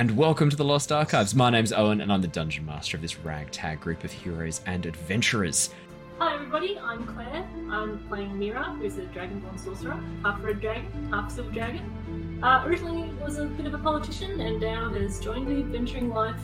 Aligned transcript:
hello, 0.00 0.08
and 0.08 0.16
welcome 0.16 0.48
to 0.48 0.56
the 0.56 0.64
Lost 0.64 0.90
Archives. 0.92 1.34
My 1.34 1.50
name's 1.50 1.74
Owen, 1.74 2.00
and 2.00 2.10
I'm 2.10 2.22
the 2.22 2.28
Dungeon 2.28 2.64
Master 2.64 2.96
of 2.96 3.02
this 3.02 3.18
ragtag 3.18 3.80
group 3.80 4.02
of 4.02 4.10
heroes 4.10 4.62
and 4.64 4.86
adventurers. 4.86 5.74
Hi 6.18 6.34
everybody, 6.34 6.78
I'm 6.78 7.06
Claire. 7.06 7.46
I'm 7.70 7.98
playing 8.08 8.38
Mira, 8.38 8.64
who's 8.80 8.96
a 8.96 9.02
Dragonborn 9.02 9.58
sorcerer, 9.58 10.02
half 10.22 10.42
red 10.42 10.60
dragon, 10.60 11.08
half 11.12 11.30
silver 11.30 11.50
dragon. 11.50 12.40
Uh, 12.42 12.62
originally 12.66 13.10
was 13.22 13.36
a 13.36 13.44
bit 13.44 13.66
of 13.66 13.74
a 13.74 13.78
politician, 13.78 14.40
and 14.40 14.58
now 14.58 14.88
has 14.94 15.20
joined 15.20 15.48
the 15.48 15.58
adventuring 15.60 16.08
life, 16.08 16.40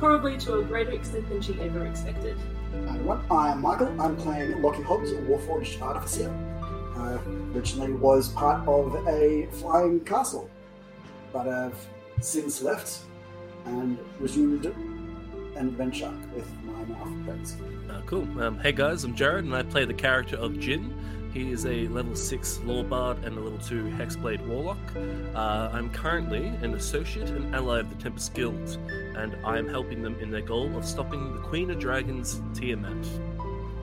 probably 0.00 0.36
to 0.38 0.58
a 0.58 0.64
greater 0.64 0.92
extent 0.92 1.28
than 1.28 1.40
she 1.40 1.52
ever 1.60 1.86
expected. 1.86 2.36
Hi 2.72 2.96
everyone, 2.96 3.24
I'm 3.30 3.60
Michael. 3.60 4.00
I'm 4.00 4.16
playing 4.16 4.60
Lockie 4.62 4.82
Hobbs, 4.82 5.12
a 5.12 5.16
Warforged 5.16 5.80
Artificer. 5.80 6.28
Uh, 6.96 7.18
originally 7.54 7.92
was 7.92 8.30
part 8.30 8.66
of 8.66 9.06
a 9.06 9.46
flying 9.52 10.00
castle, 10.00 10.50
but 11.32 11.46
have 11.46 11.74
since 12.20 12.62
left 12.62 13.00
and 13.66 13.98
resumed 14.20 14.66
an 14.66 15.68
adventure 15.68 16.12
with 16.34 16.50
my 16.64 16.84
mouth 16.84 17.24
friends. 17.24 17.56
Uh, 17.88 18.00
cool. 18.06 18.26
Um, 18.40 18.58
hey 18.58 18.72
guys, 18.72 19.04
I'm 19.04 19.14
Jared, 19.14 19.44
and 19.44 19.54
I 19.54 19.62
play 19.62 19.84
the 19.84 19.94
character 19.94 20.36
of 20.36 20.58
Jin. 20.58 20.92
He 21.32 21.50
is 21.50 21.66
a 21.66 21.88
level 21.88 22.14
6 22.14 22.60
Lore 22.64 22.84
Bard 22.84 23.24
and 23.24 23.36
a 23.36 23.40
level 23.40 23.58
2 23.58 23.84
Hexblade 23.98 24.46
Warlock. 24.46 24.78
Uh, 25.34 25.68
I'm 25.72 25.90
currently 25.90 26.46
an 26.46 26.74
associate 26.74 27.30
and 27.30 27.52
ally 27.54 27.80
of 27.80 27.90
the 27.90 27.96
Tempest 28.00 28.34
Guild, 28.34 28.78
and 29.16 29.36
I 29.44 29.58
am 29.58 29.68
helping 29.68 30.00
them 30.00 30.16
in 30.20 30.30
their 30.30 30.42
goal 30.42 30.76
of 30.76 30.84
stopping 30.84 31.34
the 31.34 31.40
Queen 31.40 31.70
of 31.72 31.80
Dragons, 31.80 32.40
Tiamat. 32.54 33.04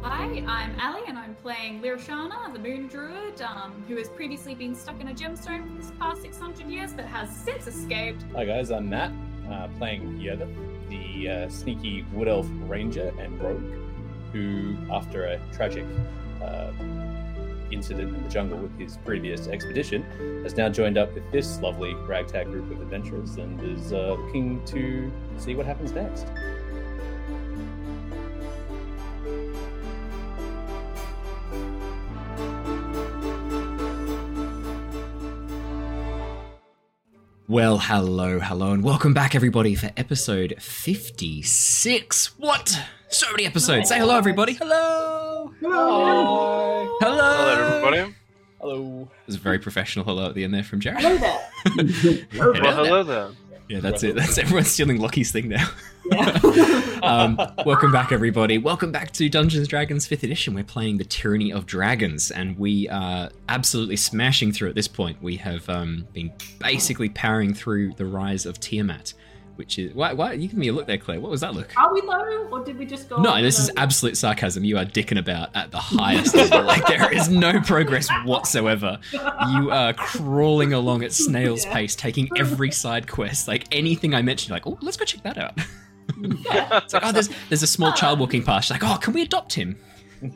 Hi, 0.04 0.26
I'm 0.48 0.76
Ally, 0.80 1.04
and 1.08 1.16
I'm 1.16 1.36
playing 1.44 1.80
Lirashana, 1.80 2.52
the 2.52 2.58
Moon 2.58 2.88
Druid, 2.88 3.40
um, 3.44 3.86
who 3.88 3.98
has 3.98 4.10
previously 4.10 4.56
been 4.56 4.74
stuck 4.74 5.00
in 5.00 5.10
a 5.10 5.14
gemstone 5.14 5.78
for 5.78 5.86
the 5.86 5.92
past 6.00 6.24
600 6.24 6.68
years, 6.68 6.92
but 6.92 7.06
has 7.06 7.30
since 7.30 7.68
escaped. 7.68 8.26
Hi 8.34 8.44
guys, 8.46 8.72
I'm 8.72 8.90
Matt, 8.90 9.12
uh, 9.48 9.68
playing 9.78 10.18
Yoda, 10.18 10.52
the 10.90 11.30
uh, 11.30 11.50
sneaky 11.50 12.04
Wood 12.14 12.28
Elf 12.28 12.48
Ranger 12.68 13.14
and 13.20 13.40
Rogue, 13.40 13.62
who, 14.34 14.76
after 14.92 15.26
a 15.26 15.40
tragic 15.54 15.86
uh, 16.42 16.72
incident 17.70 18.16
in 18.16 18.24
the 18.24 18.30
jungle 18.30 18.58
with 18.58 18.76
his 18.80 18.98
previous 19.06 19.48
expedition, 19.50 20.04
has 20.42 20.58
now 20.58 20.68
joined 20.68 20.98
up 20.98 21.14
with 21.14 21.32
this 21.32 21.62
lovely 21.62 21.94
ragtag 21.94 22.48
group 22.48 22.72
of 22.72 22.82
adventurers 22.82 23.36
and 23.36 23.62
is 23.62 23.94
uh, 23.94 24.16
looking 24.18 24.66
to 24.66 25.12
see 25.38 25.54
what 25.54 25.68
happens 25.68 25.92
next. 25.92 26.26
Well, 37.52 37.80
hello, 37.80 38.40
hello, 38.40 38.72
and 38.72 38.82
welcome 38.82 39.14
back, 39.14 39.36
everybody, 39.36 39.76
for 39.76 39.90
episode 39.98 40.56
56. 40.58 42.40
What? 42.40 42.80
So 43.10 43.30
many 43.32 43.46
episodes. 43.46 43.90
Say 43.90 44.00
hello, 44.00 44.16
everybody. 44.16 44.54
Hello. 44.54 45.54
Hello. 45.60 46.98
Hello. 47.02 47.18
Hello, 47.28 47.68
everybody. 47.68 48.16
Hello. 48.62 49.10
There's 49.28 49.36
a 49.36 49.40
very 49.42 49.60
professional 49.60 50.06
hello 50.06 50.30
at 50.30 50.34
the 50.34 50.45
end 50.45 50.54
there 50.54 50.64
from 50.64 50.80
Jared. 50.80 51.02
Hello 51.02 51.17
there. 51.17 52.26
Hello 52.32 52.54
hello 52.54 53.04
there. 53.04 53.32
Yeah, 53.67 53.82
that's 53.82 54.02
it. 54.04 54.16
That's 54.16 54.38
everyone's 54.38 54.72
stealing 54.72 55.02
Lockie's 55.02 55.34
thing 55.34 55.50
now. 55.50 55.70
Yeah. 56.06 57.00
um, 57.04 57.38
welcome 57.66 57.92
back, 57.92 58.12
everybody. 58.12 58.58
Welcome 58.58 58.92
back 58.92 59.12
to 59.14 59.30
Dungeons 59.30 59.60
and 59.62 59.67
Dragons 59.70 60.08
5th 60.08 60.23
edition. 60.23 60.54
We're 60.54 60.64
playing 60.64 60.98
the 60.98 61.06
Tyranny 61.06 61.52
of 61.54 61.66
Dragons, 61.66 62.32
and 62.32 62.58
we 62.58 62.89
are 62.89 63.30
absolutely 63.50 63.98
smashing 63.98 64.52
through 64.52 64.70
at 64.70 64.76
this 64.76 64.88
point. 64.88 65.22
We 65.22 65.38
have 65.38 65.70
um, 65.70 66.08
been 66.14 66.32
basically 66.60 67.10
powering 67.10 67.54
through 67.54 67.94
the 67.94 68.06
rise 68.06 68.45
of 68.45 68.60
Tiamat, 68.60 69.14
which 69.56 69.78
is. 69.80 69.94
Why, 69.94 70.14
why? 70.14 70.34
You 70.34 70.48
give 70.48 70.58
me 70.58 70.70
a 70.70 70.73
look 70.73 70.88
there, 70.88 70.98
Claire. 70.98 71.22
What 71.22 71.32
was 71.32 71.42
that 71.42 71.54
look? 71.54 71.72
Are 71.78 71.94
we 71.94 72.02
low, 72.02 72.48
or 72.52 72.64
did 72.64 72.78
we 72.78 72.86
just 72.86 73.08
go? 73.08 73.22
No, 73.22 73.42
this 73.42 73.60
is 73.60 73.70
low? 73.70 73.76
absolute 73.78 74.17
sarcasm. 74.17 74.64
You 74.66 74.78
are 74.80 74.86
dicking 74.86 75.20
about 75.20 75.56
at 75.56 75.72
the 75.72 75.80
highest 75.80 76.36
level. 76.36 76.64
Like 76.72 76.88
there 76.88 77.14
is 77.14 77.30
no 77.30 77.60
progress 77.61 78.10
whatsoever. 78.26 79.00
You 79.14 79.72
are 79.72 79.94
crawling 79.94 80.73
along 80.73 81.04
at 81.04 81.11
snail's 81.14 81.66
Yeah. 81.66 81.73
pace, 81.73 81.95
taking 81.95 82.30
every 82.38 82.72
side 82.72 83.08
quest. 83.08 83.48
Like 83.48 83.66
anything 83.72 84.14
I 84.16 84.22
mentioned, 84.22 84.52
like, 84.52 84.66
oh, 84.66 84.78
let's 84.82 84.98
go 84.98 85.06
check 85.06 85.23
that 85.23 85.38
out. 85.38 85.58
It's 86.17 86.94
like, 86.94 87.05
oh, 87.05 87.11
there's 87.11 87.30
there's 87.49 87.64
a 87.64 87.67
small 87.67 87.94
child 87.94 88.20
walking 88.20 88.44
past. 88.44 88.67
She's 88.67 88.72
like, 88.72 88.83
oh, 88.83 88.98
can 88.98 89.14
we 89.14 89.22
adopt 89.22 89.54
him? 89.54 89.77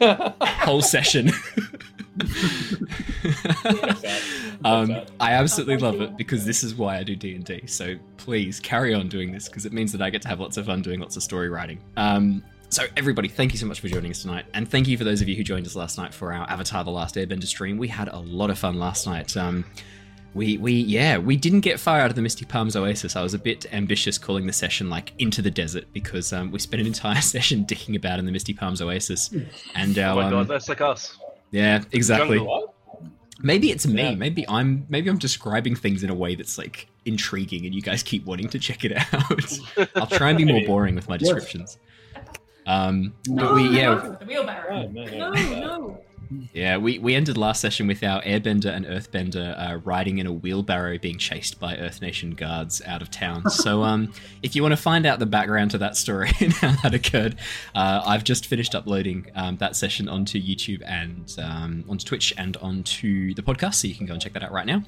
Whole 0.01 0.81
session. 0.81 1.29
um, 4.65 5.01
I 5.19 5.33
absolutely 5.33 5.77
love 5.77 6.01
it 6.01 6.17
because 6.17 6.45
this 6.45 6.63
is 6.63 6.75
why 6.75 6.97
I 6.97 7.03
do 7.03 7.15
D 7.15 7.35
and 7.35 7.43
D. 7.43 7.63
So 7.67 7.95
please 8.17 8.59
carry 8.59 8.93
on 8.93 9.09
doing 9.09 9.31
this 9.31 9.47
because 9.47 9.65
it 9.65 9.73
means 9.73 9.91
that 9.91 10.01
I 10.01 10.09
get 10.09 10.21
to 10.23 10.27
have 10.27 10.39
lots 10.39 10.57
of 10.57 10.65
fun 10.65 10.81
doing 10.81 10.99
lots 10.99 11.17
of 11.17 11.23
story 11.23 11.49
writing. 11.49 11.79
Um, 11.97 12.43
so 12.69 12.83
everybody, 12.97 13.27
thank 13.27 13.53
you 13.53 13.59
so 13.59 13.65
much 13.65 13.79
for 13.79 13.87
joining 13.87 14.11
us 14.11 14.21
tonight, 14.21 14.45
and 14.53 14.69
thank 14.69 14.87
you 14.87 14.97
for 14.97 15.03
those 15.03 15.21
of 15.21 15.29
you 15.29 15.35
who 15.35 15.43
joined 15.43 15.65
us 15.65 15.75
last 15.75 15.97
night 15.97 16.13
for 16.13 16.33
our 16.33 16.49
Avatar: 16.49 16.83
The 16.83 16.91
Last 16.91 17.15
Airbender 17.15 17.45
stream. 17.45 17.77
We 17.77 17.87
had 17.87 18.07
a 18.07 18.19
lot 18.19 18.49
of 18.49 18.57
fun 18.57 18.79
last 18.79 19.05
night. 19.05 19.37
Um, 19.37 19.65
we 20.35 20.57
we 20.57 20.73
yeah 20.73 21.17
we 21.17 21.37
didn't 21.37 21.61
get 21.61 21.79
far 21.79 21.99
out 22.01 22.09
of 22.11 22.15
the 22.15 22.21
Misty 22.21 22.45
Palms 22.45 22.75
Oasis. 22.75 23.15
I 23.15 23.23
was 23.23 23.33
a 23.33 23.39
bit 23.39 23.65
ambitious 23.73 24.17
calling 24.19 24.45
the 24.45 24.53
session 24.53 24.89
like 24.89 25.13
into 25.17 25.41
the 25.41 25.49
desert 25.49 25.85
because 25.93 26.31
um, 26.33 26.51
we 26.51 26.59
spent 26.59 26.81
an 26.81 26.87
entire 26.87 27.21
session 27.35 27.65
dicking 27.65 27.95
about 27.95 28.19
in 28.19 28.25
the 28.25 28.31
Misty 28.31 28.53
Palms 28.53 28.81
Oasis, 28.81 29.33
and 29.73 29.97
our, 29.97 30.05
Oh 30.05 30.09
our 30.09 30.15
my 30.15 30.23
um, 30.25 30.31
god, 30.31 30.47
that's 30.49 30.69
like 30.69 30.81
us. 30.81 31.17
yeah 31.51 31.81
exactly. 31.91 32.37
Jungle. 32.37 32.73
Maybe 33.41 33.69
it's 33.69 33.85
me. 33.85 34.01
Yeah. 34.01 34.15
Maybe 34.15 34.47
I'm 34.47 34.85
maybe 34.89 35.09
I'm 35.09 35.17
describing 35.17 35.75
things 35.75 36.03
in 36.03 36.09
a 36.09 36.15
way 36.15 36.35
that's 36.35 36.57
like 36.57 36.87
intriguing, 37.05 37.65
and 37.65 37.73
you 37.73 37.81
guys 37.81 38.03
keep 38.03 38.25
wanting 38.25 38.49
to 38.49 38.59
check 38.59 38.83
it 38.85 38.93
out. 39.13 39.89
I'll 39.95 40.07
try 40.07 40.29
and 40.29 40.37
be 40.37 40.45
more 40.45 40.65
boring 40.65 40.95
with 40.95 41.07
my 41.09 41.17
descriptions. 41.17 41.77
Um, 42.67 43.13
but 43.29 43.53
we 43.53 43.69
yeah 43.69 44.15
The 44.19 44.25
wheelbarrow. 44.25 44.85
Oh, 44.85 44.87
no, 44.91 45.03
No, 45.05 45.29
no, 45.31 45.59
no. 45.59 46.01
Yeah 46.53 46.77
we 46.77 46.99
we 46.99 47.15
ended 47.15 47.37
last 47.37 47.61
session 47.61 47.87
with 47.87 48.03
our 48.03 48.21
Airbender 48.21 48.73
and 48.73 48.85
Earthbender 48.85 49.55
uh, 49.57 49.77
riding 49.77 50.17
in 50.17 50.27
a 50.27 50.33
wheelbarrow, 50.33 50.97
being 50.97 51.17
chased 51.17 51.59
by 51.59 51.77
Earth 51.77 52.01
Nation 52.01 52.31
guards 52.31 52.81
out 52.85 53.01
of 53.01 53.11
town. 53.11 53.43
So 53.65 53.83
um, 53.83 54.11
if 54.43 54.55
you 54.55 54.61
want 54.61 54.73
to 54.73 54.77
find 54.77 55.05
out 55.05 55.17
the 55.17 55.25
background 55.25 55.71
to 55.71 55.77
that 55.79 55.97
story 55.97 56.29
and 56.39 56.53
how 56.53 56.75
that 56.83 56.93
occurred, 56.93 57.37
uh, 57.73 58.03
I've 58.05 58.23
just 58.23 58.45
finished 58.45 58.75
uploading 58.75 59.31
um, 59.33 59.57
that 59.57 59.75
session 59.75 60.07
onto 60.07 60.39
YouTube 60.39 60.83
and 60.85 61.33
um, 61.41 61.83
onto 61.89 62.05
Twitch 62.05 62.33
and 62.37 62.57
onto 62.57 63.33
the 63.33 63.41
podcast, 63.41 63.75
so 63.75 63.87
you 63.87 63.95
can 63.95 64.05
go 64.05 64.13
and 64.13 64.21
check 64.21 64.33
that 64.33 64.43
out 64.43 64.51
right 64.51 64.65
now. 64.67 64.83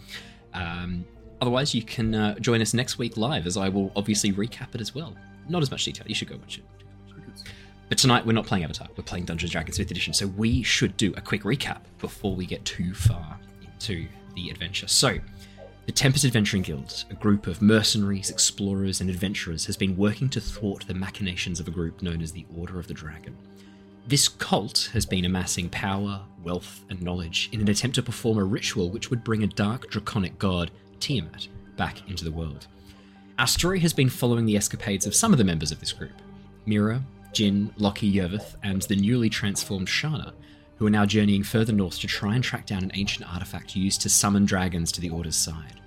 Um, 0.54 1.06
otherwise, 1.42 1.74
you 1.74 1.81
can 1.81 2.14
uh, 2.14 2.38
join 2.40 2.62
us 2.62 2.74
next 2.74 2.98
week 2.98 3.18
live, 3.18 3.48
as 3.48 3.58
I 3.58 3.69
will 3.69 3.92
obviously 3.96 4.31
recap 4.31 4.75
it 4.75 4.81
as 4.81 4.94
well. 4.94 5.16
Not 5.50 5.62
as 5.62 5.72
much 5.72 5.86
detail. 5.86 6.06
You 6.08 6.16
should 6.16 6.28
go 6.28 6.36
watch 6.38 6.59
it. 6.59 6.66
But 7.90 7.98
tonight 7.98 8.25
we're 8.25 8.34
not 8.34 8.46
playing 8.46 8.64
Avatar. 8.64 8.88
We're 8.98 9.03
playing 9.03 9.25
Dungeons 9.25 9.52
Dragons 9.52 9.78
5th 9.78 9.92
edition. 9.92 10.14
So 10.14 10.28
we 10.28 10.62
should 10.64 10.98
do 10.98 11.14
a 11.16 11.22
quick 11.22 11.44
recap 11.44 11.81
before 12.00 12.36
we 12.36 12.46
get 12.46 12.64
too 12.66 12.94
far 12.94 13.40
into 13.62 14.08
the 14.36 14.50
adventure. 14.50 14.88
So, 14.88 15.18
the 15.86 15.94
Tempest 15.94 16.25
Adventuring 16.25 16.64
Guild, 16.64 17.06
a 17.09 17.14
group 17.14 17.48
of 17.48 17.62
mercenaries, 17.62 18.30
explorers, 18.30 19.00
and 19.00 19.09
adventurers, 19.09 19.66
has 19.68 19.78
been 19.78 19.96
working 19.96 20.28
to 20.30 20.42
thwart 20.42 20.86
the 20.86 20.94
machinations 20.94 21.62
of 21.62 21.68
a 21.70 21.72
group 21.72 22.01
known 22.01 22.22
as 22.22 22.34
the 22.34 22.45
Order 22.57 22.78
of 22.78 22.88
the 22.88 22.94
Dragon. 22.94 23.38
This 24.06 24.28
cult 24.28 24.89
has 24.92 25.06
been 25.06 25.24
amassing 25.24 25.69
power, 25.69 26.22
wealth, 26.44 26.84
and 26.89 27.01
knowledge 27.01 27.48
in 27.54 27.62
an 27.62 27.69
attempt 27.69 27.95
to 27.95 28.04
perform 28.04 28.38
a 28.38 28.44
ritual 28.44 28.89
which 28.89 29.10
would 29.10 29.24
bring 29.24 29.44
a 29.44 29.48
dark, 29.48 29.89
draconic 29.89 30.38
god, 30.38 30.72
Tiamat, 31.00 31.48
back 31.78 32.10
into 32.10 32.25
the 32.25 32.31
world. 32.31 32.68
Our 33.39 33.48
story 33.48 33.80
has 33.80 33.94
been 33.94 34.10
following 34.10 34.45
the 34.45 34.57
escapades 34.57 35.06
of 35.06 35.16
some 35.16 35.31
of 35.31 35.38
the 35.38 35.45
members 35.45 35.72
of 35.72 35.80
this 35.80 35.94
group 35.94 36.22
Mira, 36.66 37.01
Jin, 37.38 37.72
Lockie 37.78 38.12
Yervith, 38.12 38.56
and 38.63 38.81
the 38.81 38.95
newly 38.95 39.30
transformed 39.30 39.88
Shana, 39.88 40.34
who 40.78 40.88
are 40.88 40.89
now 40.89 41.06
journeying 41.06 41.44
further 41.44 41.72
north 41.72 42.00
to 42.00 42.07
try 42.07 42.34
and 42.34 42.44
track 42.44 42.66
down 42.66 42.81
an 42.81 42.89
ancient 42.95 43.31
artifact 43.31 43.75
used 43.75 44.01
to 44.01 44.10
summon 44.10 44.44
dragons 44.44 44.92
to 44.94 45.01
the 45.01 45.12
Order's 45.12 45.36
side. 45.36 45.80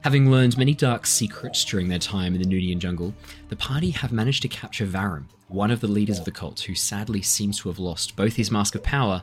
Having 0.00 0.30
learned 0.30 0.56
many 0.56 0.72
dark 0.72 1.04
secrets 1.04 1.62
during 1.62 1.88
their 1.88 1.98
time 1.98 2.34
in 2.34 2.40
the 2.40 2.48
Nudian 2.48 2.80
jungle, 2.80 3.14
the 3.50 3.56
party 3.56 3.90
have 3.90 4.12
managed 4.12 4.40
to 4.40 4.48
capture 4.48 4.86
Varum, 4.86 5.26
one 5.48 5.70
of 5.70 5.80
the 5.80 5.88
leaders 5.88 6.18
of 6.18 6.24
the 6.24 6.30
cult 6.30 6.60
who 6.60 6.74
sadly 6.74 7.20
seems 7.20 7.58
to 7.58 7.68
have 7.68 7.78
lost 7.78 8.16
both 8.16 8.36
his 8.36 8.50
mask 8.50 8.74
of 8.74 8.82
power 8.82 9.22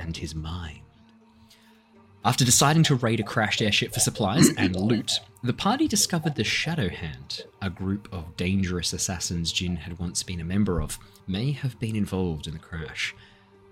and 0.00 0.16
his 0.16 0.34
mind. 0.34 0.80
After 2.26 2.42
deciding 2.42 2.84
to 2.84 2.94
raid 2.94 3.20
a 3.20 3.22
crashed 3.22 3.60
airship 3.60 3.92
for 3.92 4.00
supplies 4.00 4.48
and 4.56 4.74
loot, 4.80 5.20
the 5.42 5.52
party 5.52 5.86
discovered 5.86 6.36
the 6.36 6.44
Shadow 6.44 6.88
Hand, 6.88 7.44
a 7.60 7.68
group 7.68 8.08
of 8.10 8.34
dangerous 8.38 8.94
assassins 8.94 9.52
Jin 9.52 9.76
had 9.76 9.98
once 9.98 10.22
been 10.22 10.40
a 10.40 10.44
member 10.44 10.80
of, 10.80 10.98
may 11.26 11.52
have 11.52 11.78
been 11.78 11.94
involved 11.94 12.46
in 12.46 12.54
the 12.54 12.58
crash. 12.58 13.14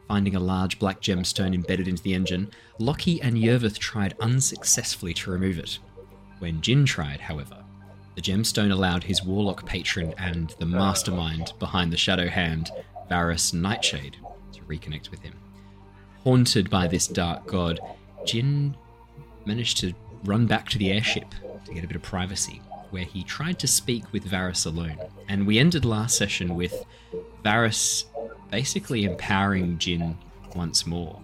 Finding 0.06 0.36
a 0.36 0.40
large 0.40 0.78
black 0.78 1.00
gemstone 1.00 1.54
embedded 1.54 1.88
into 1.88 2.02
the 2.02 2.12
engine, 2.12 2.50
Lockie 2.78 3.22
and 3.22 3.38
Yervith 3.38 3.78
tried 3.78 4.14
unsuccessfully 4.20 5.14
to 5.14 5.30
remove 5.30 5.58
it. 5.58 5.78
When 6.38 6.60
Jin 6.60 6.84
tried, 6.84 7.20
however, 7.20 7.64
the 8.16 8.20
gemstone 8.20 8.70
allowed 8.70 9.04
his 9.04 9.24
warlock 9.24 9.64
patron 9.64 10.12
and 10.18 10.54
the 10.58 10.66
mastermind 10.66 11.54
behind 11.58 11.90
the 11.90 11.96
Shadow 11.96 12.28
Hand, 12.28 12.70
Varus 13.08 13.54
Nightshade, 13.54 14.18
to 14.52 14.60
reconnect 14.62 15.10
with 15.10 15.20
him. 15.20 15.36
Haunted 16.22 16.68
by 16.68 16.86
this 16.86 17.06
dark 17.06 17.46
god, 17.46 17.80
Jin 18.24 18.76
managed 19.44 19.78
to 19.78 19.92
run 20.24 20.46
back 20.46 20.68
to 20.70 20.78
the 20.78 20.92
airship 20.92 21.26
to 21.64 21.74
get 21.74 21.84
a 21.84 21.86
bit 21.86 21.96
of 21.96 22.02
privacy, 22.02 22.60
where 22.90 23.04
he 23.04 23.22
tried 23.24 23.58
to 23.60 23.66
speak 23.66 24.12
with 24.12 24.24
Varus 24.24 24.64
alone. 24.64 24.98
And 25.28 25.46
we 25.46 25.58
ended 25.58 25.84
last 25.84 26.16
session 26.16 26.54
with 26.54 26.84
Varus 27.42 28.06
basically 28.50 29.04
empowering 29.04 29.78
Jin 29.78 30.16
once 30.54 30.86
more, 30.86 31.20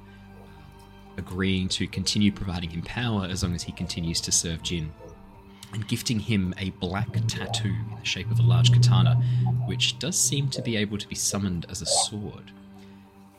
agreeing 1.17 1.69
to 1.69 1.87
continue 1.87 2.33
providing 2.33 2.71
him 2.71 2.83
power 2.83 3.27
as 3.27 3.43
long 3.43 3.55
as 3.55 3.63
he 3.63 3.73
continues 3.73 4.21
to 4.23 4.33
serve 4.33 4.63
Jin, 4.63 4.93
and 5.75 5.87
gifting 5.87 6.19
him 6.19 6.55
a 6.57 6.71
black 6.71 7.13
tattoo 7.27 7.69
in 7.69 7.97
the 7.99 8.05
shape 8.05 8.31
of 8.31 8.39
a 8.39 8.43
large 8.43 8.73
katana, 8.73 9.17
which 9.67 9.99
does 9.99 10.19
seem 10.19 10.49
to 10.49 10.63
be 10.63 10.77
able 10.77 10.97
to 10.97 11.07
be 11.07 11.15
summoned 11.15 11.67
as 11.69 11.83
a 11.83 11.87
sword. 11.87 12.51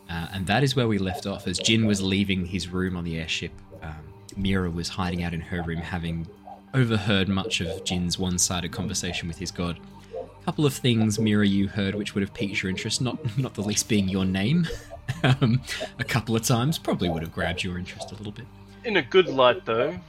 Uh, 0.10 0.28
and 0.34 0.48
that 0.48 0.64
is 0.64 0.76
where 0.76 0.88
we 0.88 0.98
left 0.98 1.26
off. 1.28 1.48
As 1.48 1.60
Jin 1.60 1.86
was 1.86 2.02
leaving 2.02 2.46
his 2.46 2.68
room 2.70 2.98
on 2.98 3.04
the 3.04 3.20
airship, 3.20 3.52
um, 3.84 3.94
Mira 4.36 4.70
was 4.72 4.90
hiding 4.90 5.24
out 5.24 5.34
in 5.34 5.42
her 5.42 5.62
room, 5.62 5.78
having 5.78 6.28
overheard 6.74 7.28
much 7.28 7.62
of 7.62 7.84
Jin's 7.84 8.18
one 8.18 8.38
sided 8.38 8.72
conversation 8.72 9.28
with 9.28 9.38
his 9.38 9.52
god. 9.52 9.80
A 10.16 10.46
couple 10.46 10.66
of 10.66 10.74
things, 10.74 11.20
Mira, 11.20 11.46
you 11.46 11.68
heard 11.68 11.94
which 11.96 12.16
would 12.16 12.22
have 12.22 12.34
piqued 12.34 12.64
your 12.64 12.70
interest, 12.72 13.02
not, 13.02 13.20
not 13.38 13.54
the 13.54 13.62
least 13.62 13.88
being 13.88 14.10
your 14.10 14.26
name. 14.26 14.68
um, 15.24 15.62
a 16.00 16.04
couple 16.04 16.36
of 16.36 16.42
times 16.44 16.78
probably 16.80 17.10
would 17.10 17.22
have 17.22 17.32
grabbed 17.34 17.64
your 17.64 17.78
interest 17.78 18.12
a 18.12 18.16
little 18.16 18.32
bit. 18.32 18.46
In 18.86 18.98
a 18.98 19.02
good 19.02 19.28
light, 19.28 19.66
though. 19.66 20.00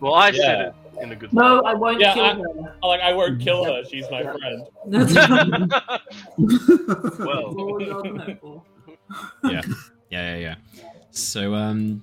Well, 0.00 0.14
I 0.14 0.30
said 0.32 0.38
Yeah. 0.58 0.68
it 0.68 0.74
in 1.02 1.12
a 1.12 1.16
good 1.16 1.32
No, 1.32 1.56
light. 1.56 1.70
I 1.70 1.74
won't 1.74 2.00
Yeah, 2.00 2.14
kill 2.14 2.24
I- 2.24 2.34
her. 2.34 2.74
Like 2.82 3.00
I 3.02 3.12
won't 3.12 3.40
kill 3.40 3.64
her. 3.64 3.82
She's 3.84 4.04
my 4.10 4.22
friend. 4.22 4.66
well, 7.18 7.44
All 7.58 7.80
you're 7.82 8.02
noble. 8.14 8.64
Yeah, 9.44 9.62
yeah, 10.10 10.36
yeah, 10.36 10.36
yeah. 10.36 10.54
So, 11.10 11.54
um, 11.54 12.02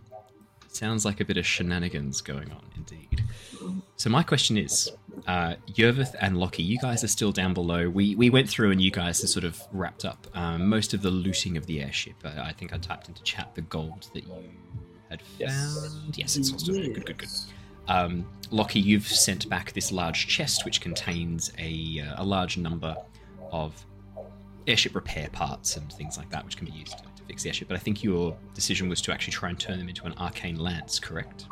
sounds 0.68 1.06
like 1.06 1.20
a 1.20 1.26
bit 1.26 1.38
of 1.38 1.46
shenanigans 1.46 2.22
going 2.22 2.52
on, 2.52 2.64
indeed. 2.76 3.24
So, 3.98 4.10
my 4.10 4.24
question 4.24 4.58
is, 4.58 4.90
uh, 5.28 5.56
Yervith 5.74 6.16
and 6.20 6.38
Lockie, 6.38 6.64
you 6.64 6.78
guys 6.78 7.04
are 7.04 7.08
still 7.08 7.32
down 7.32 7.54
below. 7.54 7.90
We 7.90 8.16
we 8.16 8.30
went 8.30 8.50
through, 8.50 8.72
and 8.72 8.82
you 8.82 8.92
guys 8.92 9.22
have 9.22 9.30
sort 9.30 9.44
of 9.44 9.62
wrapped 9.72 10.06
up 10.06 10.28
um, 10.34 10.68
most 10.68 10.94
of 10.94 11.02
the 11.02 11.12
looting 11.12 11.58
of 11.58 11.66
the 11.66 11.82
airship. 11.82 12.16
Uh, 12.24 12.32
I 12.42 12.54
think 12.54 12.74
I 12.74 12.78
typed 12.78 13.08
into 13.08 13.22
chat 13.24 13.54
the 13.56 13.62
gold 13.62 14.10
that 14.14 14.24
you 14.24 14.50
had 15.10 15.22
found. 15.22 16.18
Yes, 16.18 16.38
it's 16.38 16.52
all 16.52 16.60
still 16.60 16.76
there. 16.76 16.90
Good, 16.94 17.06
good, 17.06 17.18
good. 17.18 17.30
Um, 17.88 18.26
Lockie, 18.52 18.80
you've 18.80 19.08
sent 19.08 19.50
back 19.50 19.74
this 19.74 19.92
large 19.92 20.28
chest 20.28 20.66
which 20.66 20.82
contains 20.82 21.52
a, 21.58 22.02
uh, 22.08 22.22
a 22.22 22.24
large 22.24 22.58
number 22.58 22.96
of 23.52 23.86
airship 24.68 24.96
repair 24.96 25.30
parts 25.32 25.78
and 25.78 25.92
things 25.94 26.18
like 26.18 26.30
that, 26.30 26.44
which 26.46 26.58
can 26.58 26.66
be 26.66 26.72
used 26.74 26.98
to, 26.98 27.04
to 27.04 27.24
fix 27.28 27.44
the 27.44 27.50
airship. 27.50 27.68
But 27.68 27.76
I 27.76 27.80
think 27.80 28.04
your 28.04 28.36
decision 28.54 28.90
was 28.90 29.02
to 29.02 29.12
actually 29.12 29.34
try 29.34 29.50
and 29.50 29.60
turn 29.60 29.80
them 29.80 29.90
into 29.90 30.06
an 30.06 30.14
arcane 30.18 30.58
lance, 30.60 31.00
correct? 31.00 31.46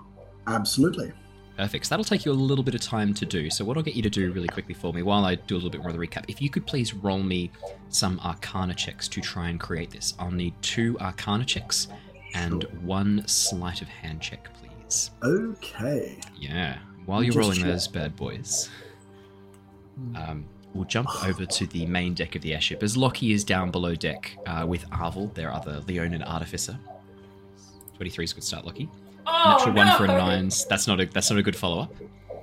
Absolutely. 0.48 1.12
Perfect. 1.58 1.86
So 1.86 1.90
that'll 1.90 2.06
take 2.06 2.26
you 2.26 2.32
a 2.32 2.34
little 2.34 2.64
bit 2.64 2.74
of 2.74 2.80
time 2.82 3.14
to 3.16 3.26
do. 3.26 3.50
So 3.50 3.66
what 3.66 3.76
I'll 3.76 3.84
get 3.84 3.94
you 3.96 4.02
to 4.04 4.10
do 4.10 4.32
really 4.32 4.48
quickly 4.48 4.74
for 4.74 4.94
me, 4.94 5.02
while 5.04 5.26
I 5.26 5.36
do 5.36 5.56
a 5.56 5.58
little 5.58 5.70
bit 5.70 5.82
more 5.82 5.90
of 5.90 5.98
the 5.98 6.08
recap, 6.08 6.24
if 6.30 6.42
you 6.42 6.50
could 6.50 6.66
please 6.66 6.94
roll 6.94 7.22
me 7.22 7.52
some 7.90 8.18
Arcana 8.22 8.74
checks 8.74 9.10
to 9.10 9.20
try 9.20 9.50
and 9.50 9.60
create 9.60 9.92
this. 9.92 10.14
I'll 10.20 10.32
need 10.32 10.54
two 10.62 10.98
Arcana 11.02 11.44
checks 11.44 11.90
and 12.34 12.64
one 12.82 13.28
sleight 13.28 13.82
of 13.82 13.90
hand 13.90 14.22
check, 14.22 14.48
please. 14.54 15.12
Okay. 15.22 16.18
Yeah. 16.38 16.78
While 17.06 17.24
you're 17.24 17.34
Just 17.34 17.40
rolling 17.40 17.58
check. 17.58 17.68
those 17.68 17.88
bad 17.90 18.16
boys, 18.16 18.70
um, 20.16 20.46
we'll 20.74 20.86
jump 20.86 21.10
over 21.26 21.46
to 21.46 21.66
the 21.68 21.86
main 21.86 22.14
deck 22.14 22.36
of 22.36 22.42
the 22.42 22.54
airship. 22.54 22.84
As 22.84 22.96
Lockie 22.96 23.32
is 23.34 23.44
down 23.44 23.72
below 23.72 23.96
deck 23.96 24.38
uh, 24.48 24.66
with 24.68 24.90
Arvel, 24.92 25.34
their 25.34 25.54
other 25.54 25.82
Leonin 25.88 26.24
artificer. 26.24 26.78
23 27.96 28.24
is 28.26 28.32
a 28.32 28.36
good 28.36 28.44
start, 28.44 28.66
Lockie. 28.66 28.90
Oh, 29.28 29.56
Natural 29.58 29.76
one 29.76 29.98
for 29.98 30.04
a 30.06 30.08
no! 30.08 30.18
nine. 30.18 30.50
That's 30.70 30.88
not 30.88 31.00
a 31.02 31.06
that's 31.06 31.30
not 31.30 31.38
a 31.38 31.44
good 31.44 31.56
follow 31.56 31.82
up. 31.82 31.94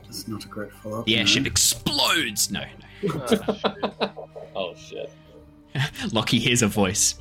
That's 0.04 0.28
not 0.28 0.44
a 0.44 0.48
great 0.48 0.72
follow 0.72 1.00
up. 1.00 1.06
The 1.06 1.16
airship 1.18 1.46
explodes. 1.46 2.50
No, 2.50 2.62
no. 3.02 3.12
Oh 4.54 4.74
shit. 4.74 5.12
Lockie 6.12 6.38
hears 6.38 6.62
a 6.62 6.66
voice. 6.68 7.16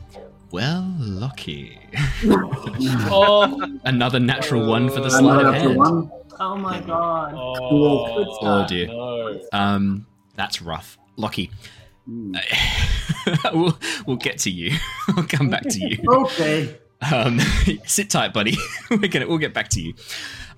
Well, 0.52 0.94
Lockie. 1.00 1.78
Oh, 2.28 3.78
Another 3.84 4.20
natural 4.20 4.68
one 4.68 4.88
for 4.90 4.96
the 5.02 5.04
And 5.04 5.12
sleight 5.14 5.46
of 5.46 5.54
after 5.56 5.68
hand. 5.70 5.78
one, 5.78 6.12
Oh 6.40 6.56
my 6.58 6.80
god. 6.82 7.34
oh, 7.36 8.16
Good 8.16 8.28
Oh 8.42 8.66
dear. 8.68 8.88
No. 8.88 9.40
Um, 9.54 10.06
that's 10.36 10.62
rough. 10.62 10.98
Lockie, 11.18 11.52
hmm. 12.06 12.36
we'll, 13.54 13.78
we'll 14.06 14.18
get 14.18 14.40
to 14.40 14.50
you. 14.50 14.78
I'll 15.16 15.24
come 15.24 15.50
back 15.50 15.64
to 15.64 15.80
you. 15.80 15.98
Okay. 16.08 16.78
Um, 17.12 17.40
sit 17.86 18.10
tight, 18.10 18.34
buddy. 18.34 18.58
We're 18.90 19.08
gonna 19.08 19.28
we'll 19.28 19.38
get 19.38 19.54
back 19.54 19.70
to 19.70 19.82
you. 19.82 19.94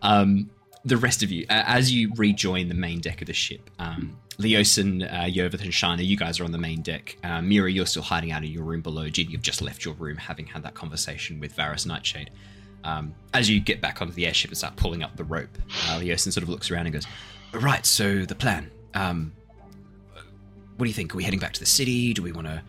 Um, 0.01 0.49
the 0.85 0.97
rest 0.97 1.21
of 1.21 1.31
you, 1.31 1.45
uh, 1.49 1.63
as 1.65 1.91
you 1.91 2.11
rejoin 2.15 2.69
the 2.69 2.75
main 2.75 2.99
deck 3.01 3.21
of 3.21 3.27
the 3.27 3.33
ship, 3.33 3.69
um, 3.77 4.17
Leosin, 4.39 5.03
uh, 5.03 5.25
and 5.25 5.73
Shana, 5.73 6.05
you 6.05 6.15
guys 6.15 6.39
are 6.39 6.45
on 6.45 6.51
the 6.51 6.57
main 6.57 6.81
deck. 6.81 7.17
Uh, 7.23 7.41
Mira, 7.41 7.71
you're 7.71 7.85
still 7.85 8.03
hiding 8.03 8.31
out 8.31 8.43
in 8.43 8.51
your 8.51 8.63
room 8.63 8.81
below. 8.81 9.09
Jin, 9.09 9.29
you've 9.29 9.41
just 9.41 9.61
left 9.61 9.83
your 9.83 9.95
room, 9.95 10.17
having 10.17 10.45
had 10.45 10.63
that 10.63 10.75
conversation 10.75 11.39
with 11.39 11.53
Varus 11.53 11.85
Nightshade. 11.85 12.29
Um, 12.83 13.13
as 13.33 13.49
you 13.49 13.59
get 13.59 13.81
back 13.81 14.01
onto 14.01 14.13
the 14.13 14.25
airship 14.27 14.51
and 14.51 14.57
start 14.57 14.75
pulling 14.75 15.03
up 15.03 15.17
the 15.17 15.23
rope, 15.23 15.57
uh, 15.87 15.99
Leosin 15.99 16.31
sort 16.31 16.43
of 16.43 16.49
looks 16.49 16.71
around 16.71 16.85
and 16.85 16.93
goes, 16.93 17.07
"Right, 17.51 17.85
so 17.85 18.23
the 18.23 18.35
plan. 18.35 18.71
Um, 18.93 19.33
what 20.77 20.85
do 20.85 20.89
you 20.89 20.93
think? 20.93 21.13
Are 21.13 21.17
we 21.17 21.23
heading 21.23 21.39
back 21.39 21.53
to 21.53 21.59
the 21.59 21.65
city? 21.65 22.13
Do 22.13 22.21
we 22.21 22.31
want 22.31 22.47
to 22.47 22.61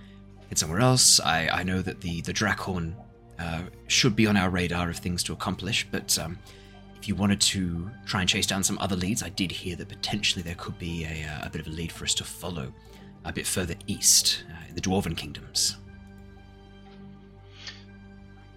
head 0.49 0.59
somewhere 0.59 0.81
else? 0.81 1.21
I, 1.21 1.49
I 1.49 1.63
know 1.63 1.83
that 1.83 2.01
the 2.01 2.23
the 2.23 2.33
Drakhorn 2.33 2.95
uh, 3.39 3.63
should 3.87 4.17
be 4.17 4.27
on 4.27 4.37
our 4.37 4.51
radar 4.51 4.91
of 4.91 4.97
things 4.97 5.23
to 5.25 5.33
accomplish, 5.33 5.87
but 5.91 6.19
um, 6.19 6.39
if 6.97 7.07
you 7.07 7.15
wanted 7.15 7.41
to 7.41 7.91
try 8.07 8.21
and 8.21 8.29
chase 8.29 8.47
down 8.47 8.65
some 8.65 8.79
other 8.79 8.97
leads, 8.97 9.23
I 9.23 9.29
did 9.29 9.53
hear 9.53 9.77
that 9.77 9.89
potentially 9.89 10.43
there 10.43 10.57
could 10.57 10.79
be 10.79 11.05
a, 11.05 11.29
uh, 11.29 11.47
a 11.47 11.51
bit 11.51 11.61
of 11.61 11.69
a 11.69 11.71
lead 11.71 11.93
for 11.93 12.05
us 12.05 12.15
to 12.15 12.25
follow 12.25 12.73
a 13.25 13.33
bit 13.33 13.47
further 13.47 13.75
east 13.87 14.45
uh, 14.51 14.69
in 14.69 14.75
the 14.75 14.81
Dwarven 14.81 15.17
kingdoms. 15.17 15.77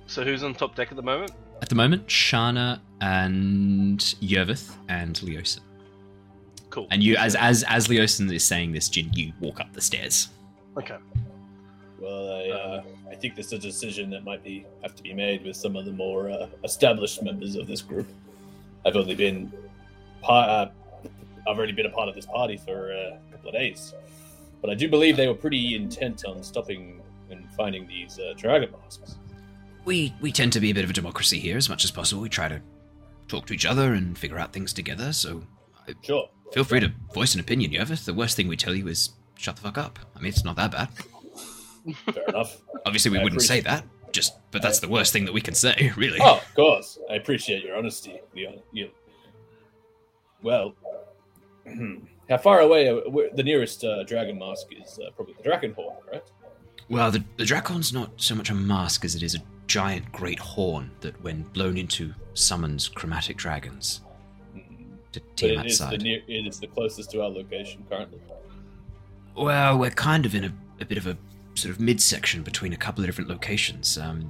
so 0.07 0.23
who's 0.23 0.43
on 0.43 0.53
top 0.53 0.75
deck 0.75 0.91
at 0.91 0.95
the 0.95 1.03
moment? 1.03 1.31
At 1.61 1.69
the 1.69 1.75
moment, 1.75 2.07
Shana 2.07 2.79
and 3.01 3.99
Yervith 3.99 4.75
and 4.89 5.15
Leosin. 5.17 5.59
Cool. 6.71 6.87
And 6.89 7.03
you, 7.03 7.17
as 7.17 7.35
as 7.35 7.63
as 7.63 7.87
Leosin 7.89 8.33
is 8.33 8.43
saying 8.43 8.71
this, 8.71 8.89
Jin, 8.89 9.11
you 9.13 9.33
walk 9.39 9.59
up 9.59 9.71
the 9.73 9.81
stairs. 9.81 10.29
Okay. 10.77 10.97
Well, 11.99 12.31
I, 12.31 12.49
uh, 12.49 12.83
I 13.11 13.15
think 13.15 13.35
this 13.35 13.47
is 13.47 13.53
a 13.53 13.59
decision 13.59 14.09
that 14.11 14.23
might 14.23 14.43
be 14.43 14.65
have 14.81 14.95
to 14.95 15.03
be 15.03 15.13
made 15.13 15.45
with 15.45 15.55
some 15.55 15.75
of 15.75 15.85
the 15.85 15.91
more 15.91 16.31
uh, 16.31 16.47
established 16.63 17.21
members 17.21 17.55
of 17.55 17.67
this 17.67 17.81
group. 17.81 18.07
I've 18.85 18.95
only 18.95 19.13
been, 19.13 19.51
part, 20.21 20.49
uh, 20.49 20.69
I've 21.47 21.57
already 21.57 21.73
been 21.73 21.85
a 21.85 21.91
part 21.91 22.09
of 22.09 22.15
this 22.15 22.25
party 22.25 22.57
for 22.57 22.91
uh, 22.91 23.17
a 23.17 23.31
couple 23.31 23.49
of 23.49 23.53
days, 23.53 23.93
but 24.61 24.71
I 24.71 24.73
do 24.73 24.89
believe 24.89 25.17
they 25.17 25.27
were 25.27 25.35
pretty 25.35 25.75
intent 25.75 26.25
on 26.25 26.41
stopping 26.41 27.01
and 27.29 27.47
finding 27.53 27.85
these 27.85 28.17
uh, 28.17 28.33
dragon 28.37 28.71
masks. 28.81 29.17
We 29.83 30.13
we 30.21 30.31
tend 30.31 30.53
to 30.53 30.61
be 30.61 30.71
a 30.71 30.73
bit 30.73 30.85
of 30.85 30.89
a 30.89 30.93
democracy 30.93 31.37
here, 31.37 31.57
as 31.57 31.67
much 31.67 31.83
as 31.83 31.91
possible. 31.91 32.21
We 32.21 32.29
try 32.29 32.47
to 32.47 32.61
talk 33.27 33.45
to 33.47 33.53
each 33.53 33.65
other 33.65 33.93
and 33.93 34.17
figure 34.17 34.39
out 34.39 34.53
things 34.53 34.71
together. 34.73 35.11
So 35.11 35.43
Sure. 36.01 36.29
Feel 36.51 36.63
free 36.65 36.81
to 36.81 36.91
voice 37.13 37.33
an 37.33 37.39
opinion, 37.39 37.71
Yervith. 37.71 38.05
The 38.05 38.13
worst 38.13 38.35
thing 38.35 38.47
we 38.47 38.57
tell 38.57 38.75
you 38.75 38.87
is 38.87 39.11
shut 39.35 39.55
the 39.55 39.61
fuck 39.61 39.77
up. 39.77 39.99
I 40.15 40.19
mean, 40.19 40.29
it's 40.29 40.43
not 40.43 40.57
that 40.57 40.71
bad. 40.71 40.89
Fair 42.13 42.23
enough. 42.27 42.61
Obviously, 42.85 43.11
we 43.11 43.19
I 43.19 43.23
wouldn't 43.23 43.41
say 43.41 43.61
that. 43.61 43.85
Just, 44.11 44.37
but 44.51 44.61
that's 44.61 44.79
the 44.79 44.89
worst 44.89 45.13
thing 45.13 45.23
that 45.25 45.33
we 45.33 45.39
can 45.39 45.55
say, 45.55 45.93
really. 45.97 46.19
Oh, 46.21 46.37
of 46.37 46.55
course. 46.55 46.99
I 47.09 47.15
appreciate 47.15 47.63
your 47.63 47.77
honesty, 47.77 48.19
Leon. 48.35 48.59
You... 48.73 48.89
Well, 50.43 50.75
how 52.29 52.37
far 52.37 52.59
away? 52.59 52.89
uh, 52.89 52.99
The 53.33 53.43
nearest 53.43 53.85
uh, 53.85 54.03
dragon 54.03 54.37
mask 54.37 54.67
is 54.71 54.99
uh, 54.99 55.11
probably 55.11 55.35
the 55.35 55.43
dragon 55.43 55.73
horn, 55.73 55.95
right? 56.11 56.23
Well, 56.89 57.09
the, 57.09 57.23
the 57.37 57.45
Drakhorn's 57.45 57.93
not 57.93 58.11
so 58.17 58.35
much 58.35 58.49
a 58.49 58.53
mask 58.53 59.05
as 59.05 59.15
it 59.15 59.23
is 59.23 59.35
a 59.35 59.39
giant 59.67 60.11
great 60.11 60.39
horn 60.39 60.91
that, 60.99 61.21
when 61.23 61.43
blown 61.53 61.77
into, 61.77 62.13
summons 62.33 62.89
chromatic 62.89 63.37
dragons 63.37 64.01
to 65.13 65.19
But 65.19 65.37
Tiamat 65.37 65.63
that 65.63 65.71
is, 65.71 65.79
the 65.79 65.97
near, 65.97 66.21
it 66.27 66.47
is 66.47 66.59
the 66.59 66.67
closest 66.67 67.11
to 67.11 67.21
our 67.21 67.29
location 67.29 67.85
currently. 67.89 68.19
Well, 69.35 69.77
we're 69.77 69.91
kind 69.91 70.25
of 70.25 70.35
in 70.35 70.45
a, 70.45 70.53
a 70.81 70.85
bit 70.85 70.97
of 70.97 71.07
a 71.07 71.17
sort 71.55 71.73
of 71.73 71.79
midsection 71.79 72.43
between 72.43 72.73
a 72.73 72.77
couple 72.77 73.03
of 73.03 73.07
different 73.07 73.29
locations. 73.29 73.97
Um, 73.97 74.29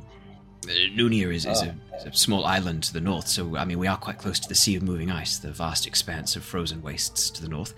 Nunia 0.64 1.34
is, 1.34 1.46
is, 1.46 1.62
a, 1.64 1.76
is 1.98 2.06
a 2.06 2.14
small 2.14 2.46
island 2.46 2.84
to 2.84 2.94
the 2.94 3.02
north, 3.02 3.28
so 3.28 3.58
I 3.58 3.66
mean 3.66 3.80
we 3.80 3.88
are 3.88 3.98
quite 3.98 4.20
close 4.20 4.40
to 4.40 4.48
the 4.48 4.56
Sea 4.56 4.76
of 4.76 4.84
Moving 4.84 5.10
Ice, 5.10 5.40
the 5.40 5.52
vast 5.52 5.88
expanse 5.88 6.36
of 6.36 6.44
frozen 6.44 6.82
wastes 6.84 7.30
to 7.32 7.42
the 7.42 7.50
north. 7.50 7.74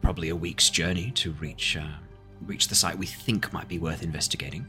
Probably 0.00 0.30
a 0.30 0.36
week's 0.36 0.70
journey 0.70 1.10
to 1.16 1.32
reach 1.32 1.76
uh, 1.76 1.98
reach 2.46 2.68
the 2.68 2.74
site 2.74 2.96
we 2.96 3.06
think 3.06 3.52
might 3.52 3.68
be 3.68 3.78
worth 3.78 4.02
investigating. 4.02 4.66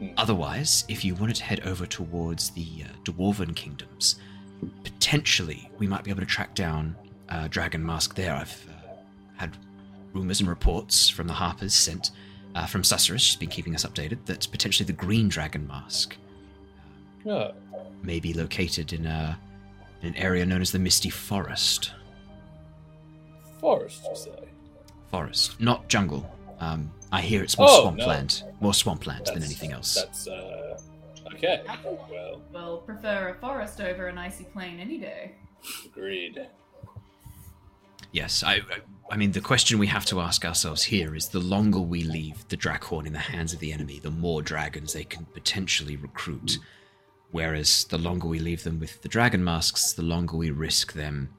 Mm. 0.00 0.14
Otherwise, 0.16 0.84
if 0.88 1.04
you 1.04 1.14
wanted 1.14 1.36
to 1.36 1.44
head 1.44 1.60
over 1.66 1.84
towards 1.84 2.50
the 2.50 2.84
uh, 2.84 2.92
Dwarven 3.04 3.54
kingdoms, 3.54 4.18
potentially 4.84 5.70
we 5.78 5.86
might 5.86 6.04
be 6.04 6.10
able 6.10 6.20
to 6.20 6.26
track 6.26 6.54
down 6.54 6.96
uh, 7.28 7.48
Dragon 7.48 7.84
Mask 7.84 8.14
there. 8.14 8.34
I've 8.34 8.68
uh, 8.68 8.92
had 9.36 9.56
rumors 10.12 10.40
and 10.40 10.48
reports 10.48 11.08
from 11.08 11.26
the 11.26 11.32
Harpers 11.32 11.74
sent 11.74 12.10
uh, 12.54 12.66
from 12.66 12.82
Susurrus, 12.82 13.20
she's 13.20 13.36
been 13.36 13.48
keeping 13.48 13.74
us 13.76 13.84
updated, 13.84 14.24
that 14.26 14.46
potentially 14.50 14.84
the 14.86 14.92
Green 14.92 15.28
Dragon 15.28 15.66
Mask 15.68 16.16
Ah, 17.28 17.52
may 18.02 18.18
be 18.18 18.32
located 18.34 18.92
in, 18.92 19.06
a, 19.06 19.38
in 20.02 20.08
an 20.08 20.16
area 20.16 20.44
known 20.44 20.60
as 20.60 20.72
the 20.72 20.78
Misty 20.80 21.10
Forest. 21.10 21.92
forest, 23.60 24.02
you 24.10 24.16
say? 24.16 24.48
forest, 25.10 25.60
not 25.60 25.88
jungle. 25.88 26.28
Um, 26.60 26.90
I 27.12 27.20
hear 27.20 27.42
it's 27.42 27.56
more 27.58 27.68
Oh, 27.70 27.82
swampland, 27.82 28.42
more 28.60 28.74
swampland 28.74 29.26
than 29.26 29.42
anything 29.42 29.72
else. 29.72 29.94
That's 29.94 30.26
uh, 30.28 30.59
okay. 31.44 31.62
Well, 31.84 32.42
Well, 32.52 32.76
prefer 32.78 33.28
a 33.30 33.34
forest 33.34 33.80
over 33.80 34.08
an 34.08 34.18
icy 34.18 34.44
plain 34.44 34.78
any 34.80 34.98
day. 34.98 35.34
agreed. 35.84 36.46
Yes, 38.12 38.42
I, 38.42 38.54
I, 38.54 38.60
I 39.10 39.16
mean, 39.16 39.32
the 39.32 39.40
question 39.40 39.78
we 39.78 39.86
have 39.86 40.04
to 40.06 40.20
ask 40.20 40.44
ourselves 40.44 40.82
here 40.82 41.14
is: 41.14 41.28
the 41.28 41.40
longer 41.40 41.80
we 41.80 42.02
leave 42.02 42.46
the 42.48 42.56
Drakhorn 42.56 43.06
in 43.06 43.12
the 43.12 43.18
hands 43.18 43.52
of 43.52 43.60
the 43.60 43.72
enemy, 43.72 44.00
the 44.00 44.10
more 44.10 44.42
dragons 44.42 44.92
they 44.92 45.04
can 45.04 45.26
potentially 45.26 45.96
recruit. 45.96 46.58
Whereas 47.32 47.84
the 47.84 47.98
longer 47.98 48.26
we 48.26 48.40
leave 48.40 48.64
them 48.64 48.80
with 48.80 49.02
the 49.02 49.08
dragon 49.08 49.44
masks, 49.44 49.92
the 49.92 50.02
longer 50.02 50.36
we 50.36 50.50
risk 50.50 50.94
them 50.94 51.30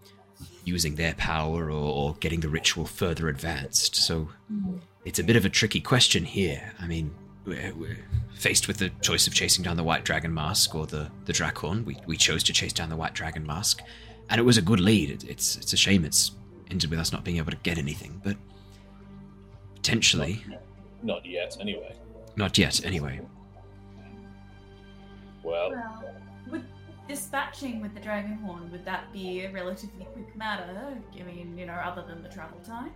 using 0.63 0.96
their 0.96 1.13
power 1.15 1.65
or, 1.65 1.72
or 1.72 2.15
getting 2.22 2.39
the 2.39 2.50
ritual 2.50 2.86
further 2.86 3.27
advanced. 3.27 3.96
So 3.96 4.29
hmm. 4.48 4.77
it's 5.05 5.20
a 5.20 5.24
bit 5.24 5.36
of 5.36 5.46
a 5.46 5.50
tricky 5.50 5.81
question 5.81 6.24
here. 6.24 6.74
I 6.79 6.88
mean, 6.88 7.13
we're, 7.46 7.74
we're 7.76 7.98
faced 8.36 8.68
with 8.68 8.78
the 8.78 8.90
choice 9.02 9.28
of 9.28 9.34
chasing 9.34 9.64
down 9.64 9.78
the 9.78 9.84
white 9.84 10.04
dragon 10.04 10.34
mask 10.34 10.76
or 10.76 10.86
the 10.88 11.10
the 11.26 11.34
Drakhorn. 11.34 11.86
We 11.86 11.98
we 12.06 12.18
chose 12.18 12.44
to 12.44 12.54
chase 12.54 12.74
down 12.74 12.90
the 12.90 12.96
white 12.96 13.14
dragon 13.14 13.46
mask, 13.46 13.82
and 14.30 14.40
it 14.40 14.44
was 14.44 14.58
a 14.58 14.62
good 14.62 14.80
lead. 14.80 15.10
It, 15.10 15.24
it's 15.24 15.56
it's 15.58 15.74
a 15.74 15.78
shame 15.78 16.06
it's 16.06 16.32
ended 16.70 16.90
with 16.90 17.00
us 17.00 17.12
not 17.12 17.24
being 17.24 17.38
able 17.38 17.52
to 17.52 17.58
get 17.58 17.78
anything, 17.78 18.22
but 18.24 18.38
potentially 19.76 20.44
Not 21.04 21.26
yet, 21.26 21.58
anyway. 21.60 21.96
not 22.36 22.58
yet. 22.58 22.86
Anyway, 22.86 23.20
Well, 25.44 25.72
Well, 25.72 26.16
would 26.50 26.66
dispatching 27.08 27.82
with 27.82 27.94
the 27.94 28.00
dragon 28.00 28.34
horn 28.38 28.72
would 28.72 28.86
that 28.86 29.12
be 29.12 29.42
a 29.42 29.52
relatively 29.52 30.06
quick 30.14 30.34
matter? 30.36 30.96
I 31.20 31.24
mean, 31.24 31.58
you 31.58 31.66
know, 31.66 31.74
other 31.74 32.04
than 32.08 32.22
the 32.24 32.30
travel 32.30 32.60
time. 32.60 32.92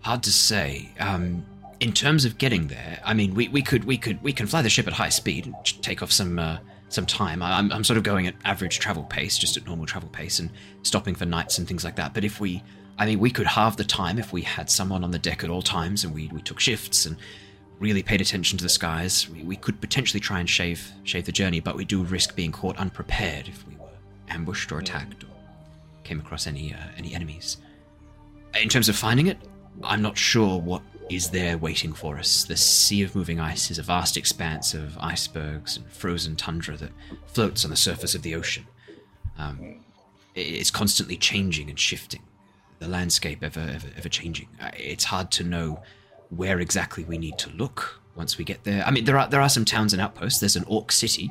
hard 0.00 0.22
to 0.24 0.32
say. 0.32 0.90
Um, 0.98 1.44
in 1.80 1.92
terms 1.92 2.24
of 2.24 2.38
getting 2.38 2.68
there, 2.68 3.00
I 3.04 3.14
mean, 3.14 3.34
we, 3.34 3.48
we 3.48 3.62
could 3.62 3.84
we 3.84 3.98
could 3.98 4.22
we 4.22 4.32
can 4.32 4.46
fly 4.46 4.62
the 4.62 4.70
ship 4.70 4.86
at 4.86 4.92
high 4.92 5.08
speed 5.10 5.46
and 5.46 5.54
take 5.82 6.02
off 6.02 6.10
some 6.12 6.38
uh, 6.38 6.58
some 6.88 7.06
time. 7.06 7.42
I- 7.42 7.58
I'm 7.58 7.72
I'm 7.72 7.84
sort 7.84 7.96
of 7.98 8.02
going 8.02 8.26
at 8.26 8.34
average 8.44 8.78
travel 8.78 9.04
pace, 9.04 9.36
just 9.38 9.56
at 9.56 9.66
normal 9.66 9.86
travel 9.86 10.08
pace, 10.08 10.38
and 10.38 10.50
stopping 10.82 11.14
for 11.14 11.26
nights 11.26 11.58
and 11.58 11.68
things 11.68 11.84
like 11.84 11.96
that. 11.96 12.14
But 12.14 12.24
if 12.24 12.40
we, 12.40 12.62
I 12.98 13.06
mean, 13.06 13.18
we 13.18 13.30
could 13.30 13.46
halve 13.46 13.76
the 13.76 13.84
time 13.84 14.18
if 14.18 14.32
we 14.32 14.42
had 14.42 14.70
someone 14.70 15.04
on 15.04 15.10
the 15.10 15.18
deck 15.18 15.44
at 15.44 15.50
all 15.50 15.62
times, 15.62 16.04
and 16.04 16.14
we 16.14 16.28
we 16.28 16.40
took 16.40 16.60
shifts 16.60 17.04
and 17.06 17.16
really 17.78 18.02
paid 18.02 18.22
attention 18.22 18.56
to 18.56 18.64
the 18.64 18.70
skies. 18.70 19.28
We, 19.28 19.42
we 19.42 19.56
could 19.56 19.80
potentially 19.80 20.20
try 20.20 20.40
and 20.40 20.48
shave 20.48 20.90
shave 21.04 21.26
the 21.26 21.32
journey, 21.32 21.60
but 21.60 21.76
we 21.76 21.84
do 21.84 22.02
risk 22.04 22.34
being 22.34 22.52
caught 22.52 22.76
unprepared 22.78 23.48
if 23.48 23.66
we 23.66 23.76
were 23.76 23.88
ambushed 24.28 24.72
or 24.72 24.78
attacked 24.78 25.24
or 25.24 25.28
came 26.04 26.20
across 26.20 26.46
any 26.46 26.72
uh, 26.72 26.78
any 26.96 27.14
enemies. 27.14 27.58
In 28.60 28.70
terms 28.70 28.88
of 28.88 28.96
finding 28.96 29.26
it, 29.26 29.36
I'm 29.84 30.00
not 30.00 30.16
sure 30.16 30.58
what 30.58 30.80
is 31.08 31.30
there 31.30 31.56
waiting 31.56 31.92
for 31.92 32.18
us. 32.18 32.44
The 32.44 32.56
Sea 32.56 33.02
of 33.02 33.14
Moving 33.14 33.38
Ice 33.38 33.70
is 33.70 33.78
a 33.78 33.82
vast 33.82 34.16
expanse 34.16 34.74
of 34.74 34.98
icebergs 34.98 35.76
and 35.76 35.86
frozen 35.90 36.36
tundra 36.36 36.76
that 36.76 36.90
floats 37.26 37.64
on 37.64 37.70
the 37.70 37.76
surface 37.76 38.14
of 38.14 38.22
the 38.22 38.34
ocean. 38.34 38.66
Um, 39.38 39.84
it's 40.34 40.70
constantly 40.70 41.16
changing 41.16 41.70
and 41.70 41.78
shifting. 41.78 42.22
The 42.78 42.88
landscape 42.88 43.42
ever, 43.42 43.60
ever, 43.60 43.88
ever 43.96 44.08
changing. 44.08 44.48
Uh, 44.60 44.70
It's 44.76 45.04
hard 45.04 45.30
to 45.32 45.44
know 45.44 45.82
where 46.30 46.58
exactly 46.60 47.04
we 47.04 47.18
need 47.18 47.38
to 47.38 47.50
look 47.50 48.00
once 48.16 48.36
we 48.36 48.44
get 48.44 48.64
there. 48.64 48.84
I 48.84 48.90
mean, 48.90 49.04
there 49.04 49.18
are 49.18 49.28
there 49.28 49.40
are 49.40 49.48
some 49.48 49.64
towns 49.64 49.92
and 49.92 50.02
outposts. 50.02 50.40
There's 50.40 50.56
an 50.56 50.64
Orc 50.66 50.90
city 50.92 51.30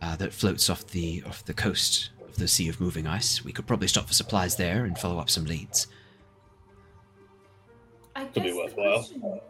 uh, 0.00 0.16
that 0.16 0.32
floats 0.32 0.70
off 0.70 0.86
the 0.86 1.22
off 1.26 1.44
the 1.44 1.54
coast 1.54 2.10
of 2.28 2.36
the 2.36 2.48
Sea 2.48 2.68
of 2.68 2.80
Moving 2.80 3.06
Ice. 3.06 3.44
We 3.44 3.52
could 3.52 3.66
probably 3.66 3.88
stop 3.88 4.06
for 4.06 4.14
supplies 4.14 4.56
there 4.56 4.84
and 4.84 4.96
follow 4.96 5.18
up 5.18 5.28
some 5.28 5.44
leads. 5.44 5.86
I 8.16 8.24
Could 8.24 8.32
be 8.34 8.40
guess 8.40 8.52
the 8.54 8.58
worthwhile. 8.58 8.92
question 8.94 9.40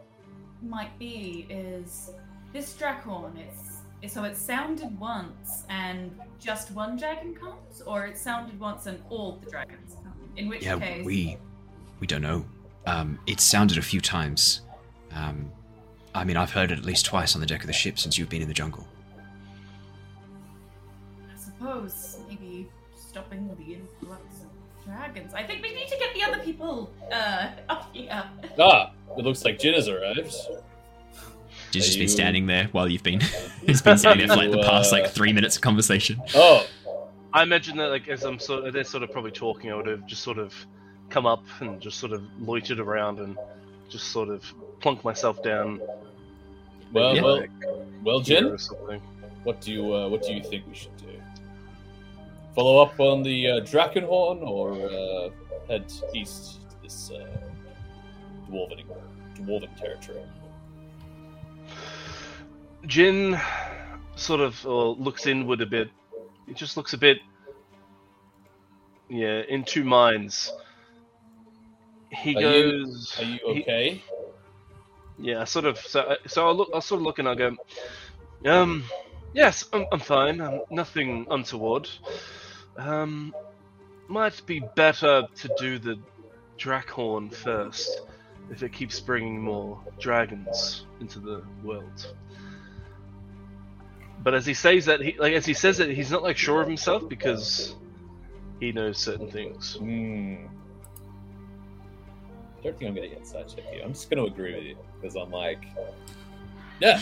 might 0.61 0.97
be 0.99 1.47
is 1.49 2.11
this 2.51 2.75
Drakhorn, 2.75 3.37
it's, 3.37 3.77
it's 4.01 4.13
so 4.13 4.25
it 4.25 4.35
sounded 4.35 4.99
once 4.99 5.63
and 5.69 6.11
just 6.39 6.71
one 6.71 6.97
dragon 6.97 7.33
comes, 7.33 7.81
or 7.85 8.05
it 8.05 8.17
sounded 8.17 8.59
once 8.59 8.85
and 8.85 9.01
all 9.09 9.39
the 9.43 9.49
dragons 9.49 9.95
come? 10.03 10.13
In 10.35 10.49
which 10.49 10.63
Yeah, 10.63 10.77
case, 10.79 11.05
we 11.05 11.37
we 12.01 12.07
don't 12.07 12.21
know. 12.21 12.45
Um, 12.85 13.19
it 13.25 13.39
sounded 13.39 13.77
a 13.77 13.81
few 13.81 14.01
times. 14.01 14.61
Um, 15.13 15.49
I 16.13 16.23
mean, 16.25 16.35
I've 16.37 16.51
heard 16.51 16.71
it 16.71 16.77
at 16.77 16.85
least 16.85 17.05
twice 17.05 17.35
on 17.35 17.41
the 17.41 17.47
deck 17.47 17.61
of 17.61 17.67
the 17.67 17.73
ship 17.73 17.97
since 17.97 18.17
you've 18.17 18.29
been 18.29 18.41
in 18.41 18.47
the 18.49 18.53
jungle. 18.53 18.85
I 21.33 21.37
suppose 21.39 22.17
maybe 22.27 22.67
stopping 22.95 23.47
the 23.47 23.73
influx 23.75 24.41
of 24.43 24.49
dragons. 24.87 25.33
I 25.33 25.43
think 25.43 25.61
we 25.63 25.73
need 25.73 25.87
to 25.87 25.97
get 25.97 26.13
the 26.15 26.23
other 26.23 26.43
people 26.43 26.91
uh, 27.11 27.49
up 27.69 27.93
here. 27.93 28.23
ah, 28.59 28.91
it 29.17 29.23
looks 29.23 29.43
like 29.45 29.59
Jin 29.59 29.73
has 29.75 29.87
arrived. 29.87 30.33
He's 31.73 31.85
just 31.85 31.97
you- 31.97 32.03
been 32.03 32.09
standing 32.09 32.47
there 32.47 32.69
while 32.71 32.87
you've 32.89 33.03
been. 33.03 33.19
he's 33.65 33.81
been 33.81 33.97
standing 33.97 34.27
there 34.27 34.35
for 34.37 34.43
like 34.43 34.51
the 34.51 34.63
past 34.63 34.91
uh, 34.93 34.97
like 34.97 35.11
three 35.11 35.33
minutes 35.33 35.55
of 35.57 35.61
conversation. 35.61 36.21
Oh, 36.33 36.65
I 37.33 37.43
imagine 37.43 37.77
that 37.77 37.89
like 37.89 38.07
as 38.07 38.23
I'm 38.23 38.39
sort 38.39 38.65
of 38.65 38.73
they're 38.73 38.83
sort 38.83 39.03
of 39.03 39.11
probably 39.11 39.31
talking, 39.31 39.71
I 39.71 39.75
would 39.75 39.87
have 39.87 40.05
just 40.07 40.23
sort 40.23 40.37
of 40.37 40.53
come 41.09 41.25
up 41.25 41.43
and 41.59 41.79
just 41.81 41.99
sort 41.99 42.13
of 42.13 42.23
loitered 42.39 42.79
around 42.79 43.19
and 43.19 43.37
just 43.89 44.07
sort 44.11 44.29
of 44.29 44.43
plunk 44.79 45.03
myself 45.03 45.41
down. 45.43 45.79
well, 46.93 47.15
Yeah. 47.15 47.21
well, 47.21 47.43
well, 48.03 48.19
Jin. 48.21 48.57
What 49.43 49.61
do 49.61 49.71
you 49.71 49.93
uh, 49.93 50.07
what 50.09 50.23
do 50.23 50.33
you 50.33 50.43
think 50.43 50.65
we 50.67 50.75
should 50.75 50.95
do? 50.97 51.05
Follow 52.57 52.79
up 52.81 52.99
on 52.99 53.21
the 53.21 53.47
uh, 53.51 53.59
Drakenhorn 53.59 54.41
or 54.41 54.71
uh, 54.73 55.29
head 55.69 55.93
east 56.15 56.61
to 56.71 56.75
this 56.81 57.11
uh, 57.11 57.23
dwarven 58.49 58.83
dwarven 59.35 59.77
territory? 59.79 60.23
Jin 62.87 63.39
sort 64.15 64.39
of 64.41 64.65
uh, 64.65 64.89
looks 64.89 65.27
inward 65.27 65.61
a 65.61 65.67
bit. 65.67 65.91
He 66.47 66.55
just 66.55 66.77
looks 66.77 66.93
a 66.93 66.97
bit, 66.97 67.19
yeah, 69.07 69.43
in 69.47 69.63
two 69.63 69.83
minds. 69.83 70.51
He 72.11 72.35
Are 72.37 72.41
you- 72.41 72.85
goes. 72.87 73.15
Are 73.19 73.23
you 73.23 73.39
he- 73.53 73.61
okay? 73.61 74.03
Yeah, 75.19 75.43
sort 75.43 75.65
of. 75.65 75.77
So, 75.77 76.15
so 76.25 76.47
I'll 76.47 76.55
look. 76.55 76.69
I'll 76.73 76.81
sort 76.81 77.01
of 77.01 77.05
look 77.05 77.19
and 77.19 77.27
I'll 77.29 77.35
go. 77.35 77.55
Um, 78.45 78.83
yes, 79.35 79.63
I'm, 79.73 79.85
I'm 79.91 79.99
fine. 79.99 80.41
Um 80.41 80.61
nothing 80.71 81.27
untoward. 81.29 81.87
Um, 82.77 83.33
might 84.07 84.41
be 84.45 84.59
better 84.75 85.27
to 85.35 85.55
do 85.59 85.79
the 85.79 85.99
Drakhorn 86.57 87.33
first, 87.33 88.01
if 88.51 88.63
it 88.63 88.71
keeps 88.71 88.99
bringing 88.99 89.41
more 89.41 89.79
dragons 89.99 90.85
into 90.99 91.19
the 91.19 91.43
world. 91.63 92.13
But 94.23 94.33
as 94.33 94.45
he 94.45 94.53
says 94.53 94.85
that, 94.85 95.01
he 95.01 95.15
like 95.17 95.33
as 95.33 95.45
he 95.45 95.53
says 95.53 95.79
it, 95.79 95.89
he's 95.89 96.11
not 96.11 96.23
like 96.23 96.37
sure 96.37 96.61
of 96.61 96.67
himself 96.67 97.07
because 97.07 97.75
he 98.59 98.71
knows 98.71 98.97
certain 98.97 99.29
things. 99.29 99.75
Hmm. 99.75 100.47
I 102.59 102.63
don't 102.63 102.77
think 102.77 102.89
I'm 102.89 102.95
going 102.95 103.09
to 103.09 103.15
get 103.15 103.55
check 103.55 103.63
here. 103.71 103.83
I'm 103.83 103.93
just 103.93 104.09
going 104.09 104.25
to 104.25 104.31
agree 104.31 104.55
with 104.55 104.63
you 104.63 104.77
because 104.99 105.15
I'm 105.15 105.31
like, 105.31 105.63
yeah. 106.79 106.99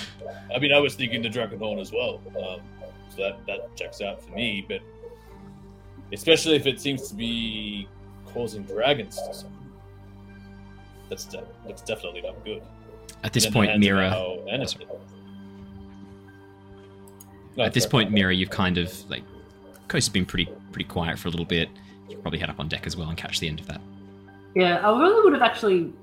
I 0.54 0.60
mean, 0.60 0.74
I 0.74 0.80
was 0.80 0.96
thinking 0.96 1.22
the 1.22 1.30
Drakenhorn 1.30 1.80
as 1.80 1.92
well, 1.92 2.22
um, 2.38 2.62
so 3.10 3.24
that 3.24 3.46
that 3.48 3.76
checks 3.76 4.02
out 4.02 4.22
for 4.22 4.32
me. 4.32 4.66
But 4.68 4.82
especially 6.14 6.56
if 6.56 6.66
it 6.68 6.80
seems 6.80 7.08
to 7.10 7.16
be 7.16 7.88
causing 8.28 8.64
dragons 8.64 9.16
to 9.28 9.34
summon, 9.34 9.54
that's 11.10 11.26
de- 11.26 11.44
that's 11.66 11.82
definitely 11.82 12.22
not 12.22 12.36
good. 12.44 12.62
At 13.24 13.34
this 13.34 13.46
point, 13.48 13.78
Mira. 13.80 14.10
No, 17.58 17.64
At 17.64 17.74
this 17.74 17.86
point, 17.86 18.12
Mira, 18.12 18.34
you've 18.36 18.50
kind 18.50 18.78
of 18.78 19.10
like 19.10 19.24
coast's 19.88 20.10
been 20.10 20.26
pretty 20.26 20.50
pretty 20.72 20.88
quiet 20.90 21.18
for 21.18 21.30
a 21.30 21.32
little 21.32 21.46
bit. 21.46 21.70
You 22.10 22.18
probably 22.18 22.40
head 22.40 22.50
up 22.50 22.60
on 22.60 22.68
deck 22.68 22.86
as 22.86 22.98
well 22.98 23.08
and 23.10 23.18
catch 23.18 23.40
the 23.40 23.48
end 23.48 23.60
of 23.62 23.68
that. 23.68 23.82
Yeah, 24.56 24.78
I 24.88 24.98
really 25.00 25.24
would 25.24 25.34
have 25.34 25.42
actually 25.42 25.94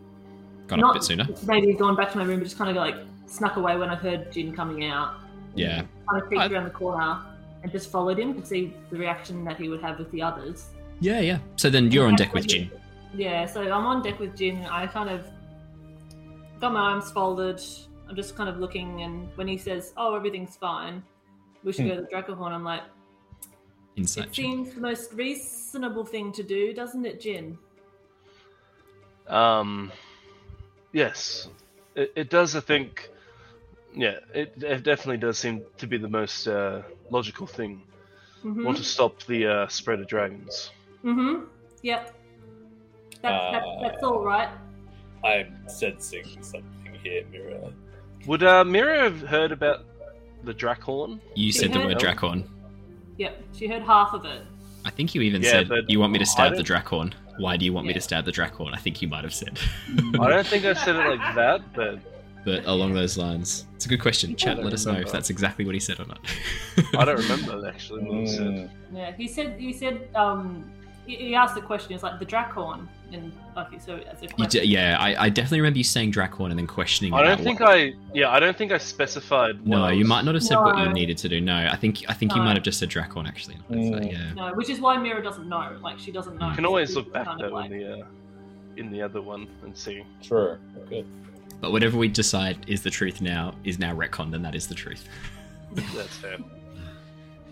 Got 0.66 0.82
up 0.82 0.90
a 0.90 0.92
bit 0.94 1.04
sooner. 1.04 1.26
maybe 1.47 1.73
gone 1.75 1.94
back 1.97 2.11
to 2.12 2.18
my 2.18 2.25
room, 2.25 2.38
but 2.38 2.44
just 2.44 2.56
kind 2.59 2.71
of 2.71 2.76
like 2.76 2.97
snuck 3.26 3.56
away 3.56 3.76
when 3.76 3.90
I 3.90 3.94
heard 3.97 4.32
Jin 4.32 4.54
coming 4.54 4.85
out. 4.87 5.14
Yeah. 5.54 5.82
Kind 6.11 6.23
of 6.23 6.30
peeked 6.30 6.40
I- 6.42 6.47
around 6.49 6.64
the 6.64 6.71
corner 6.71 7.18
and 7.62 7.71
just 7.73 7.90
followed 7.90 8.19
him 8.19 8.35
to 8.40 8.47
see 8.47 8.75
the 8.90 8.97
reaction 8.99 9.45
that 9.45 9.57
he 9.57 9.69
would 9.69 9.81
have 9.83 9.99
with 9.99 10.11
the 10.11 10.23
others. 10.23 10.71
Yeah, 11.00 11.21
yeah. 11.21 11.38
So 11.57 11.71
then 11.71 11.90
you're 11.90 12.07
on 12.07 12.16
deck 12.16 12.33
with 12.35 12.47
Jin. 12.47 12.71
Yeah, 13.14 13.47
so 13.47 13.61
I'm 13.62 13.87
on 13.87 14.02
deck 14.02 14.19
with 14.19 14.37
Jin. 14.37 14.64
I 14.66 14.87
kind 14.87 15.09
of 15.11 15.26
got 16.61 16.73
my 16.73 16.81
arms 16.81 17.11
folded. 17.12 17.61
I'm 18.09 18.16
just 18.16 18.37
kind 18.37 18.49
of 18.49 18.59
looking, 18.59 19.02
and 19.02 19.28
when 19.37 19.49
he 19.49 19.57
says, 19.57 19.92
"Oh, 19.97 20.14
everything's 20.14 20.57
fine," 20.57 21.02
we 21.64 21.73
should 21.73 21.85
Hmm. 21.85 21.90
go 21.90 21.97
to 21.97 22.02
the 22.02 22.09
Dracohorn. 22.09 22.52
I'm 22.52 22.64
like, 22.64 22.83
Insight. 23.97 24.28
it 24.28 24.35
seems 24.35 24.75
the 24.75 24.81
most 24.81 25.12
reasonable 25.12 26.04
thing 26.04 26.33
to 26.33 26.42
do, 26.42 26.73
doesn't 26.75 27.04
it, 27.04 27.21
Jin? 27.21 27.59
Um, 29.28 29.92
yes, 30.92 31.49
it, 31.95 32.12
it 32.16 32.31
does. 32.31 32.57
I 32.57 32.61
think. 32.61 33.09
Yeah, 33.95 34.17
it, 34.35 34.55
it 34.63 34.83
definitely 34.85 35.19
does 35.19 35.39
seem 35.39 35.63
to 35.79 35.87
be 35.87 35.99
the 35.99 36.09
most 36.09 36.47
uh, 36.49 36.83
logical 37.11 37.47
thing. 37.47 37.83
Mm-hmm. 38.45 38.65
Want 38.65 38.79
to 38.79 38.85
stop 38.85 39.23
the 39.25 39.47
uh, 39.47 39.69
spread 39.69 40.01
of 40.01 40.09
dragons? 40.09 40.71
Mm-hmm. 41.05 41.45
Yep. 41.83 42.15
That's, 43.23 43.53
that's, 43.53 43.67
Uh, 43.67 43.83
that's 43.83 44.03
all 44.03 44.25
right. 44.25 44.49
I'm 45.25 45.55
sensing 45.69 46.25
something 46.41 46.65
here, 47.03 47.25
Mira. 47.31 47.73
Would 48.27 48.43
uh, 48.43 48.65
Mira 48.65 48.99
have 49.01 49.21
heard 49.23 49.53
about 49.53 49.85
the 50.45 50.55
Drakhorn? 50.55 51.21
You 51.35 51.53
said 51.53 51.73
the 51.73 51.79
Yeah. 51.79 51.87
word 51.87 51.99
Drakhorn. 51.99 52.49
Yep, 53.19 53.43
she 53.55 53.67
heard 53.69 53.83
half 53.83 54.15
of 54.15 54.25
it. 54.25 54.43
I 54.85 54.91
think 54.91 55.15
you 55.15 55.21
even 55.21 55.43
Yeah, 55.43 55.51
said 55.51 55.69
but 55.69 55.89
you 55.89 56.01
want 56.01 56.13
me 56.13 56.19
to 56.19 56.27
stab 56.27 56.57
the 56.57 56.63
don't- 56.63 56.83
Drakhorn. 56.85 57.13
Why 57.39 57.57
do 57.57 57.65
you 57.65 57.73
want 57.73 57.87
me 57.87 57.93
to 57.95 58.01
stab 58.01 58.25
the 58.25 58.33
Drakhorn? 58.33 58.75
I 58.75 58.79
think 58.79 59.01
you 59.01 59.09
might 59.09 59.23
have 59.25 59.35
said. 59.35 59.59
I 60.21 60.29
don't 60.29 60.47
think 60.47 60.65
I 60.65 60.75
said 60.75 60.97
it 60.97 61.09
like 61.17 61.35
that, 61.37 61.73
but 61.75 61.99
but 62.45 62.65
along 62.67 62.93
those 62.95 63.17
lines. 63.17 63.67
It's 63.77 63.87
a 63.87 63.89
good 63.89 64.01
question. 64.01 64.35
Chat, 64.37 64.63
let 64.63 64.73
us 64.73 64.87
know 64.87 64.95
if 64.95 65.11
that's 65.13 65.31
exactly 65.31 65.65
what 65.65 65.75
he 65.75 65.81
said 65.81 66.01
or 66.01 66.07
not. 66.07 66.21
I 66.97 67.05
don't 67.05 67.19
remember 67.19 67.67
actually 67.69 68.03
what 68.05 68.19
he 68.19 68.27
said. 68.27 68.47
Mm, 68.47 68.71
Yeah, 68.95 69.13
he 69.17 69.29
said 69.29 69.59
he 69.59 69.73
said 69.73 70.09
um 70.15 70.71
he, 71.07 71.17
he 71.17 71.35
asked 71.35 71.55
the 71.57 71.61
question. 71.61 71.93
It's 71.95 72.05
like 72.05 72.21
the 72.21 72.27
Drakhorn, 72.27 72.87
and 73.13 73.33
okay, 73.59 73.77
so 73.81 73.97
as 73.97 74.23
a 74.23 74.29
question. 74.29 74.63
d- 74.63 74.69
yeah, 74.69 74.97
I, 75.01 75.25
I 75.25 75.29
definitely 75.31 75.59
remember 75.61 75.79
you 75.79 75.85
saying 75.85 76.13
Drakhorn 76.13 76.51
and 76.51 76.59
then 76.59 76.69
questioning. 76.69 77.13
I 77.13 77.25
don't 77.25 77.41
think 77.43 77.59
what- 77.59 77.71
I. 77.71 77.93
Yeah, 78.15 78.31
I 78.31 78.39
don't 78.39 78.57
think 78.57 78.71
I 78.71 78.79
specified. 78.79 79.67
No, 79.67 79.83
I 79.83 79.91
you 79.93 80.01
was- 80.01 80.09
might 80.09 80.25
not 80.25 80.35
have 80.37 80.45
said 80.45 80.59
what 80.59 80.79
you 80.79 80.93
needed 80.93 81.19
to 81.19 81.29
do. 81.29 81.41
No, 81.41 81.57
I 81.57 81.75
think 81.75 82.05
I 82.09 82.13
think 82.13 82.35
you 82.37 82.41
might 82.43 82.55
have 82.55 82.63
just 82.63 82.79
said 82.79 82.89
Drakhorn 82.89 83.27
actually. 83.27 83.57
Mm. 83.69 84.13
Yeah. 84.13 84.33
No, 84.35 84.55
which 84.55 84.71
is 84.71 84.81
why 84.81 84.97
Mira 84.97 85.23
doesn't 85.23 85.49
know. 85.49 85.77
Like 85.83 85.99
she 85.99 86.13
doesn't 86.13 86.39
know. 86.39 86.51
You 86.51 86.55
can 86.55 86.67
always 86.67 86.95
look 86.95 87.13
back 87.13 87.27
though 87.39 87.49
like- 87.49 87.71
in 87.73 87.79
the 87.79 88.01
uh, 88.01 88.07
in 88.77 88.91
the 88.93 89.03
other 89.03 89.21
one 89.21 89.49
and 89.65 89.77
see. 89.77 90.05
True. 90.23 90.57
Good. 90.89 91.05
But 91.62 91.71
whatever 91.71 91.97
we 91.97 92.09
decide 92.09 92.59
is 92.66 92.83
the 92.83 92.90
truth 92.90 93.21
now 93.23 93.54
is 93.62 93.78
now 93.78 93.95
retconned, 93.95 94.35
and 94.35 94.45
that 94.45 94.57
is 94.57 94.66
the 94.66 94.75
truth. 94.75 95.09
That's 95.73 96.16
fair. 96.16 96.37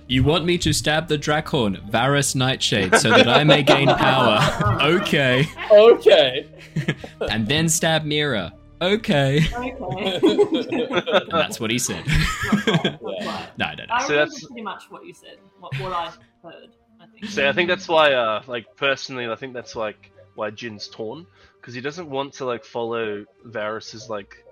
You 0.08 0.24
want 0.24 0.44
me 0.44 0.58
to 0.58 0.72
stab 0.72 1.06
the 1.06 1.16
Drakhorn, 1.16 1.80
Varus 1.88 2.34
Nightshade, 2.34 2.96
so 2.96 3.10
that 3.10 3.28
I 3.28 3.44
may 3.44 3.62
gain 3.62 3.86
power. 3.88 4.40
Okay. 5.00 5.46
Okay. 5.70 6.48
And 7.30 7.46
then 7.46 7.68
stab 7.68 8.04
Mira. 8.04 8.52
Okay. 8.82 9.46
Okay. 9.54 10.18
And 10.18 11.30
that's 11.30 11.60
what 11.60 11.70
he 11.70 11.78
said. 11.78 12.02
That's 12.06 12.66
no, 12.66 12.98
right. 13.02 13.48
no, 13.58 13.66
no. 13.74 13.84
I 13.90 14.06
So 14.06 14.14
that's- 14.14 14.44
pretty 14.46 14.62
much 14.62 14.84
what 14.90 15.06
you 15.06 15.14
said. 15.14 15.36
What, 15.60 15.72
what 15.78 15.92
I 15.92 16.10
heard. 16.42 16.70
I 17.00 17.06
think. 17.06 17.26
So 17.26 17.48
I 17.48 17.52
think 17.52 17.68
that's 17.68 17.86
why, 17.88 18.12
uh, 18.14 18.42
like 18.48 18.66
personally, 18.76 19.28
I 19.28 19.36
think 19.36 19.52
that's 19.54 19.76
like 19.76 20.10
why 20.34 20.50
Jin's 20.50 20.88
torn 20.88 21.26
because 21.60 21.74
he 21.74 21.80
doesn't 21.80 22.08
want 22.08 22.32
to 22.34 22.44
like 22.44 22.64
follow 22.64 23.24
Varus's 23.44 24.08
like 24.08 24.44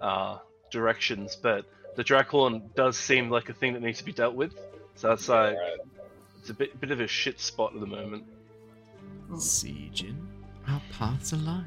uh, 0.00 0.38
directions, 0.70 1.36
but 1.36 1.64
the 1.96 2.04
Drakhorn 2.04 2.62
does 2.74 2.96
seem 2.96 3.30
like 3.30 3.48
a 3.48 3.52
thing 3.54 3.72
that 3.74 3.82
needs 3.82 3.98
to 3.98 4.04
be 4.04 4.12
dealt 4.12 4.34
with. 4.34 4.54
So 4.94 5.08
that's 5.08 5.28
like 5.28 5.56
Alright. 5.56 5.78
it's 6.40 6.50
a 6.50 6.54
bit 6.54 6.78
bit 6.80 6.90
of 6.90 7.00
a 7.00 7.06
shit 7.06 7.40
spot 7.40 7.74
at 7.74 7.80
the 7.80 7.86
moment. 7.86 8.24
See, 9.38 9.90
Jin, 9.92 10.16
our 10.68 10.80
paths 10.92 11.32
align. 11.32 11.66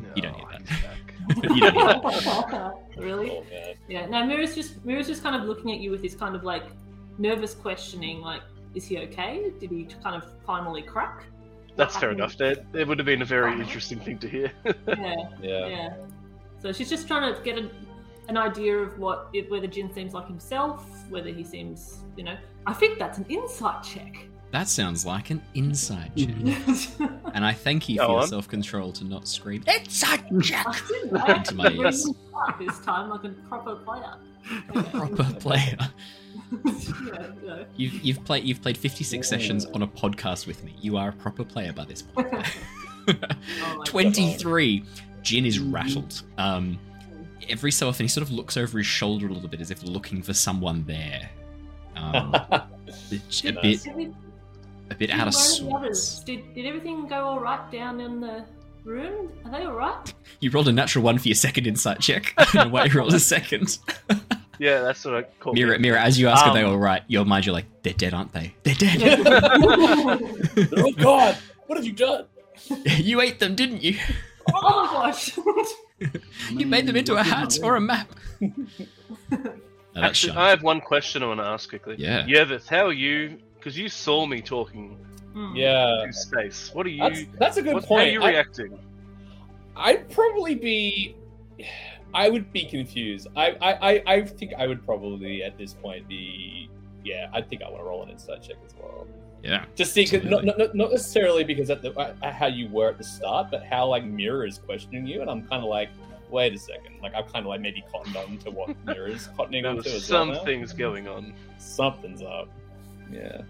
No, 0.00 0.08
You 0.14 0.22
don't 0.22 0.34
hear 0.34 0.46
that. 0.50 0.60
he's 0.68 0.80
back. 0.82 1.14
you 1.54 1.60
don't 1.60 1.74
hear 1.74 2.50
that. 2.50 2.74
really? 2.98 3.30
Oh 3.30 3.44
man. 3.50 3.74
Yeah. 3.88 4.06
No, 4.06 4.24
Mira's 4.26 4.54
just 4.54 4.84
Mira's 4.84 5.06
just 5.06 5.22
kind 5.22 5.34
of 5.40 5.48
looking 5.48 5.72
at 5.72 5.78
you 5.80 5.90
with 5.90 6.02
this 6.02 6.14
kind 6.14 6.34
of 6.36 6.44
like 6.44 6.64
nervous 7.18 7.54
questioning. 7.54 8.20
Like, 8.20 8.42
is 8.74 8.86
he 8.86 8.98
okay? 8.98 9.50
Did 9.58 9.70
he 9.70 9.86
kind 10.02 10.16
of 10.16 10.24
finally 10.46 10.82
crack? 10.82 11.24
That's 11.80 11.96
fair 11.96 12.10
enough. 12.18 12.36
That 12.36 12.64
it 12.74 12.86
would 12.86 12.98
have 12.98 13.06
been 13.06 13.22
a 13.22 13.26
very 13.26 13.52
interesting 13.60 13.98
thing 14.00 14.18
to 14.18 14.28
hear. 14.28 14.52
Yeah. 14.86 15.14
Yeah. 15.42 15.66
Yeah. 15.66 15.94
So 16.62 16.72
she's 16.72 16.90
just 16.90 17.06
trying 17.08 17.34
to 17.34 17.40
get 17.42 17.56
an, 17.58 17.70
an 18.28 18.36
idea 18.36 18.76
of 18.76 18.98
what 18.98 19.28
if, 19.32 19.48
whether 19.50 19.66
Jin 19.66 19.92
seems 19.94 20.12
like 20.12 20.26
himself, 20.26 20.86
whether 21.08 21.30
he 21.30 21.42
seems, 21.42 22.00
you 22.16 22.24
know. 22.24 22.36
I 22.66 22.74
think 22.74 22.98
that's 22.98 23.16
an 23.18 23.24
insight 23.28 23.82
check. 23.82 24.26
That 24.52 24.68
sounds 24.68 25.06
like 25.06 25.30
an 25.30 25.40
inside 25.54 26.12
check. 26.16 27.08
And 27.34 27.44
I 27.46 27.52
thank 27.52 27.88
you 27.88 27.96
Go 27.98 28.06
for 28.06 28.12
your 28.12 28.20
on. 28.22 28.28
self 28.28 28.48
control 28.48 28.92
to 28.94 29.04
not 29.04 29.28
scream, 29.28 29.62
Inside 29.72 30.24
check! 30.42 30.66
I 31.14 31.34
Into 31.36 31.54
my 31.54 31.70
ears. 31.70 32.04
this 32.58 32.78
time 32.80 33.08
like 33.08 33.22
a 33.24 33.28
proper 33.48 33.76
player. 33.76 34.14
Okay. 34.76 34.90
Proper 34.90 35.24
player. 35.38 35.78
Yeah, 36.52 37.26
yeah. 37.44 37.64
You've, 37.76 37.94
you've 38.04 38.24
played 38.24 38.44
you've 38.44 38.62
played 38.62 38.76
56 38.76 39.28
sessions 39.28 39.66
on 39.66 39.82
a 39.82 39.86
podcast 39.86 40.46
with 40.46 40.62
me. 40.64 40.74
You 40.80 40.96
are 40.96 41.10
a 41.10 41.12
proper 41.12 41.44
player 41.44 41.72
by 41.72 41.84
this 41.84 42.02
point. 42.02 42.28
Oh 43.08 43.76
my 43.78 43.84
23. 43.86 44.84
Jin 45.22 45.44
is 45.46 45.58
rattled. 45.58 46.22
Um, 46.38 46.78
every 47.48 47.72
so 47.72 47.88
often, 47.88 48.04
he 48.04 48.08
sort 48.08 48.22
of 48.26 48.30
looks 48.30 48.56
over 48.56 48.78
his 48.78 48.86
shoulder 48.86 49.26
a 49.26 49.32
little 49.32 49.48
bit 49.48 49.60
as 49.60 49.70
if 49.70 49.82
looking 49.82 50.22
for 50.22 50.32
someone 50.34 50.84
there. 50.86 51.28
Um, 51.96 52.34
it's 53.10 53.44
a 53.44 53.52
bit, 53.52 53.84
a 53.86 54.94
bit 54.94 54.98
did 54.98 55.10
out 55.10 55.28
of 55.28 55.34
one 55.34 55.70
the 55.70 55.76
others- 55.76 56.02
sorts. 56.02 56.24
Did, 56.24 56.54
did 56.54 56.66
everything 56.66 57.06
go 57.08 57.16
all 57.24 57.40
right 57.40 57.70
down 57.72 58.00
in 58.00 58.20
the 58.20 58.44
room? 58.84 59.32
Are 59.44 59.50
they 59.50 59.64
all 59.64 59.72
right? 59.74 60.14
You 60.40 60.50
rolled 60.50 60.68
a 60.68 60.72
natural 60.72 61.02
one 61.04 61.18
for 61.18 61.26
your 61.28 61.34
second 61.34 61.66
insight 61.66 62.00
check. 62.00 62.32
I 62.36 62.44
don't 62.44 62.54
know 62.66 62.68
why 62.68 62.84
you 62.84 62.92
rolled 62.92 63.14
a 63.14 63.18
second. 63.20 63.78
Yeah, 64.60 64.82
that's 64.82 65.04
what 65.06 65.14
I 65.14 65.22
call 65.40 65.54
Mira, 65.54 65.78
Mira, 65.78 65.98
as 66.00 66.18
you 66.20 66.28
ask 66.28 66.44
Um, 66.44 66.50
are 66.50 66.54
they 66.54 66.62
all 66.62 66.76
right, 66.76 67.02
your 67.08 67.24
mind, 67.24 67.46
you're 67.46 67.54
like, 67.54 67.64
they're 67.82 67.94
dead, 67.94 68.12
aren't 68.12 68.32
they? 68.34 68.54
They're 68.62 68.74
dead. 68.74 69.00
oh 70.76 70.92
God! 70.98 71.36
What 71.66 71.76
have 71.78 71.86
you 71.86 71.92
done? 71.92 72.26
you 72.84 73.22
ate 73.22 73.38
them, 73.38 73.54
didn't 73.54 73.82
you? 73.82 73.96
oh 74.52 74.84
my 74.94 75.10
gosh! 75.10 75.38
You 76.50 76.66
made 76.66 76.86
them 76.86 76.96
into 76.96 77.14
a 77.16 77.22
hat 77.22 77.58
or 77.62 77.76
a 77.76 77.80
map. 77.80 78.10
No, 78.40 78.48
Actually, 79.96 80.32
Sean. 80.32 80.38
I 80.38 80.48
have 80.50 80.62
one 80.62 80.80
question 80.80 81.22
I 81.22 81.26
want 81.26 81.40
to 81.40 81.44
ask 81.46 81.68
quickly. 81.68 81.96
Yeah. 81.98 82.24
Yervith, 82.26 82.66
how 82.68 82.86
are 82.86 82.92
you? 82.92 83.38
Because 83.56 83.76
you 83.78 83.88
saw 83.88 84.24
me 84.26 84.40
talking 84.40 84.96
Hmm. 85.34 85.54
Yeah. 85.54 86.04
to 86.06 86.12
space. 86.12 86.70
What 86.74 86.86
are 86.86 86.90
you? 86.90 87.00
That's 87.02 87.20
that's 87.38 87.56
a 87.58 87.62
good 87.62 87.74
what, 87.74 87.84
How 87.88 87.96
are 87.96 88.04
you 88.06 88.22
I- 88.22 88.28
reacting? 88.30 88.78
I'd 89.76 90.08
probably 90.10 90.54
be. 90.54 91.16
I 92.14 92.28
would 92.28 92.52
be 92.52 92.64
confused. 92.64 93.28
I, 93.36 93.50
I, 93.60 93.72
I, 93.92 94.02
I 94.06 94.22
think 94.24 94.52
I 94.58 94.66
would 94.66 94.84
probably 94.84 95.42
at 95.42 95.56
this 95.58 95.74
point 95.74 96.08
be. 96.08 96.68
Yeah, 97.04 97.28
I 97.32 97.40
think 97.40 97.62
I 97.62 97.66
want 97.70 97.78
to 97.78 97.84
roll 97.84 98.02
an 98.02 98.10
insight 98.10 98.42
check 98.42 98.56
as 98.66 98.74
well. 98.78 99.06
Yeah. 99.42 99.64
Just 99.74 99.94
see, 99.94 100.06
'cause 100.06 100.22
not, 100.24 100.44
not, 100.44 100.58
not 100.74 100.90
necessarily 100.90 101.44
because 101.44 101.70
at 101.70 101.80
the 101.80 101.98
at 102.22 102.34
how 102.34 102.46
you 102.46 102.68
were 102.68 102.90
at 102.90 102.98
the 102.98 103.04
start, 103.04 103.50
but 103.50 103.64
how 103.64 103.86
like 103.86 104.04
Mira 104.04 104.46
is 104.46 104.58
questioning 104.58 105.06
you, 105.06 105.22
and 105.22 105.30
I'm 105.30 105.46
kind 105.48 105.62
of 105.62 105.70
like, 105.70 105.88
wait 106.30 106.52
a 106.52 106.58
second, 106.58 107.00
like 107.02 107.14
I've 107.14 107.32
kind 107.32 107.46
of 107.46 107.48
like 107.48 107.62
maybe 107.62 107.82
cottoned 107.90 108.16
on 108.16 108.36
to 108.38 108.50
what 108.50 108.76
Mira 108.84 109.10
is 109.12 109.28
cottoning 109.38 109.66
on 109.66 109.76
to 109.76 109.82
There's 109.82 110.10
well. 110.10 110.34
some 110.34 110.44
things 110.44 110.74
going 110.74 111.08
on. 111.08 111.32
Something's 111.58 112.20
up. 112.22 112.48
Yeah. 113.10 113.40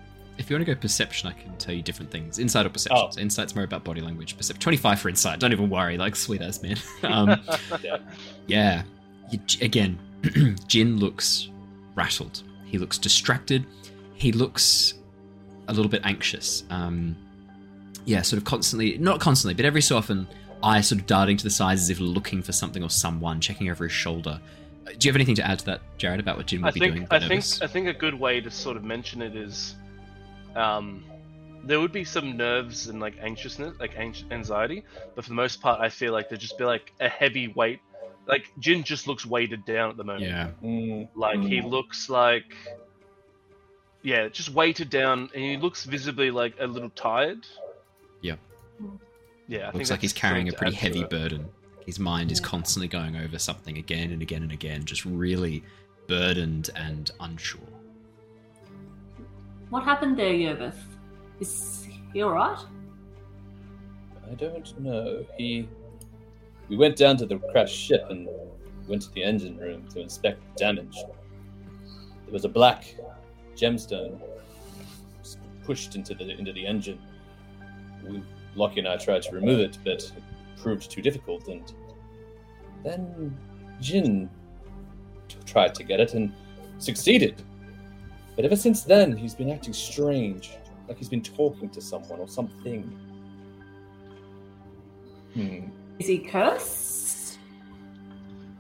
If 0.40 0.48
you 0.48 0.56
want 0.56 0.66
to 0.66 0.74
go 0.74 0.80
perception, 0.80 1.28
I 1.28 1.32
can 1.32 1.54
tell 1.58 1.74
you 1.74 1.82
different 1.82 2.10
things. 2.10 2.38
Insight 2.38 2.64
or 2.64 2.70
perception. 2.70 2.98
Oh. 2.98 3.10
So 3.10 3.20
Insight's 3.20 3.54
more 3.54 3.62
about 3.62 3.84
body 3.84 4.00
language. 4.00 4.36
Perception. 4.38 4.60
25 4.60 4.98
for 5.00 5.08
insight. 5.10 5.38
Don't 5.38 5.52
even 5.52 5.68
worry. 5.68 5.98
Like, 5.98 6.16
sweet 6.16 6.40
ass 6.40 6.62
man. 6.62 6.76
um, 7.02 7.40
Yeah. 7.82 7.98
yeah. 8.46 8.82
You, 9.30 9.38
again, 9.60 9.98
Jin 10.66 10.96
looks 10.96 11.50
rattled. 11.94 12.42
He 12.64 12.78
looks 12.78 12.96
distracted. 12.96 13.66
He 14.14 14.32
looks 14.32 14.94
a 15.68 15.74
little 15.74 15.90
bit 15.90 16.00
anxious. 16.04 16.64
Um, 16.70 17.16
yeah, 18.06 18.22
sort 18.22 18.38
of 18.38 18.44
constantly, 18.44 18.96
not 18.96 19.20
constantly, 19.20 19.54
but 19.54 19.66
every 19.66 19.82
so 19.82 19.96
often, 19.96 20.26
eyes 20.62 20.88
sort 20.88 21.02
of 21.02 21.06
darting 21.06 21.36
to 21.36 21.44
the 21.44 21.50
sides 21.50 21.82
as 21.82 21.90
if 21.90 22.00
looking 22.00 22.42
for 22.42 22.52
something 22.52 22.82
or 22.82 22.90
someone, 22.90 23.40
checking 23.40 23.70
over 23.70 23.84
his 23.84 23.92
shoulder. 23.92 24.40
Do 24.86 25.06
you 25.06 25.10
have 25.10 25.16
anything 25.16 25.36
to 25.36 25.46
add 25.46 25.58
to 25.60 25.64
that, 25.66 25.80
Jared, 25.98 26.18
about 26.18 26.38
what 26.38 26.46
Jin 26.46 26.62
would 26.62 26.68
I 26.68 26.70
be 26.72 26.80
think 26.80 26.94
doing? 26.94 27.06
I 27.10 27.28
think? 27.28 27.44
I 27.62 27.66
think 27.66 27.88
a 27.88 27.92
good 27.92 28.14
way 28.14 28.40
to 28.40 28.50
sort 28.50 28.76
of 28.76 28.84
mention 28.84 29.20
it 29.22 29.36
is, 29.36 29.76
um, 30.56 31.04
there 31.64 31.78
would 31.80 31.92
be 31.92 32.04
some 32.04 32.36
nerves 32.36 32.88
and 32.88 33.00
like 33.00 33.14
anxiousness, 33.20 33.78
like 33.78 33.96
anx- 33.96 34.24
anxiety, 34.30 34.84
but 35.14 35.24
for 35.24 35.30
the 35.30 35.34
most 35.36 35.60
part, 35.60 35.80
I 35.80 35.88
feel 35.88 36.12
like 36.12 36.28
there'd 36.28 36.40
just 36.40 36.58
be 36.58 36.64
like 36.64 36.92
a 37.00 37.08
heavy 37.08 37.48
weight. 37.48 37.80
Like 38.26 38.50
Jin 38.58 38.82
just 38.84 39.06
looks 39.06 39.26
weighted 39.26 39.64
down 39.64 39.90
at 39.90 39.96
the 39.96 40.04
moment. 40.04 40.24
Yeah. 40.26 40.48
Mm, 40.62 41.08
Like 41.14 41.40
he 41.40 41.60
looks 41.62 42.08
like, 42.08 42.54
yeah, 44.02 44.28
just 44.28 44.50
weighted 44.50 44.88
down, 44.88 45.30
and 45.34 45.42
he 45.44 45.56
looks 45.56 45.84
visibly 45.84 46.30
like 46.30 46.54
a 46.60 46.66
little 46.66 46.90
tired. 46.90 47.46
Yeah. 48.22 48.36
Yeah, 49.48 49.60
I 49.60 49.62
think 49.72 49.74
Looks 49.74 49.90
like 49.90 50.00
he's 50.00 50.12
carrying 50.12 50.48
a 50.48 50.52
pretty 50.52 50.76
heavy 50.76 51.04
burden. 51.04 51.48
His 51.84 51.98
mind 51.98 52.30
is 52.30 52.38
constantly 52.40 52.86
going 52.88 53.16
over 53.16 53.38
something 53.38 53.76
again 53.78 54.12
and 54.12 54.22
again 54.22 54.42
and 54.42 54.52
again, 54.52 54.84
just 54.84 55.04
really 55.04 55.64
burdened 56.06 56.70
and 56.76 57.10
unsure. 57.20 57.60
What 59.70 59.84
happened 59.84 60.18
there, 60.18 60.32
Yervith? 60.32 60.78
Is 61.38 61.88
he 62.12 62.22
all 62.22 62.32
right? 62.32 62.58
I 64.30 64.34
don't 64.34 64.80
know. 64.80 65.24
He. 65.38 65.68
We 66.68 66.76
went 66.76 66.96
down 66.96 67.16
to 67.18 67.26
the 67.26 67.38
crashed 67.38 67.76
ship 67.76 68.04
and 68.10 68.28
went 68.88 69.02
to 69.02 69.12
the 69.12 69.22
engine 69.22 69.56
room 69.56 69.86
to 69.88 70.00
inspect 70.00 70.40
the 70.52 70.58
damage. 70.58 70.96
There 72.24 72.32
was 72.32 72.44
a 72.44 72.48
black 72.48 72.94
gemstone 73.56 74.20
pushed 75.64 75.94
into 75.94 76.14
the 76.14 76.36
into 76.36 76.52
the 76.52 76.66
engine. 76.66 77.00
We, 78.04 78.22
Lockie 78.56 78.80
and 78.80 78.88
I 78.88 78.96
tried 78.96 79.22
to 79.22 79.32
remove 79.32 79.60
it, 79.60 79.78
but 79.84 80.02
it 80.02 80.12
proved 80.60 80.90
too 80.90 81.02
difficult. 81.02 81.46
And 81.46 81.72
then 82.82 83.36
Jin 83.80 84.28
tried 85.46 85.74
to 85.76 85.84
get 85.84 86.00
it 86.00 86.14
and 86.14 86.32
succeeded. 86.78 87.42
But 88.40 88.46
ever 88.46 88.56
since 88.56 88.84
then, 88.84 89.14
he's 89.18 89.34
been 89.34 89.50
acting 89.50 89.74
strange, 89.74 90.52
like 90.88 90.96
he's 90.96 91.10
been 91.10 91.20
talking 91.20 91.68
to 91.68 91.78
someone 91.82 92.20
or 92.20 92.26
something. 92.26 92.84
Hmm. 95.34 95.66
Is 95.98 96.06
he 96.06 96.20
cursed? 96.20 97.38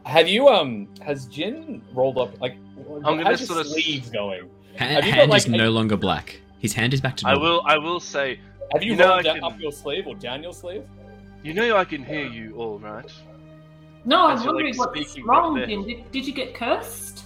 Have 0.04 0.28
you 0.28 0.48
um? 0.48 0.86
Has 1.00 1.24
Jin 1.24 1.80
rolled 1.94 2.18
up? 2.18 2.38
Like, 2.42 2.56
I'm 2.76 3.00
gonna 3.02 3.24
how's 3.24 3.40
your 3.40 3.46
sort 3.46 3.60
of- 3.60 3.68
sleeves 3.68 4.10
going? 4.10 4.50
Hand, 4.76 4.96
Have 4.96 5.06
you 5.06 5.14
got, 5.14 5.30
like, 5.30 5.38
is 5.38 5.48
a- 5.48 5.56
no 5.56 5.70
longer 5.70 5.96
black. 5.96 6.38
His 6.58 6.74
hand 6.74 6.92
is 6.92 7.00
back 7.00 7.16
to 7.16 7.24
Normal. 7.24 7.42
I 7.42 7.48
will. 7.48 7.62
I 7.64 7.78
will 7.78 8.00
say. 8.00 8.38
Have 8.74 8.82
you, 8.82 8.92
You 8.92 8.98
rolled 9.00 9.12
I 9.12 9.22
down, 9.22 9.34
can- 9.36 9.44
up 9.44 9.58
your 9.58 9.72
sleeve 9.72 10.06
or 10.06 10.14
down 10.14 10.42
your 10.42 10.52
sleeve? 10.52 10.84
You 11.42 11.54
know 11.54 11.74
I 11.74 11.86
can 11.86 12.04
hear 12.04 12.26
you 12.26 12.54
all 12.56 12.78
right. 12.78 13.10
No, 14.04 14.26
I'm 14.26 14.36
As 14.36 14.44
you're, 14.44 14.52
like, 14.52 14.76
wondering 14.76 14.76
what's 14.76 15.18
wrong. 15.20 15.56
Jin. 15.66 15.86
Did, 15.86 16.12
did 16.12 16.26
you 16.26 16.34
get 16.34 16.52
cursed? 16.54 17.24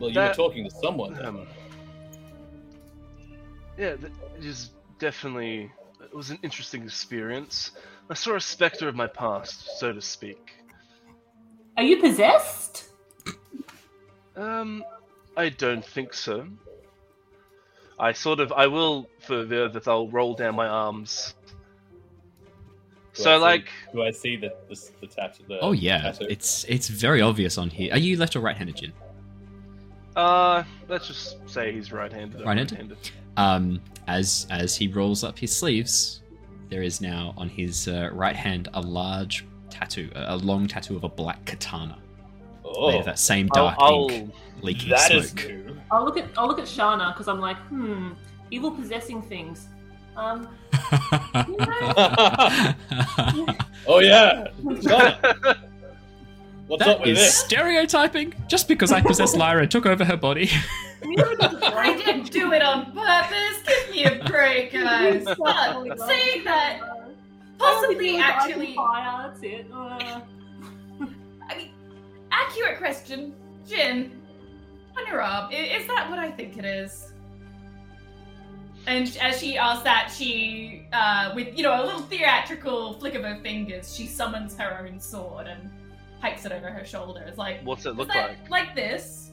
Well, 0.00 0.08
you 0.08 0.14
That- 0.14 0.30
were 0.36 0.48
talking 0.48 0.64
to 0.64 0.70
someone. 0.82 1.22
Um, 1.24 1.46
yeah, 3.78 3.96
th- 3.96 4.12
it 4.38 4.44
is 4.44 4.70
definitely. 4.98 5.70
It 6.02 6.14
was 6.14 6.30
an 6.30 6.38
interesting 6.42 6.82
experience. 6.82 7.72
I 8.08 8.14
saw 8.14 8.34
a 8.34 8.40
specter 8.40 8.88
of 8.88 8.96
my 8.96 9.06
past, 9.06 9.78
so 9.78 9.92
to 9.92 10.00
speak. 10.00 10.52
Are 11.76 11.82
you 11.84 12.00
possessed? 12.00 12.88
Um, 14.36 14.82
I 15.36 15.50
don't 15.50 15.84
think 15.84 16.14
so. 16.14 16.46
I 17.98 18.12
sort 18.12 18.40
of. 18.40 18.50
I 18.52 18.66
will 18.66 19.08
for 19.20 19.44
the 19.44 19.68
that 19.68 19.86
I'll 19.86 20.08
roll 20.08 20.34
down 20.34 20.56
my 20.56 20.66
arms. 20.66 21.34
Do 23.14 23.22
I 23.22 23.22
So 23.24 23.36
see- 23.36 23.42
like, 23.42 23.68
do 23.92 24.02
I 24.02 24.10
see 24.10 24.36
the 24.36 24.54
the, 24.68 24.90
the 25.02 25.06
tattoo? 25.06 25.44
The 25.46 25.60
oh 25.60 25.72
yeah, 25.72 26.00
tattoo? 26.02 26.26
it's 26.30 26.64
it's 26.64 26.88
very 26.88 27.20
obvious 27.20 27.58
on 27.58 27.68
here. 27.70 27.92
Are 27.92 27.98
you 27.98 28.16
left 28.16 28.34
or 28.34 28.40
right-handed, 28.40 28.76
Jin? 28.76 28.92
Uh, 30.16 30.62
let's 30.88 31.06
just 31.06 31.48
say 31.48 31.72
he's 31.72 31.92
right-handed. 31.92 32.44
Right-handed? 32.44 32.72
right-handed. 32.72 33.10
Um, 33.36 33.80
as 34.06 34.46
as 34.50 34.76
he 34.76 34.88
rolls 34.88 35.22
up 35.24 35.38
his 35.38 35.54
sleeves, 35.54 36.22
there 36.68 36.82
is 36.82 37.00
now 37.00 37.34
on 37.36 37.48
his 37.48 37.88
uh, 37.88 38.10
right 38.12 38.36
hand 38.36 38.68
a 38.74 38.80
large 38.80 39.46
tattoo, 39.70 40.10
a, 40.14 40.34
a 40.34 40.36
long 40.36 40.66
tattoo 40.66 40.96
of 40.96 41.04
a 41.04 41.08
black 41.08 41.44
katana, 41.44 41.98
made 42.64 42.72
oh, 42.74 42.98
of 42.98 43.04
that 43.04 43.18
same 43.18 43.48
I'll, 43.52 43.64
dark 43.64 43.76
I'll 43.78 44.10
ink 44.10 44.34
leaking 44.62 44.90
that 44.90 45.10
is 45.12 45.30
smoke. 45.30 45.48
new. 45.48 45.76
I'll 45.90 46.04
look 46.04 46.16
at 46.16 46.28
I'll 46.36 46.46
look 46.48 46.58
at 46.58 46.66
Shana 46.66 47.12
because 47.12 47.28
I'm 47.28 47.40
like, 47.40 47.56
hmm, 47.68 48.12
evil 48.50 48.70
possessing 48.70 49.22
things. 49.22 49.68
Um, 50.16 50.48
oh 53.86 54.00
yeah, 54.00 54.48
Shana, 54.62 55.69
what's 56.70 56.86
up 56.86 57.00
with 57.00 57.10
is 57.10 57.18
this? 57.18 57.36
stereotyping. 57.36 58.32
Just 58.48 58.68
because 58.68 58.92
I 58.92 59.00
possessed 59.00 59.36
Lyra 59.36 59.62
and 59.62 59.70
took 59.70 59.86
over 59.86 60.04
her 60.04 60.16
body. 60.16 60.50
I 61.02 62.00
didn't 62.04 62.30
do 62.30 62.52
it 62.52 62.62
on 62.62 62.92
purpose. 62.92 63.62
Give 63.66 63.90
me 63.90 64.04
a 64.04 64.24
break, 64.24 64.72
guys. 64.72 65.24
But 65.24 65.98
saying 66.06 66.44
that, 66.44 66.80
possibly 67.58 68.18
actually, 68.18 68.74
fire. 68.74 69.28
That's 69.28 69.42
it. 69.42 69.66
Uh, 69.72 70.20
I 71.48 71.56
mean, 71.56 71.70
accurate 72.30 72.78
question, 72.78 73.34
Jin. 73.68 74.12
On 74.96 75.06
your 75.06 75.22
arm, 75.22 75.52
is 75.52 75.86
that 75.86 76.10
what 76.10 76.18
I 76.18 76.30
think 76.30 76.56
it 76.56 76.64
is? 76.64 77.12
And 78.86 79.16
as 79.20 79.38
she 79.38 79.56
asks 79.56 79.84
that, 79.84 80.12
she, 80.16 80.86
uh, 80.92 81.32
with 81.34 81.56
you 81.56 81.62
know 81.62 81.82
a 81.82 81.84
little 81.84 82.00
theatrical 82.00 82.94
flick 82.94 83.14
of 83.14 83.22
her 83.22 83.38
fingers, 83.42 83.94
she 83.94 84.06
summons 84.06 84.56
her 84.56 84.84
own 84.84 84.98
sword 84.98 85.46
and 85.46 85.70
hikes 86.20 86.44
it 86.44 86.52
over 86.52 86.70
her 86.70 86.84
shoulders. 86.84 87.36
Like, 87.38 87.62
What's 87.62 87.86
it 87.86 87.90
is 87.90 87.96
look 87.96 88.08
that 88.08 88.30
like? 88.30 88.50
like 88.50 88.74
this? 88.74 89.30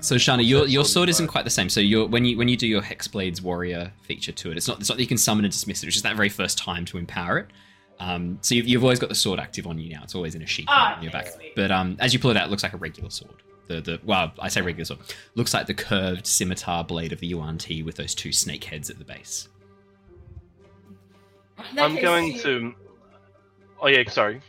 So 0.00 0.16
Shana, 0.16 0.46
your 0.46 0.66
your 0.66 0.84
sword 0.84 0.86
sword 0.92 1.08
isn't 1.08 1.26
like? 1.26 1.32
quite 1.32 1.44
the 1.44 1.50
same. 1.50 1.68
So 1.68 1.80
your 1.80 2.06
when 2.06 2.24
you 2.24 2.36
when 2.36 2.48
you 2.48 2.56
do 2.56 2.66
your 2.66 2.82
Hexblades 2.82 3.40
warrior 3.40 3.92
feature 4.02 4.32
to 4.32 4.50
it, 4.50 4.56
it's 4.56 4.68
not 4.68 4.78
it's 4.80 4.88
not 4.88 4.96
that 4.98 5.02
you 5.02 5.08
can 5.08 5.18
summon 5.18 5.44
and 5.44 5.52
dismiss 5.52 5.82
it. 5.82 5.86
It's 5.86 5.96
just 5.96 6.04
that 6.04 6.16
very 6.16 6.28
first 6.28 6.58
time 6.58 6.84
to 6.86 6.98
empower 6.98 7.38
it. 7.38 7.46
Um, 7.98 8.38
so 8.42 8.54
you've, 8.54 8.68
you've 8.68 8.82
always 8.84 8.98
got 8.98 9.08
the 9.08 9.14
sword 9.14 9.40
active 9.40 9.66
on 9.66 9.78
you 9.78 9.88
now. 9.90 10.02
It's 10.04 10.14
always 10.14 10.34
in 10.34 10.42
a 10.42 10.46
sheath 10.46 10.66
Ah, 10.68 10.96
on 10.98 11.02
your 11.02 11.08
okay, 11.08 11.18
back. 11.24 11.28
sweet. 11.32 11.54
But 11.56 11.70
um, 11.70 11.96
as 11.98 12.12
you 12.12 12.18
pull 12.18 12.30
it 12.30 12.36
out, 12.36 12.46
it 12.46 12.50
looks 12.50 12.62
like 12.62 12.74
a 12.74 12.76
regular 12.76 13.08
sword. 13.08 13.42
The 13.68 13.80
the 13.80 14.00
well, 14.04 14.32
I 14.38 14.48
say 14.48 14.60
regular 14.60 14.84
sword. 14.84 15.00
Looks 15.34 15.54
like 15.54 15.66
the 15.66 15.74
curved 15.74 16.26
scimitar 16.26 16.84
blade 16.84 17.12
of 17.12 17.20
the 17.20 17.26
Yuan 17.28 17.56
Ti 17.56 17.82
with 17.82 17.96
those 17.96 18.14
two 18.14 18.32
snake 18.32 18.64
heads 18.64 18.90
at 18.90 18.98
the 18.98 19.04
base. 19.04 19.48
I'm 21.78 21.96
going 22.00 22.34
she- 22.34 22.42
to. 22.42 22.74
Oh 23.80 23.88
yeah, 23.88 24.08
sorry. 24.08 24.40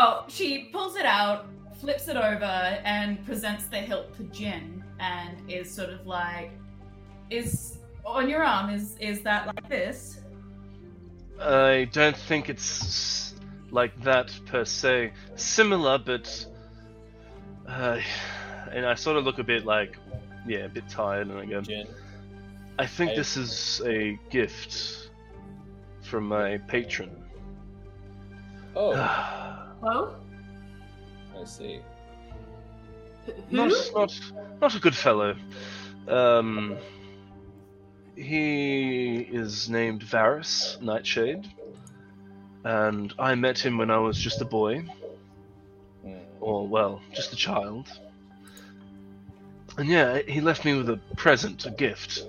Oh, 0.00 0.24
she 0.28 0.68
pulls 0.72 0.94
it 0.94 1.04
out, 1.04 1.46
flips 1.80 2.06
it 2.06 2.16
over, 2.16 2.44
and 2.84 3.24
presents 3.26 3.66
the 3.66 3.78
hilt 3.78 4.16
to 4.16 4.22
Jin, 4.24 4.84
and 5.00 5.38
is 5.50 5.68
sort 5.68 5.90
of 5.90 6.06
like, 6.06 6.52
"Is 7.30 7.78
on 8.06 8.28
your 8.28 8.44
arm? 8.44 8.70
Is 8.70 8.96
is 9.00 9.22
that 9.22 9.46
like 9.48 9.68
this?" 9.68 10.20
I 11.40 11.88
don't 11.92 12.16
think 12.16 12.48
it's 12.48 13.34
like 13.72 14.00
that 14.04 14.32
per 14.46 14.64
se. 14.64 15.12
Similar, 15.34 15.98
but. 15.98 16.46
Uh, 17.66 18.00
and 18.70 18.86
I 18.86 18.94
sort 18.94 19.16
of 19.16 19.24
look 19.24 19.38
a 19.40 19.44
bit 19.44 19.64
like, 19.66 19.96
yeah, 20.46 20.60
a 20.60 20.68
bit 20.68 20.88
tired, 20.88 21.26
and 21.28 21.38
I 21.38 21.44
go, 21.44 21.60
Jin. 21.60 21.88
I 22.78 22.86
think 22.86 23.10
I- 23.10 23.16
this 23.16 23.36
is 23.36 23.82
a 23.84 24.16
gift 24.30 25.10
from 26.02 26.28
my 26.28 26.58
patron. 26.68 27.10
Oh, 28.76 28.92
well, 29.80 30.16
I 31.38 31.44
see. 31.44 31.80
who? 33.26 33.32
not, 33.56 33.72
not, 33.94 34.20
not 34.60 34.74
a 34.74 34.80
good 34.80 34.94
fellow. 34.96 35.36
Um, 36.06 36.76
he 38.16 39.18
is 39.20 39.68
named 39.68 40.02
Varus 40.02 40.78
Nightshade, 40.80 41.46
and 42.64 43.12
I 43.18 43.34
met 43.34 43.58
him 43.58 43.78
when 43.78 43.90
I 43.90 43.98
was 43.98 44.18
just 44.18 44.40
a 44.40 44.44
boy, 44.44 44.84
Hmm. 46.04 46.14
or 46.40 46.66
well, 46.66 47.00
just 47.12 47.32
a 47.32 47.36
child. 47.36 47.88
And 49.76 49.88
yeah, 49.88 50.18
he 50.26 50.40
left 50.40 50.64
me 50.64 50.74
with 50.76 50.88
a 50.90 50.96
present, 51.16 51.64
a 51.66 51.70
gift. 51.70 52.24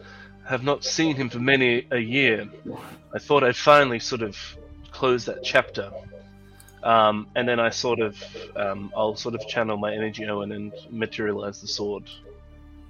I 0.45 0.49
have 0.51 0.63
not 0.63 0.83
seen 0.83 1.15
him 1.15 1.29
for 1.29 1.39
many 1.39 1.87
a 1.89 1.97
year. 1.97 2.47
I 3.13 3.17
thought 3.19 3.43
I'd 3.43 3.55
finally 3.55 3.99
sort 3.99 4.21
of 4.21 4.37
close 4.91 5.25
that 5.25 5.43
chapter. 5.43 5.91
Um, 6.83 7.27
and 7.35 7.47
then 7.47 7.59
I 7.59 7.69
sort 7.69 7.99
of, 7.99 8.23
um, 8.55 8.91
I'll 8.95 9.15
sort 9.15 9.35
of 9.35 9.45
channel 9.47 9.77
my 9.77 9.93
energy 9.93 10.25
Owen 10.25 10.51
and 10.51 10.73
materialize 10.89 11.59
the 11.61 11.67
sword. 11.67 12.09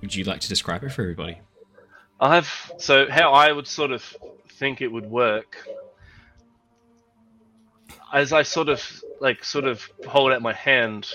Would 0.01 0.13
you 0.13 0.23
like 0.23 0.41
to 0.41 0.49
describe 0.49 0.83
it 0.83 0.91
for 0.91 1.01
everybody? 1.01 1.39
I've 2.19 2.71
so 2.77 3.09
how 3.09 3.31
I 3.31 3.51
would 3.51 3.67
sort 3.67 3.91
of 3.91 4.03
think 4.49 4.81
it 4.81 4.91
would 4.91 5.09
work 5.09 5.57
as 8.13 8.33
I 8.33 8.43
sort 8.43 8.69
of 8.69 9.03
like 9.21 9.43
sort 9.43 9.65
of 9.65 9.87
hold 10.07 10.31
out 10.31 10.41
my 10.41 10.53
hand. 10.53 11.09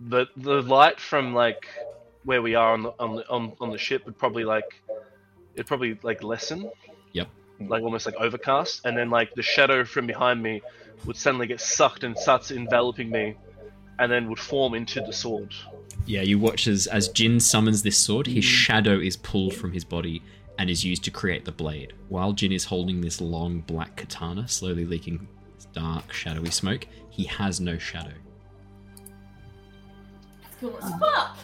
The 0.00 0.26
the 0.36 0.62
light 0.62 1.00
from 1.00 1.34
like 1.34 1.68
where 2.24 2.40
we 2.40 2.54
are 2.54 2.72
on 2.72 2.82
the 2.82 2.94
on 2.98 3.16
the 3.16 3.28
on, 3.28 3.52
on 3.60 3.70
the 3.70 3.78
ship 3.78 4.06
would 4.06 4.16
probably 4.16 4.44
like 4.44 4.82
it'd 5.54 5.66
probably 5.66 5.98
like 6.02 6.22
lessen. 6.22 6.70
Yep. 7.12 7.28
Like 7.60 7.82
almost 7.82 8.06
like 8.06 8.16
overcast, 8.16 8.84
and 8.84 8.96
then 8.96 9.10
like 9.10 9.34
the 9.34 9.42
shadow 9.42 9.84
from 9.84 10.06
behind 10.06 10.42
me 10.42 10.62
would 11.04 11.16
suddenly 11.16 11.46
get 11.46 11.60
sucked 11.60 12.04
and 12.04 12.16
starts 12.18 12.50
enveloping 12.50 13.10
me, 13.10 13.36
and 13.98 14.10
then 14.10 14.28
would 14.28 14.38
form 14.38 14.74
into 14.74 15.00
the 15.00 15.12
sword. 15.12 15.54
Yeah, 16.06 16.22
you 16.22 16.38
watch 16.38 16.66
as 16.66 16.86
as 16.86 17.08
Jin 17.08 17.40
summons 17.40 17.82
this 17.82 17.96
sword, 17.96 18.26
his 18.26 18.44
shadow 18.44 18.98
is 18.98 19.16
pulled 19.16 19.54
from 19.54 19.72
his 19.72 19.84
body 19.84 20.22
and 20.58 20.70
is 20.70 20.84
used 20.84 21.04
to 21.04 21.10
create 21.10 21.44
the 21.44 21.52
blade. 21.52 21.94
While 22.08 22.32
Jin 22.32 22.52
is 22.52 22.64
holding 22.64 23.00
this 23.00 23.20
long 23.20 23.60
black 23.60 23.96
katana, 23.96 24.46
slowly 24.46 24.84
leaking 24.84 25.26
dark, 25.72 26.12
shadowy 26.12 26.50
smoke, 26.50 26.86
he 27.10 27.24
has 27.24 27.60
no 27.60 27.78
shadow. 27.78 28.12
It's 30.46 30.56
cool 30.60 30.78
as 30.80 30.90
fuck. 30.98 31.38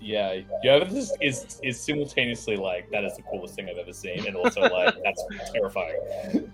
Yeah, 0.00 0.40
yeah. 0.62 0.84
This 0.84 1.12
is 1.20 1.60
is 1.62 1.80
simultaneously 1.80 2.56
like 2.56 2.90
that 2.90 3.04
is 3.04 3.16
the 3.16 3.22
coolest 3.22 3.54
thing 3.54 3.68
I've 3.68 3.78
ever 3.78 3.92
seen, 3.92 4.26
and 4.26 4.36
also 4.36 4.60
like 4.60 4.94
that's 5.04 5.24
terrifying. 5.52 6.52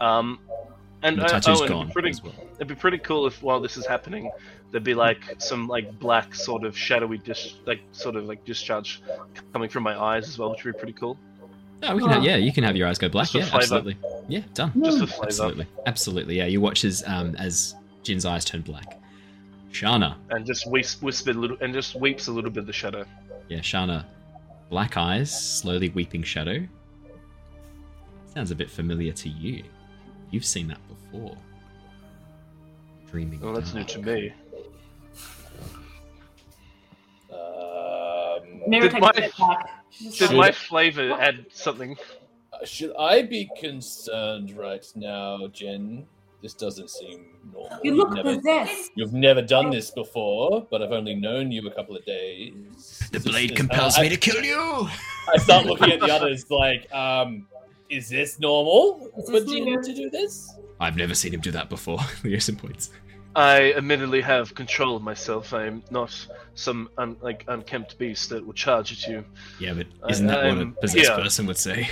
Um, 0.00 0.38
and 1.02 1.18
And 1.18 1.18
the 1.18 1.24
uh, 1.24 1.28
tattoo's 1.40 1.60
oh, 1.60 1.64
and 1.64 1.64
it'd 1.64 1.68
gone 1.76 1.86
be 1.88 1.92
pretty, 1.92 2.10
as 2.10 2.22
well. 2.22 2.34
it'd 2.56 2.68
be 2.68 2.74
pretty 2.74 2.98
cool 2.98 3.26
if 3.26 3.42
while 3.42 3.60
this 3.60 3.76
is 3.76 3.86
happening, 3.86 4.30
there'd 4.70 4.84
be 4.84 4.94
like 4.94 5.20
some 5.38 5.66
like 5.68 5.98
black 5.98 6.34
sort 6.34 6.64
of 6.64 6.76
shadowy 6.76 7.18
dis 7.18 7.54
like 7.66 7.80
sort 7.92 8.16
of 8.16 8.24
like 8.24 8.44
discharge 8.44 9.00
coming 9.52 9.68
from 9.68 9.82
my 9.82 9.98
eyes 9.98 10.28
as 10.28 10.38
well, 10.38 10.50
which 10.50 10.64
would 10.64 10.74
be 10.74 10.78
pretty 10.78 10.92
cool. 10.94 11.16
Oh, 11.82 11.94
we 11.96 12.02
can 12.02 12.10
have, 12.10 12.22
yeah, 12.24 12.36
you 12.36 12.52
can 12.52 12.62
have 12.64 12.76
your 12.76 12.86
eyes 12.88 12.98
go 12.98 13.08
black. 13.08 13.32
Yeah, 13.32 13.40
flavour. 13.44 13.56
absolutely. 13.62 13.96
Yeah, 14.28 14.42
done. 14.52 14.72
Just 14.84 14.98
for 14.98 15.06
flavor. 15.06 15.24
Absolutely, 15.26 15.66
absolutely. 15.86 16.36
Yeah, 16.36 16.44
you 16.44 16.60
watch 16.60 16.84
as 16.84 17.02
um 17.06 17.34
as 17.36 17.74
Jin's 18.02 18.26
eyes 18.26 18.44
turn 18.44 18.60
black. 18.60 18.98
Shana, 19.72 20.16
And 20.30 20.44
just 20.44 20.66
whis- 20.70 21.00
whispered 21.00 21.36
a 21.36 21.38
little, 21.38 21.56
and 21.60 21.72
just 21.72 21.94
weeps 21.94 22.26
a 22.26 22.32
little 22.32 22.50
bit 22.50 22.60
of 22.60 22.66
the 22.66 22.72
shadow. 22.72 23.04
yeah, 23.48 23.60
Shana, 23.60 24.04
black 24.68 24.96
eyes, 24.96 25.30
slowly 25.30 25.88
weeping 25.90 26.22
shadow. 26.24 26.66
Sounds 28.34 28.50
a 28.50 28.54
bit 28.54 28.70
familiar 28.70 29.12
to 29.12 29.28
you. 29.28 29.62
You've 30.30 30.44
seen 30.44 30.68
that 30.68 30.78
before. 30.88 31.36
Dreaming. 33.10 33.40
Well, 33.40 33.54
that's 33.54 33.74
new 33.74 33.84
to 33.84 33.98
me. 34.00 34.32
Um, 37.32 38.70
Did 38.70 38.92
my- 39.00 39.10
a 39.10 39.14
step 39.14 39.32
back. 39.38 39.70
She's 39.90 40.18
Did 40.18 40.32
my 40.36 40.52
flavor 40.52 41.12
add 41.20 41.46
something? 41.52 41.96
should 42.64 42.94
I 42.96 43.22
be 43.22 43.48
concerned 43.58 44.52
right 44.56 44.86
now, 44.94 45.48
Jin? 45.48 46.06
This 46.42 46.54
doesn't 46.54 46.88
seem 46.90 47.26
normal. 47.52 47.78
You 47.82 47.90
You've 47.90 47.96
look 47.98 48.12
never, 48.14 48.36
possessed. 48.36 48.92
you've 48.94 49.12
never 49.12 49.42
done 49.42 49.68
this 49.70 49.90
before, 49.90 50.66
but 50.70 50.80
I've 50.82 50.92
only 50.92 51.14
known 51.14 51.50
you 51.52 51.66
a 51.66 51.70
couple 51.70 51.96
of 51.96 52.04
days. 52.06 52.54
The 53.10 53.18
Is 53.18 53.24
this- 53.24 53.24
blade 53.24 53.50
is- 53.50 53.56
compels 53.56 53.98
I, 53.98 54.02
me 54.02 54.08
to 54.10 54.16
kill 54.16 54.42
you. 54.42 54.88
I 55.32 55.36
start 55.38 55.66
looking 55.66 55.90
at 55.92 56.00
the 56.00 56.06
others 56.14 56.50
like, 56.50 56.90
um, 56.94 57.46
is 57.90 58.08
this 58.08 58.38
normal 58.40 59.10
Is 59.18 59.26
for 59.26 59.40
this 59.40 59.50
Jin 59.50 59.64
new? 59.64 59.82
to 59.82 59.92
do 59.94 60.08
this? 60.10 60.54
I've 60.80 60.96
never 60.96 61.14
seen 61.14 61.34
him 61.34 61.40
do 61.40 61.50
that 61.50 61.68
before. 61.68 61.98
Leosin 62.24 62.56
points. 62.56 62.90
I 63.36 63.72
admittedly 63.74 64.20
have 64.22 64.54
control 64.54 64.96
of 64.96 65.02
myself. 65.02 65.52
I 65.54 65.66
am 65.66 65.82
not 65.90 66.14
some 66.54 66.88
un- 66.98 67.16
like 67.20 67.44
unkempt 67.48 67.96
beast 67.98 68.30
that 68.30 68.44
will 68.44 68.52
charge 68.54 68.90
at 68.92 69.06
you. 69.06 69.24
Yeah, 69.60 69.74
but 69.74 69.86
isn't 70.10 70.26
that 70.26 70.44
what 70.44 70.56
a 70.58 70.60
I'm 70.60 70.72
possessed 70.80 71.06
here. 71.08 71.16
person 71.16 71.46
would 71.46 71.56
say? 71.58 71.88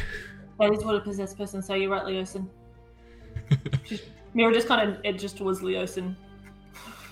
That 0.58 0.72
is 0.72 0.82
what 0.84 0.96
a 0.96 1.00
possessed 1.00 1.36
person 1.36 1.62
say. 1.62 1.80
You're 1.80 1.90
right, 1.90 2.02
Leosin. 2.04 2.48
Just- 3.84 4.04
Mira 4.34 4.52
just 4.52 4.68
kind 4.68 4.90
of 4.90 4.98
edges 5.04 5.32
towards 5.32 5.60
Leosin. 5.60 6.14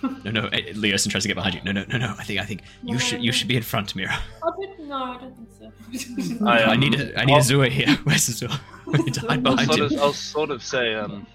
No, 0.03 0.31
no, 0.31 0.47
eh, 0.49 0.73
Leosin 0.73 1.11
tries 1.11 1.23
to 1.23 1.29
get 1.29 1.35
behind 1.35 1.55
you. 1.55 1.63
No, 1.63 1.73
no, 1.73 1.85
no, 1.89 1.99
no. 1.99 2.15
I 2.19 2.25
think, 2.25 2.41
I 2.41 2.45
think 2.45 2.63
you 2.83 2.95
No, 2.95 2.99
should, 2.99 3.19
no. 3.19 3.25
you 3.25 3.33
should 3.33 3.49
be 3.49 3.57
in 3.57 3.63
front, 3.63 3.95
Mira. 3.97 4.13
I 4.43 4.51
don't, 4.51 4.89
no, 4.89 4.97
I 4.97 5.19
don't 5.19 5.37
think 5.37 6.39
so. 6.39 6.47
I, 6.47 6.61
I 6.61 6.75
um, 6.75 6.81
need 6.81 7.01
a, 7.01 7.19
I 7.19 7.25
need 7.25 7.35
a 7.35 7.41
Zua 7.41 7.69
here. 7.69 7.89
Where's 8.05 8.27
the 8.27 8.47
Zua? 8.47 8.61
I 8.93 8.99
need 8.99 9.15
to 9.15 9.21
hide 9.21 9.47
I'll 9.47 9.57
behind 9.57 9.73
sort, 9.73 9.93
of, 9.93 9.99
I'll 9.99 10.13
sort 10.13 10.51
of 10.51 10.63
say, 10.63 10.95
um, 10.95 11.27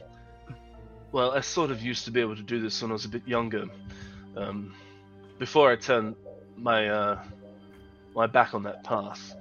well, 1.11 1.31
I 1.31 1.41
sort 1.41 1.71
of 1.71 1.81
used 1.81 2.05
to 2.05 2.11
be 2.11 2.21
able 2.21 2.35
to 2.35 2.43
do 2.43 2.61
this 2.61 2.81
when 2.81 2.91
I 2.91 2.93
was 2.93 3.05
a 3.05 3.09
bit 3.09 3.27
younger. 3.27 3.65
Um, 4.37 4.73
before 5.39 5.71
I 5.71 5.75
turned 5.75 6.15
my 6.55 6.87
uh, 6.87 7.23
my 8.15 8.27
back 8.27 8.53
on 8.53 8.63
that 8.63 8.83
path. 8.83 9.35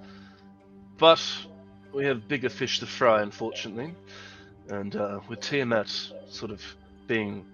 But 0.98 1.22
we 1.92 2.04
have 2.04 2.28
bigger 2.28 2.48
fish 2.48 2.78
to 2.80 2.87
fry, 2.87 3.22
unfortunately. 3.22 3.94
And 4.68 4.96
uh, 4.96 5.20
with 5.28 5.40
Tiamat 5.40 5.88
sort 6.28 6.50
of 6.50 6.62
being 7.06 7.44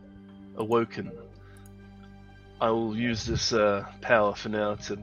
awoken, 0.57 1.11
I 2.61 2.71
will 2.71 2.97
use 2.97 3.25
this 3.25 3.53
uh, 3.53 3.87
power 4.01 4.35
for 4.35 4.49
now 4.49 4.77
to 4.87 4.99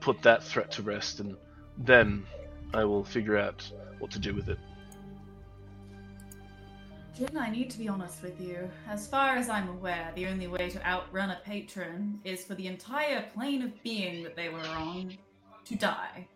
put 0.00 0.22
that 0.22 0.42
threat 0.42 0.70
to 0.72 0.82
rest, 0.82 1.20
and 1.20 1.36
then 1.78 2.26
I 2.74 2.84
will 2.84 3.04
figure 3.04 3.38
out 3.38 3.70
what 3.98 4.10
to 4.12 4.18
do 4.18 4.34
with 4.34 4.48
it. 4.48 4.58
Jin, 7.16 7.36
I 7.36 7.50
need 7.50 7.70
to 7.70 7.78
be 7.78 7.88
honest 7.88 8.22
with 8.22 8.40
you. 8.40 8.70
As 8.88 9.08
far 9.08 9.36
as 9.36 9.48
I'm 9.48 9.68
aware, 9.68 10.12
the 10.14 10.26
only 10.26 10.46
way 10.46 10.68
to 10.70 10.86
outrun 10.86 11.30
a 11.30 11.40
patron 11.44 12.20
is 12.22 12.44
for 12.44 12.54
the 12.54 12.66
entire 12.66 13.22
plane 13.34 13.62
of 13.62 13.82
being 13.82 14.22
that 14.22 14.36
they 14.36 14.50
were 14.50 14.60
on 14.60 15.16
to 15.64 15.74
die. 15.74 16.28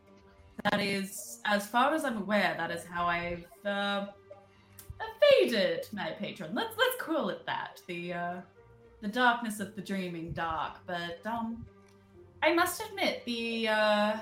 That 0.65 0.81
is, 0.81 1.41
as 1.45 1.67
far 1.67 1.95
as 1.95 2.05
I'm 2.05 2.17
aware, 2.17 2.55
that 2.57 2.71
is 2.71 2.85
how 2.85 3.07
I've 3.07 3.45
uh, 3.65 4.07
evaded 5.41 5.87
my 5.93 6.11
patron. 6.19 6.55
Let's 6.55 6.77
let's 6.77 6.97
call 7.01 7.29
it 7.29 7.47
that. 7.47 7.81
The 7.87 8.13
uh, 8.13 8.41
the 9.03 9.09
darkness 9.09 9.61
of 9.61 9.75
the 9.77 9.83
dreaming 9.83 10.33
dark. 10.33 10.75
But 10.87 11.19
um, 11.27 11.67
I 12.43 12.55
must 12.55 12.83
admit 12.89 13.23
the 13.27 13.69
uh, 13.69 14.17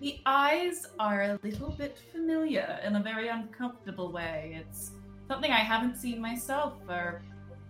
the 0.00 0.18
eyes 0.26 0.86
are 0.98 1.22
a 1.22 1.38
little 1.42 1.70
bit 1.70 1.96
familiar 2.12 2.78
in 2.84 2.96
a 2.96 3.02
very 3.02 3.28
uncomfortable 3.28 4.12
way. 4.12 4.58
It's 4.60 4.92
something 5.28 5.50
I 5.50 5.64
haven't 5.72 5.96
seen 5.96 6.20
myself 6.20 6.74
for 6.86 7.22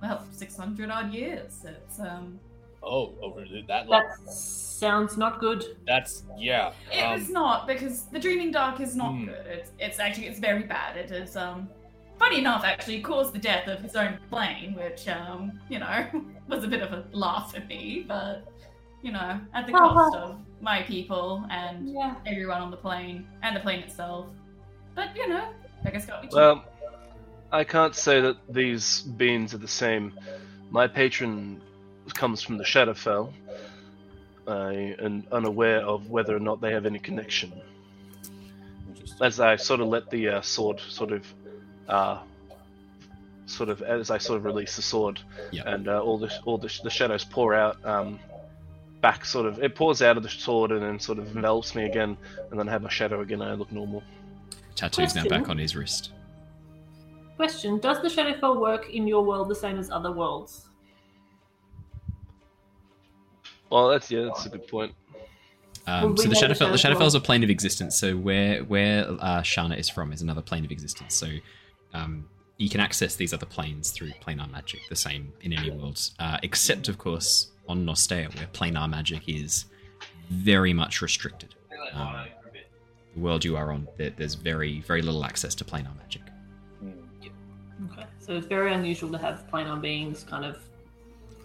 well, 0.02 0.26
six 0.32 0.56
hundred 0.56 0.90
odd 0.90 1.12
years. 1.12 1.64
It's 1.64 2.00
um, 2.00 2.40
Oh, 2.80 3.12
over 3.20 3.44
that 3.66 3.88
long. 3.88 4.02
that 4.02 4.32
sounds 4.32 5.16
not 5.16 5.40
good. 5.40 5.64
That's 5.84 6.22
yeah. 6.38 6.72
it's 6.92 7.26
Um, 7.26 7.32
not 7.32 7.66
because 7.66 8.04
the 8.04 8.20
dreaming 8.20 8.52
dark 8.52 8.80
is 8.80 8.94
not 8.94 9.12
Hmm. 9.12 9.24
good. 9.26 9.46
It's 9.46 9.70
it's 9.78 9.98
actually 9.98 10.28
it's 10.28 10.38
very 10.38 10.62
bad. 10.62 10.96
It 10.96 11.10
is 11.10 11.36
um. 11.36 11.68
Funny 12.18 12.38
enough, 12.38 12.64
actually 12.64 13.00
caused 13.00 13.32
the 13.32 13.38
death 13.38 13.68
of 13.68 13.80
his 13.80 13.94
own 13.96 14.18
plane, 14.30 14.74
which, 14.74 15.08
um, 15.08 15.60
you 15.68 15.78
know, 15.78 16.06
was 16.48 16.64
a 16.64 16.68
bit 16.68 16.82
of 16.82 16.92
a 16.92 17.04
laugh 17.12 17.54
at 17.56 17.68
me, 17.68 18.04
but, 18.06 18.44
you 19.02 19.12
know, 19.12 19.40
at 19.54 19.66
the 19.66 19.72
cost 19.72 20.16
of 20.16 20.36
my 20.60 20.82
people 20.82 21.44
and 21.50 21.88
Yeah. 21.88 22.16
everyone 22.26 22.60
on 22.60 22.70
the 22.70 22.76
plane 22.76 23.26
and 23.42 23.54
the 23.54 23.60
plane 23.60 23.80
itself. 23.80 24.26
But, 24.94 25.14
you 25.14 25.28
know, 25.28 25.48
beggars 25.84 26.06
got 26.06 26.22
me 26.22 26.28
cheap. 26.28 26.34
Well, 26.34 26.64
I 27.52 27.64
can't 27.64 27.94
say 27.94 28.20
that 28.20 28.36
these 28.48 29.02
beings 29.02 29.54
are 29.54 29.58
the 29.58 29.68
same. 29.68 30.12
My 30.70 30.86
patron 30.86 31.62
comes 32.14 32.42
from 32.42 32.58
the 32.58 32.64
Shadowfell. 32.64 33.32
I 34.46 34.96
am 34.98 35.26
unaware 35.30 35.80
of 35.80 36.10
whether 36.10 36.34
or 36.34 36.40
not 36.40 36.60
they 36.60 36.72
have 36.72 36.84
any 36.84 36.98
connection. 36.98 37.52
As 39.20 39.40
I 39.40 39.56
sort 39.56 39.80
of 39.80 39.88
let 39.88 40.10
the 40.10 40.28
uh, 40.28 40.40
sword 40.42 40.80
sort 40.80 41.12
of, 41.12 41.26
uh, 41.88 42.18
sort 43.46 43.68
of 43.70 43.82
as 43.82 44.10
I 44.10 44.18
sort 44.18 44.36
of 44.38 44.44
release 44.44 44.76
the 44.76 44.82
sword, 44.82 45.20
Yeah. 45.52 45.62
and 45.66 45.88
uh, 45.88 46.00
all 46.00 46.18
the 46.18 46.30
all 46.44 46.58
the, 46.58 46.70
the 46.82 46.90
shadows 46.90 47.24
pour 47.24 47.54
out. 47.54 47.84
Um, 47.84 48.18
back 49.00 49.24
sort 49.24 49.46
of 49.46 49.62
it 49.62 49.76
pours 49.76 50.02
out 50.02 50.16
of 50.16 50.24
the 50.24 50.28
sword 50.28 50.72
and 50.72 50.82
then 50.82 50.98
sort 50.98 51.20
of 51.20 51.26
envelops 51.36 51.76
me 51.76 51.84
again 51.84 52.16
and 52.50 52.58
then 52.58 52.68
I 52.68 52.72
have 52.72 52.82
my 52.82 52.88
shadow 52.90 53.20
again 53.20 53.40
and 53.40 53.48
I 53.48 53.54
look 53.54 53.70
normal. 53.70 54.02
Tattoo's 54.74 55.14
now 55.14 55.22
back 55.28 55.48
on 55.48 55.56
his 55.56 55.76
wrist. 55.76 56.10
Question: 57.36 57.78
Does 57.78 58.02
the 58.02 58.08
Shadowfell 58.08 58.60
work 58.60 58.90
in 58.90 59.06
your 59.06 59.22
world 59.24 59.48
the 59.48 59.54
same 59.54 59.78
as 59.78 59.88
other 59.88 60.10
worlds? 60.10 60.68
Well 63.70 63.88
that's 63.88 64.10
yeah, 64.10 64.22
that's 64.24 64.46
a 64.46 64.48
good 64.48 64.66
point. 64.66 64.92
Um, 65.86 66.02
Well, 66.02 66.16
so 66.16 66.22
the 66.24 66.28
know 66.28 66.34
the 66.34 66.34
Shadowfell, 66.46 66.58
the 66.58 66.64
Shadowfell- 66.76 66.96
Shadowfell's 66.96 67.14
a 67.14 67.20
plane 67.20 67.44
of 67.44 67.50
existence. 67.50 67.98
So 67.98 68.16
where 68.16 68.64
where 68.64 69.06
uh, 69.08 69.42
Shana 69.42 69.78
is 69.78 69.88
from 69.88 70.12
is 70.12 70.22
another 70.22 70.42
plane 70.42 70.64
of 70.64 70.70
existence. 70.70 71.14
So 71.14 71.28
um, 71.94 72.28
you 72.56 72.68
can 72.68 72.80
access 72.80 73.16
these 73.16 73.32
other 73.32 73.46
planes 73.46 73.90
through 73.90 74.10
planar 74.24 74.50
magic, 74.50 74.80
the 74.88 74.96
same 74.96 75.32
in 75.42 75.52
any 75.52 75.70
worlds, 75.70 76.14
uh, 76.18 76.38
except 76.42 76.88
of 76.88 76.98
course 76.98 77.48
on 77.68 77.84
Nostea, 77.84 78.28
where 78.34 78.46
planar 78.52 78.88
magic 78.88 79.28
is 79.28 79.66
very 80.30 80.72
much 80.72 81.00
restricted. 81.00 81.54
Um, 81.92 82.26
the 83.14 83.20
world 83.20 83.44
you 83.44 83.56
are 83.56 83.72
on, 83.72 83.88
there, 83.96 84.10
there's 84.10 84.34
very 84.34 84.80
very 84.80 85.02
little 85.02 85.24
access 85.24 85.54
to 85.56 85.64
planar 85.64 85.96
magic. 85.96 86.22
Hmm. 86.80 87.92
Okay, 87.92 88.06
so 88.18 88.34
it's 88.34 88.46
very 88.46 88.72
unusual 88.74 89.10
to 89.12 89.18
have 89.18 89.46
planar 89.50 89.80
beings 89.80 90.24
kind 90.24 90.44
of. 90.44 90.67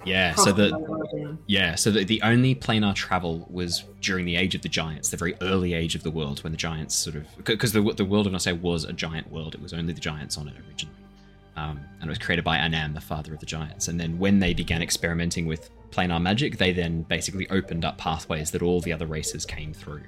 Yeah. 0.06 0.36
So 0.36 0.52
the 0.52 0.70
crossing 0.70 0.86
over 0.94 1.18
and- 1.30 1.38
Yeah, 1.48 1.76
so 1.76 1.92
the, 1.92 2.04
the 2.04 2.22
only 2.22 2.56
planar 2.56 2.94
travel 2.96 3.48
was 3.50 3.84
during 4.02 4.26
the 4.26 4.36
Age 4.36 4.56
of 4.56 4.62
the 4.62 4.70
Giants, 4.70 5.10
the 5.10 5.18
very 5.18 5.36
early 5.42 5.74
age 5.74 5.96
of 5.96 6.04
the 6.04 6.12
world, 6.12 6.44
when 6.44 6.52
the 6.52 6.58
Giants 6.58 6.96
sort 6.96 7.16
of 7.16 7.26
because 7.46 7.72
the 7.72 7.82
the 7.94 8.06
world 8.06 8.28
of 8.28 8.34
Nostea 8.34 8.60
was 8.60 8.84
a 8.84 8.94
giant 8.94 9.32
world. 9.32 9.56
It 9.56 9.62
was 9.62 9.74
only 9.74 9.94
the 9.94 10.00
Giants 10.02 10.38
on 10.38 10.48
it 10.48 10.54
originally, 10.68 10.96
um, 11.56 11.80
and 12.00 12.04
it 12.06 12.10
was 12.10 12.18
created 12.20 12.44
by 12.44 12.58
Annam, 12.58 12.94
the 12.94 13.02
father 13.02 13.34
of 13.34 13.40
the 13.40 13.46
Giants. 13.46 13.88
And 13.88 14.00
then 14.00 14.18
when 14.20 14.40
they 14.40 14.54
began 14.54 14.82
experimenting 14.82 15.46
with 15.46 15.70
planar 15.92 16.22
magic, 16.22 16.58
they 16.58 16.72
then 16.74 17.04
basically 17.04 17.50
opened 17.50 17.86
up 17.86 17.98
pathways 17.98 18.52
that 18.52 18.62
all 18.62 18.82
the 18.82 18.92
other 18.94 19.06
races 19.06 19.46
came 19.46 19.74
through, 19.74 20.02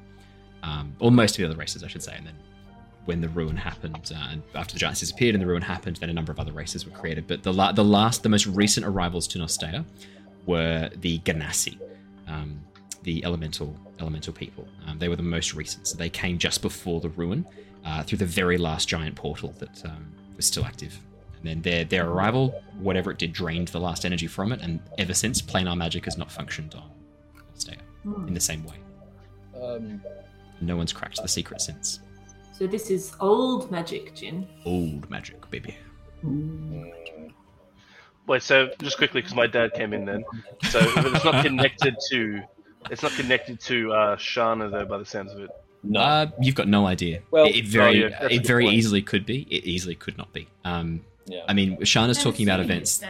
um, 0.64 0.96
or 1.00 1.12
most 1.12 1.32
of 1.36 1.38
the 1.38 1.46
other 1.46 1.56
races, 1.60 1.84
I 1.84 1.88
should 1.88 2.04
say. 2.04 2.16
And 2.18 2.26
then 2.28 2.36
when 3.06 3.22
the 3.22 3.30
ruin 3.30 3.56
happened, 3.56 4.12
uh, 4.16 4.28
and 4.32 4.42
after 4.56 4.74
the 4.74 4.80
giants 4.80 5.00
disappeared 5.02 5.36
and 5.36 5.42
the 5.42 5.46
ruin 5.48 5.62
happened, 5.62 5.98
then 5.98 6.10
a 6.10 6.14
number 6.14 6.32
of 6.32 6.40
other 6.40 6.52
races 6.52 6.86
were 6.86 6.92
created. 6.92 7.28
But 7.28 7.44
the 7.44 7.54
la- 7.54 7.72
the 7.72 7.84
last, 7.84 8.24
the 8.24 8.30
most 8.30 8.48
recent 8.48 8.86
arrivals 8.86 9.28
to 9.30 9.38
Nostea 9.40 9.86
were 10.46 10.90
the 11.02 11.20
Genasi, 11.20 11.78
um, 12.28 12.60
the 13.04 13.24
elemental 13.24 13.76
elemental 14.00 14.34
people. 14.34 14.68
Um, 14.88 14.98
they 15.00 15.08
were 15.08 15.16
the 15.16 15.24
most 15.24 15.54
recent, 15.54 15.88
so 15.88 15.96
they 15.98 16.10
came 16.10 16.38
just 16.38 16.62
before 16.62 17.00
the 17.00 17.10
ruin, 17.10 17.46
uh, 17.86 18.04
through 18.04 18.18
the 18.18 18.26
very 18.26 18.58
last 18.58 18.88
giant 18.88 19.16
portal 19.16 19.54
that 19.60 19.86
um, 19.86 20.08
was 20.36 20.46
still 20.46 20.66
active. 20.66 20.98
And 21.38 21.44
then 21.48 21.62
their 21.62 21.84
their 21.86 22.10
arrival, 22.10 22.60
whatever 22.80 23.12
it 23.12 23.18
did, 23.20 23.34
drained 23.34 23.68
the 23.70 23.80
last 23.80 24.04
energy 24.06 24.28
from 24.28 24.52
it, 24.52 24.62
and 24.62 24.80
ever 24.98 25.14
since, 25.14 25.42
planar 25.42 25.78
magic 25.78 26.06
has 26.06 26.18
not 26.18 26.32
functioned 26.32 26.74
on 26.76 26.90
Nostea 27.54 27.78
Hmm. 28.04 28.28
in 28.28 28.34
the 28.34 28.40
same 28.40 28.64
way. 28.66 28.78
Um, 29.62 30.02
No 30.62 30.78
one's 30.78 30.94
cracked 30.94 31.22
the 31.22 31.28
secret 31.28 31.60
since. 31.62 32.00
So 32.58 32.68
this 32.68 32.90
is 32.90 33.14
old 33.20 33.70
magic, 33.70 34.16
Jin. 34.16 34.48
Old 34.66 35.10
magic, 35.10 35.50
baby. 35.50 35.76
Wait, 38.28 38.42
so 38.42 38.70
just 38.82 38.98
quickly 38.98 39.22
because 39.22 39.36
my 39.36 39.46
dad 39.48 39.74
came 39.74 39.94
in 39.94 40.06
then. 40.06 40.24
So 40.70 40.80
it's 40.98 41.26
not 41.26 41.44
connected 41.46 41.96
to, 42.10 42.42
it's 42.90 43.04
not 43.04 43.12
connected 43.12 43.60
to 43.62 43.94
uh, 43.94 44.16
Shana 44.16 44.72
though, 44.72 44.86
by 44.86 44.98
the 44.98 45.06
sounds 45.06 45.34
of 45.34 45.40
it. 45.42 45.50
no. 45.84 46.00
Uh, 46.00 46.28
you've 46.42 46.56
got 46.56 46.68
no 46.68 46.88
idea. 46.88 47.22
Well- 47.30 47.46
it, 47.46 47.56
it 47.58 47.68
very, 47.68 48.06
Oh, 48.06 48.08
yeah, 48.08 48.28
it 48.32 48.46
very 48.48 48.66
point. 48.66 48.76
easily 48.78 49.02
could 49.02 49.26
be. 49.26 49.42
It 49.52 49.66
easily 49.66 49.96
could 49.96 50.18
not 50.18 50.32
be. 50.34 50.48
Um, 50.64 51.02
yeah. 51.28 51.44
I 51.48 51.54
mean, 51.54 51.78
Shana's 51.84 52.22
talking 52.24 52.48
about 52.48 52.60
events 52.62 53.02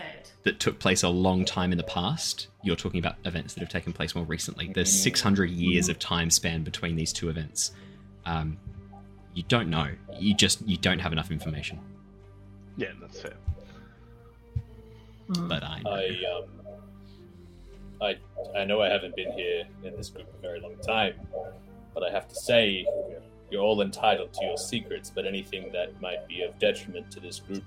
that 0.44 0.60
took 0.60 0.80
place 0.80 1.04
a 1.04 1.10
long 1.10 1.46
time 1.46 1.72
in 1.72 1.78
the 1.78 1.84
past. 1.84 2.48
You're 2.64 2.76
talking 2.76 3.00
about 3.00 3.16
events 3.26 3.54
that 3.54 3.60
have 3.62 3.70
taken 3.70 3.94
place 3.94 4.16
more 4.16 4.26
recently. 4.26 4.72
There's 4.74 4.92
600 4.92 5.50
years 5.50 5.88
of 5.88 6.00
time 6.00 6.30
span 6.30 6.64
between 6.64 6.96
these 6.96 7.14
two 7.14 7.30
events. 7.30 7.72
Um, 8.26 8.58
you 9.36 9.44
don't 9.44 9.70
know. 9.70 9.90
You 10.18 10.34
just 10.34 10.68
you 10.68 10.78
don't 10.78 11.00
have 11.00 11.12
enough 11.12 11.30
information. 11.30 11.80
Yeah, 12.78 12.94
that's 13.00 13.22
fair. 13.22 13.36
But 15.28 15.64
I, 15.64 15.82
know. 15.82 15.92
I 15.92 16.08
um, 16.38 16.50
I 18.02 18.60
I 18.60 18.66
know 18.66 18.82
I 18.82 18.90
haven't 18.90 19.16
been 19.16 19.32
here 19.34 19.66
in 19.84 19.96
this 19.96 20.10
group 20.10 20.28
a 20.34 20.42
very 20.42 20.60
long 20.60 20.78
time, 20.78 21.14
but 21.94 22.04
I 22.04 22.12
have 22.12 22.28
to 22.30 22.36
say, 22.36 22.88
you're 23.52 23.62
all 23.62 23.82
entitled 23.82 24.34
to 24.34 24.46
your 24.46 24.58
secrets, 24.58 25.12
but 25.14 25.26
anything 25.26 25.72
that 25.74 26.02
might 26.02 26.28
be 26.28 26.42
of 26.42 26.58
detriment 26.58 27.12
to 27.12 27.20
this 27.20 27.40
group 27.40 27.64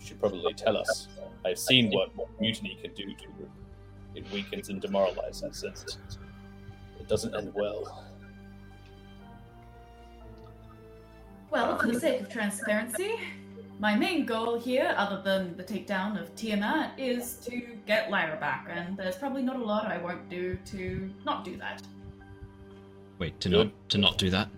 you 0.00 0.06
should 0.06 0.20
probably 0.20 0.54
tell 0.54 0.76
us. 0.76 1.08
I've 1.44 1.58
seen 1.58 1.90
what 1.90 2.10
mutiny 2.40 2.78
can 2.80 2.92
do 2.94 3.04
to 3.04 3.24
a 3.24 3.32
group. 3.36 3.50
It 4.14 4.30
weakens 4.32 4.68
and 4.68 4.80
demoralizes, 4.80 5.62
and 5.62 5.74
it 6.98 7.08
doesn't 7.08 7.34
end 7.34 7.52
well. 7.54 8.04
Well, 11.50 11.78
for 11.78 11.88
the 11.88 12.00
sake 12.00 12.20
of 12.20 12.28
transparency, 12.28 13.14
my 13.78 13.94
main 13.94 14.26
goal 14.26 14.58
here, 14.58 14.94
other 14.96 15.22
than 15.22 15.56
the 15.56 15.64
takedown 15.64 16.20
of 16.20 16.34
Tiamat, 16.36 16.92
is 16.98 17.34
to 17.46 17.60
get 17.86 18.10
Lyra 18.10 18.36
back, 18.36 18.68
and 18.70 18.96
there's 18.96 19.16
probably 19.16 19.42
not 19.42 19.56
a 19.56 19.64
lot 19.64 19.86
I 19.86 19.98
won't 19.98 20.28
do 20.28 20.58
to 20.66 21.10
not 21.24 21.44
do 21.44 21.56
that. 21.56 21.82
Wait, 23.18 23.38
to 23.40 23.48
not 23.48 23.68
to 23.90 23.98
not 23.98 24.18
do 24.18 24.30
that. 24.30 24.48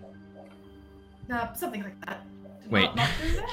Uh, 1.31 1.53
something 1.53 1.81
like 1.83 2.05
that. 2.05 2.23
To 2.63 2.69
Wait. 2.69 2.83
Not, 2.83 2.95
not 2.97 3.09
do 3.21 3.35
that? 3.37 3.49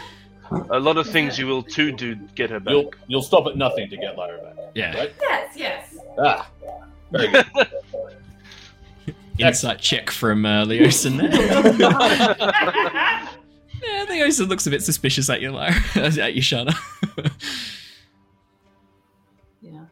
A 0.71 0.81
lot 0.81 0.97
of 0.97 1.07
things 1.07 1.39
you 1.39 1.47
will 1.47 1.63
too 1.63 1.93
do 1.93 2.15
to 2.15 2.21
get 2.35 2.49
her 2.49 2.59
back. 2.59 2.73
You'll 2.73 2.91
you'll 3.07 3.23
stop 3.23 3.47
at 3.47 3.55
nothing 3.57 3.91
to 3.91 3.97
get 3.99 4.17
Lyra 4.17 4.39
back, 4.43 4.55
Yeah. 4.75 4.97
right? 4.97 5.13
Yes, 5.21 5.53
yes. 5.57 5.97
Ah, 6.19 6.49
very 7.13 7.29
good. 7.29 7.47
Insight 9.39 9.79
check 9.79 10.09
from 10.11 10.45
uh, 10.47 10.65
Leosin 10.65 11.19
there. 11.19 13.19
yeah, 14.07 14.25
Leosin 14.25 14.49
looks 14.49 14.67
a 14.67 14.71
bit 14.71 14.83
suspicious 14.83 15.29
at 15.31 15.41
you, 15.41 15.51
Lyra. 15.51 15.75
at 15.97 16.35
you, 16.35 16.43
Shana. 16.43 16.75
Yeah. 19.61 19.85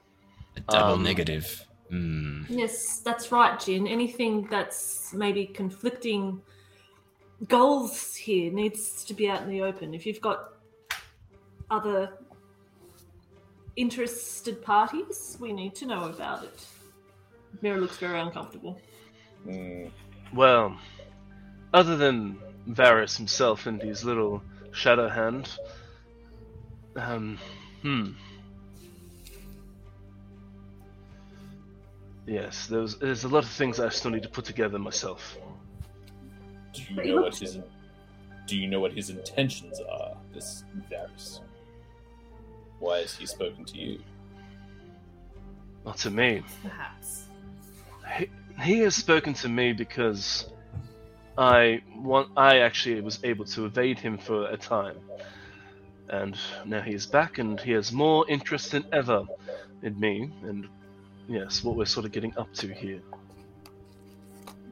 a 0.57 0.61
double 0.61 0.95
Um, 0.95 1.03
negative. 1.03 1.65
Hmm. 1.91 2.43
Yes, 2.49 2.99
that's 3.01 3.31
right, 3.33 3.59
Jin. 3.61 3.87
Anything 3.87 4.47
that's 4.51 5.13
maybe 5.13 5.47
conflicting 5.47 6.41
goals 7.49 8.15
here 8.15 8.51
needs 8.53 9.05
to 9.05 9.15
be 9.15 9.29
out 9.29 9.43
in 9.43 9.49
the 9.49 9.63
open. 9.63 9.95
If 9.95 10.07
you've 10.07 10.21
got 10.21 10.55
other 11.71 12.13
interested 13.77 14.63
parties, 14.63 15.37
we 15.41 15.53
need 15.53 15.75
to 15.77 15.87
know 15.87 16.05
about 16.05 16.45
it. 16.45 16.67
Mira 17.63 17.79
looks 17.79 17.99
very 17.99 18.19
uncomfortable. 18.21 18.81
Hmm. 19.45 19.87
Well, 20.35 20.77
other 21.73 21.97
than 21.97 22.39
Varus 22.67 23.17
himself 23.17 23.67
and 23.67 23.81
his 23.81 24.05
little 24.05 24.43
shadow 24.73 25.09
hand, 25.09 25.49
um, 26.97 27.39
hmm. 27.83 28.11
Yes, 32.27 32.67
there's 32.67 32.97
there's 32.97 33.25
a 33.25 33.29
lot 33.29 33.45
of 33.45 33.51
things 33.51 33.79
I 33.79 33.89
still 33.91 34.11
need 34.11 34.25
to 34.25 34.29
put 34.29 34.45
together 34.45 34.79
myself. 34.79 35.39
Do 36.73 36.83
you 36.83 37.15
know 37.15 37.23
what 37.23 37.37
his 37.37 37.59
Do 38.47 38.59
you 38.59 38.67
know 38.67 38.81
what 38.81 38.93
his 38.93 39.11
intentions 39.11 39.81
are, 39.81 40.17
this 40.35 40.65
Varus? 40.91 41.41
Why 42.81 42.99
has 42.99 43.15
he 43.15 43.27
spoken 43.27 43.65
to 43.67 43.79
you? 43.79 44.01
Not 45.85 45.99
to 45.99 46.11
me. 46.11 46.43
Perhaps. 46.63 47.29
He, 48.19 48.31
he 48.61 48.79
has 48.81 48.97
spoken 48.97 49.35
to 49.35 49.49
me 49.49 49.73
because 49.73 50.49
I 51.39 51.83
want. 51.95 52.29
I 52.37 52.61
actually 52.61 53.01
was 53.01 53.19
able 53.23 53.45
to 53.47 53.67
evade 53.67 53.99
him 53.99 54.17
for 54.17 54.47
a 54.47 54.57
time, 54.57 54.97
and 56.09 56.37
now 56.65 56.81
he 56.81 56.95
is 56.95 57.07
back, 57.07 57.39
and 57.39 57.61
he 57.61 57.73
has 57.73 57.93
more 57.93 58.25
interest 58.29 58.73
than 58.73 58.87
ever 58.93 59.25
in 59.83 59.99
me. 60.01 60.31
And 60.43 60.67
yes, 61.29 61.63
what 61.63 61.77
we're 61.77 61.85
sort 61.85 62.07
of 62.07 62.13
getting 62.13 62.37
up 62.39 62.53
to 62.55 62.73
here. 62.73 63.03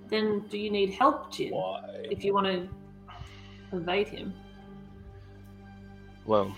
Then, 0.09 0.41
do 0.49 0.59
you 0.59 0.71
need 0.71 0.93
help, 0.95 1.33
Jin? 1.33 1.53
Why? 1.53 1.81
If 2.11 2.25
you 2.25 2.33
want 2.33 2.47
to 2.47 2.69
evade 3.77 4.09
him. 4.09 4.33
Well, 6.27 6.55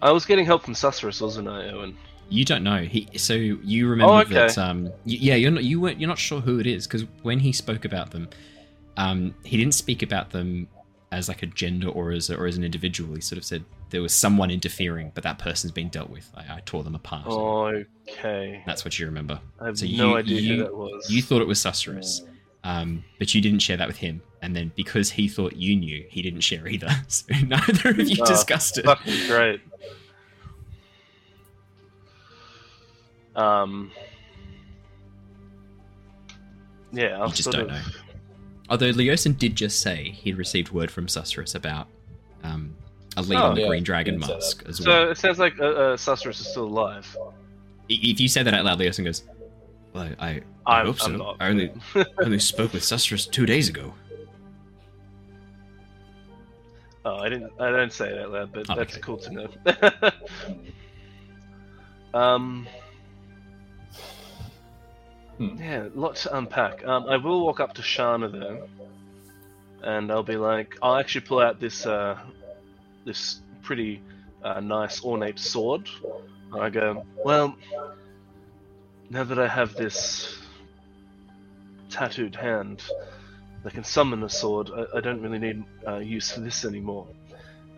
I 0.00 0.12
was 0.12 0.26
getting 0.26 0.44
help 0.44 0.62
from 0.62 0.74
Susurrus, 0.74 1.20
wasn't 1.20 1.48
I, 1.48 1.70
Owen? 1.70 1.96
You 2.32 2.44
don't 2.44 2.62
know. 2.64 2.78
He 2.82 3.08
so 3.16 3.34
you 3.34 3.88
remember 3.88 4.12
Oh, 4.14 4.18
okay. 4.20 4.34
that 4.34 4.56
um 4.58 4.90
yeah, 5.04 5.34
you're 5.34 5.50
not 5.50 5.64
you 5.64 5.80
weren't 5.80 6.00
you're 6.00 6.08
not 6.08 6.18
sure 6.18 6.40
who 6.40 6.58
it 6.58 6.66
is 6.66 6.86
because 6.86 7.04
when 7.22 7.38
he 7.40 7.52
spoke 7.52 7.84
about 7.84 8.10
them, 8.10 8.28
um 8.96 9.34
he 9.44 9.56
didn't 9.56 9.74
speak 9.74 10.02
about 10.02 10.30
them 10.30 10.68
as 11.10 11.28
like 11.28 11.42
a 11.42 11.46
gender 11.46 11.88
or 11.88 12.10
as 12.10 12.30
a, 12.30 12.36
or 12.38 12.46
as 12.46 12.56
an 12.56 12.64
individual. 12.64 13.14
He 13.14 13.20
sort 13.20 13.36
of 13.36 13.44
said 13.44 13.64
there 13.90 14.00
was 14.00 14.14
someone 14.14 14.50
interfering, 14.50 15.12
but 15.14 15.22
that 15.24 15.38
person's 15.38 15.72
been 15.72 15.90
dealt 15.90 16.08
with. 16.08 16.30
I, 16.34 16.56
I 16.56 16.60
tore 16.64 16.82
them 16.82 16.94
apart. 16.94 17.26
Okay. 18.08 18.62
That's 18.64 18.82
what 18.84 18.98
you 18.98 19.04
remember. 19.04 19.38
I 19.60 19.66
have 19.66 19.78
So 19.78 19.84
no 19.86 19.90
you- 20.12 20.16
idea 20.16 20.40
you- 20.40 20.56
who 20.56 20.62
that 20.64 20.74
was. 20.74 21.10
You 21.10 21.20
thought 21.20 21.42
it 21.42 21.46
was 21.48 21.58
Susurrus, 21.58 22.22
um, 22.64 23.04
but 23.18 23.34
you 23.34 23.42
didn't 23.42 23.60
share 23.60 23.76
that 23.76 23.88
with 23.88 23.98
him. 23.98 24.22
And 24.40 24.56
then 24.56 24.72
because 24.74 25.10
he 25.10 25.28
thought 25.28 25.54
you 25.54 25.76
knew, 25.76 26.04
he 26.08 26.22
didn't 26.22 26.40
share 26.40 26.66
either. 26.66 26.88
So 27.08 27.26
neither 27.46 27.90
of 27.90 27.98
you 28.08 28.16
Oh, 28.22 28.26
discussed 28.26 28.78
it. 28.78 28.86
Fucking 28.86 29.26
great. 29.28 29.60
Um. 33.36 33.90
Yeah, 36.92 37.18
I'll 37.20 37.28
You 37.28 37.34
just 37.34 37.50
don't 37.50 37.62
of, 37.62 37.68
know. 37.68 37.80
Although 38.68 38.92
Leosin 38.92 39.36
did 39.38 39.56
just 39.56 39.80
say 39.80 40.10
he'd 40.10 40.36
received 40.36 40.70
word 40.72 40.90
from 40.90 41.06
Susurrus 41.06 41.54
about 41.54 41.88
um, 42.42 42.74
a 43.16 43.22
lead 43.22 43.38
Oh, 43.38 43.44
on 43.44 43.54
the 43.54 43.62
yeah, 43.62 43.66
Green 43.68 43.82
Dragon 43.82 44.14
he 44.20 44.26
Mask 44.26 44.62
as 44.66 44.80
well. 44.80 45.06
So 45.06 45.10
it 45.10 45.16
sounds 45.18 45.38
like 45.38 45.58
uh, 45.58 45.64
uh, 45.64 45.96
Susurrus 45.96 46.40
is 46.40 46.48
still 46.48 46.64
alive. 46.64 47.16
If 47.88 48.20
you 48.20 48.28
say 48.28 48.42
that 48.42 48.52
out 48.54 48.64
loud, 48.64 48.78
Leosin 48.78 49.04
goes, 49.04 49.24
"Well, 49.92 50.10
I, 50.18 50.26
I, 50.26 50.40
I 50.66 50.80
I'm, 50.80 50.86
hope 50.86 51.00
so. 51.00 51.10
Not. 51.10 51.36
I 51.40 51.48
only, 51.48 51.72
only 52.22 52.38
spoke 52.38 52.72
with 52.72 52.82
Susurrus 52.82 53.30
two 53.30 53.46
days 53.46 53.68
ago." 53.68 53.94
oh, 57.04 57.16
I 57.16 57.28
didn't. 57.28 57.52
I 57.58 57.70
don't 57.70 57.92
say 57.92 58.08
it 58.10 58.18
out 58.20 58.30
loud, 58.30 58.52
but 58.52 58.66
Oh, 58.70 58.76
that's 58.76 58.92
okay. 58.94 59.00
cool 59.02 59.16
to 59.18 59.30
know. 59.32 59.48
um. 62.18 62.66
Hmm. 65.38 65.56
Yeah, 65.58 65.88
lots 65.94 66.24
to 66.24 66.36
unpack. 66.36 66.84
Um, 66.86 67.06
I 67.08 67.16
will 67.16 67.44
walk 67.44 67.60
up 67.60 67.74
to 67.74 67.82
Shana 67.82 68.30
though, 68.30 68.68
and 69.82 70.10
I'll 70.10 70.22
be 70.22 70.36
like, 70.36 70.76
I'll 70.82 70.96
actually 70.96 71.22
pull 71.22 71.40
out 71.40 71.58
this 71.60 71.86
uh, 71.86 72.18
this 73.04 73.40
pretty 73.62 74.02
uh, 74.42 74.60
nice 74.60 75.04
ornate 75.04 75.38
sword. 75.38 75.88
And 76.52 76.62
I 76.62 76.70
go, 76.70 77.06
well, 77.24 77.56
now 79.10 79.24
that 79.24 79.38
I 79.38 79.48
have 79.48 79.74
this 79.74 80.38
tattooed 81.88 82.34
hand 82.36 82.82
that 83.62 83.72
can 83.72 83.84
summon 83.84 84.22
a 84.22 84.28
sword, 84.28 84.70
I, 84.74 84.98
I 84.98 85.00
don't 85.00 85.20
really 85.20 85.38
need 85.38 85.64
uh, 85.86 85.98
use 85.98 86.30
for 86.30 86.40
this 86.40 86.64
anymore. 86.64 87.06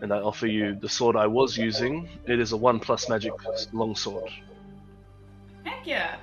And 0.01 0.11
I 0.11 0.17
offer 0.17 0.45
you 0.45 0.75
the 0.75 0.89
sword 0.89 1.15
I 1.15 1.27
was 1.27 1.57
using. 1.57 2.09
It 2.27 2.39
is 2.39 2.51
a 2.51 2.57
one 2.57 2.79
plus 2.79 3.07
magic 3.07 3.33
longsword. 3.71 4.29
Heck 5.63 5.87
yeah. 5.87 6.17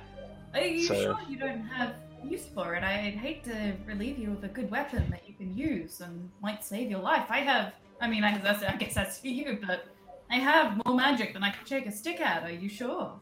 Are 0.53 0.61
you 0.61 0.83
So- 0.87 0.95
sure 0.95 1.19
you 1.29 1.37
don't 1.37 1.65
have 1.67 1.95
use 2.23 2.45
for 2.45 2.75
it? 2.75 2.83
I'd 2.83 3.15
hate 3.15 3.43
to 3.45 3.73
relieve 3.85 4.17
you 4.17 4.31
of 4.31 4.43
a 4.43 4.47
good 4.47 4.69
weapon 4.71 5.09
that 5.09 5.27
you 5.27 5.33
can 5.33 5.55
use 5.57 6.01
and 6.01 6.29
might 6.41 6.63
save 6.63 6.89
your 6.89 7.01
life. 7.01 7.25
I 7.29 7.39
have. 7.39 7.73
I 7.99 8.07
mean, 8.07 8.23
I, 8.23 8.37
that's, 8.37 8.63
I 8.63 8.75
guess 8.75 8.93
that's 8.93 9.19
for 9.23 9.27
you, 9.27 9.59
but 9.65 9.85
I 10.29 10.37
have 10.37 10.81
more 10.85 10.95
magic 10.95 11.33
than 11.33 11.43
I 11.43 11.49
can 11.51 11.65
shake 11.65 11.85
a 11.85 11.91
stick 11.91 12.21
at. 12.21 12.43
Are 12.43 12.51
you 12.51 12.69
sure? 12.69 13.19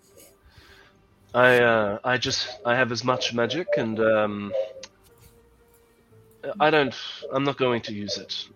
I 1.34 1.60
uh, 1.60 2.00
I 2.04 2.18
just 2.18 2.60
I 2.66 2.76
have 2.76 2.92
as 2.92 3.04
much 3.06 3.34
magic 3.34 3.68
and 3.78 4.00
um, 4.02 4.54
I 6.60 6.70
don't 6.70 6.94
I'm 7.32 7.44
not 7.44 7.58
going 7.58 7.82
to 7.84 7.94
use 7.94 8.18
it. 8.18 8.48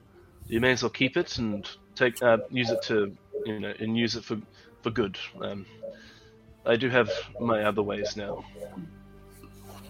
You 0.48 0.60
may 0.60 0.72
as 0.72 0.84
well 0.84 0.90
keep 0.90 1.16
it 1.16 1.38
and 1.38 1.68
take 1.96 2.22
uh, 2.22 2.40
use 2.50 2.72
it 2.72 2.82
to 2.84 3.16
you 3.46 3.60
know 3.62 3.74
and 3.80 3.98
use 3.98 4.16
it 4.16 4.26
for 4.26 4.38
for 4.82 4.90
good. 4.90 5.18
Um, 5.42 5.66
I 6.66 6.76
do 6.76 6.90
have 6.90 7.12
my 7.40 7.64
other 7.64 7.84
ways 7.84 8.16
now. 8.16 8.44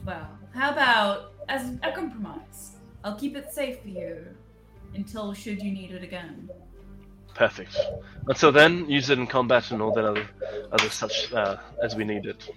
Well, 0.06 0.28
how 0.54 0.72
about 0.72 1.34
as 1.48 1.78
a 1.84 1.92
compromise? 1.92 2.76
I'll 3.04 3.16
keep 3.16 3.36
it 3.36 3.52
safe 3.52 3.82
for 3.82 3.90
you 3.90 4.26
until 4.94 5.34
should 5.34 5.62
you 5.62 5.72
need 5.72 5.92
it 5.92 6.04
again. 6.04 6.50
Perfect. 7.34 7.78
Until 8.28 8.52
then, 8.52 8.90
use 8.90 9.10
it 9.10 9.20
in 9.20 9.28
combat 9.28 9.72
and 9.72 9.82
all 9.82 9.94
that 9.94 10.06
other 10.06 10.28
other 10.72 10.90
such 10.90 11.34
uh, 11.34 11.58
as 11.84 11.96
we 11.96 12.06
need 12.06 12.26
it. 12.26 12.50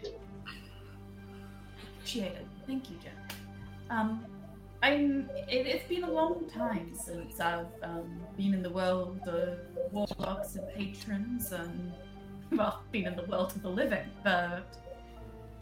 Appreciate 1.96 2.32
it. 2.32 2.46
Thank 2.66 2.90
you, 2.90 2.96
Jin. 3.02 3.12
Um, 3.90 4.24
I'm. 4.82 5.28
It, 5.48 5.66
it's 5.66 5.88
been 5.88 6.04
a 6.04 6.10
long 6.10 6.48
time 6.48 6.92
since 6.94 7.40
I've 7.40 7.66
um, 7.82 8.20
been 8.36 8.54
in 8.54 8.62
the 8.62 8.70
world 8.70 9.20
of 9.26 9.58
warlocks 9.92 10.54
and 10.54 10.66
patrons, 10.74 11.52
and 11.52 11.92
well, 12.52 12.82
been 12.92 13.06
in 13.06 13.16
the 13.16 13.24
world 13.24 13.52
of 13.54 13.62
the 13.62 13.68
living. 13.68 14.08
But 14.24 14.64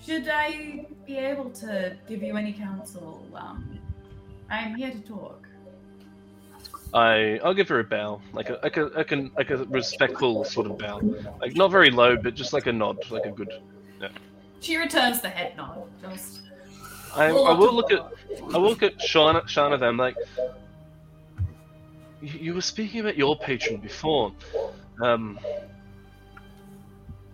should 0.05 0.29
I 0.29 0.87
be 1.07 1.17
able 1.19 1.51
to 1.51 1.97
give 2.09 2.23
you 2.23 2.37
any 2.37 2.53
counsel, 2.53 3.27
um, 3.35 3.79
I'm 4.51 4.75
here 4.75 4.91
to 4.91 5.01
talk. 5.01 5.47
I 6.95 7.41
I'll 7.43 7.55
give 7.55 7.69
her 7.69 7.81
a 7.81 7.85
bow, 7.85 8.21
like 8.33 8.49
a 8.49 8.61
like 8.63 8.77
a 8.77 8.85
like 8.85 9.13
a, 9.13 9.31
like 9.37 9.51
a 9.51 9.59
respectful 9.65 10.45
sort 10.45 10.67
of 10.67 10.79
bow, 10.79 11.01
like 11.41 11.57
not 11.57 11.71
very 11.71 11.91
low, 11.91 12.17
but 12.17 12.35
just 12.35 12.53
like 12.53 12.67
a 12.67 12.73
nod, 12.73 12.99
like 13.11 13.27
a 13.27 13.31
good. 13.31 13.53
She 14.61 14.77
returns 14.77 15.21
the 15.21 15.29
head 15.29 15.57
nod. 15.57 15.83
Just 16.01 16.43
I, 17.15 17.27
I 17.27 17.53
will 17.53 17.75
look 17.75 17.91
at 17.93 18.01
I 18.55 18.59
will 18.59 18.71
look 18.71 18.83
at 18.83 18.99
Shana 18.99 19.43
Shana 19.43 19.79
them 19.79 19.97
like 19.97 20.17
you, 22.23 22.39
you 22.41 22.55
were 22.55 22.63
speaking 22.63 23.01
about 23.01 23.17
your 23.17 23.37
patron 23.37 23.79
before. 23.79 24.33
Um, 25.03 25.39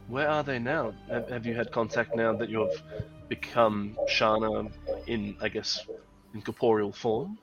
where 0.09 0.29
are 0.29 0.43
they 0.43 0.59
now? 0.59 0.95
Have, 1.09 1.29
have 1.31 1.47
you 1.47 1.55
had 1.55 1.73
contact 1.73 2.15
now 2.15 2.35
that 2.37 2.49
you've 2.49 2.83
become 3.29 3.97
Shana 4.09 4.71
in, 5.07 5.37
I 5.41 5.49
guess, 5.49 5.87
incorporeal 6.35 6.93
form? 6.93 7.39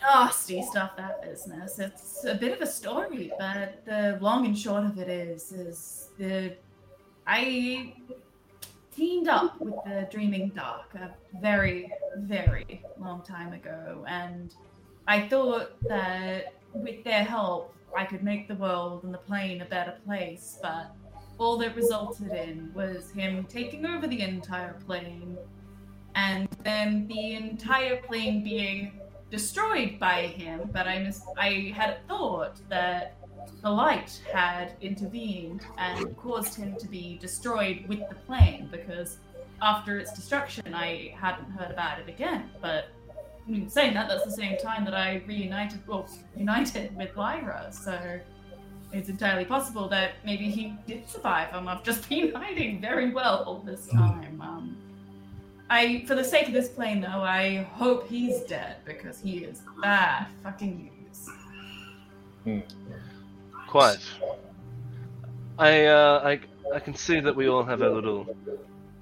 nasty 0.00 0.62
stuff 0.62 0.96
that 0.96 1.22
business. 1.22 1.78
It's 1.78 2.24
a 2.24 2.34
bit 2.34 2.52
of 2.52 2.60
a 2.60 2.66
story, 2.66 3.32
but 3.38 3.84
the 3.84 4.18
long 4.20 4.46
and 4.46 4.58
short 4.58 4.84
of 4.84 4.98
it 4.98 5.08
is 5.08 5.52
is 5.52 6.08
the 6.18 6.54
I 7.26 7.94
teamed 8.94 9.28
up 9.28 9.60
with 9.60 9.74
the 9.84 10.08
Dreaming 10.10 10.48
Dark 10.54 10.94
a 10.94 11.14
very, 11.40 11.92
very 12.16 12.82
long 12.98 13.22
time 13.22 13.52
ago, 13.52 14.04
and 14.08 14.54
I 15.06 15.28
thought 15.28 15.70
that 15.88 16.54
with 16.72 17.04
their 17.04 17.24
help 17.24 17.74
I 17.96 18.04
could 18.04 18.22
make 18.22 18.48
the 18.48 18.54
world 18.54 19.04
and 19.04 19.12
the 19.12 19.18
plane 19.18 19.60
a 19.60 19.64
better 19.64 19.94
place, 20.04 20.58
but 20.62 20.94
all 21.38 21.56
that 21.58 21.76
resulted 21.76 22.32
in 22.32 22.70
was 22.74 23.10
him 23.10 23.44
taking 23.48 23.86
over 23.86 24.06
the 24.06 24.20
entire 24.20 24.74
plane 24.86 25.38
and 26.14 26.48
then 26.64 27.06
the 27.06 27.34
entire 27.34 27.98
plane 28.02 28.42
being 28.42 29.00
destroyed 29.30 29.98
by 30.00 30.22
him, 30.22 30.68
but 30.72 30.88
I 30.88 30.98
mis- 30.98 31.22
I 31.36 31.72
had 31.76 32.06
thought 32.08 32.60
that 32.68 33.14
the 33.62 33.70
light 33.70 34.20
had 34.32 34.72
intervened 34.80 35.66
and 35.76 36.16
caused 36.16 36.54
him 36.54 36.76
to 36.76 36.88
be 36.88 37.18
destroyed 37.18 37.84
with 37.88 38.00
the 38.08 38.14
plane 38.26 38.68
because 38.70 39.18
after 39.60 39.98
its 39.98 40.12
destruction, 40.12 40.74
I 40.74 41.14
hadn't 41.16 41.50
heard 41.50 41.70
about 41.70 42.00
it 42.00 42.08
again. 42.08 42.50
But 42.60 42.86
I 43.46 43.50
mean, 43.50 43.68
saying 43.68 43.94
that, 43.94 44.08
that's 44.08 44.24
the 44.24 44.30
same 44.30 44.56
time 44.58 44.84
that 44.84 44.94
I 44.94 45.22
reunited, 45.26 45.86
well, 45.86 46.08
united 46.36 46.96
with 46.96 47.16
Lyra. 47.16 47.68
So 47.70 48.20
it's 48.92 49.08
entirely 49.08 49.44
possible 49.44 49.88
that 49.88 50.12
maybe 50.24 50.50
he 50.50 50.74
did 50.86 51.08
survive, 51.08 51.48
and 51.52 51.68
I've 51.68 51.82
just 51.82 52.08
been 52.08 52.32
hiding 52.34 52.80
very 52.80 53.12
well 53.12 53.44
all 53.46 53.60
this 53.60 53.86
time. 53.88 54.40
Um, 54.40 54.76
I, 55.70 56.04
for 56.06 56.14
the 56.14 56.24
sake 56.24 56.46
of 56.46 56.54
this 56.54 56.68
plane, 56.68 57.00
though, 57.00 57.22
I 57.22 57.66
hope 57.74 58.08
he's 58.08 58.40
dead 58.42 58.76
because 58.84 59.20
he 59.20 59.38
is 59.38 59.62
bad 59.82 60.26
fucking 60.42 60.90
news. 62.44 62.64
Quite. 63.66 64.00
I, 65.58 65.86
uh, 65.86 66.20
I, 66.24 66.40
I 66.74 66.80
can 66.80 66.94
see 66.94 67.20
that 67.20 67.34
we 67.36 67.48
all 67.48 67.64
have 67.64 67.82
our 67.82 67.90
little 67.90 68.34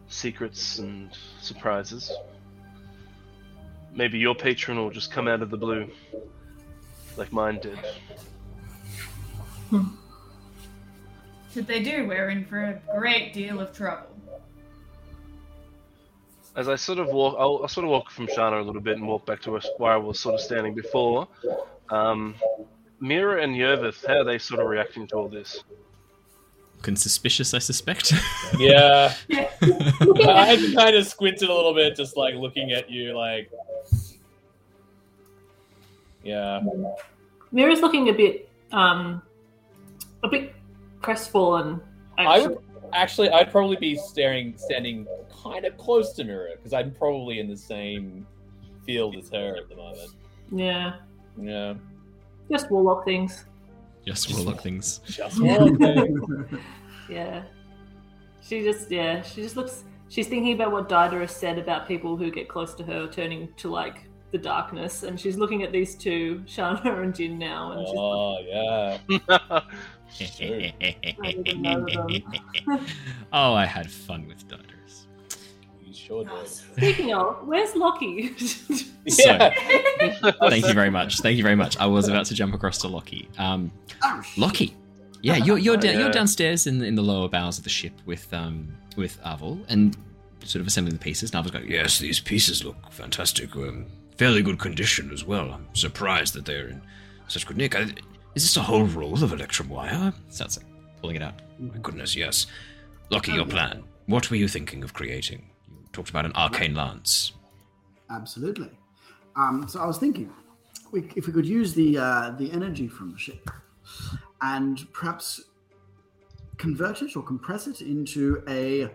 secrets 0.09 0.79
and 0.79 1.11
surprises. 1.41 2.13
Maybe 3.95 4.19
your 4.19 4.35
patron 4.35 4.77
will 4.79 4.91
just 4.91 5.13
come 5.13 5.29
out 5.29 5.43
of 5.43 5.51
the 5.51 5.57
blue, 5.57 5.89
like 7.17 7.33
mine 7.33 7.61
did. 7.61 7.79
If 11.55 11.67
they 11.67 11.83
do, 11.83 12.07
we're 12.07 12.29
in 12.31 12.45
for 12.45 12.65
a 12.65 12.81
great 12.99 13.33
deal 13.33 13.61
of 13.61 13.73
trouble. 13.75 14.09
As 16.55 16.69
I 16.69 16.77
sort 16.77 16.99
of 16.99 17.09
walk, 17.09 17.37
I'll, 17.39 17.61
I'll 17.63 17.69
sort 17.69 17.85
of 17.85 17.91
walk 17.91 18.11
from 18.11 18.27
Shana 18.27 18.61
a 18.61 18.63
little 18.63 18.81
bit 18.81 18.97
and 18.97 19.07
walk 19.07 19.27
back 19.27 19.41
to 19.43 19.59
where 19.79 19.93
I 19.93 19.97
was 19.97 20.21
sort 20.21 20.35
of 20.35 20.41
standing 20.41 20.75
before. 20.75 21.29
Um, 21.91 22.35
Mira 23.01 23.43
and 23.43 23.55
Yervith, 23.55 24.07
how 24.07 24.19
are 24.19 24.25
they 24.25 24.39
sort 24.39 24.61
of 24.61 24.67
reacting 24.67 25.07
to 25.09 25.17
all 25.17 25.29
this? 25.29 25.63
Looking 26.77 26.97
suspicious, 26.97 27.55
I 27.55 27.59
suspect. 27.59 28.13
Yeah. 28.59 29.13
I 29.31 30.73
kind 30.75 30.97
of 30.97 31.07
squinted 31.07 31.49
a 31.49 31.55
little 31.55 31.75
bit, 31.75 31.97
just 31.97 32.17
like 32.17 32.35
looking 32.35 32.73
at 32.73 32.91
you, 32.91 33.17
like. 33.17 33.51
Yeah. 36.23 36.61
Mira's 37.53 37.81
looking 37.81 38.09
a 38.09 38.13
bit, 38.13 38.49
um, 38.73 39.21
a 40.27 40.31
bit 40.31 40.55
crestfallen. 41.03 41.81
I 42.19 42.47
would 42.47 42.59
actually, 42.93 43.31
I'd 43.31 43.51
probably 43.51 43.77
be 43.77 43.97
staring, 43.97 44.55
standing 44.57 45.07
kind 45.43 45.65
of 45.65 45.77
close 45.77 46.13
to 46.15 46.25
Mira 46.25 46.51
because 46.57 46.73
I'm 46.73 46.93
probably 46.93 47.39
in 47.41 47.49
the 47.49 47.57
same 47.57 48.27
field 48.85 49.17
as 49.17 49.29
her 49.31 49.57
at 49.57 49.69
the 49.69 49.77
moment. 49.77 50.11
Yeah, 50.53 50.95
Yeah. 51.41 51.75
just 52.51 52.71
warlock 52.71 53.05
things. 53.05 53.45
Just 54.07 54.33
warlock 54.33 54.63
things. 54.63 55.01
Just 55.07 55.41
one 55.43 55.79
thing. 55.79 56.61
Yeah, 57.09 57.43
she 58.43 58.63
just 58.65 58.91
yeah 58.91 59.23
she 59.23 59.41
just 59.43 59.57
looks. 59.57 59.85
She's 60.09 60.27
thinking 60.27 60.55
about 60.55 60.73
what 60.73 60.89
Diderus 60.89 61.31
said 61.31 61.57
about 61.59 61.87
people 61.87 62.17
who 62.17 62.31
get 62.33 62.49
close 62.49 62.75
to 62.75 62.83
her 62.85 63.07
turning 63.07 63.49
to 63.59 63.69
like 63.71 64.09
the 64.33 64.39
darkness, 64.39 65.05
and 65.05 65.19
she's 65.19 65.37
looking 65.37 65.63
at 65.63 65.71
these 65.71 65.95
two, 65.95 66.43
Shana 66.47 67.03
and 67.03 67.15
Jin 67.15 67.39
now, 67.39 67.73
and 67.73 67.87
she's 67.87 67.97
Oh 67.97 68.39
yeah. 68.49 69.61
oh, 73.33 73.55
I 73.55 73.67
had 73.67 73.91
fun 73.91 74.27
with 74.27 74.47
Diders. 74.49 75.07
You 75.85 75.95
sure 75.95 76.25
did. 76.25 76.49
Speaking 76.49 77.15
of, 77.15 77.47
where's 77.47 77.75
Lockie? 77.75 78.35
Yeah. 79.09 79.55
Thank 80.49 80.67
you 80.67 80.73
very 80.75 80.91
much. 80.91 81.21
Thank 81.21 81.37
you 81.37 81.45
very 81.45 81.55
much. 81.55 81.77
I 81.79 81.87
was 81.87 82.09
about 82.09 82.27
to 82.27 82.35
jump 82.35 82.55
across 82.55 82.79
to 82.79 82.89
Lockie. 82.89 83.29
Um, 83.39 83.71
Oh. 84.03 84.21
Lockie. 84.37 84.75
Yeah, 85.23 85.37
you're 85.37 85.59
you're, 85.59 85.77
Oh, 85.77 85.81
da- 85.81 85.97
you're 85.97 86.11
downstairs 86.11 86.67
in 86.67 86.81
the, 86.81 86.87
in 86.87 86.97
the 86.97 87.03
lower 87.03 87.29
bowels 87.29 87.57
of 87.57 87.63
the 87.63 87.71
ship 87.71 87.93
with 88.05 88.27
um 88.35 88.67
with 88.97 89.23
Arvel 89.23 89.65
and 89.69 89.97
sort 90.45 90.61
of 90.61 90.67
assembling 90.67 90.97
the 90.97 91.01
pieces. 91.03 91.31
And 91.33 91.45
Arvel's 91.45 91.53
going, 91.53 91.71
yes, 91.71 92.01
these 92.01 92.19
pieces 92.19 92.65
look 92.65 92.77
fantastic. 92.93 93.55
Um, 93.55 93.87
fairly 94.17 94.43
good 94.43 94.59
condition 94.59 95.13
as 95.13 95.25
well. 95.25 95.53
I'm 95.53 95.69
surprised 95.73 96.35
that 96.35 96.45
they're 96.45 96.67
in 96.67 96.83
such 97.29 97.47
good 97.47 97.57
nick. 97.57 97.77
I, 97.77 97.87
is 98.37 98.43
this 98.43 98.57
a 98.59 98.63
whole 98.63 98.85
roll 98.85 99.25
of 99.25 99.33
electrum 99.33 99.71
wire? 99.71 100.13
Sounds 100.29 100.59
like 100.59 100.67
pulling 101.01 101.17
it 101.17 101.23
out. 101.23 101.41
My 101.59 101.79
goodness, 101.79 102.15
yes. 102.15 102.47
Lockie, 103.09 103.33
your 103.33 103.47
plan. 103.47 103.83
What 104.07 104.31
were 104.31 104.37
you 104.37 104.47
thinking 104.47 104.85
of 104.85 104.93
creating? 104.93 105.49
You 105.69 105.89
talked 105.93 106.11
about 106.11 106.27
an 106.27 106.33
arcane 106.35 106.75
lance. 106.75 107.33
Absolutely. 108.11 108.71
Um, 109.37 109.67
so 109.67 109.81
I 109.81 109.87
was 109.87 109.97
thinking, 109.97 110.31
we, 110.93 111.09
if 111.17 111.27
we 111.27 111.33
could 111.33 111.47
use 111.47 111.73
the 111.73 111.97
uh, 111.97 112.31
the 112.39 112.53
energy 112.53 112.89
from 112.89 113.13
the 113.13 113.19
ship, 113.19 113.51
and 114.43 114.87
perhaps 114.93 115.47
convert 116.59 117.01
it 117.01 117.17
or 117.17 117.23
compress 117.23 117.67
it 117.67 117.81
into 117.81 118.43
a 118.49 118.91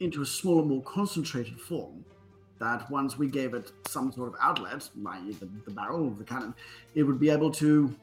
into 0.00 0.20
a 0.20 0.26
smaller, 0.26 0.62
more 0.62 0.82
concentrated 0.82 1.58
form. 1.58 2.04
That 2.58 2.90
once 2.90 3.16
we 3.16 3.26
gave 3.26 3.54
it 3.54 3.72
some 3.88 4.12
sort 4.12 4.28
of 4.28 4.34
outlet, 4.38 4.86
like 5.00 5.40
the, 5.40 5.48
the 5.64 5.70
barrel 5.70 6.06
of 6.06 6.18
the 6.18 6.24
cannon, 6.24 6.54
it 6.94 7.04
would 7.04 7.18
be 7.18 7.30
able 7.30 7.50
to 7.52 7.96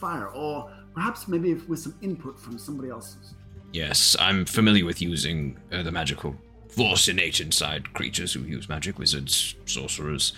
fire, 0.00 0.28
or 0.28 0.70
perhaps 0.94 1.28
maybe 1.28 1.52
if 1.52 1.68
with 1.68 1.78
some 1.80 1.94
input 2.02 2.38
from 2.38 2.58
somebody 2.58 2.90
else's. 2.90 3.34
Yes, 3.72 4.16
I'm 4.18 4.44
familiar 4.44 4.84
with 4.84 5.00
using 5.00 5.56
uh, 5.70 5.82
the 5.82 5.92
magical 5.92 6.34
force 6.68 7.08
innate 7.08 7.40
inside 7.40 7.92
creatures 7.94 8.32
who 8.32 8.40
use 8.40 8.68
magic, 8.68 8.98
wizards, 8.98 9.54
sorcerers, 9.66 10.32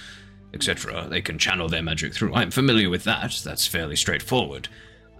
etc. 0.54 1.06
They 1.08 1.22
can 1.22 1.38
channel 1.38 1.68
their 1.68 1.82
magic 1.82 2.12
through. 2.14 2.34
I'm 2.34 2.50
familiar 2.50 2.90
with 2.90 3.04
that. 3.04 3.40
That's 3.44 3.66
fairly 3.66 3.96
straightforward. 3.96 4.68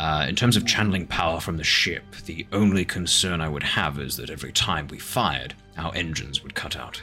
Uh, 0.01 0.27
in 0.29 0.35
terms 0.35 0.57
of 0.57 0.67
channeling 0.67 1.07
power 1.07 1.39
from 1.41 1.57
the 1.57 1.65
ship, 1.65 2.03
the 2.27 2.47
only 2.53 2.85
concern 2.85 3.41
I 3.41 3.49
would 3.49 3.63
have 3.63 3.99
is 3.99 4.17
that 4.17 4.31
every 4.31 4.53
time 4.53 4.89
we 4.89 4.99
fired, 4.99 5.55
our 5.79 5.95
engines 5.95 6.43
would 6.43 6.55
cut 6.55 6.77
out. 6.77 7.01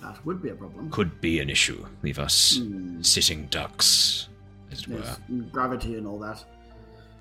That 0.00 0.24
would 0.24 0.42
be 0.42 0.50
a 0.50 0.54
problem. 0.54 0.90
Could 0.90 1.20
be 1.20 1.40
an 1.40 1.50
issue. 1.50 1.84
Leave 2.02 2.18
us 2.18 2.58
Hmm. 2.58 3.02
sitting 3.02 3.46
ducks, 3.46 4.28
as 4.70 4.80
it 4.82 4.88
were. 4.88 4.98
Yes, 4.98 5.18
gravity 5.52 5.96
and 5.96 6.06
all 6.06 6.18
that. 6.20 6.44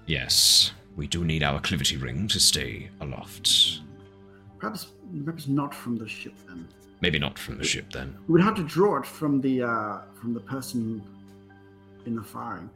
Yes, 0.06 0.72
we 0.96 1.08
do 1.08 1.24
need 1.24 1.44
our 1.44 1.60
acclivity 1.60 2.02
ring 2.02 2.28
to 2.30 2.40
stay 2.40 2.90
aloft. 3.02 3.82
Perhaps, 4.60 4.88
perhaps 5.24 5.48
not 5.48 5.74
from 5.74 5.98
the 5.98 6.08
ship 6.08 6.34
then. 6.48 6.68
Maybe 7.02 7.20
not 7.20 7.38
from 7.38 7.58
the 7.58 7.64
ship 7.64 7.92
then. 7.92 8.18
We 8.28 8.34
would 8.34 8.42
have 8.42 8.56
to 8.56 8.64
draw 8.64 8.98
it 8.98 9.06
from 9.06 9.42
the 9.42 9.64
uh, 9.64 10.02
from 10.20 10.34
the 10.34 10.40
person 10.40 11.04
in 12.06 12.16
the 12.16 12.24
firing. 12.24 12.70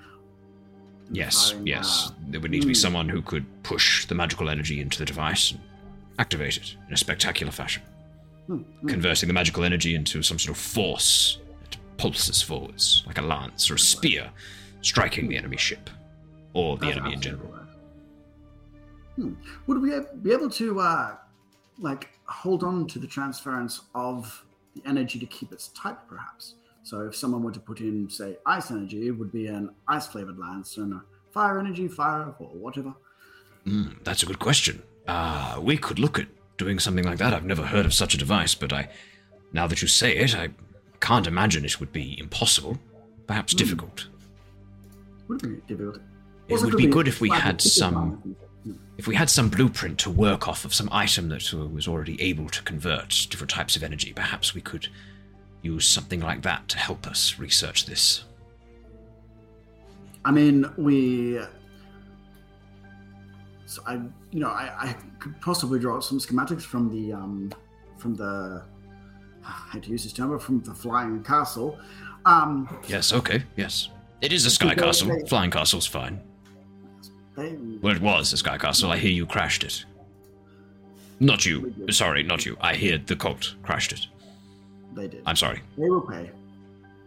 In 1.07 1.13
the 1.13 1.19
Yes, 1.19 1.51
firing, 1.51 1.67
yes. 1.67 2.07
uh, 2.09 2.15
There 2.27 2.41
would 2.41 2.51
need 2.51 2.61
to 2.61 2.67
be 2.67 2.73
hmm. 2.73 2.77
someone 2.77 3.09
who 3.09 3.21
could 3.21 3.45
push 3.63 4.05
the 4.05 4.15
magical 4.15 4.49
energy 4.49 4.81
into 4.81 4.99
the 4.99 5.05
device 5.05 5.51
and 5.51 5.59
activate 6.19 6.57
it 6.57 6.75
in 6.87 6.93
a 6.93 6.97
spectacular 6.97 7.51
fashion, 7.51 7.81
hmm, 8.47 8.57
hmm. 8.57 8.87
converting 8.87 9.27
the 9.27 9.33
magical 9.33 9.63
energy 9.63 9.95
into 9.95 10.21
some 10.21 10.37
sort 10.37 10.55
of 10.55 10.61
force 10.61 11.39
that 11.63 11.77
pulses 11.97 12.41
forwards, 12.41 13.03
like 13.07 13.17
a 13.17 13.21
lance 13.21 13.71
or 13.71 13.75
a 13.75 13.79
spear, 13.79 14.29
striking 14.81 15.27
the 15.27 15.37
enemy 15.37 15.57
ship 15.57 15.89
or 16.53 16.77
the 16.77 16.85
That's 16.85 16.97
enemy 16.97 17.13
in 17.13 17.21
general. 17.21 17.55
Hmm. 19.15 19.33
Would 19.67 19.81
we 19.81 19.91
be 20.21 20.31
able 20.31 20.49
to, 20.51 20.79
uh, 20.79 21.15
like, 21.77 22.09
hold 22.25 22.63
on 22.63 22.87
to 22.87 22.99
the 22.99 23.07
transference 23.07 23.81
of 23.93 24.45
the 24.75 24.81
energy 24.87 25.19
to 25.19 25.25
keep 25.25 25.51
its 25.51 25.69
type, 25.69 25.99
perhaps? 26.07 26.55
So 26.83 27.01
if 27.01 27.15
someone 27.15 27.43
were 27.43 27.51
to 27.51 27.59
put 27.59 27.81
in, 27.81 28.09
say, 28.09 28.37
ice 28.45 28.71
energy, 28.71 29.07
it 29.07 29.11
would 29.11 29.31
be 29.31 29.47
an 29.47 29.75
ice 29.87 30.07
flavored 30.07 30.39
lance, 30.39 30.77
and 30.77 30.93
a 30.93 31.03
fire 31.31 31.59
energy, 31.59 31.87
fire, 31.87 32.33
or 32.39 32.47
whatever. 32.47 32.93
Mm, 33.67 34.03
that's 34.03 34.23
a 34.23 34.25
good 34.25 34.39
question. 34.39 34.81
Uh, 35.07 35.59
we 35.61 35.77
could 35.77 35.99
look 35.99 36.17
at 36.17 36.27
doing 36.57 36.79
something 36.79 37.03
like 37.03 37.17
that. 37.17 37.33
I've 37.33 37.45
never 37.45 37.63
heard 37.63 37.85
of 37.85 37.93
such 37.93 38.13
a 38.13 38.17
device, 38.17 38.55
but 38.55 38.71
I, 38.71 38.89
Now 39.51 39.67
that 39.67 39.81
you 39.81 39.87
say 39.87 40.15
it, 40.15 40.35
I 40.35 40.49
can't 40.99 41.27
imagine 41.27 41.65
it 41.65 41.79
would 41.79 41.91
be 41.91 42.19
impossible. 42.19 42.77
Perhaps 43.27 43.53
difficult. 43.53 44.07
Would 45.29 45.67
difficult. 45.67 46.01
It 46.47 46.61
would 46.61 46.75
be 46.75 46.87
good 46.87 47.07
if 47.07 47.21
we 47.21 47.29
had 47.29 47.61
some 47.61 48.35
if 48.97 49.07
we 49.07 49.15
had 49.15 49.29
some 49.29 49.47
blueprint 49.47 49.97
to 49.99 50.09
work 50.09 50.47
off 50.47 50.65
of 50.65 50.73
some 50.73 50.89
item 50.91 51.29
that 51.29 51.53
was 51.53 51.87
already 51.87 52.21
able 52.21 52.49
to 52.49 52.61
convert 52.63 53.27
different 53.29 53.49
types 53.49 53.77
of 53.77 53.83
energy. 53.83 54.11
Perhaps 54.11 54.53
we 54.53 54.59
could 54.59 54.89
use 55.61 55.87
something 55.87 56.19
like 56.19 56.41
that 56.41 56.67
to 56.67 56.77
help 56.77 57.07
us 57.07 57.39
research 57.39 57.85
this. 57.85 58.25
I 60.25 60.31
mean, 60.31 60.65
we. 60.77 61.39
So 63.67 63.83
I, 63.85 63.93
you 64.31 64.39
know, 64.39 64.49
I, 64.49 64.73
I 64.77 64.95
could 65.19 65.39
possibly 65.39 65.79
draw 65.79 65.99
some 66.01 66.17
schematics 66.17 66.63
from 66.63 66.89
the, 66.89 67.13
um, 67.13 67.53
from 67.97 68.15
the. 68.15 68.63
I 69.45 69.69
hate 69.73 69.83
to 69.83 69.91
use 69.91 70.03
this 70.03 70.11
term, 70.11 70.31
but 70.31 70.41
from 70.41 70.61
the 70.61 70.73
flying 70.73 71.23
castle. 71.23 71.79
Um, 72.25 72.67
Yes, 72.87 73.13
okay, 73.13 73.43
yes. 73.55 73.89
It 74.21 74.33
is 74.33 74.45
a 74.45 74.51
sky 74.51 74.75
castle. 74.75 75.07
they- 75.09 75.27
Flying 75.27 75.51
castle's 75.51 75.85
fine. 75.87 76.19
they, 77.37 77.55
Well, 77.81 77.95
it 77.95 78.01
was 78.01 78.33
a 78.33 78.37
sky 78.37 78.57
castle. 78.57 78.91
I 78.91 78.97
hear 78.97 79.11
you 79.11 79.25
crashed 79.25 79.63
it. 79.63 79.85
Not 81.21 81.45
you. 81.45 81.73
Sorry, 81.91 82.23
not 82.23 82.45
you. 82.45 82.57
I 82.61 82.75
hear 82.75 82.97
the 82.97 83.15
cult 83.15 83.55
crashed 83.63 83.91
it. 83.93 84.07
they 84.95 85.07
did. 85.07 85.21
I'm 85.25 85.35
sorry. 85.35 85.61
They 85.77 85.89
will 85.89 86.01
pay 86.01 86.29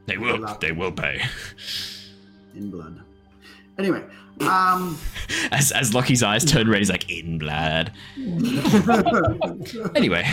They 0.07 0.17
will. 0.19 0.47
They 0.61 0.73
will 0.73 0.93
pay. 0.93 1.23
in 2.55 2.71
blood. 2.71 3.01
Anyway, 3.79 4.03
um, 4.43 4.99
As 5.51 5.73
as 5.73 5.95
Lockie's 5.95 6.23
eyes 6.23 6.45
turn 6.45 6.69
red, 6.69 6.79
he's 6.79 6.91
like 6.91 7.11
in 7.11 7.39
blood. 7.39 7.91
Anyway. 9.95 10.25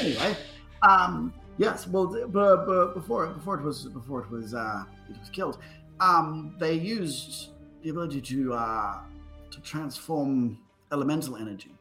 anyway, 0.00 0.36
um, 0.82 1.32
yes. 1.58 1.86
Well, 1.86 2.06
but, 2.28 2.66
but 2.66 2.94
before 2.94 3.26
before 3.28 3.56
it 3.58 3.62
was 3.62 3.86
before 3.86 4.22
it 4.22 4.30
was 4.30 4.54
uh, 4.54 4.84
it 5.10 5.18
was 5.18 5.28
killed, 5.30 5.58
um, 6.00 6.54
they 6.58 6.74
used 6.74 7.50
the 7.82 7.90
ability 7.90 8.20
to 8.20 8.54
uh, 8.54 8.98
to 9.50 9.60
transform 9.60 10.58
elemental 10.92 11.36
energy 11.36 11.74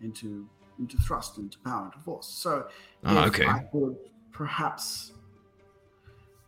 into 0.00 0.48
into 0.78 0.96
thrust, 0.98 1.38
into 1.38 1.58
power, 1.60 1.86
into 1.86 1.98
force. 1.98 2.26
So, 2.26 2.68
Ah, 3.04 3.26
okay. 3.26 3.46
I 3.46 3.60
could 3.72 3.96
perhaps 4.32 5.12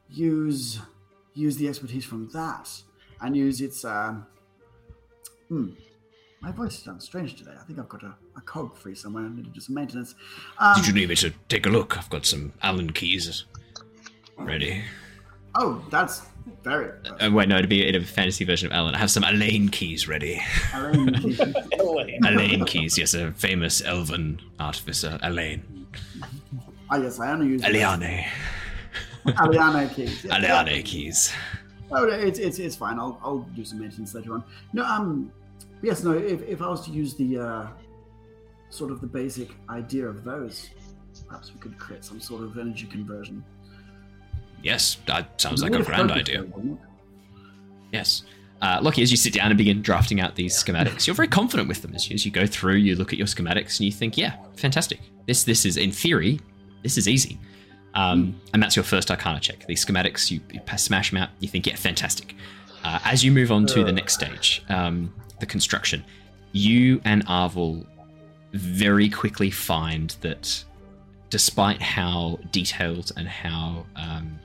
use 0.09 0.81
use 1.35 1.57
the 1.57 1.69
expertise 1.69 2.05
from 2.05 2.29
that 2.31 2.71
and 3.21 3.37
use 3.37 3.61
its. 3.61 3.85
Um, 3.85 4.27
hmm. 5.49 5.71
My 6.45 6.53
voice 6.53 6.79
sounds 6.79 7.07
strange 7.07 7.37
today. 7.37 7.53
I 7.59 7.65
think 7.65 7.79
I've 7.79 7.89
got 7.89 8.03
a, 8.03 8.15
a 8.37 8.41
cog 8.43 8.77
free 8.77 8.95
somewhere. 8.95 9.25
I 9.25 9.29
need 9.31 9.47
to 9.47 9.51
do 9.51 9.61
some 9.61 9.75
maintenance. 9.75 10.15
Um, 10.59 10.75
Did 10.77 10.87
you 10.87 10.93
need 10.93 11.09
me 11.09 11.15
to 11.15 11.31
take 11.49 11.65
a 11.65 11.71
look? 11.71 11.97
I've 11.97 12.11
got 12.11 12.27
some 12.27 12.53
Allen 12.61 12.93
keys 12.93 13.47
ready. 14.37 14.85
Oh, 15.55 15.83
that's 15.91 16.21
very. 16.63 16.91
Uh, 17.19 17.31
wait, 17.33 17.49
no, 17.49 17.57
it'd 17.57 17.71
be 17.71 17.89
in 17.89 17.95
a 17.95 18.05
fantasy 18.05 18.45
version 18.45 18.67
of 18.67 18.75
Alan. 18.75 18.95
I 18.95 18.99
have 18.99 19.11
some 19.11 19.25
Elaine 19.25 19.71
keys 19.71 20.07
ready. 20.07 20.39
Elaine. 20.75 22.21
Elaine 22.27 22.65
keys, 22.67 22.99
yes, 22.99 23.15
a 23.15 23.33
famous 23.33 23.83
elven 23.83 24.39
artificer. 24.61 25.19
Elaine. 25.23 25.87
Ah, 26.91 26.97
yes, 26.97 27.21
I 27.21 27.33
only 27.33 27.47
use 27.47 27.63
Eliane. 27.63 28.27
Aliana 29.25 29.95
keys. 29.95 30.25
Yeah. 30.27 30.37
Eliane 30.37 30.85
keys. 30.85 31.33
Oh, 31.91 32.07
it's, 32.07 32.39
it's 32.39 32.59
it's 32.59 32.77
fine. 32.77 32.99
I'll 32.99 33.19
I'll 33.25 33.47
do 33.57 33.65
some 33.65 33.81
maintenance 33.81 34.15
later 34.15 34.35
on. 34.35 34.45
No, 34.75 34.85
um, 34.85 35.33
yes, 35.85 36.03
no. 36.03 36.13
If, 36.13 36.43
if 36.43 36.63
I 36.63 36.69
was 36.69 36.85
to 36.87 36.91
use 36.91 37.15
the 37.15 37.39
uh, 37.39 37.67
sort 38.71 38.91
of 38.91 39.01
the 39.01 39.07
basic 39.07 39.51
idea 39.69 40.07
of 40.07 40.25
those, 40.25 40.71
perhaps 41.29 41.53
we 41.53 41.61
could 41.61 41.79
create 41.79 42.05
some 42.05 42.21
sort 42.21 42.43
of 42.43 42.59
energy 42.59 42.87
conversion. 42.87 43.45
Yes, 44.63 44.97
that 45.07 45.41
sounds 45.41 45.63
like 45.63 45.75
a 45.75 45.83
grand 45.83 46.11
idea. 46.11 46.39
on 46.39 46.45
it, 46.45 46.57
wouldn't 46.57 46.81
it? 46.81 46.87
Yes. 47.93 48.25
Uh, 48.63 48.79
Lockie, 48.81 49.03
as 49.03 49.11
you 49.11 49.17
sit 49.19 49.35
down 49.35 49.51
and 49.51 49.59
begin 49.59 49.83
drafting 49.83 50.21
out 50.21 50.37
these 50.37 50.55
schematics, 50.55 51.07
you're 51.07 51.15
very 51.15 51.29
confident 51.29 51.69
with 51.69 51.83
them. 51.83 51.95
As 51.95 52.09
you, 52.09 52.15
as 52.15 52.25
you 52.25 52.33
go 52.33 52.47
through, 52.47 52.77
you 52.77 52.97
look 52.97 53.13
at 53.13 53.19
your 53.19 53.27
schematics 53.27 53.79
and 53.79 53.81
you 53.81 53.93
think, 53.93 54.17
yeah, 54.17 54.37
fantastic. 54.57 55.01
This 55.27 55.45
this 55.45 55.67
is, 55.67 55.77
in 55.77 55.93
theory, 55.93 56.41
this 56.83 56.97
is 56.97 57.07
easy. 57.07 57.39
Um, 57.95 58.41
and 58.53 58.63
that's 58.63 58.75
your 58.75 58.85
first 58.85 59.11
Arcana 59.11 59.39
check. 59.39 59.67
These 59.67 59.85
schematics, 59.85 60.31
you, 60.31 60.41
you 60.51 60.61
pass- 60.61 60.83
smash 60.83 61.11
them 61.11 61.23
out, 61.23 61.29
you 61.41 61.49
think, 61.49 61.67
yeah, 61.67 61.77
fantastic. 61.77 62.35
Uh, 62.83 62.99
as 63.05 63.23
you 63.23 63.31
move 63.33 63.53
on 63.53 63.67
to 63.67 63.85
the 63.85 63.93
next 63.93 64.15
stage, 64.15 64.63
um, 64.69 65.13
the 65.45 65.51
construction, 65.51 66.03
you 66.53 67.01
and 67.05 67.27
Arvel 67.27 67.87
very 68.53 69.11
quickly 69.11 69.51
find 69.51 70.17
that 70.23 70.65
despite 71.29 71.83
how 71.83 72.39
detailed 72.51 73.13
and 73.17 73.29
how 73.29 73.85
um, 73.97 74.39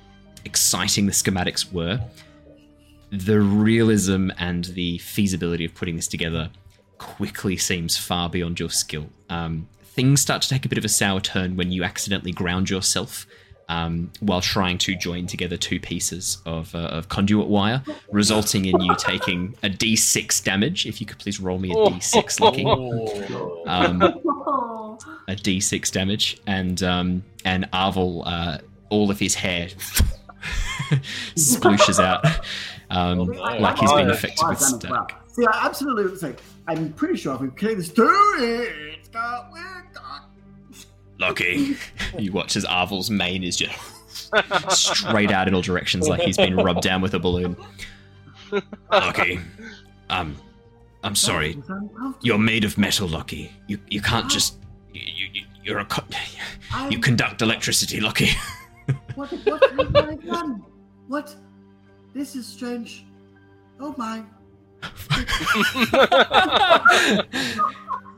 exciting 0.44 1.06
the 1.06 1.12
schematics 1.12 1.72
were, 1.72 2.02
the 3.12 3.40
realism 3.40 4.30
and 4.40 4.66
the 4.66 4.98
feasibility 4.98 5.66
of 5.66 5.74
putting 5.74 5.96
this 5.96 6.08
together 6.08 6.50
quickly 6.98 7.56
seems 7.56 7.98
far 7.98 8.30
beyond 8.30 8.60
your 8.60 8.70
skill. 8.70 9.08
Um, 9.30 9.68
things 9.84 10.20
start 10.22 10.42
to 10.42 10.50
take 10.50 10.66
a 10.66 10.70
bit 10.70 10.78
of 10.78 10.86
a 10.86 10.90
sour 10.90 11.22
turn 11.22 11.56
when 11.56 11.72
you 11.72 11.84
accidentally 11.84 12.32
ground 12.32 12.70
yourself 12.70 13.26
um, 13.70 14.12
while 14.20 14.42
trying 14.42 14.78
to 14.80 14.96
join 14.96 15.26
together 15.28 15.56
two 15.56 15.80
pieces 15.80 16.40
of, 16.46 16.74
uh, 16.76 16.80
of 16.80 17.08
conduit 17.08 17.48
wire, 17.48 17.82
resulting 18.12 18.66
in 18.66 18.80
you 18.82 18.94
taking 18.98 19.56
a 19.64 19.70
d6 19.70 20.44
damage. 20.44 20.86
If 20.86 21.00
you 21.00 21.08
could 21.08 21.20
please 21.20 21.40
roll 21.40 21.60
me 21.60 21.72
a 21.72 21.76
d6, 21.76 22.40
Lockie. 22.42 22.66
Um, 23.68 24.02
Oh, 24.52 24.98
a 25.28 25.36
d6 25.36 25.92
damage, 25.92 26.42
and 26.48 26.82
um, 26.84 27.24
and 27.46 27.70
Arvel, 27.72 28.24
uh, 28.26 28.58
all 28.90 29.12
of 29.12 29.20
his 29.20 29.36
hair 29.36 29.68
splooshes 31.36 32.04
out, 32.04 32.26
um, 32.90 33.28
like 33.28 33.78
he's 33.78 33.92
been 33.94 34.08
Oh, 34.10 34.14
affected 34.14 34.48
with 34.48 34.60
Five 34.60 34.80
damage, 34.82 35.10
static. 35.10 35.16
See, 35.28 35.46
I 35.46 35.66
absolutely 35.66 36.18
say, 36.18 36.36
I'm 36.68 36.92
pretty 36.94 37.18
sure 37.18 37.36
if 37.36 37.42
we 37.42 37.50
connect 37.52 37.78
this 37.78 37.90
to 37.94 38.04
it, 38.04 38.98
it's 39.00 39.10
got, 39.10 39.52
we're 39.52 39.62
got. 39.64 39.79
Lockie. 41.20 41.76
you 42.18 42.32
watch 42.32 42.56
as 42.56 42.66
Arvel's 42.66 43.10
mane 43.10 43.44
is 43.44 43.58
just 43.58 43.78
straight 44.70 45.32
out 45.32 45.48
in 45.48 45.54
all 45.54 45.62
directions, 45.62 46.08
like 46.08 46.22
he's 46.22 46.38
been 46.38 46.56
rubbed 46.56 46.82
down 46.82 47.02
with 47.02 47.14
a 47.14 47.20
balloon. 47.20 47.56
Lockie, 48.92 49.40
um, 50.10 50.36
I'm 51.04 51.16
sorry. 51.16 51.62
You're 52.22 52.38
made 52.40 52.64
of 52.64 52.78
metal, 52.78 53.08
Lockie. 53.08 53.52
You 53.68 53.80
you 53.90 54.02
can't 54.02 54.30
just 54.30 54.58
you, 54.94 55.28
you 55.34 55.44
you're 55.64 55.80
a 55.80 55.86
co- 55.86 56.04
you 56.90 57.00
conduct 57.00 57.42
electricity, 57.42 58.00
Lockie. 58.00 58.32
What, 59.16 59.32
what 59.32 59.72
have 59.72 59.96
I 59.96 60.16
done? 60.16 60.64
What? 61.08 61.36
This 62.14 62.36
is 62.36 62.48
strange. 62.48 63.06
Oh 63.80 63.94
my. 63.98 64.24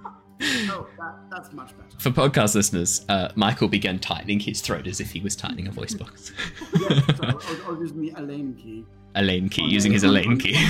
Oh, 0.41 0.87
that, 0.97 1.15
that's 1.29 1.53
much 1.53 1.75
better. 1.77 1.89
For 1.99 2.09
podcast 2.09 2.55
listeners, 2.55 3.05
uh, 3.09 3.29
Michael 3.35 3.67
began 3.67 3.99
tightening 3.99 4.39
his 4.39 4.61
throat 4.61 4.87
as 4.87 4.99
if 4.99 5.11
he 5.11 5.19
was 5.19 5.35
tightening 5.35 5.67
a 5.67 5.71
voice 5.71 5.93
box. 5.93 6.31
Yes, 6.79 7.19
I'll 7.65 7.77
use 7.79 7.93
the 7.93 8.13
Elaine 8.17 8.55
key. 8.55 8.85
Elaine 9.15 9.49
key, 9.49 9.65
using 9.65 9.91
his 9.91 10.03
Elaine 10.03 10.37
key. 10.37 10.55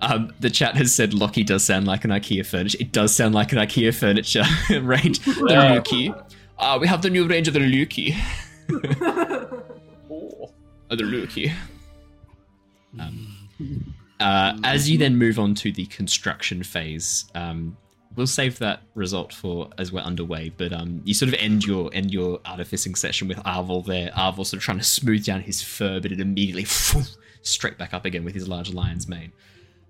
um, 0.00 0.32
the 0.40 0.50
chat 0.50 0.74
has 0.76 0.94
said 0.94 1.12
Lockie 1.14 1.44
does 1.44 1.62
sound 1.62 1.86
like 1.86 2.04
an 2.04 2.10
IKEA 2.10 2.46
furniture. 2.46 2.78
It 2.80 2.92
does 2.92 3.14
sound 3.14 3.34
like 3.34 3.52
an 3.52 3.58
IKEA 3.58 3.94
furniture 3.94 4.44
range. 4.80 5.20
The 5.20 5.74
new 5.74 5.82
key. 5.82 6.12
Uh, 6.58 6.78
we 6.80 6.88
have 6.88 7.02
the 7.02 7.10
new 7.10 7.26
range 7.28 7.46
of 7.48 7.54
the 7.54 7.60
Luki. 7.60 8.16
Oh. 10.10 10.50
The 10.88 11.04
Luki. 11.04 11.52
Um, 12.98 13.36
uh, 14.20 14.58
as 14.64 14.88
you 14.88 14.96
then 14.96 15.16
move 15.16 15.38
on 15.38 15.54
to 15.56 15.70
the 15.70 15.84
construction 15.86 16.62
phase, 16.62 17.26
um, 17.34 17.76
we'll 18.18 18.26
save 18.26 18.58
that 18.58 18.82
result 18.94 19.32
for 19.32 19.70
as 19.78 19.92
we're 19.92 20.00
underway. 20.00 20.52
But 20.54 20.72
um, 20.72 21.00
you 21.04 21.14
sort 21.14 21.28
of 21.28 21.34
end 21.38 21.64
your 21.64 21.88
end 21.94 22.12
your 22.12 22.40
artificing 22.44 22.96
session 22.96 23.28
with 23.28 23.38
Arvel 23.38 23.86
there. 23.86 24.10
Arvel 24.10 24.44
sort 24.44 24.54
of 24.54 24.60
trying 24.60 24.78
to 24.78 24.84
smooth 24.84 25.24
down 25.24 25.40
his 25.40 25.62
fur, 25.62 26.00
but 26.00 26.12
it 26.12 26.20
immediately 26.20 26.66
straight 27.42 27.78
back 27.78 27.94
up 27.94 28.04
again 28.04 28.24
with 28.24 28.34
his 28.34 28.48
large 28.48 28.74
lion's 28.74 29.08
mane. 29.08 29.32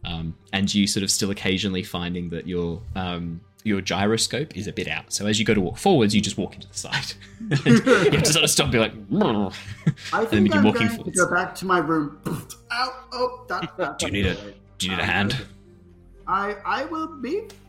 Um, 0.05 0.37
and 0.53 0.73
you 0.73 0.87
sort 0.87 1.03
of 1.03 1.11
still 1.11 1.31
occasionally 1.31 1.83
finding 1.83 2.29
that 2.29 2.47
your 2.47 2.83
um, 2.95 3.41
your 3.65 3.81
gyroscope 3.81 4.57
is 4.57 4.67
a 4.67 4.73
bit 4.73 4.89
out. 4.89 5.13
So 5.13 5.27
as 5.27 5.39
you 5.41 5.47
go 5.47 5.55
to 5.55 5.61
walk 5.61 5.79
forwards, 5.79 6.15
you 6.15 6.21
just 6.21 6.37
walk 6.37 6.55
into 6.55 6.69
the 6.69 6.77
side. 6.77 7.15
you 7.67 7.81
have 8.13 8.23
to 8.23 8.33
sort 8.33 8.45
of 8.45 8.51
stop, 8.51 8.65
and 8.65 8.73
be 8.73 8.79
like, 8.79 8.93
I 10.13 10.21
then 10.21 10.29
think 10.29 10.45
begin 10.45 10.59
I'm 10.59 10.65
walking 10.65 10.87
going 10.87 10.97
forwards. 10.97 11.19
to 11.19 11.25
go 11.25 11.31
back 11.35 11.55
to 11.57 11.65
my 11.65 11.79
room. 11.79 12.21
Ow! 12.73 13.05
Oh, 13.13 13.45
that, 13.49 13.75
that, 13.79 13.99
Do 13.99 14.07
you 14.07 14.13
need 14.13 14.27
a 14.27 14.35
Do 14.77 14.87
you 14.87 14.93
need 14.93 15.01
a 15.01 15.07
hand? 15.07 15.47
I 16.27 16.57
I 16.65 16.85
will 16.85 17.07
be 17.07 17.41
fine. 17.41 17.68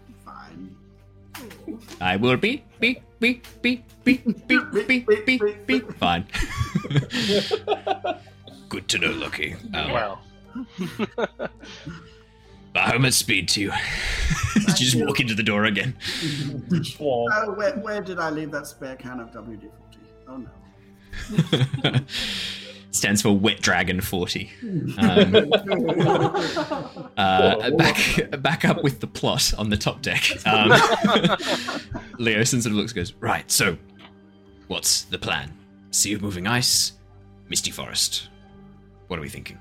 I 2.02 2.16
will 2.16 2.38
be 2.38 2.64
be 2.80 3.02
be 3.20 3.42
be 3.62 3.84
be 4.04 4.18
be 4.48 4.60
be 4.88 5.00
be 5.26 5.42
be 5.68 5.80
fine. 6.00 6.26
Good 8.70 8.88
to 8.90 8.98
know, 9.00 9.12
Lockie. 9.12 9.56
Um, 9.74 9.92
Wow. 9.92 10.20
home 12.76 13.06
at 13.06 13.14
speed 13.14 13.50
two. 13.50 13.62
you 14.56 14.74
just 14.76 14.96
walk 14.96 15.20
into 15.20 15.34
the 15.36 15.44
door 15.44 15.66
again. 15.66 15.96
Well, 17.00 17.26
Oh, 17.34 17.54
where, 17.54 17.74
where 17.80 18.02
did 18.02 18.20
I 18.20 18.30
leave 18.30 18.52
that 18.52 18.68
spare 18.68 18.96
can 18.96 19.20
of 19.20 19.32
WD 19.32 19.70
40? 19.72 20.00
Oh 20.28 20.38
no. 20.38 20.50
Stands 22.92 23.22
for 23.22 23.38
Wet 23.38 23.62
Dragon 23.62 24.02
40. 24.02 24.50
Um, 24.98 25.36
uh, 27.18 27.70
back, 27.72 28.42
back 28.42 28.66
up 28.66 28.84
with 28.84 29.00
the 29.00 29.08
plot 29.08 29.54
on 29.58 29.70
the 29.70 29.78
top 29.78 30.02
deck. 30.02 30.32
Um, 30.46 30.72
Leosin 32.20 32.62
sort 32.62 32.68
of 32.68 32.74
looks 32.74 32.94
goes, 32.94 33.14
Right, 33.14 33.50
so 33.52 33.78
what's 34.68 35.04
the 35.04 35.20
plan? 35.20 35.56
Sea 35.92 36.14
of 36.14 36.22
moving 36.22 36.48
ice? 36.48 36.94
Misty 37.48 37.70
Forest? 37.72 38.30
What 39.08 39.20
are 39.20 39.22
we 39.22 39.30
thinking? 39.30 39.60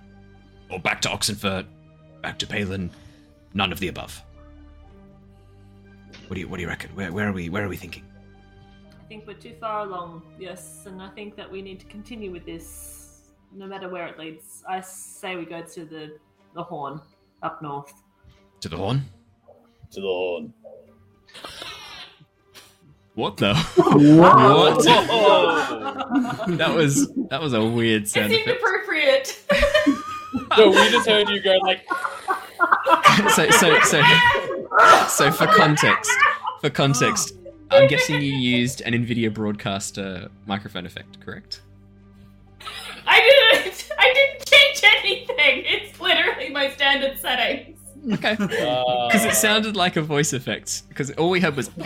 Or 0.71 0.79
back 0.79 1.03
to 1.03 1.09
Oxenfurt? 1.09 1.67
Back 2.23 2.39
to 2.39 2.47
Palin? 2.47 2.91
None 3.55 3.73
of 3.73 3.81
the 3.81 3.89
above. 3.89 4.23
What 6.29 6.35
do 6.35 6.41
you 6.41 6.49
What 6.49 6.57
do 6.57 6.63
you 6.63 6.69
reckon? 6.69 6.91
Where, 6.95 7.13
where 7.13 7.29
are 7.29 7.33
we 7.33 7.49
Where 7.49 7.65
are 7.65 7.69
we 7.69 7.77
thinking? 7.77 8.05
I 8.91 9.05
think 9.09 9.27
we're 9.27 9.35
too 9.35 9.55
far 9.59 9.87
along, 9.87 10.23
yes, 10.39 10.83
and 10.85 11.01
I 11.01 11.09
think 11.09 11.35
that 11.37 11.51
we 11.51 11.63
need 11.63 11.81
to 11.81 11.87
continue 11.87 12.31
with 12.31 12.45
this, 12.45 12.98
no 13.55 13.67
matter 13.67 13.89
where 13.89 14.07
it 14.07 14.19
leads. 14.19 14.63
I 14.69 14.81
say 14.81 15.37
we 15.37 15.45
go 15.45 15.63
to 15.63 15.85
the 15.85 16.17
the 16.55 16.63
Horn 16.63 17.01
up 17.43 17.61
north. 17.63 17.93
To 18.61 18.69
the 18.69 18.77
Horn? 18.77 19.05
to 19.91 20.01
the 20.03 20.07
horn. 20.07 20.53
What 23.15 23.37
the? 23.39 23.55
Whoa! 23.77 24.75
that 26.57 26.75
was 26.75 27.11
that 27.31 27.41
was 27.41 27.53
a 27.55 27.65
weird 27.65 28.03
It 28.03 28.09
sound 28.09 28.31
seemed 28.31 28.47
effect. 28.47 28.63
appropriate. 28.63 29.45
No, 30.57 30.69
we 30.71 30.91
just 30.91 31.09
heard 31.09 31.29
you 31.31 31.43
go 31.43 31.57
like, 31.63 31.87
so 33.35 33.49
so 33.51 33.81
so 33.81 34.03
so 35.09 35.31
for 35.33 35.47
context, 35.47 36.11
for 36.61 36.71
context, 36.71 37.35
I'm 37.71 37.89
guessing 37.89 38.21
you 38.21 38.33
used 38.35 38.83
an 38.83 38.93
Nvidia 38.93 39.33
broadcaster 39.33 40.29
microphone 40.47 40.87
effect, 40.87 41.19
correct? 41.21 41.63
I 43.11 43.21
didn't. 43.21 43.89
I 43.99 44.13
didn't 44.15 44.47
change 44.47 44.83
anything. 44.99 45.65
It's 45.67 45.99
literally 46.01 46.51
my 46.51 46.71
standard 46.71 47.19
settings. 47.19 47.75
Okay. 48.13 48.37
uh, 48.39 49.07
Because 49.09 49.25
it 49.25 49.35
sounded 49.35 49.75
like 49.77 49.97
a 49.97 50.03
voice 50.03 50.33
effect. 50.33 50.89
Because 50.89 51.11
all 51.13 51.31
we 51.31 51.41
heard 51.41 51.57
was. 51.57 51.71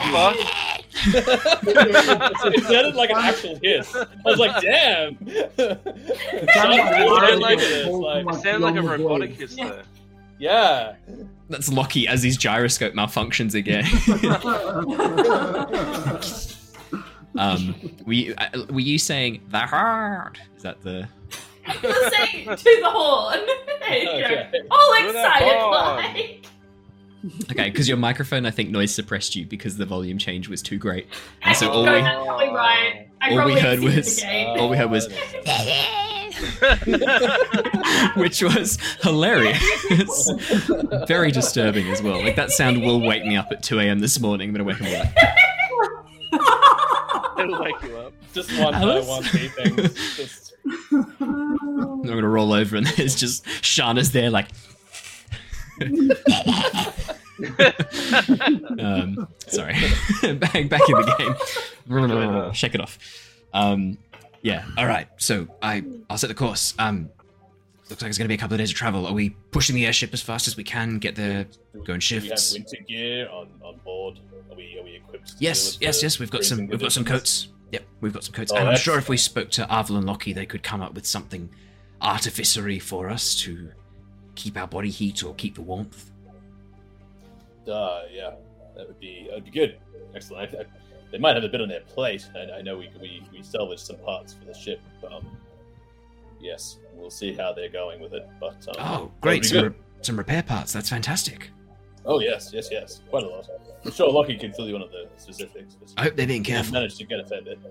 It 1.05 2.65
sounded 2.65 2.95
like 2.95 3.11
an 3.11 3.17
actual 3.19 3.59
hiss. 3.63 3.95
I 3.97 4.07
was 4.25 4.39
like, 4.39 4.61
damn. 4.61 5.17
It 5.27 5.51
Sounds 5.57 6.53
sounded 6.55 6.91
really 6.91 7.19
sounded 7.19 7.41
like 7.41 7.59
ridiculous, 7.59 7.87
a- 7.87 7.91
like- 7.93 8.45
It 8.45 8.61
like 8.61 8.77
a 8.77 8.83
robotic 8.83 9.31
voice. 9.31 9.39
hiss 9.55 9.59
Yeah. 9.59 9.83
yeah. 10.39 10.95
That's 11.49 11.73
Lockie 11.73 12.07
as 12.07 12.23
his 12.23 12.37
gyroscope 12.37 12.93
malfunctions 12.95 13.55
again. 13.55 13.85
um, 17.39 17.75
were 18.07 18.13
you, 18.13 18.35
uh, 18.39 18.49
were 18.71 18.81
you 18.81 18.99
saying 18.99 19.43
the 19.51 19.61
heart? 19.61 20.39
Is 20.57 20.63
that 20.63 20.81
the? 20.83 21.09
I 21.67 21.77
was 21.83 22.13
saying 22.15 22.45
to 22.49 22.81
the 22.83 22.91
horn. 22.91 23.41
There. 23.83 24.49
Okay. 24.49 24.61
All 24.71 24.95
excited 24.95 26.17
like. 26.17 26.47
Okay, 27.51 27.71
because 27.71 27.89
your 27.89 27.97
microphone, 27.97 28.47
I 28.47 28.51
think, 28.51 28.71
noise 28.71 28.95
suppressed 28.95 29.37
you 29.37 29.45
because 29.45 29.77
the 29.77 29.85
volume 29.85 30.19
change 30.19 30.49
was 30.49 30.63
too 30.63 30.79
great, 30.79 31.07
and 31.43 31.57
so 31.57 31.71
all 31.71 31.85
no, 31.85 31.95
we 31.95 32.01
that's 32.01 32.25
probably 32.25 32.49
right. 32.49 33.09
I 33.21 33.37
all 33.37 33.45
we 33.45 33.59
heard 33.61 33.81
was- 33.81 34.23
all 34.25 34.69
we 34.71 34.77
heard 34.77 34.91
was- 34.91 35.09
which 38.17 38.43
was 38.43 38.79
hilarious. 39.03 40.31
Very 41.07 41.31
disturbing 41.31 41.89
as 41.89 42.03
well. 42.03 42.23
Like 42.23 42.37
that 42.37 42.51
sound 42.51 42.83
will 42.83 43.01
wake 43.01 43.25
me 43.25 43.37
up 43.37 43.49
at 43.53 43.63
2 43.63 43.79
a.m. 43.81 44.01
this 44.01 44.19
morning. 44.21 44.49
I'm 44.49 44.55
gonna 44.55 44.65
wake 44.65 44.77
up 44.81 44.83
and 44.83 44.91
be 44.91 44.99
like, 44.99 45.15
It'll 47.43 47.63
wake 47.63 47.83
you 47.83 47.97
up. 47.97 48.13
Just 48.33 48.51
one 48.59 48.73
by 48.73 48.81
Alice? 48.81 49.07
one 49.07 49.23
key 49.25 49.49
things. 49.49 50.17
Just 50.17 50.55
I'm 51.21 52.03
gonna 52.03 52.29
roll 52.29 52.53
over 52.53 52.77
and 52.77 52.87
there's 52.97 53.15
just 53.17 53.47
Shana's 53.65 54.13
there 54.13 54.31
like. 54.31 54.47
um, 58.79 59.27
sorry, 59.49 59.75
back 60.35 60.69
back 60.69 60.89
in 60.89 60.97
the 60.97 61.15
game. 61.89 62.53
Shake 62.55 62.75
it 62.75 62.81
off. 62.81 62.99
Um, 63.53 63.99
yeah. 64.43 64.65
All 64.79 64.87
right. 64.87 65.09
So 65.17 65.49
I 65.61 65.83
I'll 66.09 66.19
set 66.19 66.29
the 66.29 66.35
course. 66.35 66.75
Um, 66.79 67.11
looks 67.91 68.03
like 68.03 68.09
it's 68.09 68.19
gonna 68.19 68.29
be 68.29 68.35
a 68.35 68.39
couple 68.39 68.55
of 68.55 68.59
days 68.59 68.71
of 68.71 68.77
travel. 68.77 69.07
Are 69.07 69.13
we 69.13 69.31
pushing 69.51 69.75
the 69.75 69.87
airship 69.87 70.13
as 70.13 70.23
fast 70.23 70.49
as 70.49 70.57
we 70.57 70.65
can? 70.65 70.99
Get 70.99 71.17
there. 71.17 71.47
Go 71.73 71.79
in 71.79 71.85
Do 71.85 71.87
we 71.87 71.93
have 71.95 72.03
shifts. 72.03 72.53
winter 72.53 72.77
gear 72.87 73.29
on, 73.29 73.49
on 73.63 73.79
board? 73.85 74.19
Are 74.51 74.57
we 74.57 74.79
are 74.79 74.85
we 74.85 74.97
equipped? 74.97 75.35
Yes, 75.39 75.79
yes, 75.81 76.03
yes. 76.03 76.19
We've 76.19 76.31
got 76.31 76.45
some. 76.45 76.67
We've 76.67 76.81
got 76.81 76.93
some 76.93 77.05
coats. 77.05 77.49
Yep, 77.73 77.85
we've 78.03 78.13
got 78.13 78.25
some 78.25 78.35
coats. 78.35 78.53
Oh, 78.53 78.57
and 78.57 78.69
I'm 78.69 78.77
sure 78.77 78.99
if 78.99 79.09
we 79.09 79.17
spoke 79.17 79.51
to 79.53 79.63
Arvel 79.65 79.97
and 79.97 80.05
Lockie, 80.05 80.33
they 80.35 80.45
could 80.45 80.63
come 80.63 80.83
up 80.83 80.95
with 80.95 81.07
something 81.07 81.49
artificery 82.03 82.79
for 82.79 83.09
us 83.09 83.35
to 83.43 83.71
keep 84.35 84.59
our 84.59 84.67
body 84.67 84.91
heat 84.91 85.25
or 85.25 85.35
keep 85.35 85.55
the 85.55 85.63
warmth. 85.63 86.11
Uh, 87.67 88.03
yeah, 88.13 88.33
that 88.77 88.87
would 88.87 89.01
be 89.01 89.27
that 89.29 89.37
would 89.37 89.45
be 89.45 89.51
good. 89.51 89.79
Excellent. 90.15 90.55
I, 90.55 90.61
I, 90.61 90.65
they 91.11 91.19
might 91.19 91.35
have 91.35 91.45
a 91.45 91.49
bit 91.49 91.61
on 91.61 91.69
their 91.69 91.81
plate. 91.81 92.29
I, 92.35 92.59
I 92.59 92.63
know 92.63 92.77
we, 92.77 92.91
we 93.01 93.23
we 93.33 93.43
salvaged 93.43 93.81
some 93.81 93.97
parts 93.97 94.35
for 94.35 94.45
the 94.45 94.55
ship. 94.55 94.81
Um, 95.11 95.27
yes, 96.43 96.79
we'll 96.95 97.11
see 97.11 97.33
how 97.33 97.53
they're 97.53 97.69
going 97.71 98.01
with 98.01 98.13
it. 98.15 98.29
But 98.41 98.67
um, 98.69 98.75
Oh, 98.79 99.11
great! 99.21 99.45
Some, 99.45 99.65
re- 99.65 99.75
some 100.03 100.17
repair 100.17 100.43
parts. 100.43 100.73
That's 100.73 100.89
fantastic. 100.91 101.51
Oh 102.05 102.21
yes, 102.21 102.51
yes, 102.53 102.69
yes, 102.71 103.01
quite 103.11 103.25
a 103.25 103.29
lot. 103.29 103.49
I'm 103.85 103.93
sure 103.93 104.11
Lockie 104.11 104.37
can 104.37 104.53
fill 104.53 104.67
you 104.67 104.75
one 104.75 104.83
of 104.83 104.91
the 104.91 105.09
specifics. 105.17 105.77
I 105.97 106.05
hope 106.05 106.17
they're 106.17 106.27
being 106.27 106.45
he's 106.45 106.55
careful. 106.55 106.73
managed 106.75 106.99
to 106.99 107.05
get 107.05 107.21
a 107.21 107.25
fair 107.25 107.43
bit. 107.43 107.59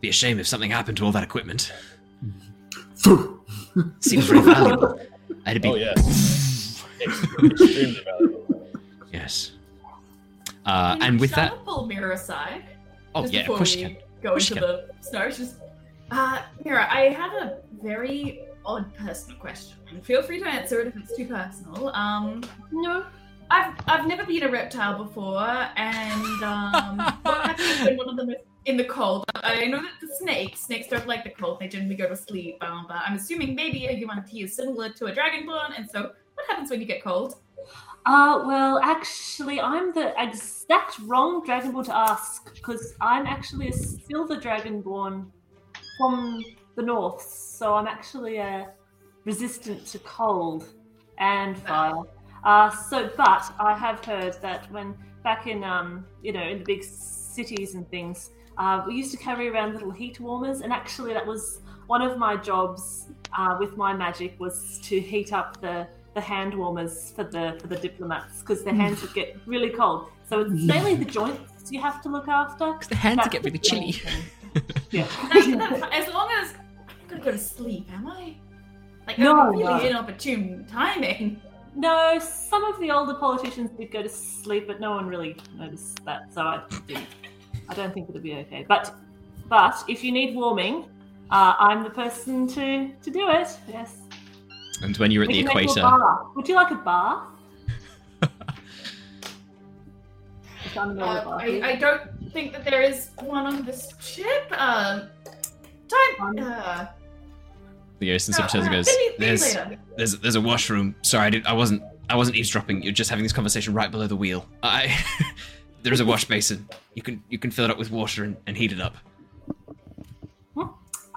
Be 0.00 0.08
a 0.08 0.12
shame 0.12 0.38
if 0.38 0.46
something 0.46 0.70
happened 0.70 0.96
to 0.98 1.04
all 1.04 1.12
that 1.12 1.22
equipment. 1.22 1.72
Seems 4.00 4.24
very 4.26 4.40
valuable. 4.42 5.00
It'd 5.46 5.62
be 5.62 5.68
Oh 5.68 5.74
yes, 5.76 6.84
extremely 7.00 8.00
valuable. 8.04 8.68
yes. 9.12 9.52
Uh, 10.66 10.96
and 11.00 11.18
with 11.18 11.30
that, 11.36 11.64
pull 11.64 11.86
Mira 11.86 12.14
aside. 12.14 12.64
oh 13.14 13.22
just 13.22 13.32
yeah, 13.32 13.40
of 13.42 13.46
course 13.46 13.74
we 13.76 13.82
you 13.82 13.88
can. 13.88 13.96
Go 14.22 14.30
course 14.30 14.50
into 14.50 14.60
you 14.60 14.66
the 14.66 14.90
snow. 15.00 15.30
Just, 15.30 15.54
uh, 16.10 16.42
Mira, 16.64 16.86
I 16.90 17.08
have 17.10 17.32
a 17.32 17.58
very 17.82 18.42
odd 18.64 18.94
personal 18.94 19.38
question. 19.38 19.76
Feel 20.02 20.22
free 20.22 20.40
to 20.40 20.46
answer 20.46 20.80
it 20.80 20.88
if 20.88 20.96
it's 20.96 21.16
too 21.16 21.26
personal. 21.26 21.88
Um, 21.94 22.42
No, 22.72 23.04
I've 23.50 23.74
I've 23.86 24.06
never 24.06 24.24
been 24.24 24.44
a 24.44 24.50
reptile 24.50 25.02
before, 25.04 25.68
and 25.76 26.42
um, 26.42 26.98
what 27.22 27.46
happens 27.46 27.84
when 27.84 27.96
one 27.96 28.08
of 28.08 28.16
them 28.16 28.30
is 28.30 28.36
in 28.66 28.76
the 28.76 28.84
cold? 28.84 29.24
I 29.34 29.66
know 29.66 29.82
that 29.82 29.92
the 30.00 30.14
snakes 30.18 30.60
snakes 30.60 30.88
don't 30.88 31.06
like 31.06 31.24
the 31.24 31.30
cold; 31.30 31.58
they 31.60 31.68
generally 31.68 31.96
go 31.96 32.08
to 32.08 32.16
sleep. 32.16 32.62
Um, 32.62 32.86
but 32.86 32.98
I'm 33.06 33.16
assuming 33.16 33.54
maybe 33.54 33.86
a 33.86 33.92
humanity 33.92 34.42
is 34.42 34.54
similar 34.54 34.90
to 34.90 35.06
a 35.06 35.12
dragonborn, 35.12 35.76
and 35.76 35.90
so 35.90 36.12
what 36.34 36.46
happens 36.48 36.70
when 36.70 36.80
you 36.80 36.86
get 36.86 37.02
cold? 37.02 37.36
Uh, 38.06 38.42
well, 38.46 38.78
actually, 38.82 39.60
I'm 39.60 39.92
the 39.92 40.14
exact 40.20 40.98
wrong 41.00 41.44
Dragonborn 41.46 41.84
to 41.84 41.96
ask 41.96 42.54
because 42.54 42.94
I'm 43.00 43.26
actually 43.26 43.68
a 43.68 43.72
silver 43.72 44.36
Dragonborn 44.36 45.26
from 46.00 46.42
the 46.76 46.82
north, 46.82 47.20
so 47.20 47.74
I'm 47.74 47.86
actually 47.86 48.38
uh, 48.40 48.64
resistant 49.26 49.86
to 49.88 49.98
cold 49.98 50.64
and 51.18 51.58
fire. 51.58 52.02
Uh, 52.42 52.70
so, 52.70 53.10
but 53.18 53.52
I 53.60 53.76
have 53.76 54.02
heard 54.02 54.40
that 54.40 54.72
when 54.72 54.94
back 55.22 55.46
in, 55.46 55.62
um, 55.62 56.06
you 56.22 56.32
know, 56.32 56.42
in 56.42 56.60
the 56.60 56.64
big 56.64 56.82
cities 56.82 57.74
and 57.74 57.86
things, 57.90 58.30
uh, 58.56 58.82
we 58.86 58.94
used 58.94 59.10
to 59.10 59.18
carry 59.18 59.48
around 59.48 59.74
little 59.74 59.90
heat 59.90 60.18
warmers, 60.20 60.62
and 60.62 60.72
actually, 60.72 61.12
that 61.12 61.26
was 61.26 61.60
one 61.86 62.00
of 62.00 62.16
my 62.16 62.34
jobs 62.34 63.08
uh, 63.36 63.56
with 63.60 63.76
my 63.76 63.92
magic 63.92 64.40
was 64.40 64.80
to 64.84 64.98
heat 64.98 65.32
up 65.32 65.60
the 65.60 65.86
the 66.14 66.20
hand 66.20 66.52
warmers 66.54 67.12
for 67.14 67.24
the 67.24 67.56
for 67.60 67.68
the 67.68 67.76
diplomats 67.76 68.40
because 68.40 68.64
their 68.64 68.74
hands 68.74 69.02
would 69.02 69.14
get 69.14 69.36
really 69.46 69.70
cold. 69.70 70.08
So 70.28 70.40
it's 70.40 70.50
mainly 70.72 70.94
the 70.94 71.04
joints 71.04 71.70
you 71.70 71.80
have 71.80 72.02
to 72.02 72.08
look 72.08 72.26
after. 72.26 72.72
Because 72.72 72.88
the 72.88 72.96
hands 72.96 73.28
get 73.30 73.44
really 73.44 73.58
chilly. 73.58 73.94
Thing. 74.54 74.62
Yeah. 74.90 75.06
That- 75.32 75.80
that- 75.80 75.92
as 75.92 76.12
long 76.12 76.28
as 76.40 76.54
I'm 76.88 77.08
gonna 77.08 77.22
go 77.22 77.30
to 77.32 77.38
sleep, 77.38 77.88
am 77.92 78.06
I? 78.06 78.34
Like, 79.06 79.18
No, 79.18 79.34
no, 79.34 79.50
really 79.50 79.64
no. 79.64 79.80
inopportune 79.80 80.66
timing. 80.70 81.40
No, 81.74 82.18
some 82.18 82.64
of 82.64 82.78
the 82.80 82.90
older 82.90 83.14
politicians 83.14 83.70
did 83.78 83.90
go 83.92 84.02
to 84.02 84.08
sleep, 84.08 84.66
but 84.66 84.80
no 84.80 84.90
one 84.90 85.06
really 85.06 85.36
noticed 85.56 86.04
that. 86.04 86.32
So 86.34 86.42
I 86.42 86.62
didn't. 86.86 87.06
I 87.68 87.74
don't 87.74 87.94
think 87.94 88.08
it'll 88.08 88.20
be 88.20 88.34
okay. 88.34 88.64
But 88.68 88.92
but 89.48 89.84
if 89.88 90.02
you 90.04 90.10
need 90.12 90.34
warming, 90.34 90.86
uh, 91.30 91.54
I'm 91.58 91.82
the 91.84 91.90
person 91.90 92.46
to 92.48 92.90
to 93.04 93.10
do 93.10 93.30
it. 93.30 93.48
Yes. 93.68 93.98
And 94.82 94.96
when 94.96 95.10
you're 95.12 95.22
at 95.22 95.28
We 95.28 95.42
the 95.42 95.48
can 95.48 95.56
make 95.56 95.76
you 95.76 95.82
equator. 95.82 96.16
Would 96.34 96.48
you 96.48 96.54
like 96.56 96.70
a 96.72 96.74
bath? 96.76 97.22
If 100.64 100.76
I'm 100.76 100.96
gonna 100.98 101.28
Uh. 101.30 101.38
I, 101.40 101.60
I 101.70 101.76
don't 101.76 102.02
think 102.32 102.52
that 102.52 102.64
there 102.64 102.82
is 102.82 103.10
one 103.20 103.46
on 103.46 103.64
this 103.64 103.92
ship. 104.00 104.46
Uh, 104.50 105.06
time. 105.88 106.38
Uh, 106.38 106.86
Leosin 108.00 108.32
sort 108.34 108.46
of 108.46 108.50
turns 108.52 108.66
and 108.66 108.74
goes, 108.74 108.86
Maybe- 108.86 109.14
maybe 109.18 109.26
"There's, 109.26 109.42
later. 109.56 109.78
there's, 109.96 110.18
there's 110.18 110.34
a 110.36 110.40
washroom. 110.40 110.94
Sorry, 111.02 111.26
I, 111.26 111.30
did, 111.30 111.46
I 111.46 111.52
wasn't, 111.52 111.82
I 112.08 112.16
wasn't 112.16 112.36
eavesdropping. 112.36 112.82
You're 112.82 112.92
just 112.92 113.10
having 113.10 113.22
this 113.22 113.32
conversation 113.32 113.74
right 113.74 113.90
below 113.90 114.06
the 114.06 114.16
wheel. 114.16 114.46
I, 114.62 114.96
there 115.82 115.92
is 115.92 116.00
a 116.00 116.04
wash 116.06 116.24
basin. 116.24 116.66
You 116.94 117.02
can, 117.02 117.22
you 117.28 117.38
can 117.38 117.50
fill 117.50 117.66
it 117.66 117.70
up 117.70 117.76
with 117.78 117.90
water 117.90 118.24
and, 118.24 118.36
and 118.46 118.56
heat 118.56 118.72
it 118.72 118.80
up. 118.80 118.96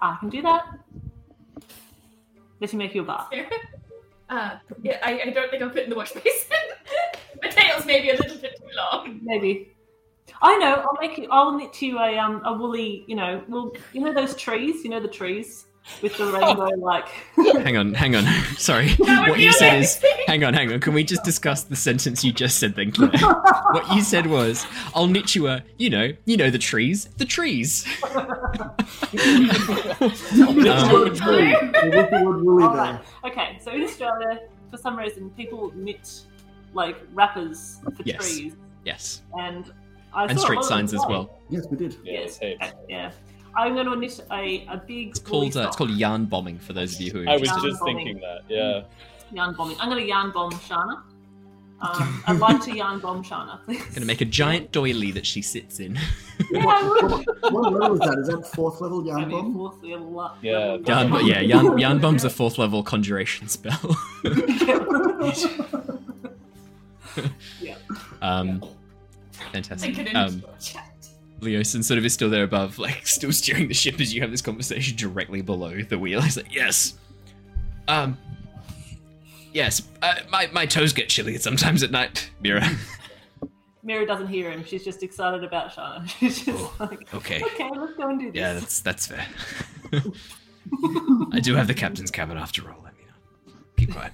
I 0.01 0.17
can 0.19 0.27
do 0.29 0.41
that. 0.41 0.65
Let 2.59 2.73
me 2.73 2.79
make 2.79 2.93
you 2.95 3.01
a 3.01 3.05
bath. 3.05 3.27
Uh, 4.29 4.57
yeah, 4.81 4.97
I, 5.03 5.21
I 5.27 5.29
don't 5.29 5.51
think 5.51 5.61
I'll 5.61 5.69
fit 5.69 5.83
in 5.83 5.91
the 5.91 5.95
wash 5.95 6.11
basin. 6.11 6.57
My 7.43 7.49
tail's 7.49 7.85
maybe 7.85 8.09
a 8.09 8.13
little 8.15 8.37
bit 8.37 8.55
too 8.57 8.65
long. 8.75 9.19
Maybe. 9.21 9.72
I 10.41 10.57
know. 10.57 10.75
I'll 10.85 10.97
make 10.99 11.17
you. 11.17 11.27
I'll 11.31 11.57
knit 11.57 11.81
you 11.81 11.99
a 11.99 12.17
um 12.17 12.41
a 12.45 12.53
woolly. 12.53 13.03
You 13.07 13.15
know, 13.15 13.43
well, 13.47 13.73
you 13.93 14.01
know 14.01 14.13
those 14.13 14.35
trees. 14.35 14.83
You 14.83 14.89
know 14.89 14.99
the 14.99 15.07
trees 15.07 15.65
with 16.01 16.17
the 16.17 16.25
rainbow 16.25 16.67
like. 16.77 17.07
Hang 17.35 17.75
on, 17.77 17.93
hang 17.93 18.15
on. 18.15 18.23
Sorry. 18.57 18.89
What 18.93 19.39
you 19.39 19.51
said 19.53 19.79
is, 19.81 20.01
hang 20.27 20.43
on, 20.43 20.53
hang 20.53 20.71
on. 20.71 20.79
Can 20.79 20.93
we 20.93 21.03
just 21.03 21.23
discuss 21.23 21.63
the 21.63 21.75
sentence 21.75 22.23
you 22.23 22.31
just 22.31 22.57
said 22.57 22.75
then, 22.75 22.91
Claire? 22.93 23.11
what 23.71 23.93
you 23.93 24.01
said 24.01 24.27
was, 24.27 24.65
I'll 24.95 25.07
knit 25.07 25.35
you 25.35 25.47
a, 25.47 25.61
you 25.77 25.89
know, 25.89 26.11
you 26.25 26.37
know 26.37 26.49
the 26.49 26.57
trees, 26.57 27.05
the 27.17 27.25
trees. 27.25 27.85
With 29.11 29.21
the 31.19 32.21
word 32.23 32.43
woolly 32.43 32.63
All 32.63 32.73
there. 32.73 32.77
right. 32.83 32.99
Okay. 33.25 33.57
So 33.61 33.71
in 33.71 33.83
Australia, 33.83 34.39
for 34.71 34.77
some 34.77 34.97
reason, 34.97 35.29
people 35.31 35.71
knit 35.75 36.21
like 36.73 36.97
wrappers 37.13 37.79
for 37.83 38.03
Yes. 38.03 38.17
trees, 38.25 38.53
Yes, 38.85 39.21
and 39.39 39.71
I 40.13 40.25
and 40.25 40.39
street 40.39 40.63
signs 40.63 40.93
as 40.93 41.01
well. 41.07 41.39
Yes, 41.49 41.65
we 41.69 41.77
did. 41.77 41.95
Yeah, 42.03 42.13
Yes. 42.21 42.37
there's. 42.37 42.57
Yeah. 42.89 43.11
I'm 43.55 43.73
going 43.75 43.85
to 43.87 43.95
knit 43.95 44.19
a, 44.31 44.65
a 44.67 44.77
big. 44.77 45.09
It's 45.09 45.19
called, 45.19 45.55
uh, 45.55 45.67
it's 45.67 45.75
called 45.75 45.91
yarn 45.91 46.25
bombing 46.25 46.57
for 46.59 46.73
those 46.73 46.95
of 46.95 47.01
you 47.01 47.11
who. 47.11 47.23
Are 47.23 47.29
I 47.29 47.37
was 47.37 47.49
just 47.49 47.79
bombing. 47.79 47.97
thinking 47.97 48.19
that. 48.21 48.41
Yeah. 48.49 48.83
yarn 49.31 49.53
bombing. 49.55 49.77
I'm 49.79 49.89
going 49.89 50.01
to 50.01 50.07
yarn 50.07 50.31
bomb 50.31 50.51
Shana. 50.53 51.01
Um, 51.81 52.23
I'd 52.27 52.37
like 52.39 52.61
to 52.63 52.73
yarn 52.75 52.99
bomb 52.99 53.23
Shana, 53.23 53.61
please. 53.65 53.83
Gonna 53.93 54.05
make 54.05 54.21
a 54.21 54.25
giant 54.25 54.71
doily 54.71 55.11
that 55.11 55.25
she 55.25 55.41
sits 55.41 55.79
in. 55.81 55.99
Yeah, 56.49 56.65
I. 56.65 56.81
What, 57.41 57.51
what 57.51 57.73
level 57.73 57.93
is 57.93 57.99
that? 58.09 58.17
Is 58.19 58.27
that 58.29 58.47
fourth 58.55 58.79
level 58.79 59.05
yarn 59.05 59.29
bomb? 59.29 59.53
fourth 59.53 59.83
level 59.83 60.19
up. 60.19 60.37
Yeah, 60.41 60.57
level 60.57 60.81
Yarn, 60.87 61.11
up. 61.13 61.21
yeah, 61.25 61.39
yarn, 61.41 61.77
yarn 61.77 61.99
bomb's 61.99 62.23
a 62.23 62.29
fourth 62.29 62.57
level 62.57 62.83
conjuration 62.83 63.49
spell. 63.49 63.97
Yeah. 67.61 67.75
Um, 68.21 68.63
fantastic. 69.51 70.15
Um. 70.15 70.43
Leosin 71.41 71.83
sort 71.83 71.97
of 71.97 72.05
is 72.05 72.13
still 72.13 72.29
there 72.29 72.43
above, 72.43 72.79
like 72.79 73.05
still 73.07 73.31
steering 73.33 73.67
the 73.67 73.73
ship 73.73 73.99
as 73.99 74.13
you 74.13 74.21
have 74.21 74.31
this 74.31 74.41
conversation 74.41 74.95
directly 74.95 75.41
below 75.41 75.81
the 75.81 75.99
wheel. 75.99 76.21
He's 76.21 76.37
like, 76.37 76.53
"Yes, 76.53 76.93
um, 77.89 78.17
yes, 79.51 79.81
uh, 80.01 80.15
my 80.29 80.47
my 80.53 80.65
toes 80.65 80.93
get 80.93 81.09
chilly 81.09 81.37
sometimes 81.37 81.83
at 81.83 81.91
night, 81.91 82.29
Mira. 82.41 82.65
Mira 83.85 84.05
doesn't 84.05 84.27
hear 84.27 84.49
him. 84.49 84.63
She's 84.63 84.85
just 84.85 85.03
excited 85.03 85.43
about 85.43 85.69
Shana. 85.73 86.07
She's 86.19 86.45
just 86.45 86.57
Oh, 86.57 86.75
like, 86.79 87.13
okay, 87.13 87.41
okay, 87.43 87.69
let's 87.75 87.93
go 87.97 88.07
and 88.09 88.17
do 88.19 88.31
this. 88.31 88.39
yeah, 88.39 88.53
that's 88.53 88.79
that's 88.79 89.07
fair. 89.07 89.25
I 91.33 91.41
do 91.41 91.55
have 91.55 91.67
the 91.67 91.73
captain's 91.73 92.09
cabin 92.09 92.37
after 92.37 92.69
all. 92.71 92.81
Let 92.85 92.97
me 92.97 93.03
know. 93.03 93.53
Keep 93.75 93.91
quiet. 93.91 94.13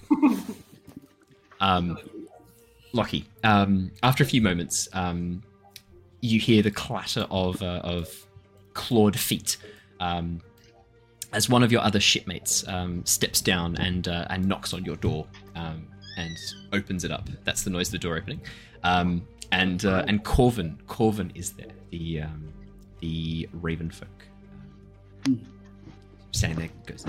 Um, 1.60 2.00
Lockie. 2.94 3.26
Um, 3.44 3.92
after 4.04 4.24
a 4.24 4.28
few 4.28 4.42
moments, 4.42 4.90
um, 4.94 5.44
you 6.22 6.40
hear 6.40 6.62
the 6.62 6.72
clatter 6.72 7.26
of 7.30 7.62
uh, 7.62 7.82
of 7.84 8.10
clawed 8.74 9.18
feet. 9.18 9.58
Um, 10.00 10.42
as 11.32 11.48
one 11.48 11.62
of 11.62 11.72
your 11.72 11.82
other 11.82 12.00
shipmates 12.00 12.68
um, 12.68 13.06
steps 13.06 13.42
down 13.42 13.76
and 13.78 14.08
uh, 14.08 14.26
and 14.30 14.46
knocks 14.46 14.74
on 14.74 14.84
your 14.84 14.96
door 14.96 15.28
um, 15.56 15.88
and 16.18 16.36
opens 16.74 17.04
it 17.04 17.12
up. 17.12 17.30
That's 17.44 17.64
the 17.64 17.70
noise 17.70 17.90
of 17.90 17.94
the 17.94 18.00
door 18.00 18.18
opening. 18.18 18.42
Um, 18.84 19.28
and 19.52 19.86
uh, 19.86 20.06
and 20.08 20.24
Corvin, 20.24 20.78
Corvin 20.88 21.32
is 21.36 21.52
there. 21.52 21.68
The 21.92 22.22
um, 22.22 22.54
the 23.00 23.48
Raven 23.54 23.90
folk. 23.90 24.10
Standing 26.32 26.60
there 26.60 26.70
goes. 26.86 27.06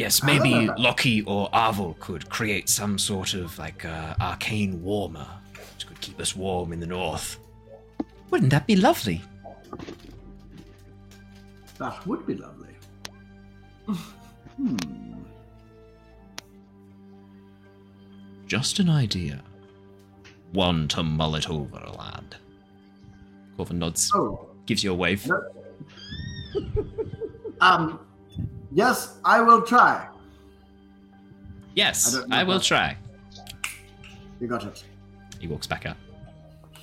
Yes, 0.00 0.22
maybe 0.22 0.66
Ah. 0.66 0.74
Loki 0.78 1.20
or 1.24 1.50
Arvel 1.50 1.94
could 1.98 2.30
create 2.30 2.70
some 2.70 2.98
sort 2.98 3.34
of 3.34 3.58
like 3.58 3.84
uh, 3.84 4.14
arcane 4.18 4.82
warmer 4.82 5.26
which 5.74 5.86
could 5.86 6.00
keep 6.00 6.18
us 6.18 6.34
warm 6.34 6.72
in 6.72 6.80
the 6.80 6.86
north. 6.86 7.38
Wouldn't 8.30 8.48
that 8.50 8.66
be 8.66 8.76
lovely? 8.76 9.20
That 11.76 12.06
would 12.06 12.26
be 12.26 12.34
lovely. 12.34 12.74
hmm. 14.56 14.76
Just 18.46 18.78
an 18.78 18.88
idea. 18.88 19.42
One 20.52 20.88
to 20.88 21.02
mull 21.02 21.36
it 21.36 21.50
over, 21.50 21.78
lad. 21.98 22.36
Corvin 23.58 23.78
nods, 23.78 24.10
Oh, 24.14 24.48
gives 24.64 24.82
you 24.82 24.92
a 24.92 24.94
wave. 24.94 25.26
no. 25.26 25.42
um, 27.60 28.00
yes, 28.72 29.18
I 29.24 29.40
will 29.40 29.62
try. 29.62 30.06
Yes, 31.74 32.16
I 32.30 32.40
I 32.40 32.44
will 32.44 32.58
that. 32.58 32.64
try. 32.64 32.96
You 34.40 34.48
got 34.48 34.64
it. 34.64 34.82
He 35.38 35.46
walks 35.46 35.66
back 35.66 35.86
up. 35.86 35.96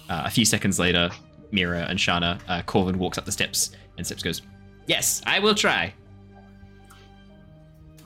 Uh, 0.09 0.23
a 0.25 0.29
few 0.29 0.45
seconds 0.45 0.79
later, 0.79 1.09
Mira 1.51 1.85
and 1.89 1.99
Shana, 1.99 2.39
uh, 2.47 2.61
Corvin 2.63 2.97
walks 2.97 3.17
up 3.17 3.25
the 3.25 3.31
steps, 3.31 3.71
and 3.97 4.05
Steps 4.05 4.23
goes, 4.23 4.41
Yes, 4.85 5.21
I 5.25 5.39
will 5.39 5.55
try. 5.55 5.93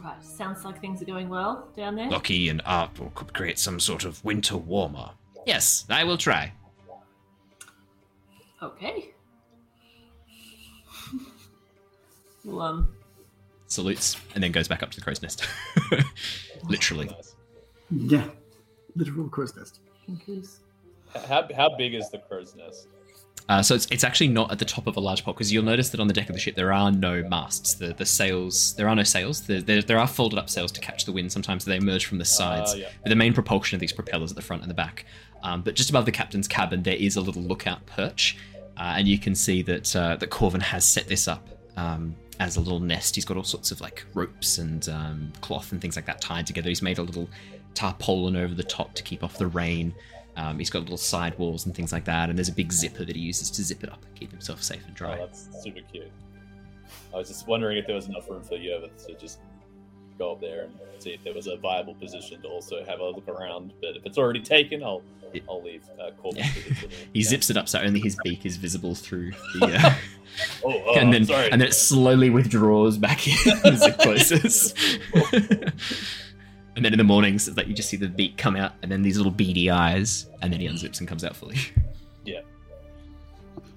Right, 0.03 0.23
sounds 0.23 0.65
like 0.65 0.81
things 0.81 1.01
are 1.01 1.05
going 1.05 1.29
well 1.29 1.67
down 1.77 1.95
there. 1.95 2.09
Loki 2.09 2.49
and 2.49 2.63
Arvel 2.63 3.13
could 3.13 3.33
create 3.33 3.59
some 3.59 3.79
sort 3.79 4.03
of 4.03 4.23
winter 4.25 4.57
warmer. 4.57 5.11
Yes, 5.45 5.85
I 5.89 6.03
will 6.03 6.17
try. 6.17 6.51
Okay. 8.63 9.11
well, 12.45 12.61
um, 12.61 12.95
Salutes, 13.71 14.17
and 14.35 14.43
then 14.43 14.51
goes 14.51 14.67
back 14.67 14.83
up 14.83 14.91
to 14.91 14.97
the 14.97 15.01
crow's 15.01 15.21
nest. 15.21 15.47
Literally. 16.67 17.05
Nice. 17.05 17.35
Yeah. 17.89 18.25
Literal 18.95 19.29
crow's 19.29 19.55
nest. 19.55 19.79
How, 21.27 21.47
how 21.55 21.75
big 21.77 21.93
is 21.93 22.09
the 22.09 22.17
crow's 22.17 22.53
nest? 22.55 22.87
Uh, 23.49 23.61
so 23.61 23.75
it's, 23.75 23.87
it's 23.91 24.03
actually 24.03 24.27
not 24.27 24.51
at 24.51 24.59
the 24.59 24.65
top 24.65 24.87
of 24.87 24.95
a 24.97 24.99
large 24.99 25.23
pot 25.23 25.35
because 25.35 25.51
you'll 25.51 25.63
notice 25.63 25.89
that 25.89 25.99
on 25.99 26.07
the 26.07 26.13
deck 26.13 26.29
of 26.29 26.35
the 26.35 26.39
ship 26.39 26.55
there 26.55 26.71
are 26.71 26.91
no 26.91 27.23
masts. 27.23 27.75
The 27.75 27.93
the 27.93 28.05
sails 28.05 28.75
there 28.75 28.87
are 28.87 28.95
no 28.95 29.03
sails. 29.03 29.45
There, 29.47 29.61
there, 29.61 29.81
there 29.81 29.99
are 29.99 30.07
folded 30.07 30.37
up 30.37 30.49
sails 30.49 30.71
to 30.73 30.81
catch 30.81 31.05
the 31.05 31.11
wind. 31.11 31.31
Sometimes 31.31 31.65
they 31.65 31.77
emerge 31.77 32.05
from 32.05 32.17
the 32.17 32.25
sides. 32.25 32.73
Ah, 32.73 32.77
yeah. 32.77 32.89
But 33.03 33.09
the 33.09 33.15
main 33.15 33.33
propulsion 33.33 33.75
of 33.75 33.79
these 33.79 33.93
propellers 33.93 34.31
at 34.31 34.35
the 34.35 34.41
front 34.41 34.61
and 34.61 34.69
the 34.69 34.75
back. 34.75 35.05
Um, 35.43 35.61
but 35.61 35.75
just 35.75 35.89
above 35.89 36.05
the 36.05 36.11
captain's 36.11 36.47
cabin 36.47 36.83
there 36.83 36.95
is 36.95 37.15
a 37.15 37.21
little 37.21 37.41
lookout 37.41 37.85
perch, 37.87 38.37
uh, 38.77 38.95
and 38.97 39.07
you 39.07 39.17
can 39.17 39.33
see 39.33 39.61
that 39.63 39.95
uh, 39.95 40.15
that 40.17 40.29
Corvin 40.29 40.61
has 40.61 40.85
set 40.85 41.07
this 41.07 41.27
up 41.27 41.49
um, 41.77 42.15
as 42.41 42.57
a 42.57 42.59
little 42.59 42.79
nest. 42.79 43.13
He's 43.15 43.23
got 43.23 43.37
all 43.37 43.43
sorts 43.43 43.71
of 43.71 43.79
like 43.81 44.03
ropes 44.15 44.57
and 44.57 44.89
um, 44.89 45.31
cloth 45.41 45.71
and 45.71 45.79
things 45.79 45.95
like 45.95 46.05
that 46.07 46.19
tied 46.19 46.47
together. 46.47 46.69
He's 46.69 46.81
made 46.81 46.97
a 46.97 47.03
little 47.03 47.29
tarpaulin 47.75 48.35
over 48.35 48.55
the 48.55 48.63
top 48.63 48.93
to 48.95 49.03
keep 49.03 49.23
off 49.23 49.37
the 49.37 49.45
rain. 49.47 49.93
Um, 50.35 50.57
he's 50.57 50.69
got 50.71 50.79
little 50.79 50.97
side 50.97 51.37
walls 51.37 51.65
and 51.67 51.75
things 51.75 51.91
like 51.91 52.05
that, 52.05 52.29
and 52.29 52.37
there's 52.37 52.49
a 52.49 52.53
big 52.53 52.71
zipper 52.71 53.05
that 53.05 53.15
he 53.15 53.21
uses 53.21 53.51
to 53.51 53.63
zip 53.63 53.83
it 53.83 53.91
up 53.91 54.03
and 54.03 54.15
keep 54.15 54.31
himself 54.31 54.63
safe 54.63 54.81
and 54.87 54.93
Oh, 54.93 54.97
dry. 54.97 55.17
that's 55.17 55.49
super 55.61 55.81
cute. 55.91 56.09
I 57.13 57.17
was 57.17 57.27
just 57.27 57.47
wondering 57.47 57.77
if 57.77 57.85
there 57.85 57.95
was 57.95 58.07
enough 58.07 58.27
room 58.29 58.41
for 58.43 58.55
Yervith 58.57 59.05
to 59.05 59.13
just 59.15 59.39
go 60.21 60.33
up 60.33 60.41
there 60.41 60.65
and 60.65 60.73
see 60.99 61.11
if 61.11 61.23
there 61.23 61.33
was 61.33 61.47
a 61.47 61.57
viable 61.57 61.95
position 61.95 62.41
to 62.43 62.47
also 62.47 62.83
have 62.85 62.99
a 62.99 63.09
look 63.09 63.27
around. 63.27 63.73
But 63.81 63.95
if 63.97 64.05
it's 64.05 64.17
already 64.17 64.41
taken, 64.41 64.83
I'll 64.83 65.01
I'll 65.49 65.63
leave 65.63 65.83
uh, 65.99 66.11
Corvin. 66.21 66.37
Yeah. 66.39 66.43
to 66.43 66.59
his 66.59 66.91
He 67.13 67.23
zips 67.23 67.49
it 67.49 67.57
up 67.57 67.67
so 67.69 67.79
only 67.79 67.99
his 68.01 68.17
beak 68.23 68.45
is 68.45 68.57
visible 68.57 68.95
through 68.95 69.31
the, 69.59 69.65
uh, 69.81 69.93
Oh, 70.63 70.83
oh 70.87 70.99
and 70.99 71.13
then 71.13 71.25
sorry. 71.25 71.51
and 71.51 71.59
then 71.59 71.67
it 71.69 71.73
slowly 71.73 72.29
withdraws 72.29 72.97
back 72.97 73.27
in 73.27 73.33
as 73.65 73.81
it 73.81 73.97
closes. 73.97 74.73
and 76.75 76.85
then 76.85 76.93
in 76.93 76.97
the 76.97 77.03
mornings, 77.03 77.47
it's 77.47 77.57
like 77.57 77.67
you 77.67 77.73
just 77.73 77.89
see 77.89 77.97
the 77.97 78.07
beak 78.07 78.37
come 78.37 78.55
out, 78.55 78.73
and 78.81 78.91
then 78.91 79.01
these 79.01 79.17
little 79.17 79.31
beady 79.31 79.69
eyes, 79.69 80.27
and 80.41 80.53
then 80.53 80.59
he 80.61 80.67
unzips 80.67 80.99
and 80.99 81.07
comes 81.07 81.23
out 81.25 81.35
fully. 81.35 81.57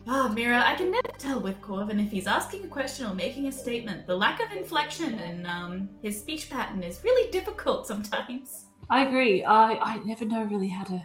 Ah, 0.07 0.29
Mira, 0.29 0.63
I 0.67 0.75
can 0.75 0.91
never 0.91 1.09
tell 1.19 1.41
with 1.41 1.61
Corvin 1.63 1.99
if 1.99 2.11
he's 2.11 2.27
asking 2.27 2.65
a 2.65 2.69
question 2.69 3.07
or 3.07 3.15
making 3.15 3.47
a 3.47 3.53
statement. 3.53 4.07
The 4.07 4.15
lack 4.17 4.41
of 4.45 4.53
inflection 4.57 5.19
in 5.19 5.47
um, 5.47 5.89
his 6.03 6.19
speech 6.21 6.51
pattern 6.51 6.83
is 6.83 7.03
really 7.03 7.31
difficult 7.31 7.87
sometimes. 7.93 8.67
I 8.91 9.07
agree. 9.07 9.43
I 9.45 9.73
I 9.93 9.97
never 10.05 10.27
know 10.27 10.43
really 10.45 10.69
how 10.69 10.85
to 10.85 11.03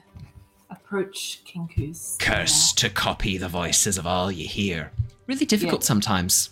approach 0.69 1.41
Kenku's. 1.45 2.17
Curse 2.19 2.73
to 2.73 2.89
copy 2.89 3.37
the 3.37 3.47
voices 3.47 3.97
of 3.97 4.05
all 4.05 4.29
you 4.31 4.45
hear. 4.47 4.91
Really 5.27 5.45
difficult 5.45 5.81
Yeah. 5.83 5.87
sometimes. 5.87 6.49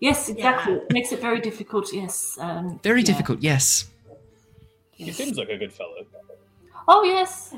Yes, 0.00 0.28
exactly. 0.28 0.74
Yeah. 0.74 0.80
It 0.82 0.92
makes 0.92 1.12
it 1.12 1.20
very 1.20 1.40
difficult. 1.40 1.92
Yes. 1.92 2.36
Um, 2.40 2.78
Very 2.84 3.00
yeah. 3.00 3.06
difficult, 3.06 3.40
yes. 3.40 3.86
he 4.92 5.04
Yes. 5.06 5.16
seems 5.16 5.38
like 5.38 5.48
a 5.48 5.56
good 5.56 5.72
fellow. 5.72 6.04
Oh 6.86 7.02
yes. 7.04 7.54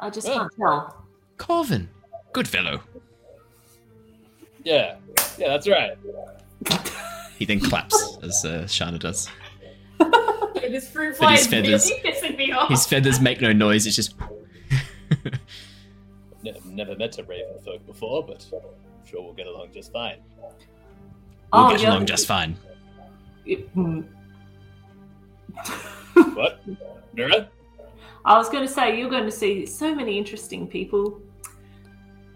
I 0.00 0.10
just 0.10 0.26
Yeah. 0.26 0.34
can't 0.38 0.52
tell. 0.58 1.04
Corvin, 1.38 1.88
good 2.32 2.48
fellow. 2.48 2.80
Yeah, 4.64 4.96
yeah, 5.38 5.48
that's 5.48 5.68
right. 5.68 5.96
He 7.38 7.44
then 7.44 7.60
claps 7.60 8.18
as 8.22 8.44
uh, 8.44 8.62
Shana 8.66 8.98
does. 8.98 9.28
This 10.54 10.88
fruit 10.90 11.10
But 11.18 11.18
fly 11.18 11.32
his 11.32 11.46
is 11.46 11.52
really 11.52 11.62
feathers- 11.64 11.92
pissing 12.04 12.36
me 12.38 12.52
off. 12.52 12.68
His 12.70 12.86
feathers 12.86 13.20
make 13.20 13.40
no 13.40 13.52
noise. 13.52 13.86
It's 13.86 13.96
just. 13.96 14.14
Ne- 16.44 16.52
never 16.66 16.96
met 16.96 17.16
a 17.18 17.22
raven 17.24 17.54
folk 17.64 17.86
before, 17.86 18.24
but 18.26 18.44
I'm 18.52 19.06
sure 19.08 19.22
we'll 19.22 19.32
get 19.32 19.46
along 19.46 19.68
just 19.72 19.92
fine. 19.92 20.16
We'll 20.40 20.56
Oh, 21.52 21.70
get 21.70 21.80
yeah. 21.82 21.90
along 21.90 22.06
just 22.06 22.26
fine. 22.26 22.56
Hmm. 23.74 24.00
What? 26.34 26.60
Mira? 27.14 27.48
I 28.24 28.36
was 28.38 28.48
going 28.48 28.66
to 28.66 28.72
say 28.72 28.98
you're 28.98 29.10
going 29.10 29.24
to 29.24 29.30
see 29.30 29.66
so 29.66 29.94
many 29.94 30.18
interesting 30.18 30.66
people 30.66 31.20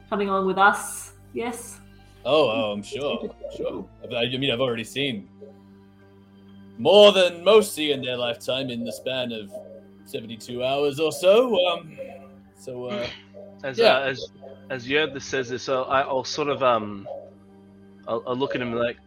coming 0.08 0.28
along 0.28 0.46
with 0.46 0.58
us. 0.58 1.12
Yes. 1.32 1.80
Oh, 2.26 2.48
oh, 2.50 2.72
I'm 2.72 2.82
sure. 2.82 3.30
Sure. 3.56 3.88
I 4.12 4.16
I 4.16 4.36
mean, 4.36 4.50
I've 4.50 4.60
already 4.60 4.84
seen 4.84 5.28
more 6.78 7.12
than 7.12 7.42
most 7.44 7.74
see 7.74 7.92
in 7.92 8.02
their 8.02 8.16
lifetime 8.16 8.68
in 8.68 8.84
the 8.84 8.92
span 8.92 9.32
of 9.32 9.50
72 10.06 10.62
hours 10.62 11.00
or 11.00 11.12
so. 11.12 11.56
Um, 11.68 11.96
so, 12.58 12.86
uh, 12.86 13.06
As 13.62 13.78
Yeah. 13.78 13.96
uh, 13.98 14.00
as 14.00 14.30
as 14.70 14.86
Yerda 14.86 15.22
says 15.22 15.48
this, 15.48 15.68
I'll, 15.68 15.84
I'll 15.84 16.24
sort 16.24 16.48
of 16.48 16.62
um, 16.62 17.08
I'll, 18.08 18.22
I'll 18.26 18.36
look 18.36 18.54
at 18.56 18.60
him 18.60 18.72
like, 18.74 18.98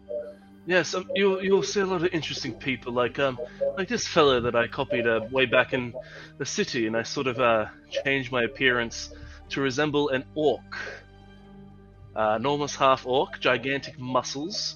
yes, 0.66 0.94
um, 0.96 1.06
you'll 1.16 1.44
you'll 1.44 1.64
see 1.64 1.82
a 1.82 1.86
lot 1.86 2.04
of 2.04 2.10
interesting 2.14 2.54
people, 2.54 2.94
like 2.94 3.20
um, 3.20 3.40
like 3.78 3.88
this 3.90 4.08
fellow 4.08 4.40
that 4.42 4.56
I 4.56 4.68
copied 4.68 5.08
uh, 5.08 5.22
way 5.32 5.46
back 5.46 5.74
in 5.74 5.94
the 6.38 6.46
city, 6.46 6.88
and 6.88 6.96
I 6.98 7.04
sort 7.04 7.28
of 7.28 7.40
uh 7.40 7.66
changed 7.90 8.32
my 8.32 8.44
appearance 8.44 9.10
to 9.50 9.62
resemble 9.62 10.10
an 10.10 10.24
orc, 10.36 10.78
uh, 12.16 12.36
enormous 12.40 12.76
half 12.76 13.06
orc, 13.06 13.40
gigantic 13.40 13.98
muscles, 14.00 14.76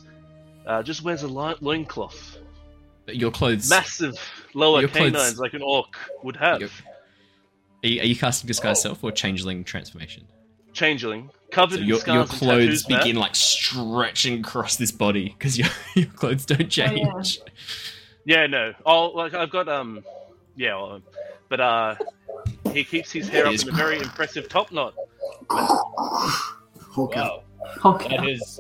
uh, 0.65 0.81
just 0.83 1.03
wears 1.03 1.23
a 1.23 1.27
lo- 1.27 1.55
loincloth, 1.61 2.37
But 3.05 3.15
your 3.17 3.31
clothes. 3.31 3.69
massive 3.69 4.17
lower 4.53 4.81
Your 4.81 4.89
clothes- 4.89 5.37
like 5.39 5.53
an 5.53 5.61
orc 5.61 5.95
would 6.23 6.35
have. 6.37 6.61
Your- 6.61 6.69
Are 7.83 7.87
you, 7.87 8.01
are 8.01 8.05
you 8.05 8.15
casting 8.15 8.47
disguise 8.47 8.81
self 8.81 9.03
or 9.03 9.11
changeling 9.11 9.63
transformation? 9.63 10.25
Changeling, 10.71 11.29
covered 11.51 11.75
So 11.75 11.81
in 11.81 11.87
your, 11.87 11.99
scars 11.99 12.13
your 12.15 12.21
and 12.21 12.29
clothes 12.29 12.83
tattoos, 12.83 12.85
begin 12.85 13.15
like 13.17 13.35
stretching 13.35 14.39
across 14.39 14.77
this 14.77 14.91
body 14.91 15.35
because 15.37 15.57
your, 15.57 15.67
your 15.95 16.05
clothes 16.07 16.45
don't 16.45 16.69
change. 16.69 17.39
Yeah, 18.25 18.47
no. 18.47 18.73
Oh, 18.85 19.07
like 19.09 19.33
I've 19.33 19.49
got 19.49 19.67
um, 19.67 20.03
yeah, 20.55 20.75
well, 20.75 21.01
but 21.49 21.59
uh, 21.59 21.95
he 22.71 22.83
keeps 22.85 23.11
his 23.11 23.27
hair 23.27 23.45
up 23.45 23.51
It 23.51 23.55
is- 23.55 23.63
in 23.63 23.69
a 23.69 23.73
very 23.73 23.99
impressive 23.99 24.47
top 24.47 24.71
knot. 24.71 24.93
Hawk 26.93 27.15
wow, 27.15 27.43
out. 27.83 27.85
Okay. 27.95 28.15
that 28.17 28.27
is 28.27 28.59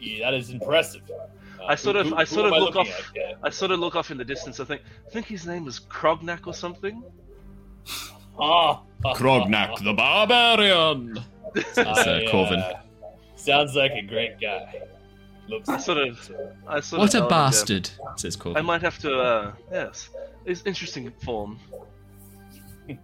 yeah, 0.00 0.30
that 0.30 0.34
is 0.34 0.50
impressive. 0.50 1.02
Uh, 1.10 1.64
I 1.66 1.74
sort 1.74 1.96
who- 1.96 2.00
of- 2.02 2.06
who- 2.08 2.16
I 2.16 2.24
sort 2.24 2.46
of 2.46 2.52
I 2.52 2.58
look 2.58 2.76
off- 2.76 2.88
at? 2.88 3.04
Yeah. 3.16 3.32
I 3.42 3.50
sort 3.50 3.70
of 3.72 3.80
look 3.80 3.96
off 3.96 4.10
in 4.10 4.18
the 4.18 4.24
distance. 4.24 4.60
I 4.60 4.64
think, 4.64 4.82
I 5.06 5.10
think 5.10 5.26
his 5.26 5.46
name 5.46 5.64
was 5.64 5.80
Krognak 5.80 6.46
or 6.46 6.54
something. 6.54 7.02
Ah, 8.38 8.82
Krognak 9.04 9.82
the 9.82 9.92
Barbarian! 9.94 11.18
It's 11.54 11.78
uh, 11.78 12.20
Corvin. 12.30 12.60
uh, 12.60 12.74
Sounds 13.34 13.74
like 13.74 13.92
a 13.92 14.02
great 14.02 14.38
guy. 14.38 14.82
Looks 15.48 15.68
I 15.70 15.78
sort 15.78 15.98
of, 15.98 16.30
I 16.66 16.80
sort 16.80 17.00
What 17.00 17.14
of. 17.14 17.14
a 17.14 17.20
nod 17.20 17.22
and 17.22 17.22
go, 17.22 17.28
bastard, 17.30 17.90
says 18.16 18.36
I 18.54 18.60
might 18.60 18.82
have 18.82 18.98
to. 18.98 19.18
uh 19.18 19.52
Yes, 19.72 20.10
it's 20.44 20.62
interesting 20.66 21.10
form. 21.24 21.58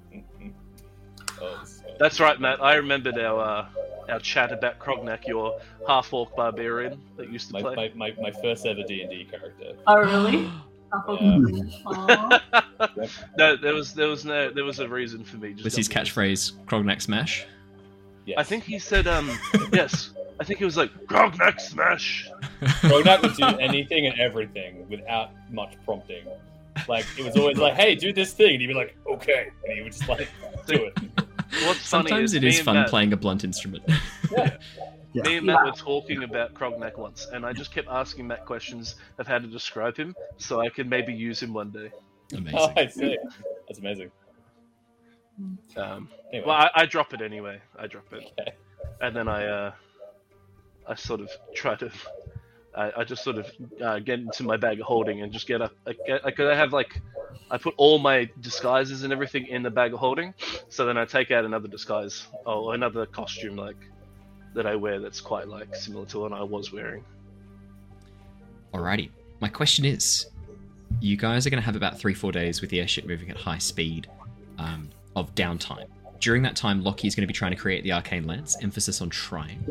Oh, 1.40 1.64
That's 1.98 2.20
right, 2.20 2.38
Matt. 2.40 2.62
I 2.62 2.74
remembered 2.76 3.18
our 3.18 3.40
uh, 3.40 3.66
our 4.08 4.20
chat 4.20 4.52
about 4.52 4.78
Krognak, 4.78 5.26
your 5.26 5.60
half 5.86 6.12
orc 6.12 6.34
barbarian 6.36 7.00
that 7.16 7.30
used 7.30 7.48
to 7.48 7.54
my, 7.54 7.62
play. 7.62 7.92
my, 7.94 8.10
my, 8.10 8.22
my 8.22 8.30
first 8.42 8.66
ever 8.66 8.82
D 8.82 9.02
and 9.02 9.10
D 9.10 9.24
character. 9.24 9.72
Oh, 9.86 9.98
really? 9.98 10.44
Yeah. 10.44 10.50
Aw. 11.86 12.40
no, 13.36 13.56
there 13.56 13.74
was 13.74 13.94
there 13.94 14.06
was 14.06 14.24
no 14.24 14.50
there 14.50 14.64
was 14.64 14.78
a 14.78 14.88
reason 14.88 15.24
for 15.24 15.38
me. 15.38 15.52
Just 15.52 15.64
Was 15.64 15.74
his 15.74 15.88
catchphrase 15.88 16.52
Krognak 16.66 17.02
Smash? 17.02 17.46
Yes. 18.26 18.38
I 18.38 18.44
think 18.44 18.62
he 18.64 18.78
said 18.78 19.06
um 19.08 19.36
yes. 19.72 20.10
I 20.40 20.44
think 20.44 20.60
it 20.60 20.64
was 20.64 20.76
like 20.76 20.92
Krognak 21.06 21.60
smash. 21.60 22.28
Rognak 22.60 23.22
would 23.22 23.34
do 23.34 23.44
anything 23.58 24.06
and 24.06 24.18
everything 24.18 24.86
without 24.88 25.30
much 25.50 25.74
prompting. 25.84 26.26
Like 26.88 27.06
it 27.16 27.24
was 27.24 27.36
always 27.36 27.56
like, 27.56 27.74
"Hey, 27.74 27.94
do 27.94 28.12
this 28.12 28.32
thing," 28.32 28.54
and 28.54 28.60
he'd 28.60 28.66
be 28.66 28.74
like, 28.74 28.96
"Okay," 29.06 29.50
and 29.64 29.72
he 29.74 29.82
would 29.82 29.92
just 29.92 30.08
like 30.08 30.28
do 30.66 30.86
it. 30.86 31.23
What's 31.66 31.80
funny 31.80 32.08
Sometimes 32.08 32.30
is 32.30 32.34
it 32.34 32.42
me 32.42 32.48
is 32.48 32.58
and 32.58 32.64
fun 32.64 32.74
Matt, 32.76 32.88
playing 32.90 33.12
a 33.12 33.16
blunt 33.16 33.44
instrument. 33.44 33.84
Yeah. 34.30 34.56
Yeah. 35.12 35.22
Me 35.22 35.36
and 35.36 35.46
Matt 35.46 35.64
were 35.64 35.70
talking 35.70 36.24
about 36.24 36.54
Krognak 36.54 36.98
once, 36.98 37.28
and 37.32 37.46
I 37.46 37.52
just 37.52 37.72
kept 37.72 37.86
asking 37.88 38.26
Matt 38.26 38.44
questions 38.46 38.96
of 39.18 39.28
how 39.28 39.38
to 39.38 39.46
describe 39.46 39.96
him, 39.96 40.16
so 40.38 40.60
I 40.60 40.68
could 40.68 40.90
maybe 40.90 41.12
use 41.14 41.40
him 41.40 41.52
one 41.52 41.70
day. 41.70 41.92
Amazing. 42.32 42.58
Oh, 42.58 42.72
I 42.76 42.88
see. 42.88 43.16
That's 43.68 43.78
amazing. 43.78 44.10
Um, 45.76 46.08
Anyway, 46.32 46.48
well, 46.48 46.56
I, 46.56 46.70
I 46.74 46.86
drop 46.86 47.14
it 47.14 47.22
anyway. 47.22 47.60
I 47.78 47.86
drop 47.86 48.12
it, 48.12 48.24
okay. 48.40 48.54
and 49.00 49.14
then 49.14 49.28
I, 49.28 49.46
uh, 49.46 49.72
I 50.88 50.96
sort 50.96 51.20
of 51.20 51.30
try 51.54 51.76
to, 51.76 51.92
I, 52.76 52.92
I 52.98 53.04
just 53.04 53.22
sort 53.22 53.38
of 53.38 53.50
uh, 53.82 53.98
get 54.00 54.18
into 54.18 54.42
my 54.42 54.56
bag 54.56 54.80
of 54.80 54.86
holding 54.86 55.22
and 55.22 55.32
just 55.32 55.46
get 55.46 55.62
up. 55.62 55.72
I, 55.86 55.94
get, 56.06 56.24
I, 56.24 56.52
I 56.52 56.54
have 56.54 56.72
like, 56.72 57.00
I 57.50 57.58
put 57.58 57.74
all 57.76 57.98
my 57.98 58.28
disguises 58.40 59.02
and 59.04 59.12
everything 59.12 59.46
in 59.46 59.62
the 59.62 59.70
bag 59.70 59.92
of 59.92 60.00
holding, 60.00 60.34
so 60.68 60.84
then 60.86 60.96
I 60.96 61.04
take 61.04 61.30
out 61.30 61.44
another 61.44 61.68
disguise, 61.68 62.26
or 62.46 62.74
another 62.74 63.06
costume 63.06 63.56
like 63.56 63.76
that 64.54 64.66
I 64.66 64.76
wear 64.76 65.00
that's 65.00 65.20
quite 65.20 65.48
like 65.48 65.74
similar 65.74 66.06
to 66.06 66.20
one 66.20 66.32
I 66.32 66.42
was 66.42 66.72
wearing. 66.72 67.04
Alrighty. 68.72 69.10
My 69.40 69.48
question 69.48 69.84
is 69.84 70.26
you 71.00 71.16
guys 71.16 71.46
are 71.46 71.50
going 71.50 71.60
to 71.60 71.64
have 71.66 71.76
about 71.76 71.98
three, 71.98 72.14
four 72.14 72.32
days 72.32 72.60
with 72.60 72.70
the 72.70 72.80
airship 72.80 73.06
moving 73.06 73.30
at 73.30 73.36
high 73.36 73.58
speed 73.58 74.08
um, 74.58 74.88
of 75.16 75.34
downtime. 75.34 75.86
During 76.20 76.42
that 76.42 76.56
time, 76.56 76.82
Lockie 76.82 77.06
is 77.06 77.14
going 77.14 77.22
to 77.22 77.26
be 77.26 77.34
trying 77.34 77.50
to 77.50 77.56
create 77.56 77.84
the 77.84 77.92
arcane 77.92 78.26
lance, 78.26 78.56
emphasis 78.62 79.00
on 79.00 79.10
trying. 79.10 79.64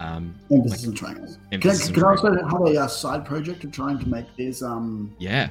Um, 0.00 0.34
Emphasis 0.50 0.86
on 0.88 0.94
triangles. 0.94 1.36
Can 1.36 1.44
I, 1.44 1.54
Emphasis 1.54 1.90
can 1.90 2.04
I 2.04 2.08
also 2.08 2.34
have 2.34 2.60
a 2.62 2.80
uh, 2.80 2.86
side 2.88 3.24
project 3.24 3.62
of 3.64 3.70
trying 3.70 3.98
to 3.98 4.08
make 4.08 4.26
this? 4.36 4.62
Um, 4.62 5.14
yeah, 5.18 5.50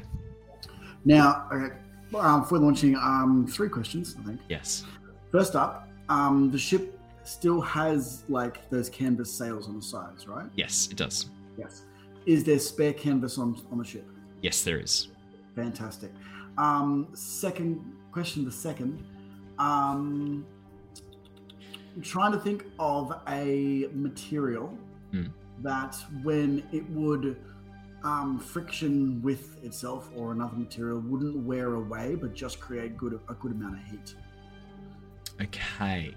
now, 1.05 1.47
okay, 1.51 1.75
um, 2.15 2.43
for 2.45 2.57
launching, 2.57 2.95
um, 2.95 3.47
three 3.47 3.69
questions, 3.69 4.15
I 4.19 4.25
think. 4.25 4.41
yes. 4.49 4.83
First 5.31 5.55
up, 5.55 5.87
um, 6.09 6.51
the 6.51 6.57
ship 6.57 6.99
still 7.23 7.61
has 7.61 8.23
like 8.29 8.69
those 8.69 8.89
canvas 8.89 9.31
sails 9.31 9.67
on 9.67 9.75
the 9.75 9.81
sides, 9.81 10.27
right? 10.27 10.47
Yes, 10.55 10.89
it 10.91 10.97
does. 10.97 11.29
Yes. 11.57 11.83
Is 12.25 12.43
there 12.43 12.59
spare 12.59 12.93
canvas 12.93 13.37
on 13.37 13.61
on 13.71 13.77
the 13.77 13.83
ship? 13.83 14.07
Yes, 14.41 14.63
there 14.63 14.79
is. 14.79 15.09
Fantastic. 15.55 16.11
Um, 16.57 17.07
second 17.13 17.79
question. 18.11 18.43
The 18.43 18.51
second, 18.51 19.03
um, 19.59 20.45
trying 22.01 22.31
to 22.31 22.39
think 22.39 22.65
of 22.79 23.13
a 23.27 23.87
material 23.93 24.77
Hmm. 25.11 25.27
that, 25.63 25.95
when 26.23 26.63
it 26.71 26.87
would 26.91 27.37
um, 28.03 28.39
friction 28.39 29.21
with 29.21 29.61
itself 29.63 30.09
or 30.15 30.31
another 30.31 30.55
material, 30.55 30.99
wouldn't 30.99 31.35
wear 31.37 31.73
away, 31.75 32.15
but 32.15 32.33
just 32.33 32.59
create 32.59 32.95
good 32.97 33.19
a 33.27 33.33
good 33.33 33.51
amount 33.51 33.75
of 33.79 33.85
heat. 33.91 34.15
Okay. 35.41 36.13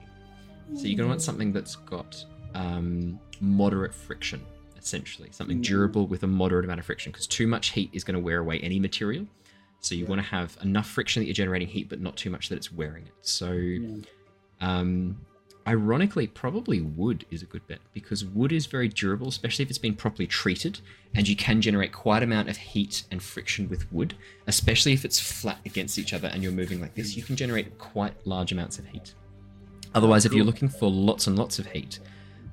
So 0.74 0.84
you're 0.84 0.96
to 1.06 1.08
want 1.08 1.22
something 1.22 1.52
that's 1.52 1.76
got 1.76 2.24
um, 2.54 3.18
moderate 3.40 3.94
friction, 3.94 4.42
essentially. 4.78 5.28
Something 5.32 5.58
Mm. 5.58 5.64
durable 5.64 6.06
with 6.06 6.22
a 6.22 6.26
moderate 6.26 6.64
amount 6.64 6.80
of 6.80 6.86
friction, 6.86 7.10
because 7.12 7.26
too 7.26 7.46
much 7.46 7.70
heat 7.70 7.90
is 7.92 8.04
going 8.04 8.14
to 8.14 8.20
wear 8.20 8.38
away 8.38 8.60
any 8.60 8.78
material. 8.78 9.26
So 9.80 9.94
you 9.94 10.04
Yeah. 10.04 10.10
want 10.10 10.20
to 10.22 10.28
have 10.28 10.56
enough 10.62 10.88
friction 10.88 11.20
that 11.20 11.26
you're 11.26 11.34
generating 11.34 11.66
heat, 11.68 11.88
but 11.88 12.00
not 12.00 12.16
too 12.16 12.30
much 12.30 12.48
that 12.48 12.56
it's 12.56 12.70
wearing 12.72 13.06
it. 13.06 13.14
So, 13.22 13.52
Yeah. 13.52 13.96
um, 14.60 15.16
ironically, 15.66 16.26
probably 16.26 16.80
wood 16.80 17.24
is 17.30 17.42
a 17.42 17.46
good 17.46 17.66
bet 17.66 17.78
because 17.92 18.24
wood 18.24 18.52
is 18.52 18.66
very 18.66 18.88
durable, 18.88 19.28
especially 19.28 19.62
if 19.64 19.70
it's 19.70 19.78
been 19.78 19.94
properly 19.94 20.26
treated, 20.26 20.80
and 21.14 21.28
you 21.28 21.36
can 21.36 21.60
generate 21.60 21.92
quite 21.92 22.22
amount 22.22 22.48
of 22.48 22.56
heat 22.56 23.04
and 23.10 23.22
friction 23.22 23.68
with 23.68 23.90
wood, 23.92 24.14
especially 24.46 24.92
if 24.92 25.04
it's 25.04 25.20
flat 25.20 25.58
against 25.66 25.98
each 25.98 26.12
other 26.12 26.28
and 26.28 26.42
you're 26.42 26.52
moving 26.52 26.80
like 26.80 26.94
this. 26.94 27.16
You 27.16 27.22
can 27.22 27.36
generate 27.36 27.78
quite 27.78 28.14
large 28.26 28.52
amounts 28.52 28.78
of 28.78 28.86
heat. 28.86 29.14
Otherwise, 29.94 30.24
if 30.24 30.32
you're 30.32 30.44
looking 30.44 30.68
for 30.68 30.90
lots 30.90 31.26
and 31.26 31.38
lots 31.38 31.58
of 31.58 31.66
heat, 31.66 31.98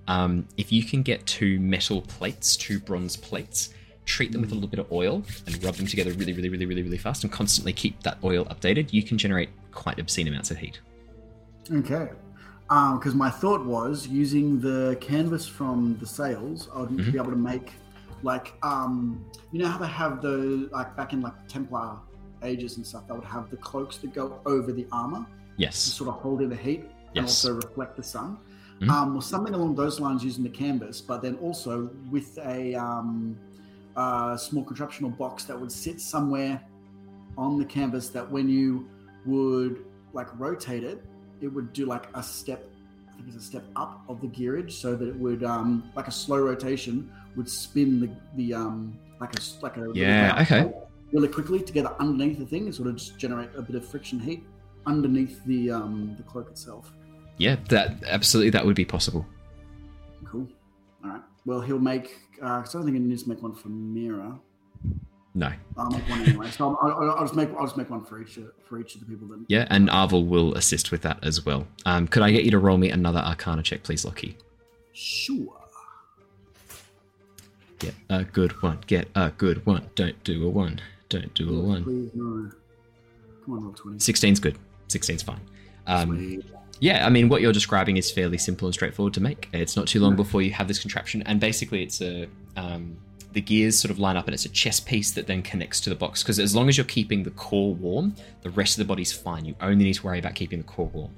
um, 0.08 0.48
if 0.58 0.72
you 0.72 0.84
can 0.84 1.04
get 1.04 1.26
two 1.26 1.60
metal 1.60 2.02
plates, 2.02 2.58
two 2.58 2.80
bronze 2.80 3.16
plates, 3.16 3.74
treat 4.06 4.32
them 4.32 4.42
with 4.42 4.52
a 4.52 4.56
little 4.56 4.70
bit 4.70 4.80
of 4.80 4.92
oil 4.92 5.24
and 5.46 5.64
rub 5.64 5.76
them 5.76 5.86
together 5.86 6.12
really, 6.14 6.34
really, 6.34 6.50
really, 6.50 6.66
really, 6.66 6.82
really 6.82 6.98
fast, 6.98 7.24
and 7.24 7.32
constantly 7.32 7.72
keep 7.72 8.02
that 8.04 8.18
oil 8.24 8.44
updated, 8.46 8.92
you 8.92 9.04
can 9.04 9.18
generate 9.18 9.50
quite 9.72 10.00
obscene 10.00 10.28
amounts 10.28 10.52
of 10.52 10.58
heat. 10.58 10.80
Okay. 11.72 12.10
Because 12.70 13.16
my 13.16 13.30
thought 13.32 13.66
was 13.66 14.08
using 14.08 14.62
the 14.62 14.96
canvas 15.02 15.48
from 15.48 15.98
the 16.00 16.06
sails, 16.06 16.70
I 16.74 16.82
would 16.82 16.90
Mhm. 16.92 17.12
be 17.12 17.18
able 17.18 17.32
to 17.32 17.36
make 17.52 17.74
like 18.22 18.54
um, 18.64 19.24
you 19.52 19.60
know 19.60 19.68
how 19.68 19.80
they 19.80 19.88
have 19.88 20.22
the 20.22 20.70
like 20.72 20.96
back 20.96 21.14
in 21.14 21.22
like 21.22 21.34
Templar 21.48 21.98
ages 22.44 22.78
and 22.78 22.86
stuff. 22.86 23.08
They 23.08 23.14
would 23.16 23.24
have 23.24 23.50
the 23.50 23.58
cloaks 23.58 23.98
that 24.00 24.14
go 24.14 24.40
over 24.46 24.72
the 24.72 24.86
armor 24.92 25.20
to 25.22 25.26
Yes. 25.58 25.78
sort 25.78 26.10
of 26.10 26.16
hold 26.22 26.42
in 26.42 26.50
the 26.50 26.56
heat 26.56 26.84
and 27.16 27.26
also 27.26 27.54
reflect 27.56 27.96
the 27.98 28.04
sun. 28.04 28.38
Mhm. 28.82 28.90
Um, 28.90 29.16
or 29.16 29.22
something 29.22 29.54
along 29.54 29.76
those 29.76 30.00
lines 30.00 30.24
using 30.24 30.44
the 30.44 30.50
canvas, 30.50 31.02
but 31.02 31.22
then 31.22 31.36
also 31.42 31.90
with 32.12 32.38
a 32.46 32.76
um, 32.76 33.36
uh, 33.98 34.38
small 34.38 34.64
contraptional 34.64 35.18
box 35.18 35.44
that 35.46 35.60
would 35.60 35.72
sit 35.72 36.00
somewhere 36.00 36.62
on 37.38 37.58
the 37.58 37.66
canvas 37.66 38.10
that 38.10 38.30
when 38.32 38.48
you 38.48 38.86
would 39.26 39.84
like 40.14 40.28
rotate 40.40 40.84
it, 40.84 41.04
it 41.42 41.48
would 41.48 41.74
do 41.74 41.86
like 41.86 42.08
a 42.16 42.24
step. 42.24 42.64
I 43.10 43.14
think 43.22 43.28
it's 43.28 43.38
a 43.38 43.48
step 43.48 43.66
up 43.76 44.02
of 44.08 44.22
the 44.22 44.28
gearage, 44.28 44.72
so 44.72 44.96
that 44.96 45.08
it 45.08 45.16
would 45.16 45.44
um, 45.44 45.92
like 45.96 46.08
a 46.08 46.12
slow 46.12 46.38
rotation 46.40 47.12
would 47.36 47.50
spin 47.50 48.00
the 48.00 48.10
the 48.36 48.54
um 48.54 48.98
like 49.20 49.34
a 49.38 49.42
like 49.62 49.78
a 49.78 49.92
Yeah, 49.94 50.38
okay. 50.42 50.72
really 51.12 51.28
quickly 51.28 51.60
to 51.62 51.74
get 51.74 51.86
underneath 52.00 52.40
the 52.40 52.46
thing 52.46 52.66
and 52.66 52.76
sort 52.76 52.88
of 52.88 52.96
just 52.96 53.18
generate 53.18 53.50
a 53.56 53.62
bit 53.62 53.76
of 53.76 53.88
friction 53.88 54.20
heat 54.20 54.44
underneath 54.86 55.44
the 55.46 55.70
um 55.72 56.14
the 56.18 56.24
cloak 56.24 56.50
itself. 56.50 56.92
Yeah, 57.38 57.58
that 57.70 58.04
absolutely 58.06 58.50
that 58.52 58.66
would 58.66 58.76
be 58.76 58.86
possible. 58.86 59.26
Cool. 60.26 60.48
All 61.04 61.10
right. 61.12 61.22
Well, 61.46 61.62
he'll 61.62 61.80
make. 61.80 62.18
Uh, 62.42 62.64
so 62.64 62.80
I 62.80 62.82
don't 62.82 62.92
think 62.92 63.02
he 63.02 63.10
needs 63.10 63.24
to 63.24 63.30
make 63.30 63.42
one 63.42 63.54
for 63.54 63.70
Mira. 63.70 64.40
No. 65.36 65.52
I'll 65.78 65.90
make 65.92 66.10
one 66.10 66.22
anyway. 66.22 66.50
So 66.50 66.76
I'll, 66.82 67.12
I'll, 67.12 67.22
just 67.22 67.36
make. 67.36 67.50
I'll 67.58 67.66
just 67.66 67.78
make 67.78 67.90
one 67.90 68.04
for 68.04 68.22
each 68.22 68.38
of- 68.38 68.52
for 68.68 68.80
each 68.80 68.96
of 68.96 69.02
the 69.02 69.06
people. 69.06 69.28
Then. 69.28 69.46
Yeah, 69.48 69.68
and 69.70 69.88
Arvel 69.90 70.28
will 70.28 70.54
assist 70.56 70.92
with 70.92 71.02
that 71.04 71.20
as 71.24 71.46
well. 71.46 71.68
Um, 71.86 72.08
could 72.08 72.24
I 72.24 72.32
get 72.32 72.44
you 72.46 72.52
to 72.52 72.60
roll 72.60 72.78
me 72.78 72.90
another 72.90 73.20
Arcana 73.20 73.62
check, 73.64 73.84
please, 73.84 74.04
Lockie? 74.06 74.38
Sure. 74.94 75.56
Get 77.80 77.94
a 78.10 78.24
good 78.26 78.62
one. 78.62 78.80
Get 78.88 79.08
a 79.16 79.30
good 79.32 79.66
one. 79.66 79.90
Don't 79.96 80.22
do 80.24 80.46
a 80.46 80.50
one. 80.50 80.82
Don't 81.08 81.34
do 81.34 81.50
a 81.58 81.62
one. 81.62 81.84
Please 81.84 82.10
no. 82.14 82.52
Come 83.46 83.54
on, 83.54 83.64
roll 83.64 83.74
twenty. 83.74 83.98
16's 84.00 84.40
good. 84.40 84.58
16's 84.90 85.24
fine. 85.24 85.40
Um, 85.88 86.42
yeah, 86.80 87.06
I 87.06 87.10
mean, 87.10 87.30
what 87.30 87.42
you're 87.42 87.54
describing 87.54 87.98
is 87.98 88.12
fairly 88.12 88.38
simple 88.38 88.68
and 88.68 88.74
straightforward 88.76 89.14
to 89.14 89.22
make. 89.22 89.48
It's 89.54 89.76
not 89.78 89.88
too 89.88 90.00
long 90.02 90.16
before 90.16 90.42
you 90.42 90.52
have 90.52 90.68
this 90.68 90.80
contraption, 90.80 91.22
and 91.24 91.40
basically, 91.40 91.84
it's 91.84 92.02
a 92.02 92.28
um, 92.58 92.98
the 93.34 93.42
gears 93.42 93.80
sort 93.80 93.92
of 93.92 94.00
line 94.00 94.18
up, 94.18 94.26
and 94.26 94.34
it's 94.34 94.46
a 94.46 94.50
chest 94.50 94.86
piece 94.86 95.12
that 95.12 95.28
then 95.28 95.42
connects 95.42 95.80
to 95.82 95.90
the 95.90 95.96
box. 95.96 96.24
Because 96.24 96.40
as 96.40 96.56
long 96.56 96.70
as 96.70 96.78
you're 96.78 96.86
keeping 96.86 97.24
the 97.24 97.32
core 97.32 97.74
warm, 97.76 98.16
the 98.42 98.50
rest 98.50 98.78
of 98.78 98.86
the 98.86 98.88
body's 98.88 99.14
fine. 99.14 99.46
You 99.46 99.56
only 99.62 99.86
need 99.86 99.94
to 99.96 100.06
worry 100.06 100.20
about 100.20 100.36
keeping 100.36 100.60
the 100.60 100.66
core 100.66 100.88
warm. 100.88 101.12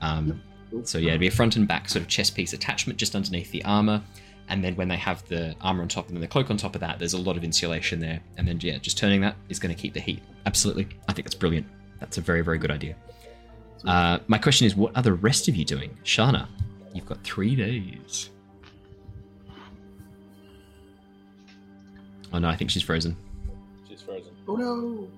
Um, 0.00 0.42
So 0.84 0.98
yeah, 0.98 1.10
it'd 1.10 1.20
be 1.20 1.26
a 1.26 1.32
front 1.32 1.56
and 1.56 1.66
back 1.66 1.88
sort 1.88 2.02
of 2.02 2.08
chest 2.08 2.34
piece 2.34 2.52
attachment 2.52 2.98
just 2.98 3.14
underneath 3.14 3.50
the 3.50 3.64
armor, 3.64 4.02
and 4.48 4.64
then 4.64 4.74
when 4.76 4.88
they 4.88 4.96
have 4.96 5.26
the 5.28 5.54
armor 5.60 5.82
on 5.82 5.88
top 5.88 6.06
and 6.08 6.16
then 6.16 6.20
the 6.20 6.28
cloak 6.28 6.50
on 6.50 6.56
top 6.56 6.74
of 6.74 6.80
that, 6.80 6.98
there's 6.98 7.12
a 7.14 7.18
lot 7.18 7.36
of 7.36 7.44
insulation 7.44 8.00
there. 8.00 8.20
And 8.36 8.46
then 8.46 8.58
yeah, 8.60 8.78
just 8.78 8.96
turning 8.96 9.20
that 9.20 9.36
is 9.48 9.58
going 9.58 9.74
to 9.74 9.80
keep 9.80 9.94
the 9.94 10.00
heat. 10.00 10.22
Absolutely, 10.46 10.88
I 11.08 11.12
think 11.12 11.26
that's 11.26 11.34
brilliant. 11.34 11.66
That's 11.98 12.18
a 12.18 12.20
very 12.20 12.42
very 12.42 12.58
good 12.58 12.70
idea. 12.70 12.94
Uh, 13.84 14.18
my 14.28 14.38
question 14.38 14.66
is, 14.66 14.76
what 14.76 14.96
are 14.96 15.02
the 15.02 15.14
rest 15.14 15.48
of 15.48 15.56
you 15.56 15.64
doing, 15.64 15.96
Shana? 16.04 16.46
You've 16.94 17.06
got 17.06 17.22
three 17.24 17.56
days. 17.56 18.30
Oh 22.32 22.38
no, 22.38 22.48
I 22.48 22.56
think 22.56 22.70
she's 22.70 22.82
frozen. 22.82 23.16
She's 23.88 24.02
frozen. 24.02 24.30
Oh 24.48 24.56
no. 24.56 25.08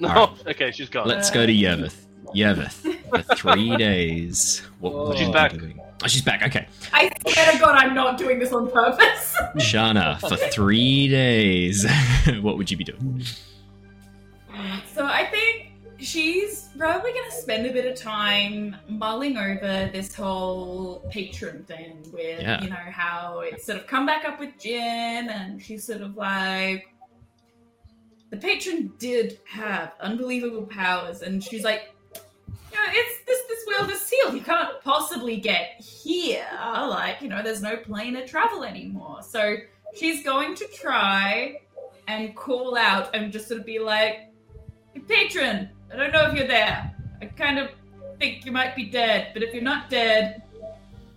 No, 0.00 0.08
Alright. 0.08 0.46
okay, 0.48 0.70
she's 0.72 0.88
gone. 0.88 1.06
Let's 1.06 1.30
go 1.30 1.46
to 1.46 1.52
Yervith. 1.52 2.04
Yervith, 2.34 2.82
for 3.10 3.22
three 3.36 3.76
days. 3.76 4.62
What 4.80 4.92
oh. 4.92 5.08
would 5.08 5.18
She's 5.18 5.28
back. 5.28 5.52
doing? 5.52 5.78
Oh, 6.02 6.08
she's 6.08 6.22
back. 6.22 6.42
Okay. 6.42 6.66
I 6.92 7.10
swear 7.26 7.52
to 7.52 7.58
God, 7.58 7.76
I'm 7.76 7.94
not 7.94 8.18
doing 8.18 8.38
this 8.38 8.52
on 8.52 8.70
purpose. 8.70 9.36
Shana, 9.56 10.18
for 10.20 10.36
three 10.36 11.08
days, 11.08 11.86
what 12.40 12.58
would 12.58 12.70
you 12.70 12.76
be 12.76 12.84
doing? 12.84 13.22
So 14.92 15.04
I 15.04 15.26
think 15.26 15.72
she's 16.04 16.68
probably 16.76 17.12
going 17.12 17.30
to 17.30 17.36
spend 17.36 17.66
a 17.66 17.72
bit 17.72 17.86
of 17.86 17.96
time 17.98 18.76
mulling 18.88 19.36
over 19.36 19.90
this 19.92 20.14
whole 20.14 21.06
patron 21.10 21.64
thing 21.64 21.98
with, 22.12 22.40
Yeah. 22.40 22.62
you 22.62 22.70
know, 22.70 22.76
how 22.76 23.40
it's 23.40 23.66
sort 23.66 23.78
of 23.78 23.86
come 23.86 24.06
back 24.06 24.24
up 24.24 24.38
with 24.40 24.50
Jin, 24.58 25.28
and 25.28 25.62
she's 25.62 25.84
sort 25.84 26.00
of 26.00 26.16
like, 26.16 26.88
the 28.30 28.36
patron 28.36 28.92
did 28.98 29.38
have 29.48 29.92
unbelievable 30.00 30.66
powers, 30.66 31.22
and 31.22 31.42
she's 31.42 31.64
like, 31.64 31.94
you 32.14 32.76
know, 32.80 32.86
it's 32.88 33.24
this 33.26 33.40
this 33.48 33.66
world 33.78 33.90
is 33.90 34.00
sealed. 34.00 34.34
You 34.34 34.40
can't 34.40 34.80
possibly 34.82 35.36
get 35.36 35.80
here. 35.80 36.46
Like, 36.62 37.22
you 37.22 37.28
know, 37.28 37.40
there's 37.42 37.62
no 37.62 37.76
plane 37.76 38.16
of 38.16 38.28
travel 38.28 38.64
anymore. 38.64 39.22
So 39.22 39.56
she's 39.94 40.24
going 40.24 40.56
to 40.56 40.66
try 40.74 41.60
and 42.08 42.34
call 42.34 42.76
out 42.76 43.14
and 43.14 43.32
just 43.32 43.46
sort 43.46 43.60
of 43.60 43.66
be 43.66 43.78
like, 43.78 44.32
patron, 45.08 45.70
I 45.94 45.96
don't 45.96 46.12
know 46.12 46.28
if 46.28 46.34
you're 46.34 46.46
there. 46.48 46.92
I 47.22 47.26
kind 47.26 47.58
of 47.58 47.70
think 48.18 48.44
you 48.44 48.52
might 48.52 48.74
be 48.76 48.84
dead, 48.86 49.28
but 49.32 49.42
if 49.42 49.54
you're 49.54 49.62
not 49.62 49.88
dead, 49.90 50.42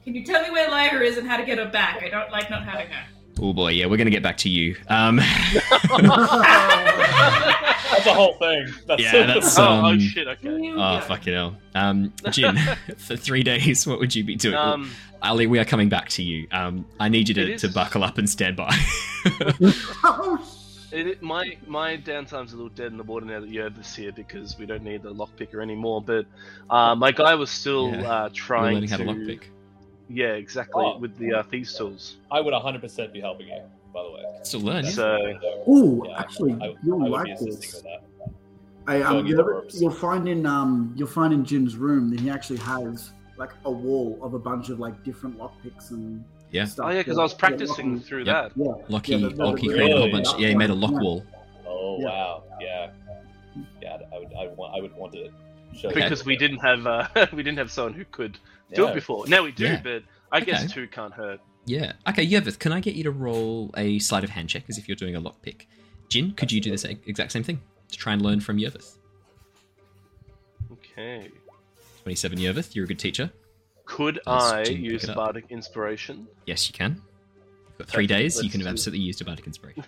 can 0.04 0.14
you 0.16 0.24
tell 0.24 0.42
me 0.44 0.52
where 0.52 0.70
Lyra 0.70 1.04
is 1.06 1.18
and 1.18 1.28
how 1.28 1.38
to 1.38 1.44
get 1.46 1.58
her 1.58 1.66
back? 1.70 2.04
I 2.04 2.10
don't 2.10 2.32
like 2.32 2.50
not 2.50 2.64
having 2.64 2.88
her. 2.90 3.04
Oh 3.40 3.54
boy, 3.54 3.70
yeah, 3.72 3.86
we're 3.86 3.98
gonna 3.98 4.10
get 4.10 4.24
back 4.24 4.38
to 4.38 4.50
you. 4.50 4.76
Um, 4.88 5.18
That's 7.90 8.06
a 8.08 8.14
whole 8.14 8.34
thing. 8.36 8.68
That's 8.88 9.02
Yeah, 9.02 9.12
that's- 9.28 9.58
oh, 9.60 9.64
um, 9.64 9.86
oh 9.86 10.00
shit, 10.00 10.28
okay. 10.28 10.74
oh 10.76 11.00
fucking 11.02 11.34
hell. 11.34 11.58
Um, 11.76 12.14
Jin, 12.32 12.58
for 12.98 13.16
three 13.16 13.44
days, 13.44 13.86
what 13.88 14.00
would 14.00 14.14
you 14.16 14.24
be 14.24 14.36
doing? 14.36 14.56
Um, 14.56 14.92
Ally, 15.22 15.46
we 15.46 15.60
are 15.60 15.66
coming 15.66 15.90
back 15.90 16.10
to 16.10 16.24
you. 16.24 16.48
Um, 16.52 16.86
I 17.00 17.10
need 17.10 17.28
you 17.30 17.36
to, 17.36 17.54
is- 17.54 17.62
to 17.62 17.70
buckle 17.70 18.04
up 18.04 18.18
and 18.18 18.30
stand 18.30 18.56
by. 18.56 18.70
Oh, 20.04 20.44
it, 20.92 21.08
it- 21.08 21.22
my 21.22 21.58
my 21.68 21.98
downtime's 21.98 22.54
a 22.54 22.56
little 22.56 22.70
dead 22.70 22.92
in 22.92 22.98
the 22.98 23.04
water 23.04 23.26
now 23.26 23.40
that 23.42 23.50
you're 23.50 23.70
this 23.70 23.96
here 23.96 24.12
because 24.12 24.58
we 24.58 24.66
don't 24.66 24.84
need 24.84 25.04
the 25.04 25.14
lockpicker 25.14 25.62
anymore. 25.62 26.02
But 26.02 26.26
uh, 26.70 26.96
my 26.96 27.12
guy 27.12 27.36
was 27.36 27.50
still 27.52 27.92
Yeah, 27.92 28.10
uh, 28.12 28.24
We're 28.24 28.30
trying 28.30 28.82
to. 28.82 28.88
how 28.88 28.98
to. 28.98 29.06
to 29.06 29.12
lockpick. 29.12 29.42
Yeah, 30.10 30.28
exactly. 30.34 30.84
Oh. 30.86 30.98
With 31.00 31.18
the 31.18 31.34
uh, 31.34 31.44
thieves 31.44 31.76
tools. 31.78 32.18
I 32.32 32.40
would 32.40 32.54
100% 32.54 33.12
be 33.12 33.20
helping 33.20 33.48
you, 33.48 33.62
by 33.94 34.04
the 34.04 34.12
way. 34.12 34.24
Still 34.44 34.62
learn. 34.62 34.86
yeah? 34.86 34.92
So 34.92 35.18
Ooh, 35.68 36.04
Yeah, 36.08 36.18
actually, 36.20 36.54
I, 36.62 36.74
you'll 36.84 37.02
I 37.04 37.10
would 37.10 37.12
like 37.12 37.40
this. 37.40 37.84
I, 38.88 39.02
um, 39.02 39.28
you'll, 39.28 39.66
you'll 39.74 39.92
find 39.92 40.30
in 40.30 40.46
um, 40.46 40.94
you'll 40.96 41.10
find 41.10 41.34
in 41.34 41.44
Jin's 41.44 41.76
room 41.76 42.10
that 42.12 42.22
he 42.22 42.30
actually 42.30 42.60
has 42.60 43.12
like 43.38 43.52
a 43.66 43.72
wall 43.72 44.18
of 44.22 44.34
a 44.34 44.40
bunch 44.40 44.70
of 44.70 44.80
like 44.80 45.04
different 45.04 45.38
lockpicks 45.38 45.92
and 45.92 46.24
Yeah. 46.52 46.66
stuff. 46.66 46.86
oh 46.88 46.90
yeah, 46.92 47.00
because 47.00 47.18
I 47.18 47.24
was 47.24 47.34
practicing 47.34 47.94
locking- 47.96 48.00
through 48.02 48.24
Yep. 48.24 48.26
that. 48.26 48.52
Yeah, 48.56 48.72
Lockie, 48.90 49.12
Yeah, 49.14 49.18
the- 49.18 49.30
the- 49.36 49.46
Lockie 49.46 49.68
the- 49.68 49.74
created 49.74 49.96
a 49.98 50.00
whole 50.00 50.12
bunch. 50.12 50.28
Yeah, 50.38 50.48
he 50.50 50.56
made 50.56 50.70
a 50.70 50.74
lock 50.76 50.92
Yeah. 50.94 51.00
wall. 51.00 51.26
Oh, 51.68 51.98
Yeah. 52.00 52.06
wow. 52.06 52.44
Yeah. 52.62 52.92
Yeah, 53.82 53.98
I 54.14 54.20
would, 54.20 54.28
I 54.34 54.48
would, 54.48 54.58
want, 54.58 54.76
I 54.78 54.82
would 54.82 54.96
want 54.96 55.14
to 55.14 55.30
show 55.78 55.90
Okay. 55.90 56.02
Because 56.02 56.26
we 56.26 56.36
didn't 56.38 56.60
have 56.60 56.86
uh, 56.88 57.08
we 57.34 57.44
didn't 57.44 57.58
have 57.58 57.72
someone 57.72 57.94
who 57.94 58.06
could 58.06 58.38
do 58.74 58.88
it 58.88 58.94
before. 58.94 59.28
Now 59.28 59.44
we 59.44 59.52
do, 59.52 59.64
Yeah. 59.66 59.82
but 59.84 60.04
I 60.32 60.40
guess 60.42 60.72
two 60.72 60.88
can't 60.88 61.14
hurt. 61.14 61.40
Yeah. 61.66 61.94
Okay, 62.08 62.26
Yervith, 62.26 62.60
can 62.60 62.72
I 62.72 62.80
get 62.80 62.96
you 62.96 63.04
to 63.04 63.12
roll 63.12 63.72
a 63.76 64.00
sleight 64.00 64.24
of 64.24 64.30
hand 64.30 64.48
check 64.50 64.64
as 64.70 64.78
if 64.78 64.88
you're 64.88 64.96
doing 64.96 65.16
a 65.16 65.22
lockpick? 65.22 65.66
Jin, 66.10 66.32
could 66.32 66.52
you 66.52 66.62
do 66.62 66.76
the 66.76 66.98
exact 67.06 67.34
same 67.34 67.44
thing 67.44 67.60
to 67.92 67.98
try 67.98 68.14
and 68.14 68.22
learn 68.22 68.40
from 68.40 68.58
Yervith? 68.58 68.98
Okay. 70.72 71.30
27 72.04 72.40
Yervith, 72.40 72.74
you're 72.76 72.86
a 72.86 72.88
good 72.88 73.00
teacher. 73.00 73.32
Could 73.88 74.20
Let's 74.28 74.44
I 74.46 74.64
use 74.64 75.06
it 75.06 75.16
bardic 75.16 75.46
inspiration? 75.50 76.28
Yes, 76.46 76.68
you 76.68 76.74
can. 76.74 77.02
You've 77.70 77.78
got 77.80 77.88
three 77.88 78.06
days. 78.06 78.42
You 78.44 78.50
can 78.50 78.60
have 78.60 78.68
absolutely 78.70 79.04
used 79.06 79.22
a 79.22 79.26
bardic 79.26 79.48
inspiration. 79.48 79.84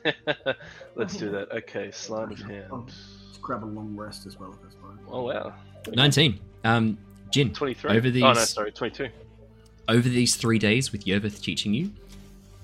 Let's 0.95 1.17
do 1.17 1.29
that. 1.31 1.51
Okay, 1.51 1.91
sleight 1.91 2.31
of 2.31 2.39
hand. 2.39 2.91
Just 3.27 3.41
grab 3.41 3.63
a 3.63 3.65
long 3.65 3.95
rest 3.95 4.25
as 4.25 4.39
well 4.39 4.53
if 4.53 4.61
that's 4.63 4.75
fine. 4.75 4.97
Oh 5.11 5.23
wow, 5.23 5.53
19. 5.93 6.39
Um, 6.63 6.97
Jin, 7.31 7.51
twenty-three. 7.53 7.91
Over 7.95 8.09
these. 8.09 8.23
Oh 8.23 8.27
no, 8.33 8.39
these- 8.39 8.49
sorry, 8.49 8.71
twenty-two. 8.71 9.09
over 9.89 10.07
these 10.07 10.35
three 10.37 10.59
days 10.59 10.91
with 10.91 11.05
Yervith 11.05 11.41
teaching 11.41 11.73
you, 11.73 11.91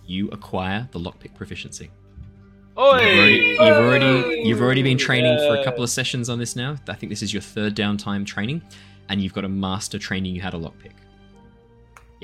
you 0.07 0.29
acquire 0.29 0.87
the 0.93 0.99
lockpick 0.99 1.35
proficiency. 1.35 1.91
Oh, 2.77 2.95
You've 2.97 3.03
already, 3.17 3.41
you've 3.47 3.59
already, 3.59 4.41
you've 4.47 4.61
already 4.61 4.83
been 4.83 4.97
training 4.97 5.37
for 5.37 5.55
a 5.55 5.63
couple 5.63 5.81
of 5.83 5.89
sessions 5.89 6.29
on 6.29 6.39
this 6.39 6.55
now. 6.57 6.75
I 6.89 6.93
think 6.93 7.09
this 7.09 7.21
is 7.21 7.31
your 7.33 7.41
third 7.41 7.73
downtime 7.75 8.25
training, 8.25 8.61
and 9.09 9.21
you've 9.21 9.33
got 9.33 9.45
a 9.45 9.49
master 9.49 9.97
training 9.97 10.35
you 10.35 10.41
how 10.41 10.49
to 10.49 10.57
lockpick. 10.57 10.91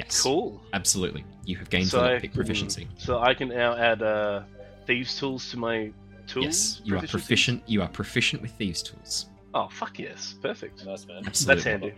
Yes, 0.05 0.21
cool. 0.21 0.61
absolutely. 0.73 1.23
You 1.45 1.57
have 1.57 1.69
gained 1.69 1.87
So 1.87 2.01
the 2.01 2.07
lockpick 2.09 2.33
proficiency. 2.33 2.87
So 2.97 3.19
I 3.19 3.33
can 3.33 3.49
now 3.49 3.75
add 3.75 4.01
uh, 4.01 4.43
thieves 4.85 5.17
tools 5.17 5.49
to 5.51 5.57
my 5.57 5.91
tools. 6.27 6.45
Yes, 6.45 6.81
you 6.83 6.97
are 6.97 7.01
proficient. 7.07 7.63
You 7.67 7.81
are 7.81 7.87
proficient 7.89 8.41
with 8.41 8.51
thieves' 8.51 8.81
tools. 8.83 9.27
Oh 9.53 9.67
fuck 9.69 9.99
yes, 9.99 10.35
perfect. 10.41 10.85
Nice, 10.85 11.05
man. 11.07 11.23
Absolutely. 11.25 11.55
That's 11.55 11.65
handy. 11.65 11.93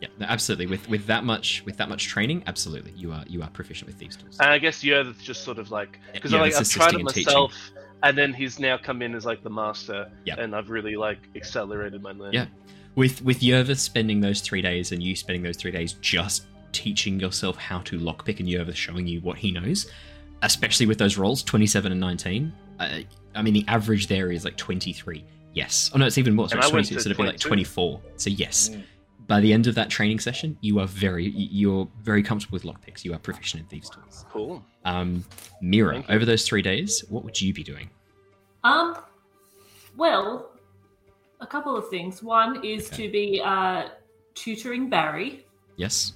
Yeah, 0.00 0.08
no, 0.18 0.26
absolutely. 0.26 0.66
With 0.66 0.88
with 0.88 1.06
that 1.06 1.24
much 1.24 1.62
with 1.66 1.76
that 1.78 1.88
much 1.88 2.06
training, 2.06 2.42
absolutely, 2.46 2.92
you 2.92 3.12
are 3.12 3.24
you 3.26 3.42
are 3.42 3.50
proficient 3.50 3.86
with 3.88 3.96
thieves' 3.98 4.16
tools. 4.16 4.38
And 4.40 4.50
I 4.50 4.58
guess 4.58 4.82
yeah, 4.84 5.02
that's 5.02 5.22
just 5.22 5.42
sort 5.44 5.58
of 5.58 5.70
like 5.70 5.98
because 6.12 6.32
Yeah, 6.32 6.40
like 6.40 6.54
I've 6.54 6.68
tried 6.68 6.94
it 6.94 7.00
and 7.00 7.08
teaching. 7.08 7.24
myself, 7.26 7.54
and 8.02 8.16
then 8.16 8.32
he's 8.32 8.58
now 8.58 8.76
come 8.78 9.02
in 9.02 9.14
as 9.14 9.24
like 9.26 9.42
the 9.42 9.50
master, 9.50 10.10
Yeah. 10.24 10.36
and 10.38 10.54
I've 10.54 10.70
really 10.70 10.96
like 10.96 11.18
accelerated 11.34 12.02
my 12.02 12.12
learning. 12.12 12.34
Yeah. 12.34 12.46
With 12.94 13.22
with 13.22 13.40
Yervith 13.40 13.78
spending 13.78 14.20
those 14.20 14.40
three 14.40 14.62
days 14.62 14.92
and 14.92 15.02
you 15.02 15.14
spending 15.16 15.42
those 15.42 15.56
three 15.56 15.70
days 15.70 15.94
just 15.94 16.46
teaching 16.76 17.18
yourself 17.18 17.56
how 17.56 17.78
to 17.80 17.98
lockpick 17.98 18.38
and 18.38 18.48
Yervith 18.48 18.74
showing 18.76 19.06
you 19.06 19.20
what 19.22 19.38
he 19.38 19.50
knows, 19.50 19.90
especially 20.42 20.86
with 20.86 20.98
those 20.98 21.16
rolls, 21.16 21.42
27 21.42 21.90
and 21.90 22.00
19. 22.00 22.52
Uh, 22.78 22.98
I 23.34 23.42
mean, 23.42 23.54
the 23.54 23.64
average 23.66 24.06
there 24.08 24.30
is 24.30 24.44
like 24.44 24.56
23. 24.56 25.24
Yes. 25.54 25.90
Oh, 25.94 25.98
no, 25.98 26.06
it's 26.06 26.18
even 26.18 26.34
more. 26.34 26.48
So 26.48 26.52
And 26.52 26.58
it's 26.58 26.68
I 26.68 26.70
22, 26.70 26.94
to 26.94 27.00
so 27.00 27.06
it'd 27.08 27.16
be 27.16 27.22
like 27.24 27.38
24. 27.38 28.00
So, 28.16 28.28
yes. 28.30 28.68
Mm. 28.68 28.82
By 29.26 29.40
the 29.40 29.52
end 29.52 29.66
of 29.66 29.74
that 29.74 29.88
training 29.90 30.20
session, 30.20 30.56
you 30.60 30.78
are 30.78 30.86
very 30.86 31.24
you're 31.30 31.88
very 32.02 32.22
comfortable 32.22 32.54
with 32.56 32.62
lockpicks. 32.62 33.04
You 33.04 33.12
are 33.12 33.18
proficient 33.18 33.62
in 33.64 33.68
thieves' 33.68 33.90
tools. 33.90 34.24
Cool. 34.30 34.62
Um, 34.84 35.24
Mira, 35.60 36.04
over 36.08 36.24
those 36.24 36.46
three 36.46 36.62
days, 36.62 37.02
what 37.08 37.24
would 37.24 37.40
you 37.40 37.52
be 37.52 37.64
doing? 37.64 37.90
Um, 38.62 38.96
well, 39.96 40.50
a 41.40 41.46
couple 41.46 41.76
of 41.76 41.88
things. 41.88 42.22
One 42.22 42.64
is 42.64 42.86
Okay. 42.86 43.06
to 43.06 43.12
be 43.12 43.40
uh, 43.44 43.88
tutoring 44.34 44.88
Barry. 44.88 45.44
Yes, 45.76 46.12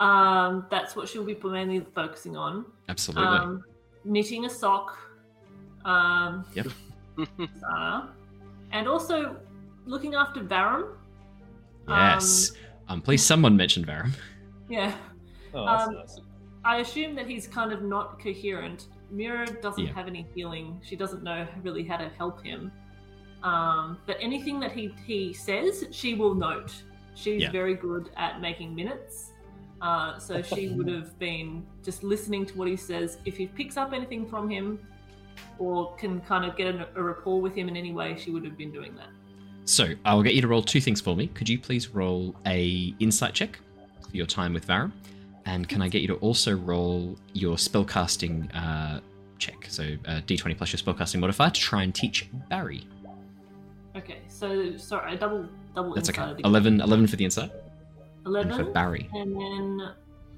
Um, 0.00 0.66
that's 0.70 0.96
what 0.96 1.08
she'll 1.08 1.24
be 1.24 1.36
mainly 1.44 1.80
focusing 1.94 2.36
on. 2.36 2.64
absolutely. 2.88 3.26
Um, 3.26 3.62
knitting 4.04 4.46
a 4.46 4.50
sock. 4.50 4.98
Um, 5.84 6.44
Yep. 6.54 6.66
uh, 7.74 8.06
and 8.72 8.88
also 8.88 9.36
looking 9.86 10.14
after 10.14 10.40
Varram. 10.42 10.94
yes. 11.88 12.52
Um, 12.88 13.00
please, 13.02 13.22
someone 13.24 13.56
mention 13.56 13.84
Varram. 13.84 14.12
Yeah. 14.70 14.94
Oh, 15.52 15.66
that's 15.66 15.88
Um, 15.88 15.94
nice. 15.94 16.20
I 16.64 16.76
assume 16.76 17.14
that 17.16 17.26
he's 17.26 17.46
kind 17.48 17.72
of 17.72 17.82
not 17.82 18.20
coherent. 18.22 18.86
Mira 19.10 19.44
doesn't 19.60 19.84
Yeah. 19.86 19.92
have 19.94 20.06
any 20.06 20.24
healing. 20.34 20.80
She 20.84 20.94
doesn't 20.94 21.24
know 21.24 21.44
really 21.62 21.82
how 21.82 21.96
to 21.96 22.08
help 22.10 22.40
him. 22.44 22.70
Um, 23.42 23.98
but 24.06 24.16
anything 24.20 24.60
that 24.60 24.70
he, 24.70 24.94
he 25.04 25.32
says, 25.32 25.86
she 25.90 26.14
will 26.14 26.34
note. 26.34 26.72
She's 27.16 27.42
Yeah. 27.42 27.50
very 27.50 27.74
good 27.74 28.10
at 28.16 28.40
making 28.40 28.74
minutes. 28.74 29.32
Uh, 29.80 30.18
so 30.18 30.42
she 30.42 30.68
would 30.68 30.88
have 30.88 31.18
been 31.18 31.64
just 31.82 32.02
listening 32.02 32.44
to 32.46 32.58
what 32.58 32.68
he 32.68 32.76
says. 32.76 33.18
If 33.24 33.36
he 33.36 33.46
picks 33.46 33.76
up 33.76 33.92
anything 33.92 34.28
from 34.28 34.50
him 34.50 34.78
or 35.58 35.94
can 35.96 36.20
kind 36.20 36.44
of 36.44 36.56
get 36.56 36.74
a, 36.74 36.88
a 36.96 37.02
rapport 37.02 37.40
with 37.40 37.54
him 37.54 37.68
in 37.68 37.76
any 37.76 37.92
way, 37.92 38.16
she 38.18 38.30
would 38.30 38.44
have 38.44 38.58
been 38.58 38.72
doing 38.72 38.94
that. 38.96 39.08
So 39.64 39.94
I'll 40.04 40.22
get 40.22 40.34
you 40.34 40.42
to 40.42 40.48
roll 40.48 40.62
two 40.62 40.80
things 40.80 41.00
for 41.00 41.16
me. 41.16 41.28
Could 41.28 41.48
you 41.48 41.58
please 41.58 41.88
roll 41.88 42.34
a 42.46 42.94
insight 42.98 43.34
check 43.34 43.58
for 44.08 44.16
your 44.16 44.26
time 44.26 44.52
with 44.52 44.66
Varram? 44.66 44.92
And 45.46 45.68
can 45.68 45.80
I 45.80 45.88
get 45.88 46.02
you 46.02 46.08
to 46.08 46.16
also 46.16 46.54
roll 46.54 47.16
your 47.32 47.56
spellcasting 47.56 48.50
uh, 48.54 49.00
check? 49.38 49.66
So 49.68 49.96
uh, 50.06 50.20
D20 50.26 50.56
plus 50.56 50.72
your 50.72 50.78
spellcasting 50.78 51.20
modifier 51.20 51.50
to 51.50 51.60
try 51.60 51.82
and 51.82 51.94
teach 51.94 52.28
Barry. 52.48 52.86
Okay, 53.96 54.18
so 54.28 54.76
sorry, 54.76 55.12
I 55.12 55.16
double 55.16 55.48
double 55.74 55.94
That's 55.94 56.10
okay. 56.10 56.34
11, 56.44 56.80
11 56.80 57.06
for 57.06 57.16
the 57.16 57.24
insight. 57.24 57.50
And 58.24 58.54
for 58.54 58.64
Barry. 58.64 59.08
and 59.14 59.34
then 59.36 59.92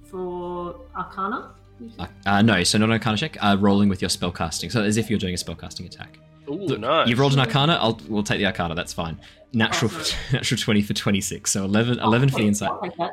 for 0.04 0.76
Arcana. 0.96 1.52
you? 1.80 1.90
Uh, 1.98 2.06
uh, 2.26 2.42
no, 2.42 2.62
so 2.64 2.78
not 2.78 2.86
an 2.86 2.92
Arcana 2.92 3.16
check. 3.16 3.36
Uh, 3.40 3.56
rolling 3.58 3.88
with 3.88 4.00
your 4.02 4.08
spellcasting. 4.08 4.70
So 4.70 4.82
as 4.82 4.96
if 4.96 5.10
you're 5.10 5.18
doing 5.18 5.34
a 5.34 5.36
spellcasting 5.36 5.86
attack. 5.86 6.18
Ooh, 6.48 6.54
Look, 6.54 6.80
nice. 6.80 7.08
You've 7.08 7.18
rolled 7.18 7.32
an 7.34 7.40
Arcana. 7.40 7.74
I'll 7.80 8.00
we'll 8.08 8.22
take 8.22 8.38
the 8.38 8.46
Arcana. 8.46 8.74
That's 8.74 8.92
fine. 8.92 9.18
Natural 9.52 9.90
Awesome. 9.90 10.18
natural 10.32 10.58
twenty 10.58 10.82
for 10.82 10.94
twenty 10.94 11.20
six. 11.20 11.50
So 11.50 11.64
11, 11.64 11.98
11 12.00 12.28
for 12.30 12.38
the 12.38 12.46
insight. 12.46 12.70
I'll 12.70 12.80
take 12.80 12.96
that. 12.96 13.12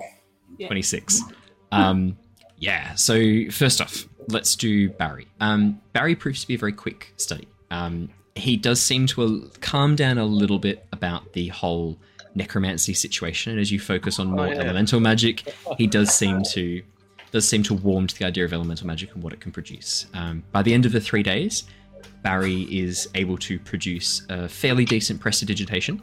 Yeah. 0.57 0.67
26. 0.67 1.21
Um, 1.71 2.17
yeah, 2.57 2.95
so 2.95 3.49
first 3.51 3.79
off, 3.79 4.05
let's 4.27 4.55
do 4.55 4.89
Barry. 4.89 5.27
Um, 5.39 5.79
Barry 5.93 6.15
proves 6.15 6.41
to 6.41 6.47
be 6.47 6.55
a 6.55 6.57
very 6.57 6.73
quick 6.73 7.13
study. 7.17 7.47
Um, 7.71 8.09
he 8.35 8.57
does 8.57 8.81
seem 8.81 9.05
to 9.07 9.49
calm 9.61 9.95
down 9.95 10.17
a 10.17 10.25
little 10.25 10.59
bit 10.59 10.85
about 10.91 11.31
the 11.33 11.47
whole 11.49 11.97
necromancy 12.35 12.93
situation, 12.93 13.51
and 13.51 13.61
as 13.61 13.71
you 13.71 13.79
focus 13.79 14.19
on 14.19 14.31
more 14.31 14.47
yeah. 14.47 14.55
elemental 14.55 14.99
magic, 14.99 15.53
he 15.77 15.87
does 15.87 16.13
seem 16.13 16.43
to 16.51 16.81
does 17.31 17.47
seem 17.47 17.61
to 17.63 17.75
warm 17.75 18.07
to 18.07 18.17
the 18.17 18.25
idea 18.25 18.43
of 18.43 18.53
elemental 18.53 18.87
magic 18.87 19.13
and 19.13 19.23
what 19.23 19.33
it 19.33 19.39
can 19.39 19.51
produce. 19.51 20.07
Um, 20.15 20.43
by 20.51 20.63
the 20.63 20.73
end 20.73 20.87
of 20.87 20.91
the 20.91 20.99
three 20.99 21.21
days, 21.21 21.65
Barry 22.23 22.63
is 22.63 23.07
able 23.13 23.37
to 23.37 23.59
produce 23.59 24.25
a 24.29 24.47
fairly 24.47 24.83
decent 24.83 25.19
prestidigitation, 25.19 26.01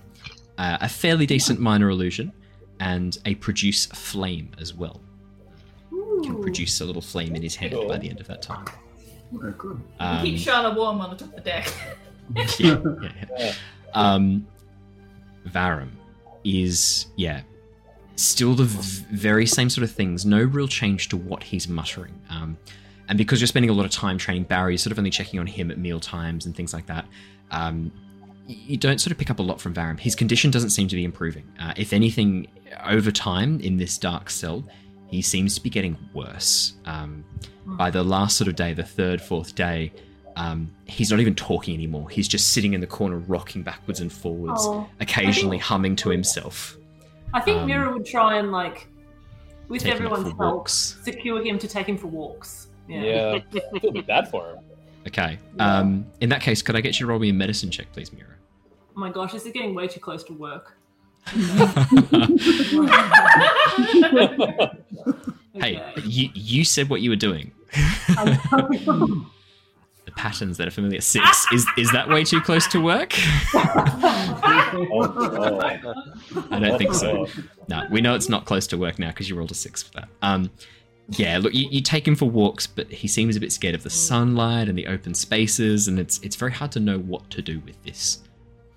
uh, 0.59 0.79
a 0.81 0.89
fairly 0.89 1.27
decent 1.27 1.59
minor 1.59 1.91
illusion, 1.91 2.33
and 2.79 3.19
a 3.25 3.35
produce 3.37 3.87
flame 3.87 4.51
as 4.61 4.73
well. 4.73 5.01
Can 5.91 6.37
Ooh. 6.37 6.43
produce 6.43 6.81
a 6.81 6.85
little 6.85 7.03
flame 7.03 7.35
in 7.35 7.43
his 7.43 7.57
hand 7.57 7.73
Cool. 7.73 7.89
by 7.89 7.99
the 7.99 8.09
end 8.09 8.21
of 8.21 8.27
that 8.29 8.41
time. 8.41 8.67
Very 9.33 9.53
good. 9.59 9.81
Um, 9.99 10.25
Keep 10.25 10.37
Shana 10.37 10.75
warm 10.77 11.01
on 11.01 11.11
the 11.11 11.17
top 11.17 11.29
of 11.31 11.35
the 11.35 11.41
deck. 11.41 11.73
yeah, 12.35 12.47
yeah, 12.59 12.79
yeah. 13.03 13.25
Yeah. 13.39 13.55
Um, 13.95 14.47
Varram 15.49 15.91
is 16.47 17.07
yeah, 17.17 17.43
still 18.17 18.55
the 18.55 18.65
v- 18.65 19.05
very 19.11 19.47
same 19.47 19.69
sort 19.69 19.85
of 19.85 19.91
things. 19.91 20.25
No 20.25 20.43
real 20.43 20.69
change 20.69 21.09
to 21.11 21.17
what 21.17 21.43
he's 21.43 21.69
muttering. 21.69 22.21
Um, 22.31 22.57
and 23.09 23.19
because 23.19 23.41
you're 23.41 23.47
spending 23.47 23.71
a 23.71 23.73
lot 23.73 23.85
of 23.85 23.93
time 23.93 24.19
training 24.19 24.45
Barry, 24.45 24.73
you're 24.73 24.79
sort 24.79 24.93
of 24.93 24.99
only 24.99 25.11
checking 25.11 25.39
on 25.39 25.47
him 25.47 25.71
at 25.71 25.79
meal 25.79 26.01
times 26.01 26.47
and 26.47 26.57
things 26.57 26.73
like 26.73 26.87
that. 26.87 27.07
Um, 27.51 27.93
you 28.47 28.77
don't 28.77 29.01
sort 29.01 29.13
of 29.13 29.19
pick 29.19 29.31
up 29.31 29.39
a 29.39 29.43
lot 29.43 29.61
from 29.61 29.75
Varram. 29.75 29.99
His 29.99 30.15
condition 30.15 30.51
doesn't 30.51 30.71
seem 30.71 30.89
to 30.89 30.97
be 30.97 31.05
improving. 31.05 31.45
Uh, 31.61 31.75
if 31.77 31.93
anything, 31.93 32.47
over 32.85 33.11
time 33.11 33.61
in 33.61 33.77
this 33.77 33.99
dark 33.99 34.31
cell, 34.31 34.65
he 35.09 35.21
seems 35.23 35.55
to 35.57 35.61
be 35.61 35.71
getting 35.71 35.97
worse. 36.15 36.75
Um, 36.85 37.25
by 37.65 37.91
the 37.91 38.05
last 38.05 38.37
sort 38.37 38.49
of 38.49 38.55
day, 38.55 38.73
the 38.73 38.85
third, 38.85 39.21
fourth 39.21 39.55
day, 39.55 39.93
um, 40.37 40.71
he's 40.87 41.11
not 41.11 41.21
even 41.21 41.35
talking 41.35 41.75
anymore. 41.75 42.09
He's 42.11 42.29
just 42.29 42.51
sitting 42.53 42.75
in 42.75 42.81
the 42.81 42.87
corner, 42.87 43.19
rocking 43.19 43.63
backwards 43.63 44.01
and 44.01 44.13
forwards, 44.13 44.61
Oh, 44.65 44.89
occasionally 45.01 45.57
think- 45.57 45.63
humming 45.65 45.97
to 45.97 46.11
himself. 46.11 46.77
I 47.35 47.41
think 47.41 47.63
Um, 47.63 47.67
Mira 47.67 47.93
would 47.93 48.07
try 48.07 48.39
and 48.39 48.53
like, 48.53 48.87
with 49.69 49.83
Take 49.83 49.95
everyone's 49.95 50.29
help, 50.29 50.39
walks. 50.39 50.97
secure 51.03 51.43
him 51.45 51.59
to 51.59 51.67
take 51.69 51.89
him 51.89 51.99
for 51.99 52.07
walks. 52.07 52.69
Yeah. 52.89 53.41
Yeah, 53.51 53.61
I 53.75 53.79
feel 53.81 54.03
bad 54.03 54.29
for 54.31 54.51
him. 54.51 54.59
Okay. 55.09 55.39
Um, 55.59 56.07
in 56.21 56.29
that 56.31 56.41
case, 56.41 56.63
could 56.63 56.77
I 56.77 56.81
get 56.81 56.99
you 57.01 57.07
to 57.07 57.11
roll 57.11 57.19
me 57.19 57.31
a 57.31 57.33
medicine 57.33 57.71
check, 57.71 57.87
please, 57.93 58.13
Mira? 58.13 58.29
Oh 58.97 59.01
my 59.01 59.11
gosh, 59.11 59.33
this 59.33 59.45
is 59.47 59.53
getting 59.53 59.75
way 59.75 59.89
too 59.89 60.01
close 60.01 60.23
to 60.25 60.33
work. 60.35 60.77
Hey, 65.59 65.79
Okay. 65.81 66.03
you, 66.05 66.29
you 66.35 66.65
said 66.65 66.91
what 66.91 67.01
you 67.01 67.09
were 67.09 67.17
doing. 67.17 67.51
Patterns 70.17 70.57
that 70.57 70.67
are 70.67 70.73
familiar. 70.73 71.01
Six. 71.01 71.47
Is 71.53 71.67
is 71.77 71.93
that 71.93 72.09
way 72.09 72.25
too 72.25 72.41
close 72.41 72.67
to 72.69 72.81
work? 72.81 73.13
I 76.51 76.59
don't 76.61 76.79
think 76.79 76.95
so. 76.95 77.27
No, 77.69 77.87
we 77.91 78.01
know 78.01 78.15
it's 78.15 78.29
not 78.29 78.45
close 78.45 78.67
to 78.69 78.79
work 78.79 78.99
now 78.99 79.09
because 79.09 79.29
you 79.29 79.37
rolled 79.37 79.51
a 79.51 79.55
six 79.55 79.83
for 79.83 79.93
that. 79.93 80.09
Um, 80.23 80.51
yeah, 81.11 81.39
look, 81.39 81.55
you, 81.55 81.69
you 81.71 81.81
take 81.81 82.07
him 82.07 82.17
for 82.17 82.25
walks, 82.29 82.67
but 82.67 82.91
he 82.91 83.07
seems 83.07 83.37
a 83.37 83.41
bit 83.41 83.53
scared 83.53 83.75
of 83.75 83.83
the 83.83 83.91
sunlight 83.91 84.69
and 84.69 84.77
the 84.77 84.87
open 84.89 85.15
spaces, 85.15 85.87
and 85.87 85.99
it's 85.99 86.19
it's 86.21 86.37
very 86.37 86.53
hard 86.53 86.73
to 86.73 86.81
know 86.81 86.99
what 86.99 87.29
to 87.31 87.43
do 87.43 87.61
with 87.61 87.81
this 87.85 88.21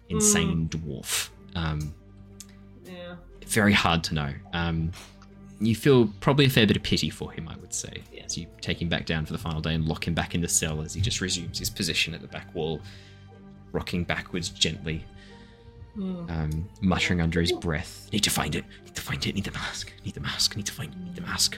insane 0.10 0.68
dwarf. 0.70 1.30
Um, 1.56 1.94
yeah. 2.86 3.16
very 3.46 3.74
hard 3.74 4.04
to 4.06 4.14
know. 4.14 4.34
Um, 4.54 4.92
you 5.60 5.76
feel 5.76 6.08
probably 6.22 6.46
a 6.46 6.50
fair 6.50 6.66
bit 6.66 6.78
of 6.78 6.84
pity 6.84 7.10
for 7.10 7.32
him, 7.32 7.48
I 7.50 7.56
would 7.58 7.74
say, 7.74 8.02
Yeah. 8.14 8.24
as 8.24 8.38
you 8.38 8.48
take 8.62 8.82
him 8.82 8.88
back 8.90 9.06
down 9.06 9.26
for 9.26 9.34
the 9.34 9.40
final 9.40 9.60
day 9.62 9.74
and 9.74 9.86
lock 9.86 10.08
him 10.08 10.14
back 10.14 10.34
in 10.36 10.42
the 10.42 10.48
cell 10.48 10.82
as 10.82 10.94
he 10.94 11.02
just 11.02 11.20
resumes 11.22 11.60
his 11.60 11.70
position 11.70 12.14
at 12.14 12.22
the 12.22 12.28
back 12.28 12.54
wall, 12.56 12.80
rocking 13.72 14.04
backwards 14.04 14.50
gently, 14.50 15.04
Hmm. 15.96 16.30
um, 16.30 16.70
muttering 16.82 17.20
under 17.20 17.42
his 17.42 17.52
breath. 17.52 18.08
Need 18.14 18.24
to 18.24 18.30
find 18.30 18.56
it. 18.56 18.64
Need 18.86 18.96
to 18.96 19.02
find 19.02 19.26
it. 19.26 19.36
Need 19.36 19.44
the 19.44 19.52
mask. 19.52 19.92
Need 20.06 20.14
the 20.14 20.22
mask. 20.22 20.56
Need 20.56 20.66
to 20.68 20.72
find 20.72 20.94
it. 20.94 21.00
Need 21.00 21.16
the 21.16 21.22
mask. 21.22 21.58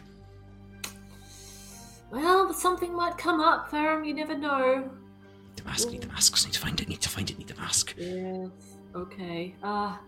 Well, 2.11 2.53
something 2.53 2.93
might 2.95 3.17
come 3.17 3.39
up, 3.39 3.69
Varram. 3.71 4.05
You 4.05 4.13
never 4.13 4.37
know. 4.37 4.79
Need 4.79 5.57
the 5.57 5.63
mask. 5.63 5.89
Need 5.91 6.01
the 6.01 6.07
mask. 6.07 6.43
Need 6.45 6.53
to 6.53 6.59
find 6.59 6.81
it. 6.81 6.89
Need 6.89 7.01
to 7.01 7.09
find 7.09 7.29
it. 7.29 7.37
Need 7.37 7.47
the 7.47 7.55
mask. 7.55 7.93
Yes. 7.97 8.49
Okay. 8.95 9.55
Ah. 9.63 9.99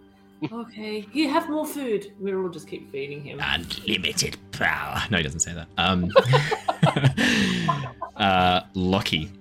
Okay. 0.51 1.01
Here, 1.11 1.29
have 1.29 1.49
more 1.49 1.65
food. 1.65 2.13
We'll 2.19 2.41
all 2.41 2.49
just 2.49 2.67
keep 2.67 2.91
feeding 2.91 3.23
him. 3.23 3.39
Unlimited 3.41 4.37
power. 4.51 5.01
No, 5.09 5.17
he 5.17 5.23
doesn't 5.23 5.41
say 5.41 5.53
that. 5.53 5.67
Um, 5.77 6.11
uh, 8.17 8.61
Lockie, 8.73 9.31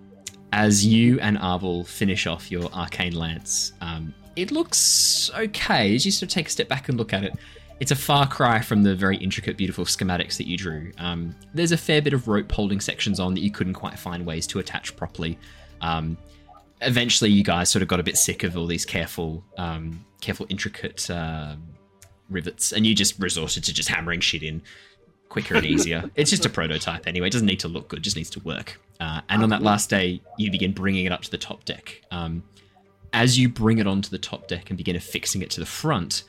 as 0.52 0.84
you 0.84 1.18
and 1.20 1.38
Arvel 1.38 1.86
finish 1.86 2.26
off 2.26 2.50
your 2.50 2.70
arcane 2.72 3.14
lance, 3.14 3.72
um, 3.80 4.14
it 4.36 4.50
looks 4.50 5.30
okay. 5.36 5.94
As 5.94 6.06
you 6.06 6.12
sort 6.12 6.24
of 6.24 6.34
take 6.34 6.48
a 6.48 6.50
step 6.50 6.68
back 6.68 6.88
and 6.88 6.98
look 6.98 7.12
at 7.12 7.24
it, 7.24 7.34
it's 7.80 7.90
a 7.90 7.96
far 7.96 8.28
cry 8.28 8.60
from 8.60 8.82
the 8.82 8.94
very 8.94 9.16
intricate, 9.16 9.56
beautiful 9.56 9.84
schematics 9.84 10.36
that 10.36 10.46
you 10.46 10.56
drew. 10.56 10.92
Um, 10.98 11.34
there's 11.52 11.72
a 11.72 11.76
fair 11.76 12.00
bit 12.00 12.12
of 12.12 12.28
rope 12.28 12.50
holding 12.52 12.80
sections 12.80 13.18
on 13.18 13.34
that 13.34 13.40
you 13.40 13.50
couldn't 13.50 13.74
quite 13.74 13.98
find 13.98 14.24
ways 14.24 14.46
to 14.48 14.60
attach 14.60 14.94
properly. 14.96 15.38
Um, 15.80 16.16
eventually, 16.80 17.30
you 17.30 17.42
guys 17.42 17.70
sort 17.70 17.82
of 17.82 17.88
got 17.88 17.98
a 17.98 18.02
bit 18.02 18.16
sick 18.16 18.44
of 18.44 18.56
all 18.56 18.66
these 18.66 18.84
careful, 18.84 19.44
um, 19.58 20.04
careful, 20.22 20.46
intricate 20.48 21.10
um 21.10 21.62
rivets, 22.30 22.72
and 22.72 22.86
you 22.86 22.94
just 22.94 23.18
resorted 23.18 23.62
to 23.64 23.74
just 23.74 23.90
hammering 23.90 24.20
shit 24.20 24.42
in 24.42 24.62
quicker 25.28 25.54
and 25.56 25.66
easier. 25.66 26.10
it's 26.16 26.30
just 26.30 26.46
a 26.46 26.48
prototype 26.48 27.06
anyway. 27.06 27.26
It 27.26 27.32
doesn't 27.32 27.46
need 27.46 27.60
to 27.60 27.68
look 27.68 27.88
good; 27.88 27.98
it 27.98 28.02
just 28.02 28.16
needs 28.16 28.30
to 28.30 28.40
work. 28.40 28.80
Uh, 29.00 29.20
and 29.28 29.42
on 29.42 29.50
that 29.50 29.62
last 29.62 29.90
day, 29.90 30.22
you 30.38 30.50
begin 30.50 30.72
bringing 30.72 31.04
it 31.04 31.12
up 31.12 31.20
to 31.22 31.30
the 31.30 31.38
top 31.38 31.64
deck. 31.64 32.00
Um, 32.10 32.42
as 33.12 33.38
you 33.38 33.48
bring 33.48 33.78
it 33.78 33.86
onto 33.86 34.08
the 34.08 34.18
top 34.18 34.48
deck 34.48 34.70
and 34.70 34.76
begin 34.78 34.96
affixing 34.96 35.42
it 35.42 35.50
to 35.50 35.60
the 35.60 35.66
front, 35.66 36.22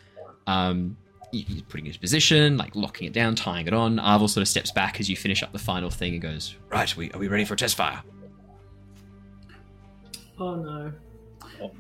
um, 0.47 0.97
you- 1.31 1.45
you're 1.47 1.63
putting 1.63 1.85
it 1.85 1.89
into 1.89 1.99
position, 1.99 2.57
like 2.57 2.75
locking 2.75 3.07
it 3.07 3.13
down, 3.13 3.35
tying 3.35 3.67
it 3.67 3.73
on. 3.73 3.97
Arvel 3.97 4.27
sort 4.29 4.41
of 4.41 4.47
steps 4.49 4.71
back 4.71 4.99
as 4.99 5.09
you 5.09 5.15
finish 5.15 5.41
up 5.43 5.51
the 5.53 5.59
final 5.59 5.89
thing 5.89 6.13
and 6.13 6.21
goes, 6.21 6.55
"Right, 6.69 6.93
we, 6.97 7.09
are 7.11 7.19
we 7.19 7.27
ready 7.29 7.45
for 7.45 7.53
a 7.53 7.57
test 7.57 7.75
fire?" 7.75 8.01
Oh 10.39 10.55
no. 10.55 10.91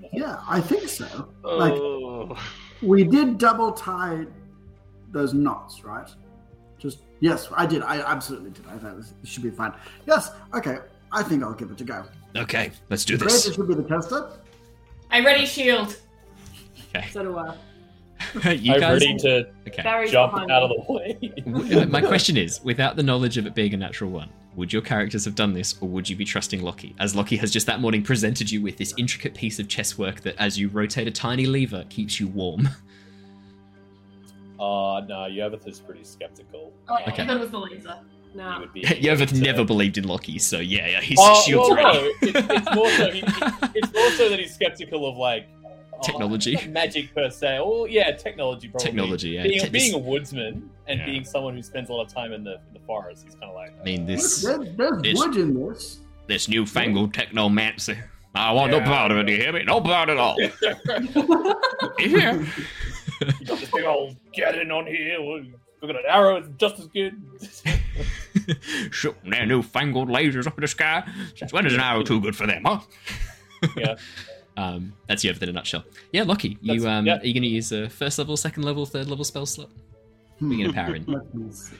No. 0.01 0.09
Yeah, 0.13 0.39
I 0.47 0.59
think 0.61 0.87
so. 0.87 1.29
Like 1.43 1.73
Oh, 1.73 2.37
we 2.81 3.03
did 3.03 3.37
double 3.37 3.71
tie 3.71 4.25
those 5.11 5.33
knots, 5.33 5.83
right? 5.83 6.09
Just 6.79 6.99
yes, 7.19 7.49
I 7.55 7.65
did. 7.65 7.81
I 7.83 7.99
absolutely 8.01 8.51
did. 8.51 8.65
I 8.67 8.77
thought 8.77 8.97
it 8.97 9.27
should 9.27 9.43
be 9.43 9.51
fine. 9.51 9.73
Yes. 10.05 10.31
Okay. 10.53 10.77
I 11.11 11.21
think 11.23 11.43
I'll 11.43 11.53
give 11.53 11.69
it 11.71 11.79
a 11.79 11.83
go. 11.83 12.03
Okay, 12.35 12.71
let's 12.89 13.05
do 13.05 13.15
this. 13.17 13.45
this 13.45 13.57
will 13.57 13.67
be 13.67 13.75
the 13.75 13.83
tester. 13.83 14.31
I 15.11 15.19
ready 15.23 15.45
shield. 15.45 15.95
Okay, 16.95 17.07
So 17.11 17.23
do 17.23 17.37
I. 17.37 17.55
you 18.53 18.73
I'm 18.73 18.79
guys. 18.79 18.93
ready 19.01 19.15
to 19.17 19.47
Okay. 19.67 20.07
Jump 20.09 20.33
behind 20.33 20.51
out 20.51 20.63
of 20.63 20.69
the 20.87 20.91
way. 20.93 21.75
Uh, 21.81 21.85
My 21.85 22.01
question 22.01 22.35
is, 22.37 22.63
without 22.63 22.95
the 22.95 23.03
knowledge 23.03 23.37
of 23.37 23.45
it 23.45 23.53
being 23.53 23.73
a 23.75 23.77
natural 23.77 24.09
one, 24.09 24.29
would 24.55 24.71
your 24.71 24.81
characters 24.81 25.25
have 25.25 25.35
done 25.35 25.53
this, 25.53 25.75
or 25.81 25.87
would 25.89 26.07
you 26.09 26.15
be 26.15 26.25
trusting 26.25 26.61
Lockie? 26.61 26.95
As 26.99 27.15
Lockie 27.15 27.37
has 27.37 27.51
just 27.51 27.65
that 27.67 27.79
morning 27.79 28.03
presented 28.03 28.51
you 28.51 28.61
with 28.61 28.77
this 28.77 28.93
intricate 28.97 29.33
piece 29.33 29.59
of 29.59 29.67
chess 29.67 29.97
work 29.97 30.21
that, 30.21 30.35
as 30.37 30.59
you 30.59 30.69
rotate 30.69 31.07
a 31.07 31.11
tiny 31.11 31.45
lever, 31.45 31.85
keeps 31.89 32.19
you 32.19 32.27
warm. 32.27 32.69
Uh, 34.59 35.01
no, 35.07 35.27
Yervith 35.29 35.67
is 35.67 35.79
pretty 35.79 36.03
skeptical. 36.03 36.71
Oh, 36.87 36.97
yeah, 36.99 37.11
Okay. 37.11 37.23
I 37.23 37.27
thought 37.27 37.37
it 37.37 37.39
was 37.41 37.49
the 37.51 37.57
laser. 37.59 37.97
He 38.31 38.37
No. 38.37 38.59
would 38.59 38.73
be 38.73 38.81
Yervith 39.01 39.29
to- 39.29 39.41
never 39.41 39.63
believed 39.65 39.97
in 39.97 40.07
Lockie, 40.07 40.39
so 40.39 40.59
yeah, 40.59 40.87
yeah 40.87 41.01
his 41.01 41.17
Oh, 41.19 41.41
shield's 41.45 41.69
well, 41.69 41.75
ready. 41.75 41.99
no, 41.99 42.13
it's, 42.21 42.47
it's 42.49 42.75
more 42.75 42.89
so 42.89 43.11
he, 43.11 43.23
it's 43.75 43.93
more 43.93 44.09
so 44.11 44.29
that 44.29 44.39
he's 44.39 44.53
skeptical 44.53 45.07
of 45.09 45.17
like 45.17 45.47
uh, 45.62 45.62
Oh, 45.95 46.01
technology. 46.03 46.55
not 46.55 46.67
magic 46.69 47.13
per 47.15 47.29
se. 47.29 47.59
Oh 47.61 47.85
yeah, 47.85 48.11
technology 48.11 48.67
probably. 48.67 48.85
Technology, 48.85 49.29
yeah. 49.29 49.43
Being, 49.43 49.59
Te- 49.61 49.69
being 49.69 49.91
this- 49.91 49.95
a 49.95 49.97
woodsman 49.99 50.69
and 50.87 50.99
Yeah. 50.99 51.05
being 51.05 51.23
someone 51.25 51.55
who 51.55 51.63
spends 51.63 51.89
a 51.89 51.93
lot 51.93 52.05
of 52.07 52.13
time 52.13 52.33
in 52.33 52.43
the, 52.43 52.53
in 52.67 52.73
the 52.73 52.79
forest, 52.85 53.23
he's 53.25 53.35
kind 53.35 53.45
of 53.51 53.55
like. 53.55 53.73
I 53.79 53.83
mean, 53.83 54.01
Look, 54.01 54.07
this 54.07 54.41
there's, 54.41 54.75
there's 54.75 54.97
It's- 55.03 55.15
wood 55.17 55.35
in 55.37 55.53
this. 55.69 55.99
this 56.27 56.47
newfangled 56.49 57.13
technomancy. 57.13 57.97
I 58.35 58.51
want 58.51 58.71
no 58.71 58.81
part 58.81 59.11
of 59.11 59.17
it, 59.19 59.25
do 59.27 59.31
you 59.31 59.37
hear 59.39 59.53
me? 59.53 59.63
No 59.63 59.79
part 59.79 60.09
at 60.09 60.17
all. 60.17 60.35
yeah. 60.41 60.49
you 61.99 62.45
got 63.45 63.59
this 63.59 63.69
big 63.71 63.85
old 63.85 64.15
cannon 64.33 64.71
on 64.71 64.87
here. 64.87 65.21
We've 65.21 65.53
got 65.81 65.91
an 65.97 66.01
arrow. 66.07 66.37
It's 66.37 66.47
just 66.57 66.79
as 66.79 66.87
good. 66.87 67.21
Shooting 68.91 69.29
their 69.29 69.45
newfangled 69.45 70.09
lasers 70.09 70.47
up 70.47 70.57
in 70.57 70.61
the 70.61 70.67
sky. 70.67 71.03
Since 71.35 71.53
when 71.53 71.65
is 71.67 71.73
an 71.75 71.79
arrow 71.79 72.01
too 72.03 72.19
good 72.21 72.35
for 72.35 72.47
them, 72.47 72.63
huh? 72.65 72.79
yeah. 73.77 73.95
Um, 74.55 74.93
that's 75.07 75.23
Yervith 75.23 75.41
in 75.41 75.49
a 75.49 75.53
nutshell. 75.53 75.83
Yeah, 76.11 76.23
Lockie, 76.23 76.57
you 76.61 76.87
um, 76.87 77.05
yeah. 77.05 77.17
are 77.19 77.25
you 77.25 77.33
going 77.33 77.43
to 77.43 77.49
use 77.49 77.71
a 77.71 77.89
first 77.89 78.17
level, 78.19 78.37
second 78.37 78.63
level, 78.63 78.85
third 78.85 79.07
level 79.07 79.25
spell 79.25 79.45
slot? 79.45 79.69
What 80.39 80.47
are 80.47 80.53
you 80.53 80.63
going 80.63 80.73
to 80.73 80.81
power 80.81 80.95
in? 80.95 81.05
Let 81.07 81.33
me 81.33 81.51
see. 81.51 81.75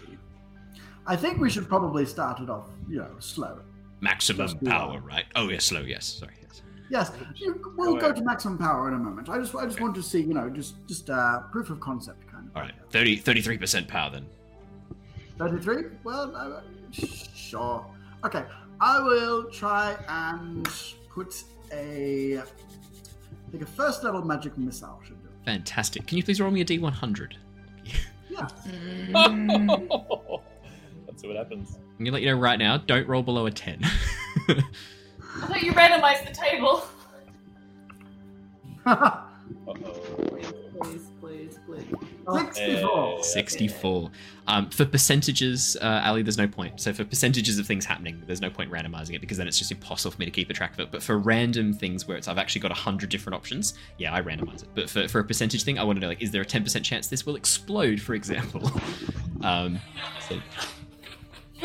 I 1.05 1.15
think 1.15 1.39
we 1.39 1.49
should 1.49 1.67
probably 1.67 2.05
start 2.05 2.39
it 2.39 2.49
off, 2.49 2.69
you 2.89 2.97
know, 2.97 3.11
slow. 3.19 3.59
Maximum 3.99 4.47
Just 4.47 4.63
power, 4.63 4.93
that. 4.99 5.05
right? 5.05 5.25
Oh, 5.35 5.49
yeah, 5.49 5.59
slow, 5.59 5.81
yes. 5.81 6.05
Sorry, 6.05 6.33
yes. 6.41 6.61
Yes, 6.89 7.11
you, 7.35 7.73
we'll 7.77 7.97
go 7.97 8.11
to 8.11 8.21
maximum 8.23 8.57
power 8.57 8.87
in 8.87 8.93
a 8.93 8.97
moment. 8.97 9.29
I 9.29 9.39
just, 9.39 9.55
I 9.55 9.65
just 9.65 9.81
want 9.81 9.95
to 9.95 10.03
see, 10.03 10.21
you 10.21 10.33
know, 10.33 10.49
just, 10.49 10.75
just 10.87 11.09
uh, 11.09 11.41
proof 11.51 11.69
of 11.69 11.79
concept 11.79 12.25
kind 12.31 12.47
of. 12.47 12.55
All 12.55 12.61
right, 12.63 12.73
30, 12.91 13.19
33% 13.19 13.87
power 13.87 14.11
then. 14.11 14.25
Thirty-three. 15.37 15.85
Well, 16.03 16.35
uh, 16.35 16.61
sure. 17.33 17.85
Okay, 18.23 18.43
I 18.79 19.01
will 19.01 19.45
try 19.45 19.97
and 20.07 20.67
put 21.09 21.43
a, 21.71 22.37
I 22.37 22.43
think 23.53 23.63
a 23.63 23.71
first 23.71 24.03
level 24.03 24.23
magic 24.23 24.57
missile 24.57 24.99
should 25.05 25.21
do. 25.21 25.27
it. 25.29 25.45
Fantastic. 25.45 26.07
Can 26.07 26.17
you 26.17 26.23
please 26.23 26.41
roll 26.41 26.49
me 26.49 26.61
a 26.61 26.65
D100? 26.65 27.33
Yeah. 28.27 28.47
Mm. 28.67 29.87
Let's 31.07 31.21
see 31.21 31.27
what 31.27 31.37
happens. 31.37 31.75
I'm 31.75 31.97
going 31.99 32.05
to 32.05 32.11
let 32.13 32.21
you 32.23 32.31
know 32.33 32.39
right 32.39 32.57
now, 32.57 32.77
don't 32.77 33.07
roll 33.07 33.21
below 33.21 33.45
a 33.45 33.51
10. 33.51 33.79
I 33.83 34.63
thought 35.45 35.61
you 35.61 35.71
randomized 35.73 36.27
the 36.27 36.33
table. 36.33 36.83
Uh-oh. 38.87 39.23
Please, 39.67 40.02
64. 42.27 43.23
64. 43.23 44.11
Um, 44.45 44.69
for 44.69 44.85
percentages, 44.85 45.77
uh, 45.81 46.01
Ally, 46.03 46.21
there's 46.21 46.37
no 46.37 46.47
point. 46.47 46.81
So 46.81 46.91
for 46.91 47.05
percentages 47.05 47.59
of 47.59 47.65
things 47.65 47.85
happening, 47.85 48.21
there's 48.27 48.41
no 48.41 48.49
point 48.49 48.71
randomizing 48.71 49.15
it 49.15 49.21
because 49.21 49.37
then 49.37 49.47
it's 49.47 49.57
just 49.57 49.71
impossible 49.71 50.11
for 50.11 50.19
me 50.19 50.25
to 50.25 50.31
keep 50.31 50.49
a 50.49 50.53
track 50.53 50.73
of 50.73 50.79
it. 50.79 50.91
But 50.91 51.01
for 51.01 51.17
random 51.17 51.73
things 51.73 52.07
where 52.07 52.17
it's 52.17 52.27
I've 52.27 52.37
actually 52.37 52.61
got 52.61 52.71
100 52.71 53.09
different 53.09 53.35
options, 53.35 53.75
yeah, 53.97 54.13
I 54.13 54.21
randomize 54.21 54.63
it. 54.63 54.69
But 54.75 54.89
for, 54.89 55.07
for 55.07 55.19
a 55.19 55.23
percentage 55.23 55.63
thing, 55.63 55.79
I 55.79 55.83
want 55.83 55.97
to 55.97 56.01
know, 56.01 56.09
like, 56.09 56.21
is 56.21 56.31
there 56.31 56.41
a 56.41 56.45
10% 56.45 56.83
chance 56.83 57.07
this 57.07 57.25
will 57.25 57.35
explode, 57.35 58.01
for 58.01 58.15
example? 58.15 58.69
Um, 59.41 59.77
so... 60.29 60.39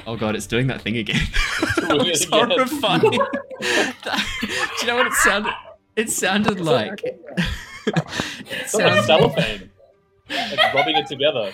Oh 0.05 0.17
god, 0.17 0.35
it's 0.35 0.49
doing 0.49 0.67
that 0.67 0.83
thing 0.83 0.97
again. 0.97 1.21
was 1.91 2.25
horrifying. 2.25 3.01
Do 3.11 3.19
you 4.81 4.87
know 4.87 4.97
what 4.97 5.07
it 5.07 5.13
sounded? 5.13 5.53
It 5.95 6.11
sounded 6.11 6.61
like. 6.61 7.01
it 7.05 8.69
sounded, 8.69 9.05
cellophane. 9.05 9.71
Like 10.31 10.75
rubbing 10.75 10.97
it 10.97 11.07
together. 11.07 11.53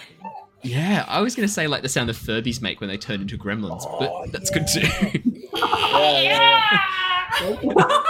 Yeah, 0.62 1.04
I 1.08 1.20
was 1.20 1.34
gonna 1.36 1.46
say 1.48 1.66
like 1.66 1.82
the 1.82 1.88
sound 1.88 2.08
the 2.08 2.12
Furbies 2.14 2.62
make 2.62 2.80
when 2.80 2.88
they 2.88 2.96
turn 2.96 3.20
into 3.20 3.36
gremlins, 3.36 3.82
Oh, 3.86 3.98
but 4.22 4.32
that's 4.32 4.50
good 4.50 4.66
too. 4.66 4.80
Yeah, 5.54 6.20
yeah, 6.20 8.00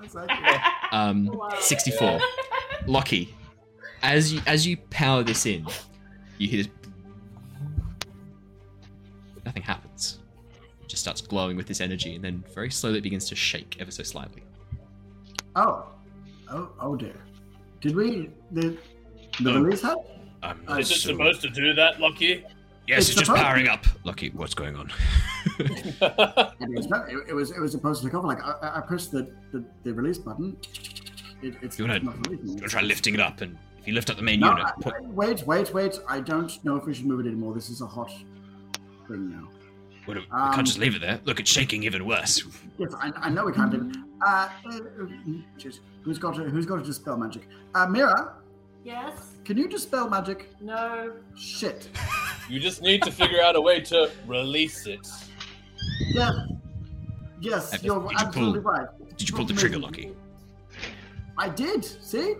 That's 0.00 0.16
accurate. 0.16 0.60
um, 0.92 1.26
Wow. 1.26 1.50
sixty-four. 1.60 2.20
Lockie, 2.86 3.34
as 4.02 4.32
you 4.32 4.40
as 4.46 4.66
you 4.66 4.76
power 4.90 5.22
this 5.22 5.46
in, 5.46 5.66
you 6.38 6.48
hear 6.48 6.64
this. 6.64 6.72
Nothing 9.44 9.62
happens. 9.62 10.18
It 10.82 10.88
just 10.88 11.02
starts 11.02 11.20
glowing 11.20 11.56
with 11.56 11.66
this 11.66 11.80
energy, 11.80 12.14
and 12.14 12.24
then 12.24 12.44
very 12.54 12.70
slowly 12.70 12.98
it 12.98 13.02
begins 13.02 13.28
to 13.28 13.36
shake 13.36 13.76
ever 13.80 13.90
so 13.90 14.02
slightly. 14.02 14.42
Oh, 15.56 15.86
oh, 16.50 16.70
oh 16.80 16.96
dear. 16.96 17.16
Did 17.80 17.94
we 17.96 18.30
the 18.52 18.76
the 19.42 19.52
No. 19.52 19.60
release 19.62 19.82
hat? 19.82 19.96
Um, 20.42 20.60
Uh, 20.68 20.74
Is 20.78 20.90
it 20.90 20.96
supposed 21.00 21.40
to 21.42 21.50
do 21.50 21.74
that, 21.74 22.00
Lucky? 22.00 22.44
Yes, 22.86 23.00
It's 23.08 23.10
it's 23.10 23.28
just 23.28 23.34
powering 23.34 23.68
up. 23.68 23.84
Lockie, 24.04 24.30
what's 24.30 24.54
going 24.54 24.74
on? 24.74 24.90
It 25.58 26.00
was, 26.00 26.86
it, 26.86 27.28
it 27.28 27.34
was 27.34 27.50
it 27.52 27.60
was 27.60 27.72
supposed 27.72 28.02
to 28.02 28.08
take 28.08 28.14
off. 28.14 28.24
Like 28.24 28.42
I, 28.42 28.52
I- 28.62 28.78
I 28.78 28.80
pressed 28.80 29.12
the, 29.12 29.30
the, 29.52 29.64
the 29.84 29.92
release 29.94 30.18
button. 30.18 30.56
It, 31.42 31.54
it's 31.62 31.78
You 31.78 31.86
wanna- 31.86 32.00
not 32.00 32.26
releasing. 32.26 32.48
You 32.48 32.54
wanna 32.56 32.68
try 32.68 32.82
lifting 32.82 33.14
it 33.14 33.20
up, 33.20 33.40
and 33.42 33.56
if 33.78 33.86
you 33.86 33.94
lift 33.94 34.10
up 34.10 34.16
the 34.16 34.22
main 34.22 34.40
No, 34.40 34.50
unit, 34.50 34.64
I- 34.66 34.72
put, 34.82 35.02
wait, 35.04 35.46
wait, 35.46 35.72
wait. 35.72 35.98
I 36.08 36.20
don't 36.20 36.62
know 36.64 36.76
if 36.76 36.84
we 36.86 36.94
should 36.94 37.06
move 37.06 37.20
it 37.20 37.26
anymore. 37.28 37.54
This 37.54 37.70
is 37.70 37.80
a 37.80 37.86
hot 37.86 38.10
thing 39.08 39.30
now. 39.30 39.48
we 40.08 40.14
we 40.14 40.20
um, 40.32 40.54
can't 40.54 40.66
just 40.66 40.78
leave 40.78 40.94
it 40.96 41.00
there. 41.00 41.20
Look, 41.24 41.38
it's 41.38 41.50
shaking 41.50 41.82
even 41.84 42.04
worse. 42.06 42.42
Yes, 42.78 42.92
I, 42.98 43.12
I 43.16 43.30
know 43.30 43.44
we 43.44 43.52
can't 43.52 43.70
do 43.70 43.88
it. 43.88 43.96
Uh, 44.26 44.48
uh, 44.66 44.70
jeez. 45.58 45.78
who's 46.02 46.18
got 46.18 46.34
to 46.36 46.44
who's 46.44 46.66
got 46.66 46.76
to 46.76 46.82
dispel 46.84 47.16
magic? 47.16 47.46
Uh, 47.74 47.86
Mira, 47.86 48.34
Yes? 48.84 49.32
can 49.44 49.56
you 49.58 49.68
dispel 49.68 50.08
magic? 50.08 50.48
No? 50.60 51.12
Shit. 51.36 51.88
You 52.48 52.60
just 52.60 52.82
need 52.82 53.02
to 53.02 53.10
figure 53.12 53.42
out 53.42 53.56
a 53.56 53.60
way 53.60 53.80
to 53.80 54.10
release 54.26 54.86
it. 54.86 55.06
Yeah. 56.14 56.30
Yes, 57.40 57.70
Did 57.72 57.84
you're 57.84 58.02
you 58.02 58.10
absolutely 58.18 58.60
pull- 58.60 58.72
right. 58.72 58.88
Did 59.16 59.28
you 59.28 59.36
pull 59.36 59.44
the 59.46 59.54
trigger, 59.54 59.78
Lockie? 59.78 60.12
I 61.38 61.48
did. 61.48 61.84
See? 61.84 62.34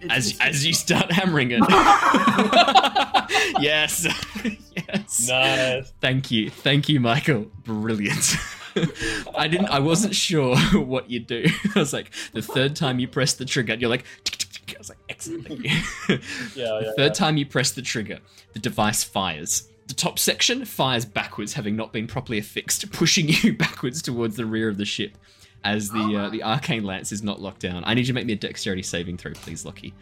It's- 0.00 0.10
As 0.10 0.30
it's- 0.32 0.48
as 0.48 0.66
you 0.66 0.72
start 0.74 1.10
hammering 1.12 1.50
it. 1.52 1.60
yes, 3.60 4.06
yes. 4.76 5.28
Nice. 5.28 5.92
Thank 6.00 6.30
you, 6.30 6.50
thank 6.50 6.88
you, 6.88 7.00
Michael. 7.00 7.46
Brilliant. 7.64 8.36
I 9.36 9.48
didn't. 9.48 9.66
I 9.68 9.78
wasn't 9.80 10.14
sure 10.14 10.56
what 10.56 11.10
you'd 11.10 11.26
do. 11.26 11.44
I 11.74 11.78
was 11.78 11.92
like, 11.92 12.10
the 12.32 12.40
third 12.42 12.74
time 12.74 12.98
you 12.98 13.06
press 13.08 13.34
the 13.34 13.44
trigger, 13.44 13.74
you're 13.74 13.90
like. 13.90 14.04
tick, 14.24 14.38
tick, 14.38 14.38
tick. 14.38 14.41
I 14.68 14.78
was 14.78 14.88
like, 14.88 14.98
excellent. 15.08 15.48
Thank 15.48 15.64
you. 15.64 15.70
Yeah, 16.54 16.80
the 16.82 16.94
third 16.96 17.06
yeah. 17.06 17.08
time 17.10 17.36
you 17.36 17.46
press 17.46 17.72
the 17.72 17.82
trigger, 17.82 18.18
the 18.52 18.58
device 18.58 19.02
fires. 19.02 19.68
The 19.88 19.94
top 19.94 20.18
section 20.18 20.64
fires 20.64 21.04
backwards, 21.04 21.52
having 21.52 21.76
not 21.76 21.92
been 21.92 22.06
properly 22.06 22.38
affixed, 22.38 22.90
pushing 22.92 23.28
you 23.42 23.54
backwards 23.54 24.00
towards 24.02 24.36
the 24.36 24.46
rear 24.46 24.68
of 24.68 24.78
the 24.78 24.84
ship. 24.84 25.18
As 25.64 25.90
the 25.90 26.16
uh, 26.16 26.28
the 26.28 26.42
arcane 26.42 26.82
lance 26.82 27.12
is 27.12 27.22
not 27.22 27.40
locked 27.40 27.60
down, 27.60 27.84
I 27.86 27.94
need 27.94 28.00
you 28.00 28.06
to 28.08 28.12
make 28.14 28.26
me 28.26 28.32
a 28.32 28.36
dexterity 28.36 28.82
saving 28.82 29.16
throw, 29.16 29.32
please, 29.32 29.64
Lucky. 29.64 29.94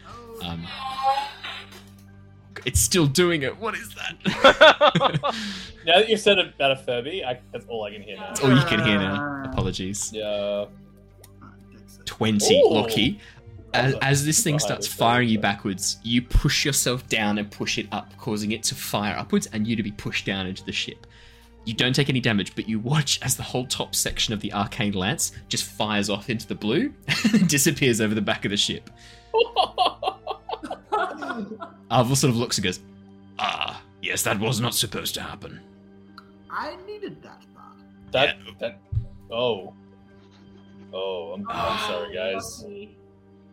Um, 0.43 0.65
it's 2.65 2.79
still 2.79 3.05
doing 3.05 3.43
it. 3.43 3.57
What 3.59 3.75
is 3.75 3.93
that? 3.95 5.35
Now 5.85 5.95
that 5.95 6.09
you've 6.09 6.19
said 6.19 6.37
it 6.37 6.53
about 6.55 6.71
a 6.71 6.75
Furby, 6.75 7.25
I, 7.25 7.39
that's 7.51 7.65
all 7.67 7.83
I 7.83 7.91
can 7.91 8.03
hear 8.03 8.15
now. 8.15 8.27
That's 8.27 8.41
all 8.41 8.55
you 8.55 8.63
can 8.65 8.85
hear 8.85 8.99
now. 8.99 9.43
Apologies. 9.45 10.11
Yeah. 10.13 10.65
20, 12.05 12.59
Ooh. 12.59 12.69
Lucky. 12.69 13.19
As, 13.73 13.95
as 14.01 14.25
this 14.25 14.43
thing 14.43 14.59
starts 14.59 14.85
firing 14.87 15.29
you 15.29 15.39
backwards, 15.39 15.97
you 16.03 16.21
push 16.21 16.65
yourself 16.65 17.07
down 17.07 17.37
and 17.37 17.49
push 17.49 17.77
it 17.77 17.87
up, 17.91 18.11
causing 18.17 18.51
it 18.51 18.63
to 18.63 18.75
fire 18.75 19.15
upwards 19.17 19.47
and 19.53 19.65
you 19.65 19.75
to 19.77 19.83
be 19.83 19.91
pushed 19.91 20.25
down 20.25 20.45
into 20.45 20.63
the 20.65 20.71
ship. 20.73 21.07
You 21.63 21.73
don't 21.73 21.93
take 21.93 22.09
any 22.09 22.19
damage, 22.19 22.55
but 22.55 22.67
you 22.67 22.79
watch 22.79 23.19
as 23.21 23.37
the 23.37 23.43
whole 23.43 23.65
top 23.65 23.93
section 23.95 24.33
of 24.33 24.41
the 24.41 24.51
arcane 24.51 24.93
lance 24.93 25.31
just 25.47 25.63
fires 25.63 26.09
off 26.09 26.29
into 26.29 26.47
the 26.47 26.55
blue 26.55 26.91
and 27.33 27.47
disappears 27.47 28.01
over 28.01 28.13
the 28.15 28.21
back 28.21 28.45
of 28.45 28.51
the 28.51 28.57
ship. 28.57 28.89
Arvel 31.91 32.15
sort 32.15 32.31
of 32.31 32.37
looks 32.37 32.57
and 32.57 32.63
goes, 32.65 32.79
Ah, 33.39 33.81
yes, 34.01 34.23
that 34.23 34.39
was 34.39 34.59
not 34.59 34.73
supposed 34.73 35.13
to 35.15 35.21
happen. 35.21 35.59
I 36.49 36.75
needed 36.87 37.21
that 37.23 37.41
part. 37.55 37.77
That 38.11 38.37
Yeah. 38.45 38.51
that. 38.59 38.79
Oh. 39.31 39.73
Oh, 40.93 41.33
I'm, 41.35 41.45
I'm 41.49 41.79
sorry, 41.87 42.13
guys. 42.15 42.65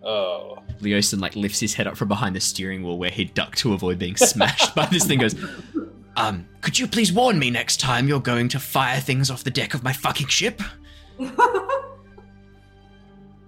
Oh. 0.02 0.58
Leosin 0.80 1.20
like 1.20 1.34
lifts 1.36 1.60
his 1.60 1.74
head 1.74 1.86
up 1.86 1.96
from 1.96 2.08
behind 2.08 2.36
the 2.36 2.40
steering 2.40 2.82
wheel 2.82 2.98
where 2.98 3.10
he 3.10 3.24
ducked 3.24 3.58
to 3.58 3.72
avoid 3.72 3.98
being 3.98 4.16
smashed 4.16 4.74
by 4.74 4.86
this 4.86 5.04
thing. 5.04 5.18
Goes, 5.18 5.34
Um, 6.16 6.46
could 6.60 6.78
you 6.78 6.86
please 6.86 7.12
warn 7.12 7.38
me 7.38 7.50
next 7.50 7.78
time 7.80 8.08
you're 8.08 8.20
going 8.20 8.48
to 8.50 8.60
fire 8.60 9.00
things 9.00 9.30
off 9.30 9.44
the 9.44 9.50
deck 9.50 9.74
of 9.74 9.82
my 9.82 9.92
fucking 9.92 10.28
ship? 10.28 10.62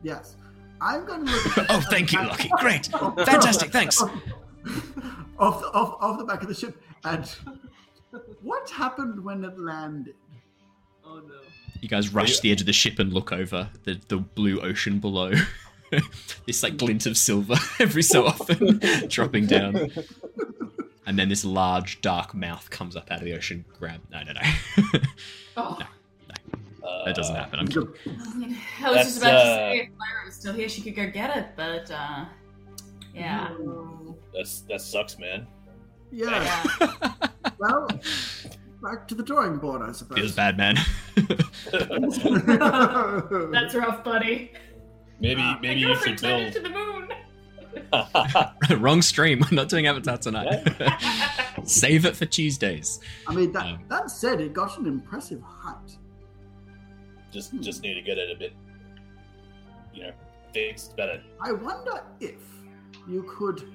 Yes. 0.02 0.36
I'm 0.80 1.04
going 1.04 1.26
to 1.26 1.32
look. 1.32 1.56
Oh, 1.68 1.80
thank 1.90 2.12
you, 2.12 2.20
Lucky. 2.20 2.48
Great. 2.58 2.86
Fantastic, 2.86 3.70
thanks. 3.70 4.00
off, 5.38 5.60
the, 5.60 5.66
off, 5.74 5.96
off 6.00 6.18
the 6.18 6.24
back 6.24 6.42
of 6.42 6.48
the 6.48 6.54
ship. 6.54 6.80
And 7.04 7.26
what 8.42 8.68
happened 8.70 9.22
when 9.22 9.44
it 9.44 9.58
landed? 9.58 10.14
Oh 11.04 11.16
no. 11.26 11.34
You 11.80 11.88
guys 11.88 12.12
rush 12.12 12.36
to 12.36 12.42
the 12.42 12.52
edge 12.52 12.60
of 12.60 12.66
the 12.66 12.72
ship 12.72 12.98
and 12.98 13.12
look 13.12 13.32
over 13.32 13.68
the, 13.84 14.00
the 14.08 14.18
blue 14.18 14.60
ocean 14.60 14.98
below. 15.00 15.32
this 16.46 16.62
like 16.62 16.76
glint 16.76 17.06
of 17.06 17.16
silver 17.16 17.56
every 17.80 18.02
so 18.02 18.26
often 18.26 18.80
dropping 19.08 19.46
down. 19.46 19.90
And 21.06 21.18
then 21.18 21.28
this 21.28 21.44
large 21.44 22.00
dark 22.00 22.34
mouth 22.34 22.70
comes 22.70 22.94
up 22.96 23.10
out 23.10 23.18
of 23.18 23.24
the 23.24 23.34
ocean. 23.34 23.64
Grab. 23.78 24.00
No, 24.10 24.22
no, 24.22 24.32
no. 24.32 24.40
Oh, 25.56 25.78
that 27.04 27.14
doesn't 27.14 27.34
happen. 27.34 27.58
I'm 27.58 27.68
kidding. 27.68 27.88
I 28.82 28.90
was 28.90 29.06
just 29.06 29.18
about 29.18 29.30
to 29.30 29.36
uh, 29.36 29.44
say 29.44 29.78
if 29.78 29.88
Lyra 29.98 30.24
was 30.26 30.34
still 30.34 30.52
here, 30.52 30.68
she 30.68 30.82
could 30.82 30.94
go 30.94 31.10
get 31.10 31.36
it, 31.36 31.48
but 31.56 31.90
uh, 31.90 32.24
yeah. 33.14 33.50
That's 34.32 34.60
that 34.62 34.80
sucks, 34.80 35.18
man. 35.18 35.46
Yeah. 36.12 36.66
yeah. 36.80 37.12
Well, 37.58 37.88
back 38.82 39.06
to 39.08 39.14
the 39.14 39.22
drawing 39.22 39.58
board, 39.58 39.82
I 39.82 39.92
suppose. 39.92 40.18
Feels 40.18 40.32
bad, 40.34 40.56
man. 40.56 40.76
That's 43.52 43.74
rough, 43.74 44.02
buddy. 44.04 44.52
Maybe 45.20 45.40
Ah. 45.42 45.58
maybe 45.60 45.80
you 45.80 45.94
should 45.96 46.20
build. 46.20 46.42
into 46.42 46.60
the 46.60 46.70
moon. 46.70 47.08
Wrong 48.82 49.02
stream. 49.02 49.40
We're 49.50 49.54
not 49.56 49.68
doing 49.68 49.86
Avatar 49.86 50.16
tonight. 50.18 50.66
Save 51.64 52.06
it 52.06 52.16
for 52.16 52.26
Tuesdays. 52.26 53.00
I 53.26 53.34
mean, 53.34 53.52
that, 53.52 53.66
Um, 53.66 53.84
that 53.88 54.10
said, 54.10 54.40
it 54.40 54.52
got 54.52 54.78
an 54.78 54.86
impressive 54.86 55.40
height. 55.42 55.96
just 57.32 57.52
just 57.60 57.82
need 57.82 57.94
to 57.94 58.02
get 58.02 58.18
it 58.18 58.34
a 58.34 58.38
bit, 58.38 58.52
you 59.94 60.02
know, 60.04 60.12
fixed 60.52 60.96
better. 60.96 61.22
I 61.40 61.52
wonder 61.52 62.02
if 62.20 62.40
you 63.08 63.22
could 63.24 63.70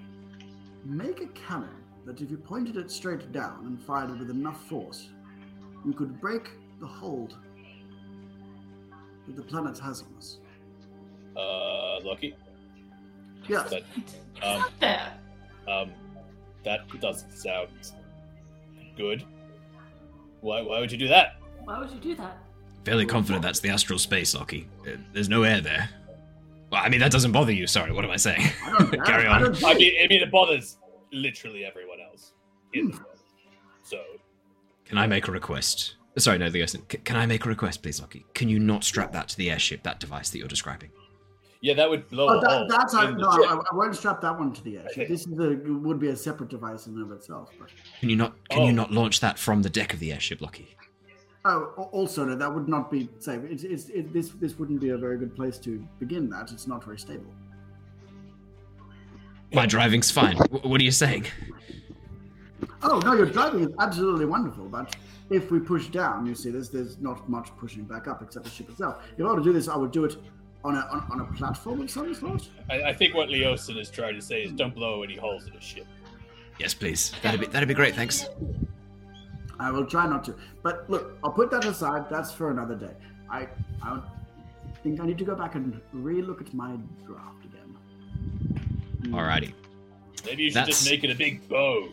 make 0.84 1.22
a 1.22 1.28
cannon 1.28 1.70
that, 2.06 2.22
if 2.22 2.30
you 2.30 2.38
pointed 2.38 2.78
it 2.78 2.92
straight 2.92 3.32
down 3.32 3.66
and 3.66 3.82
fired 3.82 4.10
it 4.12 4.20
with 4.20 4.30
enough 4.30 4.62
force, 4.68 5.10
you 5.86 5.94
could 5.94 6.20
break 6.20 6.50
the 6.80 6.86
hold 6.88 7.36
that 9.28 9.36
the 9.36 9.42
planet 9.42 9.78
has 9.80 10.02
on 10.02 10.14
us. 10.18 10.40
Uh, 11.36 12.00
lucky. 12.04 12.36
Yeah. 13.48 13.66
But 13.70 13.84
It's 14.38 14.46
um, 14.46 14.60
not 14.60 14.80
there. 14.82 15.14
um, 15.68 15.92
that 16.64 16.88
doesn't 17.00 17.32
sound 17.32 17.70
good. 18.98 19.24
Why 20.42 20.62
why 20.62 20.80
would 20.80 20.92
you 20.92 20.98
do 20.98 21.08
that? 21.08 21.38
Why 21.64 21.80
would 21.80 21.90
you 21.92 22.00
do 22.00 22.16
that? 22.16 22.38
Fairly 22.84 23.06
confident 23.06 23.42
that's 23.42 23.60
the 23.62 23.70
astral 23.70 23.98
space, 23.98 24.36
Lockie. 24.36 24.68
Uh, 24.86 24.98
There's 25.14 25.30
no 25.30 25.44
air 25.44 25.62
there. 25.62 25.90
Well, 26.72 26.82
I 26.84 26.90
mean, 26.90 27.00
that 27.00 27.12
doesn't 27.12 27.32
bother 27.32 27.52
you. 27.52 27.66
Sorry, 27.66 27.92
what 27.92 28.04
am 28.04 28.12
I 28.12 28.18
saying? 28.18 28.42
I. 28.64 28.98
Carry 29.06 29.26
on. 29.28 29.42
don't 29.42 29.64
I 29.64 29.74
mean, 29.74 29.94
I 30.04 30.08
mean, 30.08 30.22
it 30.22 30.32
bothers 30.32 30.78
literally 31.12 31.66
everyone 31.66 31.98
else. 32.12 32.34
In 32.74 32.92
the 32.92 32.98
world. 32.98 33.20
So 33.84 34.02
Can 34.86 34.98
I 34.98 35.08
make 35.08 35.28
a 35.28 35.32
request? 35.32 35.96
Sorry, 36.18 36.38
no, 36.38 36.50
the 36.50 36.60
ghost. 36.60 36.78
Can 37.06 37.16
I 37.16 37.26
make 37.26 37.46
a 37.46 37.50
request, 37.50 37.82
please, 37.82 38.00
Lockie? 38.00 38.26
Can 38.34 38.50
you 38.50 38.60
not 38.60 38.84
strap 38.84 39.12
that 39.14 39.28
to 39.30 39.38
the 39.38 39.50
airship, 39.52 39.84
that 39.84 40.00
device 40.00 40.30
that 40.30 40.38
you're 40.40 40.48
describing? 40.48 40.90
Yeah, 41.62 41.74
that 41.76 41.90
would 41.90 42.08
blow 42.10 42.28
Oh, 42.30 42.42
that, 42.42 42.68
that's 42.70 42.94
I, 42.94 43.10
no. 43.12 43.28
I, 43.28 43.56
I 43.56 43.76
won't 43.76 43.96
strap 43.96 44.22
that 44.22 44.38
one 44.38 44.54
to 44.54 44.64
the 44.64 44.78
edge. 44.78 44.86
Okay. 44.92 45.06
This 45.06 45.26
is 45.26 45.40
a, 45.40 45.56
would 45.66 46.00
be 46.00 46.10
a 46.10 46.16
separate 46.16 46.50
device 46.50 46.86
in 46.88 46.94
and 46.94 47.04
of 47.04 47.12
itself. 47.12 47.50
But 47.60 47.70
Can 48.00 48.10
you 48.10 48.16
not? 48.16 48.34
Can 48.50 48.62
Oh. 48.64 48.66
you 48.68 48.72
not 48.72 48.92
launch 48.92 49.20
that 49.22 49.40
from 49.40 49.62
the 49.62 49.70
deck 49.70 49.94
of 49.94 50.00
the 50.00 50.12
airship, 50.14 50.42
Lockie? 50.42 50.76
oh, 51.46 51.90
also 51.92 52.26
no, 52.26 52.36
that 52.36 52.54
would 52.54 52.68
not 52.68 52.90
be 52.92 53.08
safe. 53.20 53.42
It's, 53.44 53.64
it's, 53.64 53.90
it, 53.90 54.12
this 54.14 54.30
this 54.30 54.58
wouldn't 54.60 54.82
be 54.82 54.90
a 54.90 54.98
very 54.98 55.18
good 55.18 55.36
place 55.36 55.58
to 55.60 55.86
begin. 56.00 56.30
That 56.30 56.52
it's 56.52 56.68
not 56.68 56.84
very 56.84 57.00
stable. 57.00 57.34
My 59.54 59.66
driving's 59.66 60.12
fine. 60.12 60.36
W- 60.38 60.68
what 60.70 60.82
are 60.82 60.84
you 60.84 60.92
saying? 60.92 61.26
Oh 62.82 63.00
no, 63.00 63.14
your 63.14 63.28
driving 63.28 63.62
is 63.62 63.70
absolutely 63.80 64.26
wonderful, 64.26 64.66
but 64.66 64.96
if 65.30 65.50
we 65.52 65.60
push 65.60 65.88
down, 65.88 66.26
you 66.26 66.36
see, 66.36 66.50
there's 66.52 66.70
there's 66.70 66.98
not 67.00 67.28
much 67.30 67.50
pushing 67.58 67.84
back 67.84 68.08
up 68.08 68.22
except 68.22 68.46
the 68.46 68.52
ship 68.52 68.70
itself. 68.70 69.04
If 69.18 69.26
I 69.26 69.30
were 69.30 69.38
to 69.38 69.44
do 69.44 69.54
this, 69.54 69.68
I 69.68 69.76
would 69.78 69.92
do 69.92 70.04
it 70.06 70.18
on 70.66 70.76
a 70.76 70.80
on, 70.92 71.08
on 71.12 71.20
a 71.22 71.38
platform 71.38 71.82
of 71.82 71.90
some 71.90 72.14
sort. 72.14 72.50
I, 72.70 72.84
I 72.84 72.94
think 72.94 73.14
what 73.14 73.30
Leosin 73.30 73.80
is 73.80 73.90
trying 73.90 74.16
to 74.16 74.22
say 74.22 74.44
is 74.44 74.52
don't 74.52 74.74
blow 74.74 75.04
any 75.04 75.16
holes 75.16 75.46
in 75.46 75.54
the 75.54 75.62
ship. 75.62 75.86
Yes, 76.60 76.74
please. 76.74 77.14
That'd 77.22 77.40
be 77.40 77.48
that'd 77.48 77.68
be 77.68 77.74
great. 77.74 77.96
Thanks. 77.96 78.28
I 79.60 79.72
will 79.72 79.86
try 79.86 80.08
not 80.08 80.24
to. 80.26 80.36
But 80.64 80.90
look, 80.90 81.18
I'll 81.24 81.32
put 81.32 81.52
that 81.52 81.66
aside. 81.66 82.10
That's 82.10 82.32
for 82.32 82.50
another 82.50 82.76
day. 82.76 82.94
I 83.30 83.48
I 83.82 84.02
think 84.84 85.00
I 85.00 85.06
need 85.06 85.18
to 85.20 85.26
go 85.26 85.36
back 85.36 85.56
and 85.56 85.80
re-look 85.94 86.42
at 86.42 86.54
my 86.54 86.76
draft 87.06 87.46
again. 87.46 87.78
Hmm. 89.04 89.16
Alrighty. 89.16 89.54
Maybe 90.26 90.44
you 90.44 90.52
should 90.52 90.66
just 90.66 90.90
make 90.90 91.04
it 91.04 91.12
a 91.12 91.16
big 91.16 91.48
bow. 91.48 91.88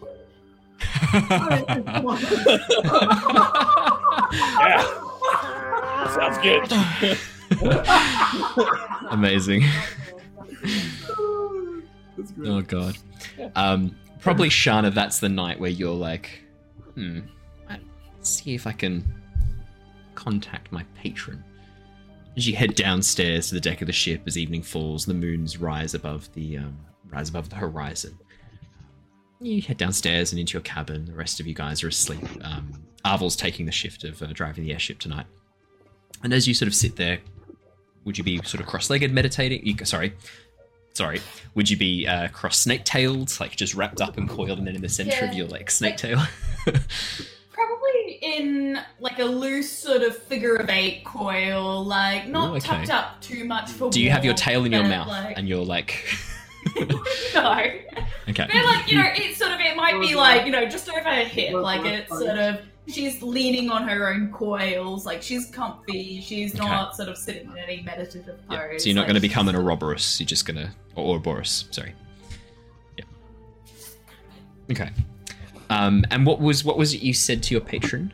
Yeah, 4.33 4.81
sounds 6.15 6.39
good. 6.39 7.19
Amazing. 9.11 9.65
That's 12.17 12.33
great. 12.33 12.49
Oh 12.49 12.63
god. 12.63 12.97
Um, 13.55 13.97
probably 14.21 14.49
Shana. 14.49 14.93
That's 14.93 15.19
the 15.19 15.29
night 15.29 15.61
where 15.61 15.71
you're 15.71 15.95
like, 15.95 16.43
hmm. 16.95 17.21
Let's 18.23 18.31
see 18.31 18.55
if 18.55 18.69
I 18.69 18.73
can 18.73 19.05
contact 20.15 20.71
my 20.71 20.85
patron. 20.95 21.43
As 22.37 22.47
you 22.47 22.55
head 22.55 22.77
downstairs 22.77 23.49
to 23.49 23.55
the 23.55 23.61
deck 23.61 23.81
of 23.81 23.89
the 23.89 23.93
ship, 23.93 24.23
as 24.29 24.39
evening 24.39 24.63
falls, 24.63 25.05
the 25.05 25.13
moons 25.13 25.59
rise 25.59 25.95
above 25.95 26.33
the 26.33 26.59
um, 26.59 26.79
rise 27.11 27.29
above 27.31 27.51
the 27.51 27.57
horizon. 27.57 28.17
You 29.41 29.61
head 29.61 29.77
downstairs 29.77 30.31
and 30.31 30.39
into 30.39 30.53
your 30.53 30.63
cabin. 30.63 31.05
The 31.05 31.15
rest 31.15 31.41
of 31.41 31.49
you 31.49 31.55
guys 31.55 31.83
are 31.83 31.89
asleep. 31.89 32.23
Um, 32.43 32.73
Arvel's 33.05 33.35
taking 33.35 33.67
the 33.67 33.73
shift 33.73 34.05
of 34.05 34.23
uh, 34.23 34.27
driving 34.33 34.63
the 34.63 34.73
airship 34.73 35.01
tonight. 35.01 35.27
And 36.23 36.33
as 36.33 36.47
you 36.47 36.55
sort 36.55 36.69
of 36.69 36.77
sit 36.77 36.95
there, 36.95 37.19
would 38.05 38.19
you 38.19 38.25
be 38.25 38.39
sort 38.43 38.61
of 38.61 38.67
cross-legged 38.67 39.13
meditating? 39.13 39.67
You, 39.67 39.85
sorry, 39.85 40.13
sorry. 40.95 41.21
Would 41.55 41.71
you 41.71 41.77
be 41.77 42.07
uh, 42.07 42.29
cross 42.29 42.59
snake-tailed, 42.59 43.39
like 43.41 43.57
just 43.57 43.75
wrapped 43.75 44.01
up 44.01 44.17
and 44.19 44.29
coiled, 44.29 44.59
and 44.59 44.67
then 44.67 44.75
in 44.75 44.83
the 44.83 44.89
center 44.89 45.25
of 45.25 45.35
your 45.35 45.47
like 45.49 45.71
snake 45.71 45.97
tail? 45.97 46.23
Probably 47.53 48.19
in 48.23 48.81
like 48.99 49.19
a 49.19 49.25
loose 49.25 49.71
sort 49.71 50.03
of 50.03 50.17
figure 50.17 50.57
of 50.57 50.71
eight 50.71 51.05
coil, 51.05 51.85
like 51.85 52.29
not 52.29 52.51
Ooh, 52.51 52.57
okay. 52.57 52.67
tucked 52.67 52.91
up 52.91 53.21
too 53.21 53.45
much 53.45 53.71
for. 53.71 53.91
Do 53.91 54.01
you 54.01 54.11
have 54.11 54.25
your 54.25 54.35
tail 54.35 54.65
in 54.65 54.73
your 54.73 54.85
mouth 54.85 55.09
Like... 55.09 55.37
and 55.39 55.49
you're 55.49 55.65
like, 55.65 56.07
no. 57.35 57.53
okay, 58.29 58.49
But 58.53 58.65
like 58.65 58.91
you 58.91 58.97
know, 58.99 59.11
it's 59.15 59.39
sort 59.39 59.53
of 59.53 59.61
it 59.61 59.77
might 59.77 60.01
be 60.01 60.15
like 60.15 60.47
you 60.47 60.53
know 60.53 60.65
just 60.67 60.89
over 60.89 61.01
her 61.01 61.25
hip, 61.25 61.55
like 61.55 61.85
it's 61.85 62.09
sort 62.09 62.39
of 62.39 62.61
she's 62.89 63.23
leaning 63.23 63.71
on 63.71 63.87
her 63.89 64.09
own 64.13 64.31
coils, 64.33 65.07
like 65.07 65.23
she's 65.23 65.47
comfy, 65.51 66.21
she's 66.21 66.55
Okay. 66.55 66.65
not 66.67 66.97
sort 66.97 67.09
of 67.09 67.17
sitting 67.17 67.51
in 67.51 67.59
any 67.59 67.83
meditative 67.83 68.39
pose. 68.49 68.59
yeah. 68.73 68.79
so 68.79 68.87
you're 68.87 68.95
not 68.95 69.03
like 69.03 69.09
going 69.09 69.15
to 69.15 69.21
become 69.21 69.49
an 69.49 69.57
Ouroboros. 69.57 70.19
You're 70.21 70.27
just 70.27 70.47
gonna 70.47 70.75
or 70.97 71.05
Ouroboros. 71.15 71.67
Sorry. 71.71 71.95
Yeah. 72.99 73.05
Okay. 74.71 74.91
Um, 75.71 76.05
and 76.11 76.27
what 76.27 76.41
was 76.41 76.65
what 76.65 76.77
was 76.77 76.93
it 76.95 77.03
you 77.03 77.15
said 77.15 77.43
to 77.45 77.55
your 77.55 77.61
patron? 77.63 78.13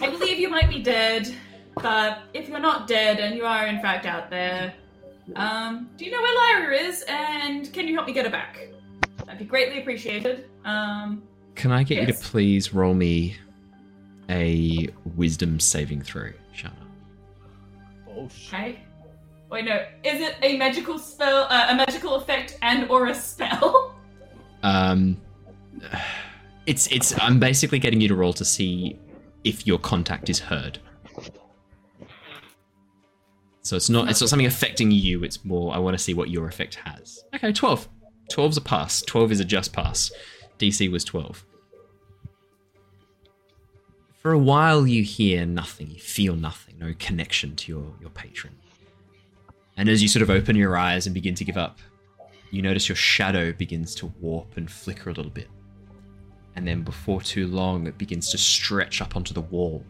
I 0.00 0.10
believe 0.10 0.38
you 0.38 0.48
might 0.48 0.68
be 0.68 0.82
dead, 0.82 1.34
but 1.82 2.18
if 2.34 2.48
you're 2.48 2.58
not 2.58 2.86
dead 2.86 3.18
and 3.20 3.34
you 3.36 3.44
are 3.46 3.66
in 3.66 3.80
fact 3.80 4.06
out 4.06 4.30
there, 4.30 4.74
um, 5.36 5.88
do 5.96 6.04
you 6.04 6.10
know 6.10 6.20
where 6.20 6.60
Lyra 6.60 6.76
is, 6.76 7.02
and 7.08 7.72
can 7.72 7.88
you 7.88 7.94
help 7.94 8.06
me 8.06 8.12
get 8.12 8.26
her 8.26 8.30
back? 8.30 8.58
That'd 9.34 9.48
be 9.48 9.50
greatly 9.50 9.80
appreciated. 9.80 10.48
Um, 10.64 11.20
Can 11.56 11.72
I 11.72 11.82
get 11.82 12.06
you 12.06 12.14
to 12.14 12.20
please 12.20 12.72
roll 12.72 12.94
me 12.94 13.34
a 14.30 14.86
wisdom 15.16 15.58
saving 15.58 16.02
throw, 16.02 16.30
Shana? 16.56 16.70
Oh 18.08 18.28
shit. 18.28 18.54
okay. 18.54 18.78
Wait, 19.50 19.64
no. 19.64 19.84
Is 20.04 20.20
it 20.20 20.36
a 20.40 20.56
magical 20.56 21.00
spell, 21.00 21.48
uh, 21.50 21.66
a 21.70 21.74
magical 21.74 22.14
effect, 22.14 22.56
and 22.62 22.88
or 22.88 23.06
a 23.08 23.14
spell? 23.14 23.96
Um, 24.62 25.20
it's 26.66 26.86
it's. 26.92 27.12
I'm 27.18 27.40
basically 27.40 27.80
getting 27.80 28.00
you 28.00 28.06
to 28.06 28.14
roll 28.14 28.32
to 28.34 28.44
see 28.44 28.96
if 29.42 29.66
your 29.66 29.80
contact 29.80 30.30
is 30.30 30.38
heard. 30.38 30.78
So 33.62 33.74
it's 33.74 33.90
not 33.90 34.08
it's 34.08 34.20
not 34.20 34.30
something 34.30 34.46
affecting 34.46 34.92
you. 34.92 35.24
It's 35.24 35.44
more 35.44 35.74
I 35.74 35.78
want 35.78 35.98
to 35.98 36.02
see 36.02 36.14
what 36.14 36.30
your 36.30 36.46
effect 36.46 36.76
has. 36.76 37.24
Okay, 37.34 37.52
twelve. 37.52 37.88
12's 38.30 38.56
a 38.56 38.60
pass. 38.60 39.02
Twelve 39.02 39.32
is 39.32 39.40
a 39.40 39.44
just 39.44 39.72
pass. 39.72 40.10
DC 40.58 40.90
was 40.90 41.04
twelve. 41.04 41.44
For 44.22 44.32
a 44.32 44.38
while, 44.38 44.86
you 44.86 45.02
hear 45.02 45.44
nothing. 45.44 45.90
You 45.90 46.00
feel 46.00 46.34
nothing. 46.34 46.78
No 46.78 46.94
connection 46.98 47.56
to 47.56 47.72
your 47.72 47.94
your 48.00 48.10
patron. 48.10 48.54
And 49.76 49.88
as 49.88 50.02
you 50.02 50.08
sort 50.08 50.22
of 50.22 50.30
open 50.30 50.56
your 50.56 50.76
eyes 50.76 51.06
and 51.06 51.14
begin 51.14 51.34
to 51.34 51.44
give 51.44 51.56
up 51.56 51.78
you 52.54 52.62
notice 52.62 52.88
your 52.88 52.94
shadow 52.94 53.52
begins 53.52 53.96
to 53.96 54.06
warp 54.20 54.56
and 54.56 54.70
flicker 54.70 55.10
a 55.10 55.12
little 55.12 55.32
bit. 55.32 55.48
And 56.54 56.64
then 56.64 56.82
before 56.82 57.20
too 57.20 57.48
long, 57.48 57.88
it 57.88 57.98
begins 57.98 58.30
to 58.30 58.38
stretch 58.38 59.02
up 59.02 59.16
onto 59.16 59.34
the 59.34 59.40
wall. 59.40 59.84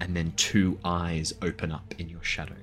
And 0.00 0.16
then 0.16 0.32
two 0.36 0.78
eyes 0.86 1.34
open 1.42 1.70
up 1.70 1.94
in 1.98 2.08
your 2.08 2.22
shadow. 2.22 2.56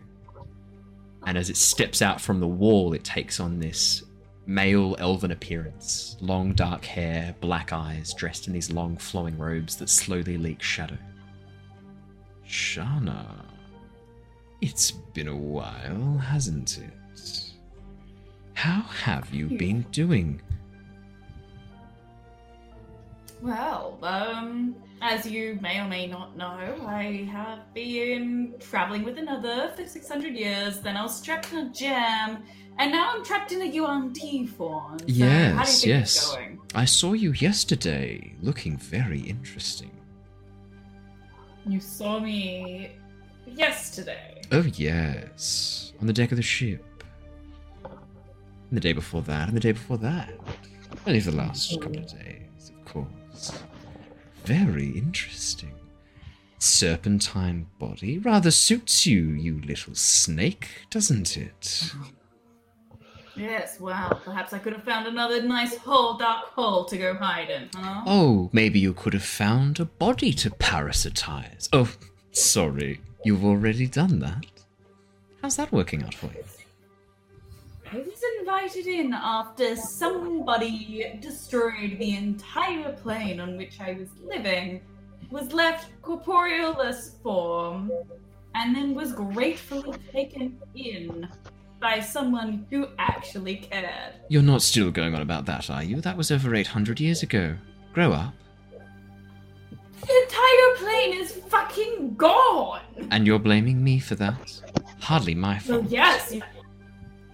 And 1.28 1.38
as 1.38 1.52
it 1.52 1.58
steps 1.58 2.02
out 2.02 2.20
from 2.20 2.40
the 2.40 2.48
wall, 2.48 2.94
it 2.94 3.04
takes 3.04 3.40
on 3.40 3.60
this 3.60 4.05
male 4.48 4.96
elven 5.00 5.32
appearance 5.32 6.18
long 6.22 6.54
dark 6.54 6.86
hair, 6.86 7.36
black 7.42 7.74
eyes, 7.74 8.14
dressed 8.14 8.48
in 8.48 8.54
these 8.54 8.72
long 8.72 8.98
flowing 8.98 9.38
robes 9.38 9.76
that 9.78 9.90
slowly 9.90 10.38
leak 10.38 10.62
shadow. 10.62 10.98
Shana, 12.48 13.46
it's 14.62 14.92
been 14.92 15.28
a 15.28 15.36
while, 15.36 16.18
hasn't 16.18 16.78
it? 16.78 17.52
How 18.54 18.82
have 18.82 19.34
you 19.34 19.48
been 19.48 19.86
doing? 19.92 20.42
Well, 23.42 24.00
um, 24.02 24.76
as 25.02 25.26
you 25.26 25.60
may 25.62 25.80
or 25.80 25.88
may 25.88 26.08
not 26.08 26.36
know, 26.38 26.76
I 26.88 27.30
have 27.32 27.74
been 27.74 28.56
traveling 28.60 29.04
with 29.04 29.18
another 29.18 29.72
for 29.76 29.86
600 29.86 30.34
years, 30.34 30.80
then 30.80 30.98
I 30.98 31.04
was 31.04 31.22
trapped 31.22 31.52
in 31.52 31.60
a 31.60 31.70
jam, 31.70 32.44
and 32.78 32.92
now 32.92 33.14
I'm 33.14 33.24
trapped 33.24 33.52
in 33.52 33.62
a 33.62 33.66
Yuan-ti 33.66 34.48
form. 34.48 35.00
So 35.00 35.06
how 35.06 35.08
do 35.08 35.14
you 35.14 35.22
Yes, 35.24 35.86
yes. 35.86 36.38
I 36.74 36.86
saw 36.86 37.14
you 37.14 37.32
yesterday, 37.32 38.34
looking 38.42 38.78
very 38.78 39.22
interesting. 39.22 39.92
You 41.68 41.80
saw 41.80 42.20
me 42.20 42.92
yesterday. 43.48 44.42
Oh, 44.52 44.66
yes. 44.76 45.94
On 46.02 46.08
the 46.08 46.14
deck 46.14 46.32
of 46.32 46.38
the 46.38 46.44
ship. 46.44 46.84
And 47.84 48.78
the 48.78 48.82
day 48.82 48.94
before 48.94 49.22
that, 49.24 49.48
and 49.48 49.56
the 49.56 49.62
day 49.62 49.72
before 49.72 49.98
that. 50.00 50.34
Only 51.08 51.20
for 51.20 51.32
the 51.32 51.38
last 51.38 51.72
mm-hmm. 51.72 51.82
couple 51.82 52.00
of 52.00 52.08
days, 52.08 52.72
of 52.72 52.86
course. 52.86 53.52
Very 54.44 54.90
interesting. 54.90 55.74
Serpentine 56.60 57.68
body 57.80 58.18
rather 58.20 58.52
suits 58.52 59.06
you, 59.06 59.22
you 59.30 59.62
little 59.62 59.96
snake, 59.96 60.70
doesn't 60.90 61.38
it? 61.38 61.62
Mm-hmm. 61.62 62.15
Yes, 63.38 63.80
well, 63.80 64.22
perhaps 64.24 64.54
I 64.54 64.60
could 64.60 64.74
have 64.74 64.84
found 64.84 65.08
another 65.08 65.42
nice 65.42 65.76
hole, 65.78 66.18
dark 66.18 66.46
hole 66.46 66.86
to 66.86 66.98
go 66.98 67.14
hide 67.16 67.50
in, 67.50 67.70
huh? 67.76 68.04
Oh, 68.06 68.50
maybe 68.54 68.80
you 68.80 68.94
could 68.94 69.14
have 69.14 69.26
found 69.26 69.80
a 69.80 69.86
body 69.86 70.32
to 70.34 70.50
parasitize. 70.50 71.68
Oh, 71.74 71.92
sorry, 72.32 73.02
you've 73.26 73.44
already 73.44 73.88
done 73.88 74.20
that. 74.20 74.46
How's 75.42 75.58
that 75.58 75.72
working 75.72 76.04
out 76.04 76.14
for 76.14 76.28
you? 76.28 76.44
I 77.92 77.98
was 77.98 78.22
invited 78.40 78.88
in 78.88 79.14
after 79.14 79.76
somebody 79.76 81.18
destroyed 81.22 81.98
the 82.00 82.16
entire 82.16 82.94
plane 82.94 83.40
on 83.40 83.58
which 83.58 83.80
I 83.80 83.94
was 83.94 84.10
living, 84.26 84.82
was 85.30 85.54
left 85.54 85.90
corporealless 86.02 87.22
form, 87.22 87.92
and 88.56 88.76
then 88.76 88.96
was 88.96 89.12
gratefully 89.12 89.98
taken 90.12 90.58
in 90.74 91.28
by 91.86 92.00
someone 92.00 92.66
who 92.72 92.88
actually 92.98 93.58
cared. 93.58 94.14
You're 94.28 94.42
not 94.42 94.64
still 94.64 94.90
going 94.90 95.14
on 95.14 95.22
about 95.22 95.46
that, 95.46 95.70
are 95.70 95.84
you? 95.84 96.02
That 96.02 96.18
was 96.18 96.32
over 96.32 96.56
800 96.56 97.00
years 97.00 97.22
ago. 97.22 97.58
Grow 97.94 98.12
up. 98.12 98.34
The 100.02 100.22
entire 100.24 100.76
plane 100.78 101.14
is 101.22 101.32
fucking 101.48 102.16
gone! 102.16 102.82
And 103.12 103.28
you're 103.28 103.38
blaming 103.38 103.84
me 103.84 104.00
for 104.00 104.16
that? 104.16 104.62
Hardly 105.00 105.36
my 105.36 105.62
Well, 105.68 105.82
fault. 105.82 105.92
yes, 105.92 106.34
you- 106.34 106.42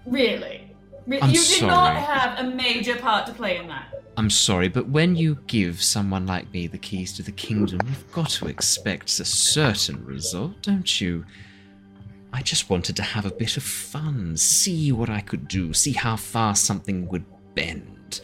really. 0.06 0.68
Re- 1.08 1.22
I'm 1.22 1.30
you 1.30 1.42
did 1.42 1.62
not 1.64 1.96
have 1.96 2.46
a 2.46 2.50
major 2.54 2.98
part 2.98 3.26
to 3.28 3.34
play 3.34 3.56
in 3.58 3.70
that. 3.70 4.04
I'm 4.18 4.30
sorry, 4.30 4.68
but 4.68 4.90
when 4.90 5.16
you 5.16 5.38
give 5.48 5.82
someone 5.82 6.28
like 6.28 6.52
me 6.52 6.68
the 6.68 6.78
keys 6.78 7.14
to 7.14 7.24
the 7.24 7.32
kingdom, 7.32 7.80
you've 7.88 8.12
got 8.12 8.30
to 8.32 8.48
expect 8.48 9.18
a 9.22 9.26
certain 9.26 10.04
result, 10.06 10.62
don't 10.62 11.00
you? 11.00 11.24
I 12.34 12.42
just 12.42 12.70
wanted 12.70 12.96
to 12.96 13.04
have 13.04 13.26
a 13.26 13.32
bit 13.32 13.58
of 13.58 13.64
fun, 13.64 14.38
see 14.38 14.92
what 14.92 15.10
I 15.10 15.20
could 15.20 15.48
do, 15.48 15.74
see 15.74 15.92
how 15.92 16.16
far 16.16 16.56
something 16.56 17.08
would 17.10 17.26
bend. 17.56 18.22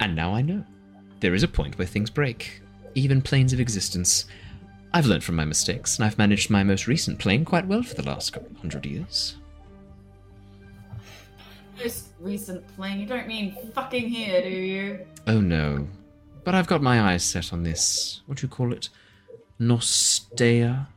And 0.00 0.16
now 0.16 0.34
I 0.34 0.42
know. 0.42 0.64
There 1.20 1.34
is 1.34 1.42
a 1.42 1.48
point 1.48 1.78
where 1.78 1.86
things 1.86 2.10
break, 2.10 2.60
even 2.94 3.22
planes 3.22 3.52
of 3.52 3.60
existence. 3.60 4.26
I've 4.92 5.06
learned 5.06 5.24
from 5.24 5.36
my 5.36 5.44
mistakes, 5.44 5.96
and 5.96 6.04
I've 6.04 6.18
managed 6.18 6.50
my 6.50 6.64
most 6.64 6.86
recent 6.86 7.18
plane 7.18 7.44
quite 7.44 7.66
well 7.66 7.82
for 7.82 7.94
the 7.94 8.06
last 8.06 8.32
couple 8.32 8.56
hundred 8.58 8.84
years. 8.84 9.36
Most 11.78 12.08
recent 12.18 12.66
plane, 12.74 13.00
you 13.00 13.06
don't 13.06 13.26
mean 13.26 13.56
fucking 13.74 14.08
here, 14.08 14.42
do 14.42 14.48
you? 14.48 15.06
Oh 15.26 15.40
no. 15.40 15.86
But 16.44 16.54
I've 16.54 16.66
got 16.66 16.82
my 16.82 17.12
eyes 17.12 17.24
set 17.24 17.52
on 17.52 17.62
this. 17.62 18.22
What 18.26 18.38
do 18.38 18.46
you 18.46 18.48
call 18.48 18.72
it? 18.72 18.88
Nostea? 19.58 20.88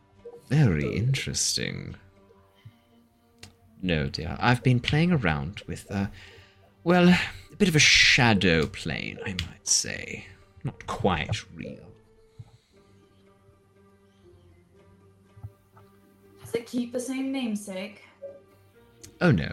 Very 0.49 0.95
interesting. 0.95 1.95
No, 3.81 4.07
dear. 4.07 4.35
I've 4.39 4.63
been 4.63 4.79
playing 4.79 5.11
around 5.11 5.61
with, 5.67 5.89
uh, 5.89 6.07
well, 6.83 7.09
a 7.09 7.55
bit 7.57 7.69
of 7.69 7.75
a 7.75 7.79
shadow 7.79 8.65
plane, 8.67 9.19
I 9.25 9.29
might 9.29 9.67
say. 9.67 10.25
Not 10.63 10.85
quite 10.87 11.43
real. 11.55 11.85
Does 16.43 16.55
it 16.55 16.65
keep 16.65 16.91
the 16.91 16.99
same 16.99 17.31
namesake? 17.31 18.03
Oh 19.21 19.31
no. 19.31 19.51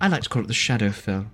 I 0.00 0.08
like 0.08 0.22
to 0.22 0.28
call 0.28 0.42
it 0.42 0.48
the 0.48 0.54
Shadowfell. 0.54 1.26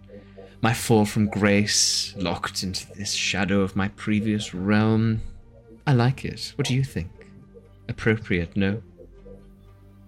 My 0.61 0.75
fall 0.75 1.05
from 1.05 1.29
grace, 1.29 2.15
locked 2.17 2.63
into 2.63 2.87
this 2.95 3.13
shadow 3.13 3.61
of 3.61 3.77
my 3.77 3.89
previous 3.89 4.53
realm. 4.53 5.21
I 5.87 5.93
like 5.93 6.25
it. 6.25 6.53
What 6.57 6.67
do 6.67 6.75
you 6.75 6.83
think? 6.83 7.11
Appropriate, 7.89 8.57
no? 8.57 8.83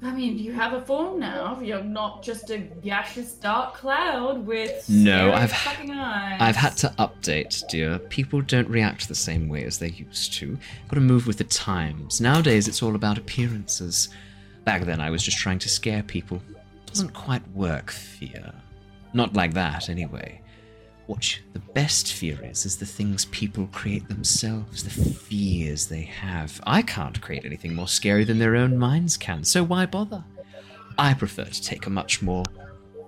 I 0.03 0.13
mean, 0.13 0.39
you 0.39 0.53
have 0.53 0.73
a 0.73 0.81
form 0.81 1.21
now. 1.21 1.61
You're 1.61 1.83
not 1.85 2.23
just 2.23 2.49
a 2.51 2.57
gaseous 2.59 3.33
dark 3.33 3.75
cloud 3.75 4.47
with 4.47 4.89
No, 4.89 5.31
I've- 5.33 5.53
fucking 5.53 5.91
eyes. 5.91 6.39
I've 6.41 6.57
had 6.57 6.77
to 6.79 6.95
update, 6.99 7.69
dear. 7.69 7.99
People 7.99 8.41
don't 8.41 8.69
react 8.69 9.09
the 9.09 9.15
same 9.15 9.49
way 9.49 9.63
as 9.65 9.79
they 9.79 9.91
used 9.91 10.33
to. 10.35 10.59
Gotta 10.89 11.03
move 11.03 11.27
with 11.27 11.37
the 11.37 11.45
times. 11.45 12.19
Nowadays, 12.21 12.67
it's 12.67 12.83
all 12.83 12.95
about 12.95 13.19
appearances. 13.19 14.09
Back 14.65 14.85
then, 14.85 15.01
I 15.01 15.11
was 15.11 15.23
just 15.23 15.37
trying 15.37 15.59
to 15.61 15.69
scare 15.69 16.03
people. 16.03 16.41
Doesn't 16.87 17.13
quite 17.13 17.47
work, 17.53 17.91
fear. 17.91 18.53
Not 19.13 19.35
like 19.35 19.53
that, 19.55 19.91
anyway. 19.91 20.41
What 21.11 21.41
the 21.55 21.59
best 21.59 22.13
fear 22.13 22.39
is, 22.45 22.65
is 22.65 22.77
the 22.77 22.87
things 22.87 23.25
people 23.25 23.67
create 23.73 24.07
themselves, 24.07 24.85
the 24.85 24.91
fears 24.91 25.89
they 25.89 26.03
have. 26.03 26.61
I 26.65 26.83
can't 26.83 27.21
create 27.21 27.45
anything 27.45 27.75
more 27.75 27.89
scary 27.89 28.23
than 28.23 28.39
their 28.39 28.55
own 28.55 28.79
minds 28.79 29.17
can, 29.17 29.43
so 29.43 29.65
why 29.65 29.87
bother? 29.87 30.23
I 30.97 31.15
prefer 31.15 31.47
to 31.47 31.63
take 31.63 31.87
a 31.87 31.91
much 31.91 32.23
more 32.23 32.45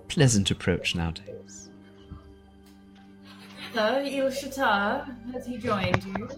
pleasant 0.09 0.51
approach 0.51 0.95
nowadays. 0.95 1.69
So, 3.73 4.03
Il 4.05 4.29
Shatar, 4.31 5.31
has 5.31 5.45
he 5.45 5.57
joined 5.57 6.03
you? 6.03 6.29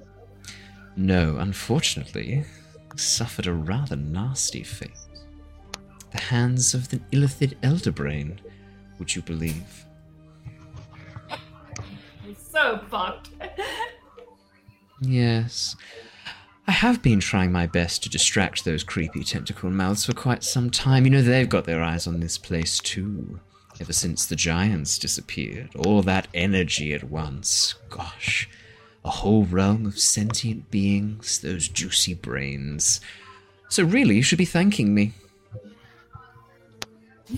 No, 0.95 1.37
unfortunately, 1.37 2.45
suffered 2.95 3.47
a 3.47 3.53
rather 3.53 3.95
nasty 3.95 4.61
fate. 4.61 4.91
The 6.11 6.21
hands 6.21 6.75
of 6.75 6.89
the 6.89 6.99
Illithid 7.11 7.55
Elderbrain, 7.63 8.37
would 8.99 9.15
you 9.15 9.23
believe? 9.23 9.84
So 12.56 12.80
fucked. 12.90 13.32
Yes. 15.02 15.76
I 16.65 16.72
have 16.72 17.02
been 17.02 17.19
trying 17.19 17.52
my 17.52 17.68
best 17.68 18.02
to 18.03 18.10
distract 18.10 18.64
those 18.64 18.82
creepy 18.82 19.26
tentacle 19.26 19.69
mouths 19.69 20.06
for 20.06 20.14
quite 20.14 20.41
some 20.41 20.69
time. 20.69 21.03
You 21.03 21.11
know, 21.11 21.22
they've 21.22 21.49
got 21.49 21.65
their 21.65 21.84
eyes 21.84 22.07
on 22.07 22.22
this 22.22 22.38
place 22.38 22.80
too. 22.80 23.41
Ever 23.82 23.91
since 23.91 24.26
the 24.26 24.38
giants 24.38 24.98
disappeared, 24.98 25.72
all 25.76 26.02
that 26.03 26.30
energy 26.34 26.94
at 26.94 27.03
once. 27.03 27.76
Gosh, 27.90 28.49
a 29.03 29.10
whole 29.10 29.44
realm 29.44 29.86
of 29.86 29.99
sentient 29.99 30.72
beings, 30.72 31.41
those 31.41 31.68
juicy 31.68 32.14
brains. 32.14 33.02
So, 33.68 33.84
really, 33.84 34.15
you 34.15 34.23
should 34.23 34.38
be 34.38 34.45
thanking 34.45 34.95
me. 34.95 35.11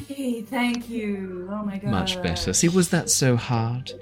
Hey, 0.08 0.44
thank 0.44 0.92
you. 0.92 1.50
Oh 1.52 1.64
my 1.64 1.80
god. 1.80 1.90
Much 1.90 2.22
better. 2.22 2.54
See, 2.54 2.70
was 2.70 2.90
that 2.90 3.10
so 3.10 3.36
hard? 3.36 3.94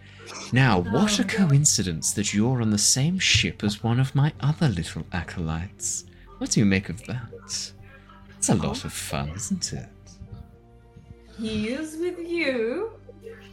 Now, 0.51 0.79
what 0.79 1.19
a 1.19 1.23
coincidence 1.23 2.13
that 2.13 2.33
you're 2.33 2.61
on 2.61 2.69
the 2.69 2.77
same 2.77 3.19
ship 3.19 3.63
as 3.63 3.83
one 3.83 3.99
of 3.99 4.15
my 4.15 4.31
other 4.39 4.69
little 4.69 5.05
acolytes. 5.11 6.05
What 6.37 6.51
do 6.51 6.59
you 6.59 6.65
make 6.65 6.89
of 6.89 7.03
that? 7.07 7.71
It's 8.37 8.49
a 8.49 8.55
lot 8.55 8.85
of 8.85 8.93
fun, 8.93 9.29
isn't 9.29 9.73
it? 9.73 9.89
He 11.39 11.69
is 11.69 11.97
with 11.97 12.19
you. 12.19 12.91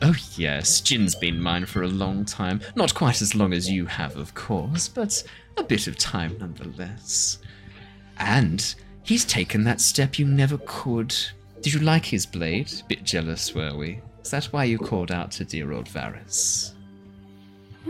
Oh, 0.02 0.14
yes, 0.36 0.80
Jin's 0.80 1.14
been 1.14 1.40
mine 1.40 1.66
for 1.66 1.82
a 1.82 1.88
long 1.88 2.24
time. 2.24 2.60
Not 2.74 2.94
quite 2.94 3.22
as 3.22 3.34
long 3.34 3.52
as 3.52 3.70
you 3.70 3.86
have, 3.86 4.16
of 4.16 4.34
course, 4.34 4.88
but 4.88 5.22
a 5.56 5.62
bit 5.62 5.86
of 5.86 5.96
time 5.96 6.36
nonetheless. 6.38 7.38
And 8.18 8.74
he's 9.02 9.24
taken 9.24 9.64
that 9.64 9.80
step 9.80 10.18
you 10.18 10.26
never 10.26 10.58
could. 10.66 11.14
Did 11.60 11.72
you 11.72 11.80
like 11.80 12.04
his 12.04 12.26
blade? 12.26 12.70
Bit 12.88 13.04
jealous, 13.04 13.54
were 13.54 13.76
we? 13.76 14.00
Is 14.22 14.30
that 14.30 14.46
why 14.46 14.64
you 14.64 14.78
called 14.78 15.10
out 15.10 15.30
to 15.32 15.44
dear 15.44 15.72
old 15.72 15.88
Varus? 15.88 16.74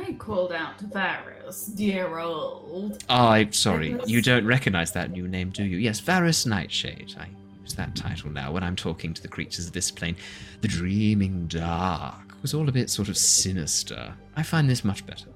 I 0.00 0.12
called 0.14 0.52
out 0.52 0.78
to 0.78 0.86
Varus, 0.86 1.66
dear 1.66 2.18
old. 2.18 3.04
Oh, 3.08 3.28
I'm 3.28 3.52
sorry. 3.52 3.96
You 4.06 4.22
don't 4.22 4.46
recognize 4.46 4.92
that 4.92 5.10
new 5.10 5.28
name, 5.28 5.50
do 5.50 5.64
you? 5.64 5.76
Yes, 5.76 6.00
Varus 6.00 6.46
Nightshade. 6.46 7.14
I 7.18 7.28
use 7.60 7.74
that 7.74 7.94
title 7.94 8.30
now 8.30 8.52
when 8.52 8.62
I'm 8.62 8.76
talking 8.76 9.12
to 9.12 9.22
the 9.22 9.28
creatures 9.28 9.66
of 9.66 9.72
this 9.72 9.90
plane. 9.90 10.16
The 10.62 10.68
Dreaming 10.68 11.46
Dark 11.46 12.40
was 12.40 12.54
all 12.54 12.68
a 12.68 12.72
bit 12.72 12.90
sort 12.90 13.08
of 13.08 13.16
sinister. 13.16 14.14
I 14.36 14.42
find 14.42 14.68
this 14.68 14.84
much 14.84 15.06
better. 15.06 15.26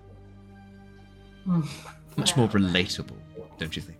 Oh, 1.48 1.68
much 2.16 2.36
more 2.36 2.48
relatable, 2.48 3.16
don't 3.58 3.76
you 3.76 3.82
think? 3.82 3.98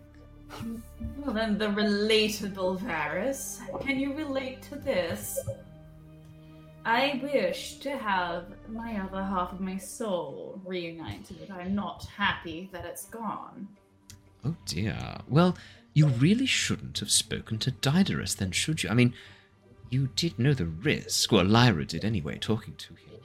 Well, 1.19 1.35
then, 1.35 1.59
the 1.59 1.66
relatable 1.66 2.81
Varus. 2.81 3.61
Can 3.83 3.99
you 3.99 4.15
relate 4.15 4.62
to 4.62 4.77
this? 4.77 5.39
I 6.87 7.21
wish 7.21 7.79
to 7.79 7.99
have 7.99 8.45
my 8.69 9.01
other 9.01 9.21
half 9.21 9.53
of 9.53 9.59
my 9.59 9.77
soul 9.77 10.61
reunited. 10.65 11.49
But 11.49 11.57
I'm 11.57 11.75
not 11.75 12.07
happy 12.17 12.71
that 12.73 12.85
it's 12.85 13.07
gone. 13.07 13.67
Oh 14.45 14.55
dear. 14.67 14.97
Well, 15.27 15.59
you 15.95 16.07
really 16.07 16.47
shouldn't 16.47 17.01
have 17.01 17.11
spoken 17.11 17.59
to 17.59 17.73
Diderus 17.73 18.37
then, 18.37 18.53
should 18.53 18.85
you? 18.85 18.89
I 18.89 18.95
mean, 18.95 19.15
you 19.91 20.11
did 20.15 20.39
know 20.39 20.55
the 20.55 20.67
risk. 20.67 21.33
Well, 21.33 21.45
Lyra 21.45 21.85
did 21.85 22.05
anyway, 22.05 22.39
talking 22.39 22.77
to 22.77 22.95
him. 22.95 23.21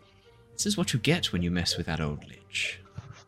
This 0.53 0.65
is 0.65 0.75
what 0.75 0.91
you 0.91 0.99
get 0.99 1.31
when 1.31 1.43
you 1.43 1.51
mess 1.51 1.77
with 1.77 1.85
that 1.85 2.01
old 2.01 2.27
lich. 2.27 2.79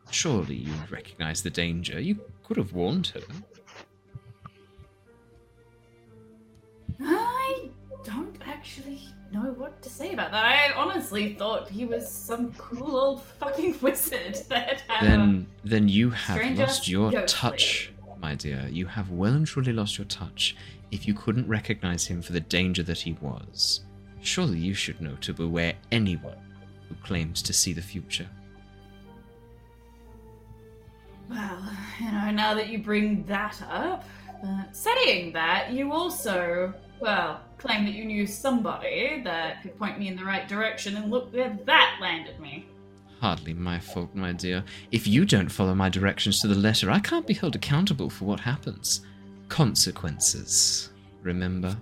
Surely 0.10 0.56
you 0.56 0.74
recognize 0.90 1.44
the 1.44 1.52
danger. 1.52 2.00
You 2.00 2.20
could 2.44 2.58
have 2.58 2.74
warned 2.74 3.08
her. 3.08 3.22
Actually 8.64 9.02
know 9.34 9.54
what 9.58 9.82
to 9.82 9.90
say 9.90 10.14
about 10.14 10.32
that. 10.32 10.46
I 10.46 10.72
honestly 10.74 11.34
thought 11.34 11.70
he 11.70 11.84
was 11.84 12.10
some 12.10 12.54
cool 12.54 12.96
old 12.96 13.22
fucking 13.22 13.76
wizard 13.82 14.36
that 14.48 14.82
had 14.88 15.06
Then, 15.06 15.20
uh, 15.20 15.60
then 15.66 15.90
you 15.90 16.10
have 16.12 16.58
lost 16.58 16.88
your 16.88 17.12
touch, 17.26 17.92
my 18.22 18.36
dear. 18.36 18.66
You 18.72 18.86
have 18.86 19.10
well 19.12 19.34
and 19.34 19.46
truly 19.46 19.74
lost 19.74 19.98
your 19.98 20.06
touch. 20.06 20.56
If 20.92 21.06
you 21.06 21.14
couldn't 21.14 21.46
recognize 21.48 22.06
him 22.06 22.22
for 22.22 22.32
the 22.32 22.40
danger 22.40 22.84
that 22.84 23.00
he 23.00 23.18
was, 23.20 23.82
surely 24.22 24.60
you 24.60 24.74
should 24.74 25.02
know 25.02 25.18
to 25.20 25.34
beware 25.34 25.74
anyone 25.92 26.38
who 26.88 26.96
claims 27.04 27.42
to 27.42 27.52
see 27.52 27.74
the 27.74 27.82
future. 27.82 28.30
Well, 31.30 31.70
you 32.00 32.12
know, 32.12 32.32
now 32.32 32.54
that 32.54 32.70
you 32.70 32.80
bring 32.80 33.26
that 33.26 33.62
up, 33.70 34.06
but 34.42 34.74
saying 34.74 35.34
that, 35.34 35.74
you 35.74 35.92
also, 35.92 36.74
well, 37.02 37.42
claim 37.64 37.86
that 37.86 37.94
you 37.94 38.04
knew 38.04 38.28
somebody 38.28 39.22
that 39.24 39.62
could 39.62 39.80
point 39.80 39.98
me 39.98 40.10
in 40.10 40.18
the 40.18 40.26
right 40.26 40.50
direction, 40.50 40.98
and 40.98 41.10
look 41.10 41.34
where 41.34 41.58
that 41.66 41.98
landed 42.02 42.38
me. 42.40 42.68
Hardly 43.22 43.54
my 43.54 43.80
fault, 43.80 44.14
my 44.14 44.34
dear. 44.34 44.66
If 44.92 45.08
you 45.08 45.24
don't 45.24 45.48
follow 45.48 45.74
my 45.74 45.88
directions 45.88 46.42
to 46.42 46.48
the 46.48 46.56
letter, 46.56 46.92
I 46.92 47.00
can't 47.00 47.26
be 47.26 47.34
held 47.34 47.56
accountable 47.56 48.10
for 48.10 48.26
what 48.26 48.42
happens. 48.42 49.06
Consequences. 49.48 50.90
Remember? 51.22 51.78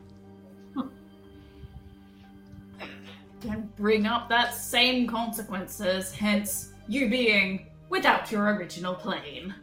Don't 3.40 3.76
bring 3.76 4.06
up 4.06 4.30
that 4.30 4.54
same 4.54 5.08
consequences, 5.08 6.12
hence 6.12 6.74
you 6.88 7.10
being 7.10 7.66
without 7.90 8.32
your 8.32 8.54
original 8.54 8.94
plane. 8.94 9.56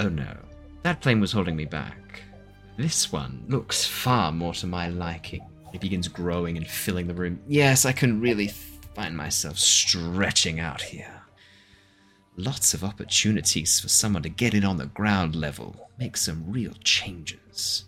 Oh 0.00 0.08
no. 0.08 0.36
That 0.82 1.00
plane 1.00 1.20
was 1.20 1.30
holding 1.30 1.54
me 1.54 1.64
back. 1.64 2.23
This 2.76 3.12
one 3.12 3.44
looks 3.48 3.86
far 3.86 4.32
more 4.32 4.52
to 4.54 4.66
my 4.66 4.88
liking. 4.88 5.46
It 5.72 5.80
begins 5.80 6.08
growing 6.08 6.56
and 6.56 6.66
filling 6.66 7.06
the 7.06 7.14
room. 7.14 7.40
Yes, 7.46 7.84
I 7.84 7.92
can 7.92 8.20
really 8.20 8.48
find 8.94 9.16
myself 9.16 9.58
stretching 9.58 10.60
out 10.60 10.82
here. 10.82 11.22
Lots 12.36 12.74
of 12.74 12.82
opportunities 12.82 13.78
for 13.78 13.88
someone 13.88 14.24
to 14.24 14.28
get 14.28 14.54
in 14.54 14.64
on 14.64 14.76
the 14.76 14.86
ground 14.86 15.36
level, 15.36 15.88
make 15.98 16.16
some 16.16 16.50
real 16.50 16.72
changes. 16.82 17.84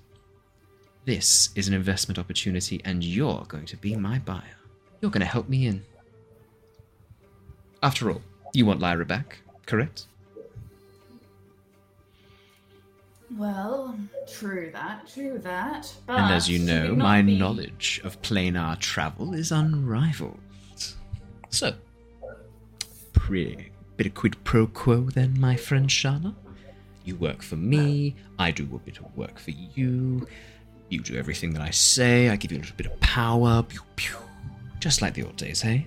This 1.04 1.50
is 1.56 1.66
an 1.66 1.74
investment 1.74 2.18
opportunity, 2.18 2.80
and 2.84 3.02
you're 3.02 3.44
going 3.48 3.66
to 3.66 3.76
be 3.76 3.96
my 3.96 4.20
buyer. 4.20 4.56
You're 5.00 5.10
going 5.10 5.20
to 5.20 5.26
help 5.26 5.48
me 5.48 5.66
in. 5.66 5.84
After 7.82 8.10
all, 8.10 8.22
you 8.54 8.66
want 8.66 8.80
Lyra 8.80 9.04
back, 9.04 9.38
correct? 9.66 10.06
Well, 13.36 13.98
true 14.28 14.70
that, 14.72 15.08
true 15.08 15.38
that. 15.38 15.92
But 16.06 16.18
And 16.18 16.32
as 16.32 16.48
you 16.48 16.58
know, 16.58 16.94
my 16.94 17.22
be- 17.22 17.38
knowledge 17.38 18.00
of 18.04 18.20
planar 18.22 18.78
travel 18.78 19.34
is 19.34 19.50
unrivaled. 19.50 20.38
So, 21.50 21.74
pretty 23.12 23.72
bit 23.96 24.06
of 24.08 24.14
quid 24.14 24.42
pro 24.44 24.66
quo 24.66 25.02
then, 25.10 25.40
my 25.40 25.56
friend 25.56 25.88
Shana. 25.88 26.34
You 27.04 27.16
work 27.16 27.42
for 27.42 27.56
me, 27.56 28.14
I 28.38 28.50
do 28.50 28.64
a 28.74 28.78
bit 28.78 28.98
of 28.98 29.16
work 29.16 29.38
for 29.38 29.52
you. 29.52 30.26
You 30.88 31.00
do 31.00 31.16
everything 31.16 31.52
that 31.54 31.62
I 31.62 31.70
say, 31.70 32.28
I 32.28 32.36
give 32.36 32.52
you 32.52 32.58
a 32.58 32.60
little 32.60 32.76
bit 32.76 32.86
of 32.86 32.98
power. 33.00 33.62
Pew, 33.62 33.80
pew. 33.96 34.16
Just 34.80 35.02
like 35.02 35.14
the 35.14 35.24
old 35.24 35.36
days, 35.36 35.60
hey? 35.60 35.86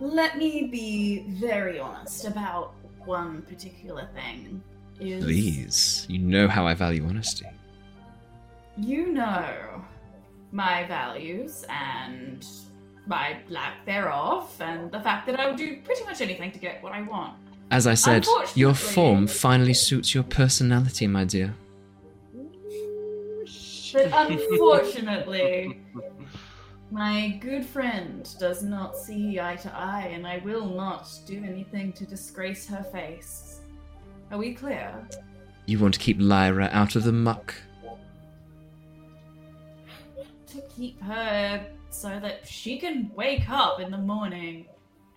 Let 0.00 0.38
me 0.38 0.66
be 0.66 1.24
very 1.28 1.78
honest 1.78 2.24
about 2.26 2.74
one 3.04 3.42
particular 3.42 4.08
thing. 4.14 4.62
Is 5.00 5.24
Please, 5.24 6.06
you 6.08 6.18
know 6.18 6.48
how 6.48 6.66
I 6.66 6.74
value 6.74 7.04
honesty. 7.06 7.46
you 8.76 9.12
know 9.12 9.84
my 10.52 10.84
values 10.86 11.64
and 11.68 12.46
my 13.06 13.36
lack 13.48 13.84
thereof, 13.84 14.54
and 14.60 14.92
the 14.92 15.00
fact 15.00 15.26
that 15.26 15.40
I 15.40 15.48
will 15.48 15.56
do 15.56 15.78
pretty 15.82 16.04
much 16.04 16.20
anything 16.20 16.52
to 16.52 16.58
get 16.58 16.82
what 16.82 16.92
I 16.92 17.02
want. 17.02 17.34
As 17.70 17.86
I 17.86 17.94
said, 17.94 18.26
your 18.54 18.74
form 18.74 19.26
finally 19.26 19.74
suits 19.74 20.14
your 20.14 20.24
personality, 20.24 21.06
my 21.06 21.24
dear. 21.24 21.54
But 23.92 24.30
unfortunately, 24.30 25.80
my 26.90 27.38
good 27.40 27.64
friend 27.64 28.28
does 28.38 28.62
not 28.62 28.96
see 28.96 29.40
eye 29.40 29.56
to 29.56 29.74
eye, 29.74 30.10
and 30.12 30.26
I 30.26 30.38
will 30.44 30.66
not 30.66 31.08
do 31.26 31.42
anything 31.44 31.92
to 31.94 32.04
disgrace 32.06 32.66
her 32.68 32.84
face. 32.84 33.41
Are 34.32 34.38
we 34.38 34.54
clear? 34.54 34.94
You 35.66 35.78
want 35.78 35.92
to 35.92 36.00
keep 36.00 36.16
Lyra 36.18 36.70
out 36.72 36.96
of 36.96 37.04
the 37.04 37.12
muck. 37.12 37.54
To 40.48 40.62
keep 40.74 41.00
her 41.02 41.66
so 41.90 42.18
that 42.18 42.48
she 42.48 42.78
can 42.78 43.10
wake 43.14 43.48
up 43.50 43.78
in 43.78 43.90
the 43.90 43.98
morning 43.98 44.66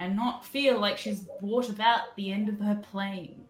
and 0.02 0.18
not 0.18 0.46
feel 0.46 0.78
like 0.80 0.98
she's 0.98 1.22
brought 1.40 1.70
about 1.70 2.14
the 2.18 2.34
end 2.34 2.50
of 2.50 2.60
her 2.60 2.76
plane. 2.92 3.46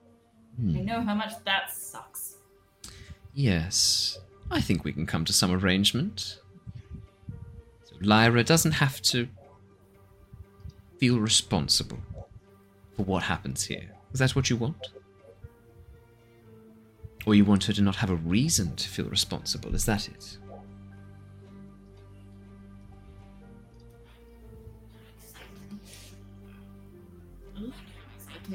I 0.59 0.61
hmm. 0.61 0.85
know 0.85 1.01
how 1.01 1.15
much 1.15 1.33
that 1.45 1.71
sucks. 1.75 2.35
Yes, 3.33 4.19
I 4.51 4.61
think 4.61 4.83
we 4.83 4.93
can 4.93 5.07
come 5.07 5.25
to 5.25 5.33
some 5.33 5.51
arrangement. 5.51 6.39
So 7.85 7.95
Lyra 8.01 8.43
doesn't 8.43 8.73
have 8.73 9.01
to 9.01 9.27
feel 10.99 11.19
responsible 11.19 11.99
for 12.95 13.03
what 13.03 13.23
happens 13.23 13.65
here. 13.65 13.89
Is 14.13 14.19
that 14.19 14.35
what 14.35 14.51
you 14.51 14.57
want? 14.57 14.77
Or 17.25 17.33
you 17.33 17.43
want 17.43 17.63
her 17.65 17.73
to 17.73 17.81
not 17.81 17.95
have 17.97 18.09
a 18.09 18.15
reason 18.15 18.75
to 18.75 18.87
feel 18.89 19.05
responsible? 19.09 19.73
Is 19.73 19.85
that 19.85 20.07
it? 20.07 20.37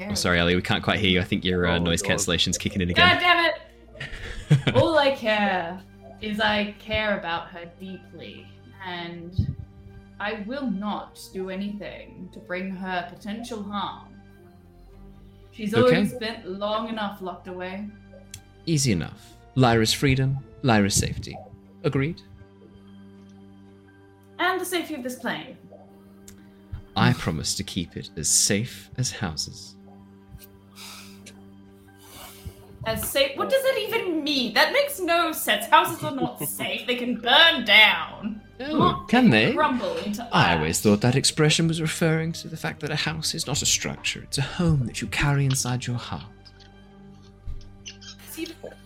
Oh, 0.09 0.13
sorry, 0.13 0.39
Ellie, 0.39 0.55
we 0.55 0.61
can't 0.61 0.83
quite 0.83 0.99
hear 0.99 1.09
you. 1.09 1.19
I 1.19 1.23
think 1.23 1.43
your 1.43 1.67
uh, 1.67 1.75
Oh, 1.75 1.79
noise 1.79 2.01
cancellation's 2.01 2.57
kicking 2.57 2.81
in 2.81 2.89
again. 2.89 3.15
God 3.15 3.19
damn 3.19 3.45
it! 3.45 4.75
All 4.75 4.97
I 4.97 5.11
care 5.11 5.81
is 6.21 6.39
I 6.39 6.73
care 6.79 7.17
about 7.19 7.49
her 7.49 7.69
deeply, 7.79 8.47
and 8.85 9.55
I 10.19 10.43
will 10.47 10.69
not 10.71 11.19
do 11.33 11.49
anything 11.49 12.29
to 12.31 12.39
bring 12.39 12.69
her 12.71 13.07
potential 13.13 13.61
harm. 13.63 14.07
She's 15.51 15.73
Okay. 15.73 15.81
already 15.83 16.07
spent 16.07 16.47
long 16.47 16.87
enough 16.87 17.21
locked 17.21 17.47
away. 17.47 17.87
Easy 18.65 18.91
enough. 18.91 19.35
Lyra's 19.55 19.93
freedom, 19.93 20.37
Lyra's 20.61 20.95
safety. 20.95 21.37
Agreed? 21.83 22.21
And 24.39 24.59
the 24.59 24.65
safety 24.65 24.95
of 24.95 25.03
this 25.03 25.15
plane. 25.15 25.57
I 26.95 27.13
promise 27.13 27.55
to 27.55 27.63
keep 27.63 27.95
it 27.95 28.09
as 28.17 28.27
safe 28.27 28.89
as 28.97 29.11
houses. 29.11 29.75
As 32.85 33.07
safe. 33.07 33.37
What 33.37 33.49
does 33.49 33.63
it 33.63 33.87
even 33.87 34.23
mean? 34.23 34.53
That 34.55 34.73
makes 34.73 34.99
no 34.99 35.31
sense. 35.31 35.65
Houses 35.67 36.03
are 36.03 36.15
not 36.15 36.43
safe. 36.47 36.87
They 36.87 36.95
can 36.95 37.15
burn 37.15 37.63
down. 37.63 38.41
Oh, 38.59 39.05
can 39.07 39.29
they? 39.29 39.53
Crumble 39.53 39.97
into 39.97 40.27
I 40.31 40.55
always 40.55 40.79
thought 40.79 41.01
that 41.01 41.15
expression 41.15 41.67
was 41.67 41.81
referring 41.81 42.31
to 42.33 42.47
the 42.47 42.57
fact 42.57 42.79
that 42.81 42.91
a 42.91 42.95
house 42.95 43.33
is 43.33 43.47
not 43.47 43.61
a 43.61 43.65
structure, 43.65 44.21
it's 44.23 44.37
a 44.37 44.43
home 44.43 44.85
that 44.85 45.01
you 45.01 45.07
carry 45.07 45.45
inside 45.45 45.87
your 45.87 45.97
heart. 45.97 46.23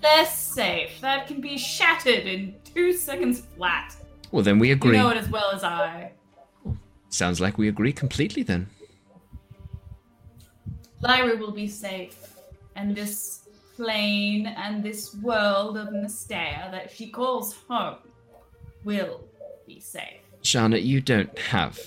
They're 0.05 0.27
safe. 0.27 1.01
That 1.01 1.25
can 1.25 1.41
be 1.41 1.57
shattered 1.57 2.27
in 2.27 2.53
two 2.63 2.93
seconds 2.93 3.39
flat. 3.57 3.95
Well, 4.31 4.43
then 4.43 4.59
we 4.59 4.69
agree. 4.69 4.95
You 4.95 5.01
know 5.01 5.09
it 5.09 5.17
as 5.17 5.29
well 5.29 5.49
as 5.51 5.63
I. 5.63 6.11
Sounds 7.09 7.41
like 7.41 7.57
we 7.57 7.69
agree 7.69 7.91
completely 7.91 8.43
then. 8.43 8.69
Lyra 11.01 11.37
will 11.37 11.51
be 11.51 11.67
safe, 11.67 12.35
and 12.75 12.95
this 12.95 13.49
plane 13.75 14.45
and 14.45 14.83
this 14.83 15.15
world 15.15 15.75
of 15.75 15.87
Mystea 15.87 16.69
that 16.69 16.91
she 16.91 17.09
calls 17.09 17.55
home 17.67 17.95
will 18.83 19.21
be 19.65 19.79
safe. 19.79 20.21
Shana, 20.43 20.81
you 20.83 21.01
don't 21.01 21.35
have 21.39 21.79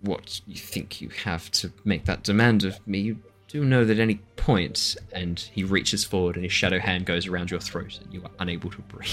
what 0.00 0.40
you 0.46 0.56
think 0.56 1.02
you 1.02 1.10
have 1.10 1.50
to 1.50 1.70
make 1.84 2.06
that 2.06 2.22
demand 2.22 2.64
of 2.64 2.74
me. 2.88 3.00
You 3.00 3.18
do 3.54 3.64
know 3.64 3.84
that 3.84 3.98
at 3.98 4.02
any 4.02 4.16
point, 4.34 4.96
and 5.12 5.38
he 5.38 5.62
reaches 5.62 6.02
forward 6.02 6.34
and 6.34 6.44
his 6.44 6.52
shadow 6.52 6.80
hand 6.80 7.06
goes 7.06 7.28
around 7.28 7.52
your 7.52 7.60
throat 7.60 8.00
and 8.02 8.12
you 8.12 8.20
are 8.24 8.30
unable 8.40 8.68
to 8.68 8.82
breathe. 8.82 9.10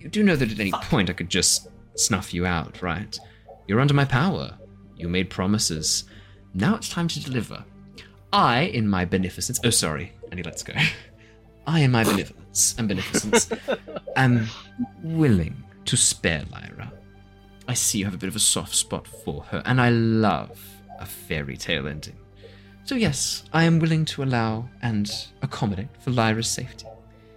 You 0.00 0.08
do 0.08 0.22
know 0.22 0.36
that 0.36 0.50
at 0.50 0.58
any 0.58 0.72
point 0.72 1.10
I 1.10 1.12
could 1.12 1.28
just 1.28 1.68
snuff 1.94 2.32
you 2.32 2.46
out, 2.46 2.80
right? 2.80 3.18
You're 3.66 3.80
under 3.80 3.92
my 3.92 4.06
power. 4.06 4.56
You 4.96 5.10
made 5.10 5.28
promises. 5.28 6.04
Now 6.54 6.76
it's 6.76 6.88
time 6.88 7.08
to 7.08 7.22
deliver. 7.22 7.62
I, 8.32 8.60
in 8.60 8.88
my 8.88 9.04
beneficence, 9.04 9.60
oh 9.62 9.70
sorry, 9.70 10.12
and 10.30 10.40
he 10.40 10.44
lets 10.44 10.62
go. 10.62 10.72
I, 11.66 11.80
in 11.80 11.90
my 11.90 12.04
benevolence 12.04 12.74
and 12.78 12.88
beneficence, 12.88 13.50
am 14.16 14.46
willing 15.02 15.62
to 15.84 15.94
spare 15.94 16.44
Lyra. 16.50 16.90
I 17.68 17.74
see 17.74 17.98
you 17.98 18.06
have 18.06 18.14
a 18.14 18.18
bit 18.18 18.28
of 18.28 18.36
a 18.36 18.40
soft 18.40 18.74
spot 18.74 19.06
for 19.06 19.42
her, 19.50 19.62
and 19.66 19.78
I 19.78 19.90
love 19.90 20.58
a 20.98 21.04
fairy 21.04 21.58
tale 21.58 21.86
ending. 21.86 22.17
So, 22.88 22.94
yes, 22.94 23.44
I 23.52 23.64
am 23.64 23.80
willing 23.80 24.06
to 24.06 24.22
allow 24.22 24.66
and 24.80 25.12
accommodate 25.42 25.88
for 25.98 26.10
Lyra's 26.10 26.48
safety, 26.48 26.86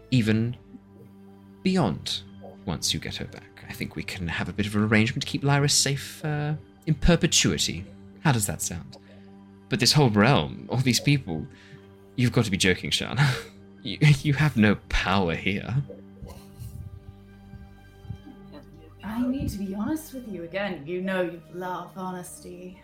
even 0.10 0.56
beyond 1.62 2.22
once 2.64 2.94
you 2.94 3.02
get 3.02 3.18
her 3.18 3.26
back. 3.26 3.66
I 3.68 3.74
think 3.74 3.98
we 3.98 4.02
can 4.04 4.30
have 4.30 4.48
a 4.48 4.54
bit 4.54 4.66
of 4.66 4.78
an 4.78 4.84
arrangement 4.86 5.24
to 5.24 5.28
keep 5.28 5.44
Lyra 5.44 5.68
safe 5.68 6.24
uh, 6.24 6.54
in 6.88 6.94
perpetuity. 6.94 7.84
How 8.22 8.32
does 8.32 8.48
that 8.48 8.62
sound? 8.62 8.96
But 9.68 9.82
this 9.82 9.92
whole 9.92 10.10
realm, 10.10 10.70
all 10.70 10.78
these 10.78 11.02
people, 11.02 11.46
you've 12.16 12.32
got 12.32 12.46
to 12.46 12.52
be 12.52 12.56
joking, 12.56 12.90
Shana. 12.90 13.30
You, 13.84 13.98
you 14.22 14.34
have 14.34 14.56
no 14.56 14.76
power 14.88 15.34
here. 15.34 15.76
I 19.04 19.28
need 19.28 19.50
to 19.50 19.58
be 19.58 19.74
honest 19.74 20.14
with 20.14 20.32
you 20.32 20.44
again. 20.44 20.84
You 20.86 21.02
know 21.02 21.24
you 21.24 21.42
love 21.54 21.90
honesty. 21.98 22.80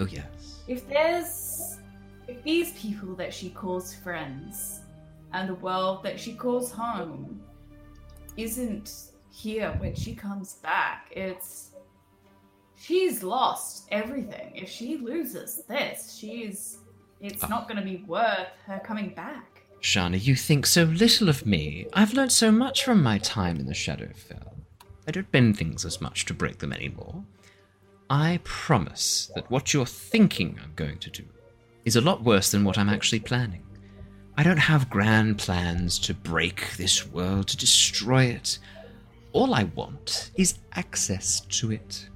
Oh, 0.00 0.06
yes. 0.06 0.62
If 0.66 0.88
there's. 0.88 1.78
If 2.26 2.42
these 2.42 2.72
people 2.72 3.14
that 3.16 3.34
she 3.34 3.50
calls 3.50 3.94
friends 3.94 4.80
and 5.32 5.48
the 5.48 5.54
world 5.54 6.02
that 6.04 6.18
she 6.18 6.34
calls 6.34 6.72
home 6.72 7.40
isn't 8.36 9.12
here 9.30 9.74
when 9.78 9.94
she 9.94 10.14
comes 10.14 10.54
back, 10.54 11.08
it's. 11.10 11.70
She's 12.76 13.22
lost 13.22 13.86
everything. 13.90 14.52
If 14.54 14.68
she 14.68 14.96
loses 14.96 15.62
this, 15.68 16.16
she's. 16.18 16.78
It's 17.20 17.48
not 17.48 17.68
going 17.68 17.78
to 17.78 17.84
be 17.84 18.04
worth 18.06 18.48
her 18.66 18.80
coming 18.84 19.14
back. 19.14 19.62
Shana, 19.80 20.22
you 20.22 20.34
think 20.34 20.66
so 20.66 20.84
little 20.84 21.28
of 21.28 21.46
me. 21.46 21.86
I've 21.92 22.12
learned 22.14 22.32
so 22.32 22.50
much 22.50 22.84
from 22.84 23.02
my 23.02 23.18
time 23.18 23.56
in 23.56 23.66
the 23.66 23.74
Shadowfell. 23.74 24.54
I 25.06 25.10
don't 25.10 25.30
bend 25.30 25.58
things 25.58 25.84
as 25.84 26.00
much 26.00 26.24
to 26.26 26.34
break 26.34 26.58
them 26.58 26.72
anymore. 26.72 27.22
I 28.10 28.40
promise 28.44 29.30
that 29.34 29.50
what 29.50 29.72
you're 29.72 29.86
thinking 29.86 30.58
I'm 30.62 30.72
going 30.74 30.98
to 30.98 31.10
do 31.10 31.24
is 31.84 31.96
a 31.96 32.00
lot 32.00 32.22
worse 32.22 32.50
than 32.50 32.64
what 32.64 32.78
I'm 32.78 32.88
actually 32.88 33.20
planning. 33.20 33.62
I 34.36 34.42
don't 34.42 34.56
have 34.56 34.90
grand 34.90 35.38
plans 35.38 35.98
to 36.00 36.14
break 36.14 36.76
this 36.76 37.06
world, 37.06 37.48
to 37.48 37.56
destroy 37.56 38.24
it. 38.24 38.58
All 39.32 39.54
I 39.54 39.64
want 39.64 40.30
is 40.34 40.58
access 40.74 41.40
to 41.40 41.72
it. 41.72 42.08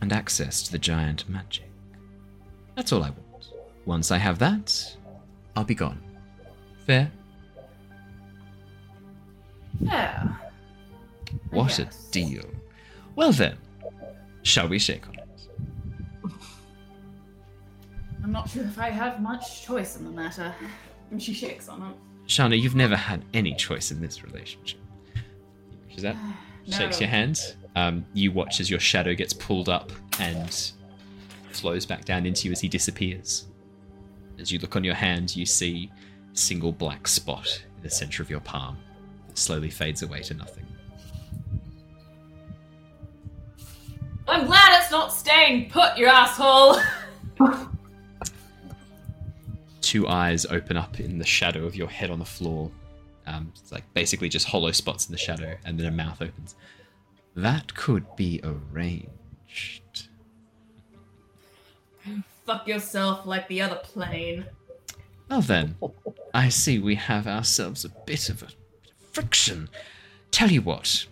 And 0.00 0.12
access 0.12 0.62
to 0.64 0.72
the 0.72 0.78
giant 0.78 1.28
magic. 1.28 1.70
That's 2.74 2.92
all 2.92 3.04
I 3.04 3.10
want. 3.10 3.50
Once 3.84 4.10
I 4.10 4.18
have 4.18 4.38
that, 4.40 4.96
I'll 5.54 5.64
be 5.64 5.74
gone. 5.74 6.00
Fair? 6.86 7.10
Yeah. 9.80 10.28
What 11.50 11.78
a 11.78 11.88
deal. 12.10 12.44
Well 13.14 13.32
then, 13.32 13.58
shall 14.42 14.68
we 14.68 14.78
shake 14.78 15.06
on 15.08 15.21
I'm 18.22 18.32
not 18.32 18.48
sure 18.48 18.62
if 18.62 18.78
I 18.78 18.90
have 18.90 19.20
much 19.20 19.64
choice 19.64 19.96
in 19.96 20.04
the 20.04 20.10
matter. 20.10 20.54
And 21.10 21.22
she 21.22 21.34
shakes 21.34 21.68
on 21.68 21.82
it. 21.82 21.96
Shana, 22.28 22.58
you've 22.60 22.76
never 22.76 22.96
had 22.96 23.24
any 23.34 23.54
choice 23.54 23.90
in 23.90 24.00
this 24.00 24.22
relationship. 24.22 24.80
Is 25.94 26.02
that? 26.02 26.16
Shakes 26.70 27.00
your 27.00 27.08
hand. 27.08 27.56
Um, 27.74 28.06
you 28.14 28.30
watch 28.30 28.60
as 28.60 28.70
your 28.70 28.78
shadow 28.78 29.14
gets 29.14 29.32
pulled 29.32 29.68
up 29.68 29.90
and 30.20 30.72
flows 31.50 31.84
back 31.84 32.04
down 32.04 32.24
into 32.24 32.46
you 32.46 32.52
as 32.52 32.60
he 32.60 32.68
disappears. 32.68 33.48
As 34.38 34.52
you 34.52 34.60
look 34.60 34.76
on 34.76 34.84
your 34.84 34.94
hand, 34.94 35.34
you 35.34 35.44
see 35.44 35.90
a 36.32 36.36
single 36.36 36.70
black 36.70 37.08
spot 37.08 37.64
in 37.76 37.82
the 37.82 37.90
center 37.90 38.22
of 38.22 38.30
your 38.30 38.40
palm 38.40 38.78
that 39.26 39.36
slowly 39.36 39.70
fades 39.70 40.02
away 40.02 40.22
to 40.22 40.34
nothing. 40.34 40.66
I'm 44.28 44.46
glad 44.46 44.80
it's 44.80 44.90
not 44.92 45.12
staying 45.12 45.68
put, 45.68 45.98
you 45.98 46.06
asshole! 46.06 46.76
two 49.82 50.08
eyes 50.08 50.46
open 50.46 50.76
up 50.76 51.00
in 51.00 51.18
the 51.18 51.26
shadow 51.26 51.64
of 51.64 51.76
your 51.76 51.88
head 51.88 52.10
on 52.10 52.18
the 52.18 52.24
floor. 52.24 52.70
Um, 53.26 53.52
it's 53.54 53.72
like 53.72 53.84
basically 53.94 54.28
just 54.28 54.48
hollow 54.48 54.72
spots 54.72 55.06
in 55.06 55.12
the 55.12 55.18
shadow, 55.18 55.56
and 55.64 55.78
then 55.78 55.86
a 55.86 55.90
mouth 55.90 56.22
opens. 56.22 56.56
That 57.34 57.74
could 57.74 58.04
be 58.16 58.40
arranged. 58.42 60.08
Fuck 62.46 62.66
yourself 62.66 63.26
like 63.26 63.48
the 63.48 63.62
other 63.62 63.76
plane. 63.76 64.46
Well 65.28 65.40
then, 65.40 65.76
I 66.34 66.48
see 66.48 66.78
we 66.78 66.96
have 66.96 67.26
ourselves 67.26 67.84
a 67.84 67.88
bit 67.88 68.28
of 68.28 68.42
a 68.42 68.48
friction. 69.12 69.68
Tell 70.30 70.50
you 70.50 70.62
what, 70.62 71.06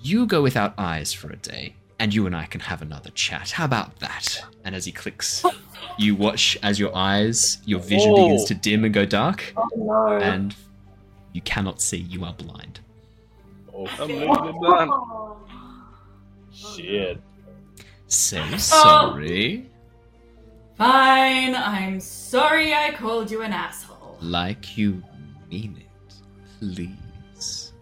you 0.00 0.26
go 0.26 0.42
without 0.42 0.74
eyes 0.78 1.12
for 1.12 1.30
a 1.30 1.36
day, 1.36 1.74
and 1.98 2.14
you 2.14 2.26
and 2.26 2.36
I 2.36 2.46
can 2.46 2.60
have 2.60 2.80
another 2.80 3.10
chat. 3.10 3.50
How 3.50 3.64
about 3.64 3.98
that? 3.98 4.44
And 4.64 4.74
as 4.74 4.84
he 4.84 4.92
clicks, 4.92 5.44
you 5.98 6.14
watch 6.14 6.58
as 6.62 6.78
your 6.78 6.94
eyes, 6.96 7.58
your 7.64 7.80
vision 7.80 8.12
Oh. 8.12 8.16
begins 8.16 8.44
to 8.46 8.54
oh. 8.54 8.58
dim 8.60 8.84
and 8.84 8.94
go 8.94 9.04
dark, 9.04 9.52
Oh 9.56 9.68
no. 9.76 10.16
and 10.18 10.54
you 11.32 11.40
cannot 11.42 11.80
see. 11.80 11.98
You 11.98 12.24
are 12.24 12.34
blind. 12.34 12.80
Oh, 13.74 13.86
I'm 13.98 14.08
leaving 14.08 14.22
it 14.22 14.60
man. 14.60 14.88
Oh. 14.90 15.36
shit. 16.52 17.20
So 18.06 18.40
oh. 18.42 18.56
sorry. 18.56 19.68
Fine, 20.76 21.56
I'm 21.56 21.98
sorry 21.98 22.72
I 22.72 22.92
called 22.92 23.30
you 23.30 23.42
an 23.42 23.52
asshole. 23.52 24.16
Like 24.20 24.78
you 24.78 25.02
mean 25.50 25.76
it, 25.80 26.14
please. 26.60 27.72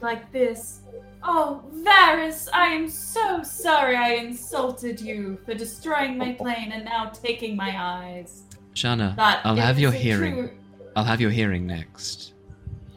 Like 0.00 0.30
this. 0.32 0.80
Oh, 1.28 1.60
Varus, 1.72 2.48
I 2.52 2.68
am 2.68 2.88
so 2.88 3.42
sorry 3.42 3.96
I 3.96 4.10
insulted 4.10 5.00
you 5.00 5.38
for 5.44 5.54
destroying 5.54 6.16
my 6.16 6.32
plane 6.34 6.70
and 6.70 6.84
now 6.84 7.06
taking 7.06 7.56
my 7.56 7.74
eyes. 7.76 8.42
Shana, 8.74 9.16
But 9.16 9.40
I'll 9.42 9.56
have 9.56 9.78
your 9.78 9.90
hearing. 9.90 10.34
true- 10.34 10.58
I'll 10.94 11.04
have 11.04 11.20
your 11.20 11.30
hearing 11.30 11.66
next. 11.66 12.32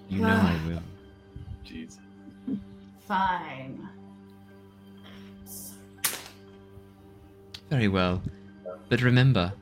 You 0.09 0.21
know 0.21 0.27
I 0.27 0.59
ah. 0.59 0.67
will. 0.67 0.83
Jeez. 1.65 1.97
Fine. 3.07 3.89
Very 7.69 7.87
well. 7.87 8.21
But 8.89 9.01
remember, 9.01 9.53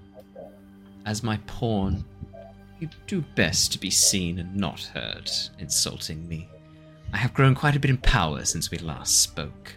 as 1.05 1.23
my 1.23 1.37
pawn, 1.47 2.03
you 2.79 2.89
do 3.07 3.23
best 3.35 3.71
to 3.71 3.79
be 3.79 3.89
seen 3.89 4.39
and 4.39 4.55
not 4.55 4.81
heard 4.93 5.31
insulting 5.57 6.27
me. 6.27 6.49
I 7.13 7.17
have 7.17 7.33
grown 7.33 7.55
quite 7.55 7.75
a 7.75 7.79
bit 7.79 7.89
in 7.89 7.97
power 7.97 8.45
since 8.45 8.69
we 8.69 8.77
last 8.79 9.21
spoke. 9.21 9.73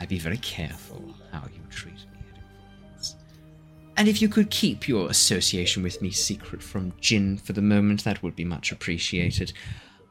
I'd 0.00 0.08
be 0.08 0.18
very 0.18 0.38
careful 0.38 1.14
how 1.32 1.42
you 1.52 1.60
treat 1.70 1.94
me. 1.94 2.00
And 3.96 4.08
if 4.08 4.20
you 4.20 4.28
could 4.28 4.50
keep 4.50 4.88
your 4.88 5.08
association 5.08 5.82
with 5.82 6.02
me 6.02 6.10
secret 6.10 6.62
from 6.62 6.92
Jin 7.00 7.38
for 7.38 7.52
the 7.52 7.62
moment, 7.62 8.04
that 8.04 8.22
would 8.22 8.34
be 8.34 8.44
much 8.44 8.72
appreciated. 8.72 9.52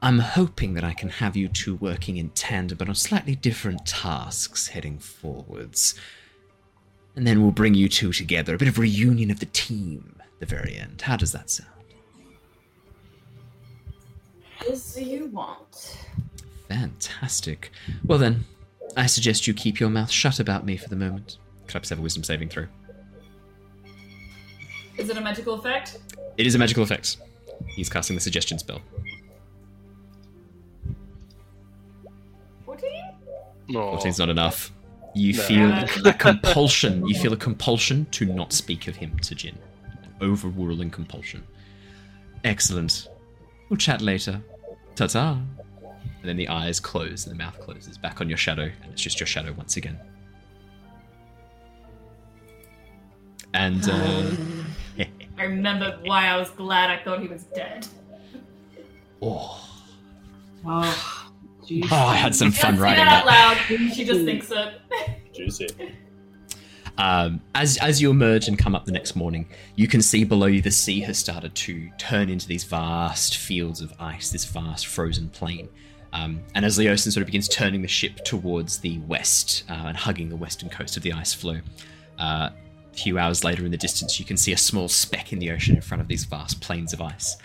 I'm 0.01 0.19
hoping 0.19 0.73
that 0.73 0.83
I 0.83 0.93
can 0.93 1.09
have 1.09 1.35
you 1.35 1.47
two 1.47 1.75
working 1.75 2.17
in 2.17 2.29
tandem, 2.29 2.77
but 2.77 2.89
on 2.89 2.95
slightly 2.95 3.35
different 3.35 3.85
tasks 3.85 4.67
heading 4.67 4.99
forwards. 4.99 5.95
And 7.15 7.27
then 7.27 7.41
we'll 7.41 7.51
bring 7.51 7.73
you 7.73 7.87
two 7.87 8.11
together, 8.11 8.55
a 8.55 8.57
bit 8.57 8.67
of 8.67 8.79
reunion 8.79 9.31
of 9.31 9.39
the 9.39 9.45
team 9.47 10.15
at 10.19 10.39
the 10.39 10.45
very 10.45 10.75
end. 10.75 11.01
How 11.01 11.15
does 11.15 11.31
that 11.33 11.49
sound? 11.49 11.69
As 14.69 14.99
you 14.99 15.27
want. 15.27 15.97
Fantastic. 16.73 17.71
Well 18.05 18.17
then, 18.17 18.45
I 18.97 19.05
suggest 19.05 19.45
you 19.47 19.53
keep 19.53 19.79
your 19.79 19.89
mouth 19.89 20.09
shut 20.11 20.39
about 20.39 20.65
me 20.65 20.75
for 20.77 20.89
the 20.89 20.95
moment. 20.95 21.37
Could 21.67 21.77
I 21.77 21.79
please 21.79 21.89
have 21.89 21.99
a 21.99 22.01
wisdom 22.01 22.23
saving 22.23 22.49
throw? 22.49 22.65
Is 24.97 25.09
it 25.09 25.17
a 25.17 25.21
magical 25.21 25.53
effect? 25.55 25.99
It 26.37 26.45
is 26.47 26.55
a 26.55 26.59
magical 26.59 26.83
effect. 26.83 27.17
He's 27.75 27.89
casting 27.89 28.15
the 28.15 28.21
suggestion 28.21 28.57
spell. 28.59 28.81
14? 32.65 32.89
No. 33.69 33.79
14's 33.95 34.19
not 34.19 34.29
enough. 34.29 34.71
You 35.15 35.33
No. 35.33 35.43
feel 35.43 35.71
a 36.07 36.13
compulsion. 36.13 37.05
You 37.07 37.15
feel 37.19 37.33
a 37.33 37.37
compulsion 37.37 38.05
to 38.11 38.25
not 38.25 38.51
speak 38.51 38.87
of 38.87 38.95
him 38.95 39.17
to 39.19 39.35
Jin. 39.35 39.57
An 40.03 40.13
overruling 40.21 40.89
compulsion. 40.89 41.43
Excellent. 42.43 43.07
We'll 43.69 43.77
chat 43.77 44.01
later. 44.01 44.41
Ta 44.95 45.07
ta. 45.07 45.39
And 46.21 46.29
then 46.29 46.37
the 46.37 46.47
eyes 46.47 46.79
close 46.79 47.25
and 47.25 47.33
the 47.33 47.37
mouth 47.37 47.59
closes 47.59 47.97
back 47.97 48.21
on 48.21 48.29
your 48.29 48.37
shadow, 48.37 48.63
and 48.81 48.91
it's 48.91 49.01
just 49.01 49.19
your 49.19 49.27
shadow 49.27 49.53
once 49.53 49.77
again. 49.77 49.99
And 53.53 53.87
uh, 53.89 54.31
I 55.37 55.43
remembered 55.43 55.99
why 56.03 56.27
I 56.27 56.37
was 56.37 56.49
glad 56.51 56.89
I 56.89 57.03
thought 57.03 57.19
he 57.21 57.27
was 57.27 57.43
dead. 57.43 57.87
oh, 59.21 59.69
Oh, 60.65 61.31
jeez. 61.65 61.87
oh, 61.91 61.95
I 61.95 62.15
had 62.15 62.35
some 62.35 62.51
fun 62.51 62.77
writing 62.77 63.03
that 63.03 63.25
that. 63.25 63.57
out 63.67 63.67
loud. 63.69 63.91
She 63.93 64.05
just 64.05 64.23
thinks 64.25 64.49
it. 64.51 64.73
Juicy. 65.33 65.67
Um, 66.97 67.41
as 67.55 67.77
as 67.77 68.01
you 68.01 68.11
emerge 68.11 68.47
and 68.47 68.57
come 68.57 68.75
up 68.75 68.85
the 68.85 68.91
next 68.91 69.15
morning, 69.15 69.47
you 69.75 69.87
can 69.87 70.01
see 70.01 70.23
below 70.23 70.45
you 70.45 70.61
the 70.61 70.71
sea 70.71 71.01
has 71.01 71.17
started 71.17 71.55
to 71.55 71.89
turn 71.97 72.29
into 72.29 72.47
these 72.47 72.63
vast 72.63 73.37
fields 73.37 73.81
of 73.81 73.93
ice, 73.99 74.29
this 74.31 74.45
vast 74.45 74.85
frozen 74.87 75.29
plain. 75.29 75.69
Um, 76.13 76.41
and 76.53 76.63
as 76.63 76.77
Leosin 76.77 77.11
sort 77.11 77.21
of 77.21 77.25
begins 77.25 77.49
turning 77.49 77.81
the 77.81 77.87
ship 77.87 78.23
towards 78.23 78.79
the 78.79 78.99
west 78.99 79.63
uh, 79.67 79.73
and 79.87 79.97
hugging 79.97 80.29
the 80.29 80.35
western 80.35 80.69
coast 80.69 80.95
of 80.95 81.03
the 81.03 81.11
ice 81.11 81.33
floe, 81.33 81.59
uh, 82.19 82.49
a 82.93 82.95
few 82.95 83.17
hours 83.17 83.43
later 83.43 83.65
in 83.65 83.71
the 83.71 83.77
distance, 83.77 84.19
you 84.19 84.25
can 84.25 84.37
see 84.37 84.53
a 84.53 84.57
small 84.57 84.87
speck 84.87 85.33
in 85.33 85.39
the 85.39 85.49
ocean 85.49 85.75
in 85.75 85.81
front 85.81 86.01
of 86.01 86.07
these 86.07 86.23
vast 86.25 86.61
plains 86.61 86.93
of 86.93 87.01
ice. 87.01 87.35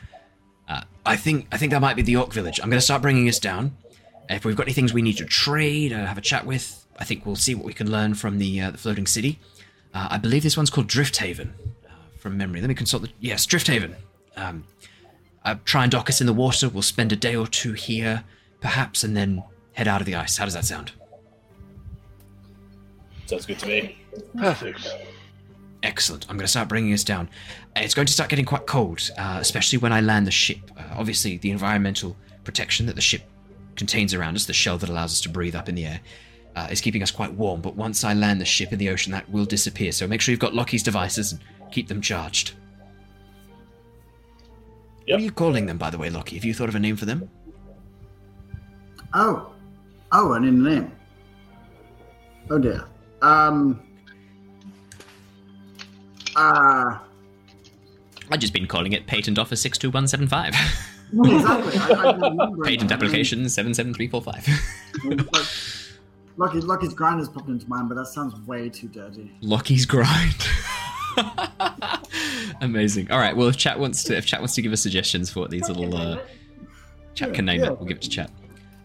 Uh, 0.69 0.83
I 1.07 1.17
think 1.17 1.47
I 1.51 1.57
think 1.57 1.73
that 1.73 1.81
might 1.81 1.97
be 1.97 2.03
the 2.03 2.17
Orc 2.17 2.33
village. 2.33 2.61
I'm 2.61 2.69
going 2.69 2.79
to 2.79 2.85
start 2.85 3.01
bringing 3.01 3.27
us 3.29 3.39
down. 3.39 3.75
If 4.29 4.45
we've 4.45 4.55
got 4.55 4.65
any 4.67 4.75
things 4.75 4.93
we 4.93 5.01
need 5.01 5.17
to 5.17 5.25
trade 5.25 5.93
or 5.93 6.05
have 6.05 6.19
a 6.19 6.21
chat 6.21 6.45
with, 6.45 6.87
I 6.99 7.05
think 7.05 7.25
we'll 7.25 7.37
see 7.37 7.55
what 7.55 7.65
we 7.65 7.73
can 7.73 7.91
learn 7.91 8.15
from 8.15 8.39
the 8.39 8.61
uh, 8.61 8.71
the 8.73 8.79
floating 8.79 9.07
city. 9.07 9.39
Uh, 9.95 10.09
I 10.11 10.19
believe 10.19 10.43
this 10.43 10.59
one's 10.59 10.69
called 10.69 10.89
Drifthaven, 10.89 11.53
uh, 11.87 11.93
from 12.19 12.37
memory. 12.37 12.61
Let 12.61 12.69
me 12.69 12.75
consult 12.75 13.05
the. 13.05 13.09
Yes, 13.19 13.47
Drifthaven. 13.47 13.95
Um, 14.37 14.65
uh, 15.45 15.55
try 15.65 15.85
and 15.85 15.91
dock 15.91 16.11
us 16.11 16.21
in 16.21 16.27
the 16.27 16.35
water. 16.35 16.69
We'll 16.69 16.83
spend 16.83 17.11
a 17.13 17.17
day 17.17 17.35
or 17.35 17.47
two 17.47 17.73
here, 17.73 18.25
perhaps, 18.61 19.05
and 19.05 19.17
then 19.17 19.43
head 19.73 19.89
out 19.89 20.01
of 20.01 20.07
the 20.07 20.15
ice. 20.15 20.37
How 20.37 20.45
does 20.45 20.55
that 20.55 20.65
sound? 20.65 20.93
Sounds 23.27 23.47
good 23.47 23.59
to 23.59 23.67
me. 23.67 23.99
Perfect. 24.37 24.89
Excellent. 25.83 26.27
I'm 26.29 26.37
going 26.37 26.45
to 26.45 26.51
start 26.51 26.69
bringing 26.69 26.93
us 26.93 27.05
down. 27.05 27.29
It's 27.77 27.95
going 27.95 28.07
to 28.07 28.13
start 28.13 28.31
getting 28.31 28.45
quite 28.45 28.67
cold, 28.67 29.11
uh, 29.17 29.39
especially 29.41 29.79
when 29.79 29.93
I 29.93 30.01
land 30.01 30.27
the 30.27 30.33
ship. 30.33 30.71
Uh, 30.77 30.83
obviously, 30.97 31.37
the 31.37 31.51
environmental 31.51 32.17
protection 32.43 32.87
that 32.87 32.97
the 32.97 33.03
ship 33.03 33.23
contains 33.77 34.13
around 34.13 34.35
us, 34.35 34.47
the 34.47 34.53
shell 34.53 34.79
that 34.79 34.89
allows 34.89 35.13
us 35.13 35.21
to 35.21 35.29
breathe 35.29 35.55
up 35.55 35.69
in 35.69 35.75
the 35.75 35.87
air, 35.87 36.01
uh, 36.57 36.67
is 36.71 36.81
keeping 36.81 37.03
us 37.03 37.13
quite 37.13 37.33
warm. 37.35 37.61
But 37.61 37.77
once 37.77 38.03
I 38.03 38.15
land 38.15 38.41
the 38.41 38.45
ship 38.45 38.73
in 38.73 38.79
the 38.79 38.89
ocean, 38.89 39.13
that 39.13 39.31
will 39.31 39.45
disappear. 39.45 39.93
So 39.93 40.09
make 40.09 40.21
sure 40.21 40.33
you've 40.33 40.41
got 40.41 40.55
Lockie's 40.55 40.83
devices 40.83 41.33
and 41.33 41.41
keep 41.71 41.87
them 41.87 42.01
charged. 42.01 42.55
What 45.07 45.21
are 45.21 45.23
you 45.23 45.31
calling 45.31 45.67
them, 45.67 45.79
by 45.79 45.91
the 45.91 45.99
way, 45.99 46.11
Lockie? 46.11 46.37
Have 46.37 46.45
you 46.45 46.53
thought 46.53 46.69
of 46.69 46.75
a 46.75 46.81
name 46.81 46.97
for 46.97 47.07
them? 47.07 47.31
Oh. 49.15 49.53
Oh, 50.13 50.33
I 50.33 50.39
need 50.39 50.49
a 50.49 50.53
name. 50.53 50.93
Oh 52.51 52.59
dear. 52.59 52.85
Um. 53.23 53.81
Uh. 56.35 56.99
I've 58.31 58.39
just 58.41 58.53
been 58.53 58.67
calling 58.67 58.93
it 58.93 59.07
Patent 59.07 59.39
Office 59.39 59.61
62175. 59.63 60.55
Exactly. 61.25 61.79
I, 61.79 62.11
I 62.11 62.51
Patent 62.65 62.93
application 62.93 63.49
77345. 63.49 65.37
Lucky, 66.37 66.61
Lucky's 66.67 66.93
grind 66.95 67.19
has 67.21 67.29
popped 67.29 67.49
into 67.49 67.67
mind, 67.69 67.89
but 67.89 67.95
that 67.97 68.07
sounds 68.07 68.35
way 68.47 68.69
too 68.69 68.89
dirty. 68.89 69.33
Lucky's 69.41 69.87
grind. 69.87 70.47
Amazing. 72.61 73.11
All 73.11 73.19
right. 73.19 73.35
Well, 73.37 73.49
if 73.49 73.57
chat 73.57 73.79
wants 73.79 74.05
to, 74.05 74.17
if 74.17 74.27
chat 74.27 74.41
wants 74.41 74.55
to 74.57 74.63
give 74.63 74.73
us 74.73 74.83
suggestions 74.83 75.31
for 75.31 75.41
what 75.41 75.51
these 75.51 75.67
little 75.69 75.95
uh, 75.97 76.19
chat 77.15 77.33
can 77.35 77.45
name 77.47 77.61
Yeah. 77.61 77.69
it, 77.73 77.79
we'll 77.79 77.89
give 77.89 77.97
it 77.99 78.03
to 78.03 78.11
chat. 78.11 78.31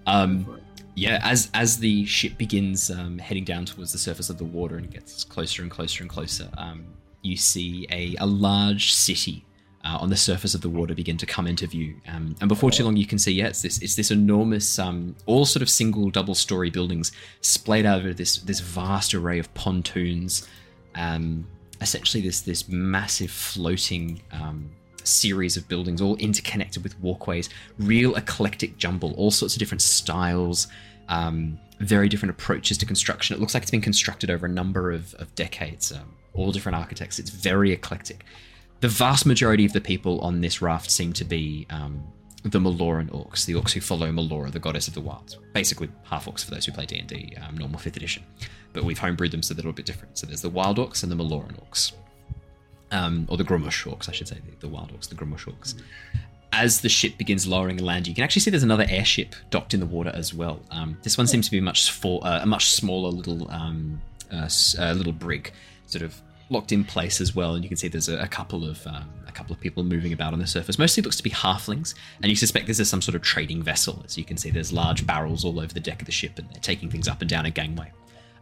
Um, 0.05 0.59
yeah. 0.95 1.19
As 1.23 1.49
as 1.53 1.77
the 1.77 2.05
ship 2.05 2.37
begins 2.37 2.91
um, 2.91 3.17
heading 3.17 3.43
down 3.43 3.65
towards 3.65 3.91
the 3.91 3.97
surface 3.97 4.29
of 4.29 4.37
the 4.37 4.45
water 4.45 4.77
and 4.77 4.89
gets 4.91 5.23
closer 5.23 5.61
and 5.61 5.71
closer 5.71 6.03
and 6.03 6.09
closer, 6.09 6.49
um, 6.57 6.85
you 7.21 7.37
see 7.37 7.87
a, 7.91 8.15
a 8.19 8.25
large 8.25 8.93
city. 8.93 9.45
Uh, 9.85 9.97
on 9.99 10.09
the 10.09 10.15
surface 10.15 10.55
of 10.55 10.61
the 10.61 10.69
water 10.69 10.95
begin 10.95 11.17
to 11.17 11.25
come 11.25 11.45
into 11.45 11.67
view, 11.67 11.93
um, 12.07 12.33
and 12.39 12.47
before 12.47 12.71
too 12.71 12.85
long, 12.85 12.95
you 12.95 13.05
can 13.05 13.19
see 13.19 13.33
yeah, 13.33 13.47
it's 13.47 13.61
this 13.61 13.81
it's 13.81 13.95
this 13.97 14.11
enormous, 14.11 14.79
um, 14.79 15.13
all 15.25 15.43
sort 15.43 15.61
of 15.61 15.69
single, 15.69 16.09
double 16.09 16.33
story 16.33 16.69
buildings 16.69 17.11
splayed 17.41 17.85
out 17.85 17.99
over 17.99 18.13
this 18.13 18.37
this 18.37 18.61
vast 18.61 19.13
array 19.13 19.39
of 19.39 19.53
pontoons, 19.55 20.47
um, 20.95 21.45
essentially 21.81 22.23
this 22.23 22.39
this 22.39 22.69
massive 22.69 23.29
floating 23.29 24.21
um, 24.31 24.69
series 25.03 25.57
of 25.57 25.67
buildings, 25.67 26.01
all 26.01 26.15
interconnected 26.17 26.83
with 26.83 26.99
walkways. 26.99 27.49
Real 27.77 28.15
eclectic 28.15 28.77
jumble, 28.77 29.13
all 29.13 29.31
sorts 29.31 29.55
of 29.55 29.59
different 29.59 29.81
styles, 29.81 30.67
um, 31.09 31.59
very 31.79 32.09
different 32.09 32.31
approaches 32.31 32.77
to 32.77 32.85
construction. 32.85 33.35
It 33.35 33.39
looks 33.39 33.53
like 33.53 33.63
it's 33.63 33.71
been 33.71 33.81
constructed 33.81 34.29
over 34.29 34.45
a 34.45 34.49
number 34.49 34.91
of, 34.91 35.13
of 35.15 35.33
decades. 35.35 35.91
Um, 35.91 36.15
all 36.33 36.51
different 36.51 36.75
architects. 36.75 37.19
It's 37.19 37.29
very 37.29 37.71
eclectic. 37.71 38.25
The 38.81 38.87
vast 38.87 39.25
majority 39.25 39.65
of 39.65 39.73
the 39.73 39.81
people 39.81 40.19
on 40.21 40.41
this 40.41 40.61
raft 40.61 40.91
seem 40.91 41.13
to 41.13 41.23
be 41.23 41.65
um, 41.69 42.03
the 42.43 42.59
Meloran 42.59 43.09
orcs, 43.11 43.45
the 43.45 43.53
orcs 43.53 43.71
who 43.71 43.79
follow 43.79 44.11
Melora, 44.11 44.51
the 44.51 44.59
goddess 44.59 44.87
of 44.87 44.93
the 44.93 45.01
wilds. 45.01 45.37
Basically, 45.53 45.89
half 46.03 46.25
orcs 46.25 46.43
for 46.43 46.51
those 46.51 46.65
who 46.65 46.73
play 46.73 46.85
D 46.85 46.97
and 46.97 47.07
D, 47.07 47.35
um, 47.41 47.57
normal 47.57 47.79
fifth 47.79 47.95
edition. 47.95 48.23
But 48.73 48.83
we've 48.83 48.99
homebrewed 48.99 49.31
them 49.31 49.41
so 49.41 49.53
they're 49.53 49.61
a 49.61 49.63
little 49.63 49.73
bit 49.73 49.85
different. 49.85 50.17
So 50.17 50.27
there's 50.27 50.41
the 50.41 50.49
wild 50.49 50.77
orcs 50.77 51.03
and 51.03 51.11
the 51.11 51.15
Meloran 51.15 51.57
orcs, 51.59 51.93
um, 52.93 53.25
or 53.29 53.37
the 53.37 53.43
Gruumsh 53.43 53.85
orcs, 53.91 54.07
I 54.07 54.11
should 54.11 54.27
say, 54.27 54.37
the, 54.45 54.67
the 54.67 54.69
wild 54.69 54.93
orcs, 54.93 55.09
the 55.09 55.15
Gruumsh 55.15 55.45
orcs. 55.45 55.73
As 56.53 56.81
the 56.81 56.89
ship 56.89 57.17
begins 57.17 57.47
lowering 57.47 57.77
and 57.77 57.85
landing, 57.85 58.11
you 58.11 58.15
can 58.15 58.23
actually 58.23 58.41
see 58.41 58.51
there's 58.51 58.63
another 58.63 58.85
airship 58.87 59.35
docked 59.49 59.73
in 59.73 59.79
the 59.79 59.87
water 59.87 60.11
as 60.13 60.33
well. 60.33 60.61
Um, 60.69 60.97
this 61.01 61.17
one 61.17 61.25
seems 61.25 61.47
to 61.47 61.51
be 61.51 61.59
much 61.59 61.91
uh, 62.05 62.39
a 62.43 62.45
much 62.45 62.67
smaller 62.67 63.09
little 63.09 63.49
um, 63.51 63.99
uh, 64.31 64.47
uh, 64.79 64.93
little 64.93 65.13
brig, 65.13 65.51
sort 65.87 66.03
of 66.03 66.21
locked 66.51 66.71
in 66.71 66.83
place 66.83 67.19
as 67.19 67.35
well. 67.35 67.55
And 67.55 67.63
you 67.63 67.69
can 67.69 67.77
see 67.77 67.87
there's 67.87 68.07
a, 68.07 68.19
a 68.19 68.27
couple 68.27 68.69
of 68.69 68.85
um, 68.85 69.09
a 69.27 69.31
couple 69.31 69.51
of 69.51 69.59
people 69.59 69.83
moving 69.83 70.13
about 70.13 70.31
on 70.33 70.37
the 70.37 70.45
surface. 70.45 70.77
Mostly 70.77 71.01
looks 71.01 71.17
to 71.17 71.23
be 71.23 71.31
halflings, 71.31 71.95
and 72.21 72.29
you 72.29 72.35
suspect 72.35 72.67
this 72.67 72.79
is 72.79 72.87
some 72.87 73.01
sort 73.01 73.15
of 73.15 73.23
trading 73.23 73.63
vessel. 73.63 74.03
As 74.05 74.15
you 74.15 74.23
can 74.23 74.37
see, 74.37 74.51
there's 74.51 74.71
large 74.71 75.07
barrels 75.07 75.43
all 75.43 75.59
over 75.59 75.73
the 75.73 75.79
deck 75.79 76.01
of 76.01 76.05
the 76.05 76.11
ship, 76.11 76.37
and 76.37 76.47
they're 76.51 76.61
taking 76.61 76.87
things 76.91 77.07
up 77.07 77.21
and 77.21 77.29
down 77.29 77.47
a 77.47 77.51
gangway. 77.51 77.91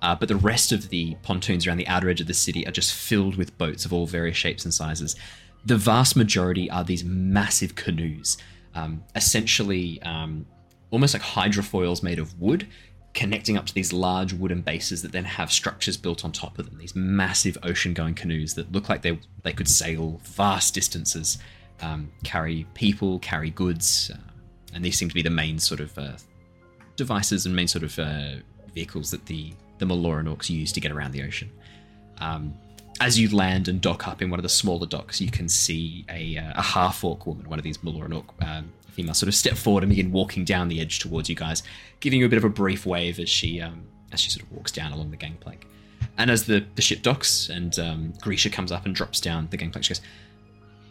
Uh, 0.01 0.15
but 0.15 0.27
the 0.27 0.35
rest 0.35 0.71
of 0.71 0.89
the 0.89 1.15
pontoons 1.21 1.67
around 1.67 1.77
the 1.77 1.87
outer 1.87 2.09
edge 2.09 2.21
of 2.21 2.27
the 2.27 2.33
city 2.33 2.65
are 2.67 2.71
just 2.71 2.93
filled 2.93 3.35
with 3.35 3.57
boats 3.57 3.85
of 3.85 3.93
all 3.93 4.07
various 4.07 4.37
shapes 4.37 4.65
and 4.65 4.73
sizes. 4.73 5.15
The 5.65 5.77
vast 5.77 6.15
majority 6.15 6.69
are 6.71 6.83
these 6.83 7.03
massive 7.03 7.75
canoes, 7.75 8.37
um, 8.73 9.03
essentially 9.15 10.01
um, 10.01 10.45
almost 10.89 11.13
like 11.13 11.21
hydrofoils 11.21 12.01
made 12.01 12.17
of 12.17 12.39
wood, 12.39 12.67
connecting 13.13 13.57
up 13.57 13.65
to 13.65 13.73
these 13.73 13.93
large 13.93 14.33
wooden 14.33 14.61
bases 14.61 15.01
that 15.01 15.11
then 15.11 15.25
have 15.25 15.51
structures 15.51 15.97
built 15.97 16.25
on 16.25 16.31
top 16.31 16.57
of 16.57 16.65
them. 16.65 16.79
These 16.79 16.95
massive 16.95 17.57
ocean-going 17.61 18.15
canoes 18.15 18.53
that 18.55 18.71
look 18.71 18.89
like 18.89 19.01
they 19.01 19.19
they 19.43 19.53
could 19.53 19.67
sail 19.67 20.19
vast 20.23 20.73
distances, 20.73 21.37
um, 21.81 22.11
carry 22.23 22.65
people, 22.73 23.19
carry 23.19 23.51
goods, 23.51 24.09
uh, 24.13 24.17
and 24.73 24.83
these 24.83 24.97
seem 24.97 25.09
to 25.09 25.15
be 25.15 25.21
the 25.21 25.29
main 25.29 25.59
sort 25.59 25.79
of 25.79 25.95
uh, 25.97 26.13
devices 26.95 27.45
and 27.45 27.55
main 27.55 27.67
sort 27.67 27.83
of 27.83 27.99
uh, 27.99 28.35
vehicles 28.73 29.11
that 29.11 29.25
the 29.25 29.53
the 29.81 29.85
Meloran 29.87 30.33
orcs 30.33 30.49
use 30.49 30.71
to 30.71 30.79
get 30.79 30.91
around 30.91 31.11
the 31.11 31.23
ocean. 31.23 31.51
Um, 32.19 32.53
as 33.01 33.19
you 33.19 33.35
land 33.35 33.67
and 33.67 33.81
dock 33.81 34.07
up 34.07 34.21
in 34.21 34.29
one 34.29 34.39
of 34.39 34.43
the 34.43 34.49
smaller 34.49 34.85
docks, 34.85 35.19
you 35.19 35.31
can 35.31 35.49
see 35.49 36.05
a, 36.07 36.37
uh, 36.37 36.53
a 36.55 36.61
half 36.61 37.03
orc 37.03 37.25
woman, 37.25 37.49
one 37.49 37.57
of 37.57 37.63
these 37.63 37.79
Meloran 37.79 38.15
orc 38.15 38.25
um, 38.41 38.71
females, 38.91 39.17
sort 39.17 39.27
of 39.27 39.33
step 39.33 39.55
forward 39.55 39.83
and 39.83 39.89
begin 39.89 40.11
walking 40.11 40.45
down 40.45 40.67
the 40.67 40.79
edge 40.79 40.99
towards 40.99 41.27
you 41.27 41.35
guys, 41.35 41.63
giving 41.99 42.19
you 42.19 42.27
a 42.27 42.29
bit 42.29 42.37
of 42.37 42.43
a 42.43 42.49
brief 42.49 42.85
wave 42.85 43.19
as 43.19 43.27
she 43.27 43.59
um, 43.59 43.83
as 44.11 44.19
she 44.19 44.29
sort 44.29 44.43
of 44.45 44.51
walks 44.51 44.71
down 44.71 44.91
along 44.91 45.09
the 45.09 45.17
gangplank. 45.17 45.65
And 46.17 46.29
as 46.29 46.45
the, 46.45 46.63
the 46.75 46.81
ship 46.81 47.01
docks 47.01 47.49
and 47.49 47.77
um, 47.79 48.13
Grisha 48.21 48.51
comes 48.51 48.71
up 48.71 48.85
and 48.85 48.93
drops 48.93 49.19
down 49.19 49.47
the 49.49 49.57
gangplank, 49.57 49.85
she 49.85 49.93
goes, 49.93 50.01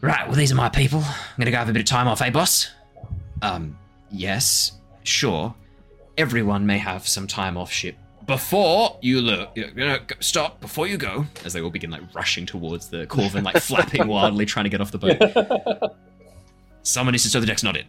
Right, 0.00 0.26
well, 0.26 0.36
these 0.36 0.50
are 0.50 0.56
my 0.56 0.70
people. 0.70 1.00
I'm 1.00 1.36
going 1.36 1.46
to 1.46 1.52
go 1.52 1.58
have 1.58 1.68
a 1.68 1.72
bit 1.72 1.80
of 1.80 1.86
time 1.86 2.08
off, 2.08 2.22
eh, 2.22 2.30
boss? 2.30 2.70
Um, 3.42 3.78
yes, 4.10 4.72
sure. 5.04 5.54
Everyone 6.16 6.66
may 6.66 6.78
have 6.78 7.06
some 7.06 7.26
time 7.26 7.56
off 7.56 7.70
ship 7.70 7.96
before 8.30 8.98
you 9.02 9.20
look. 9.20 9.50
You 9.56 9.70
know, 9.74 9.98
go- 10.06 10.16
stop 10.20 10.60
before 10.60 10.86
you 10.86 10.96
go. 10.96 11.26
As 11.44 11.52
they 11.52 11.60
all 11.60 11.70
begin 11.70 11.90
like 11.90 12.02
rushing 12.14 12.46
towards 12.46 12.88
the 12.88 13.06
Corvin, 13.06 13.42
like 13.44 13.58
flapping 13.58 14.06
wildly, 14.14 14.46
trying 14.46 14.64
to 14.64 14.70
get 14.70 14.80
off 14.80 14.90
the 14.90 14.98
boat. 14.98 15.92
Someone 16.82 17.12
needs 17.12 17.24
to 17.24 17.28
stow 17.30 17.40
the 17.40 17.46
decks, 17.46 17.62
not 17.62 17.76
it. 17.76 17.86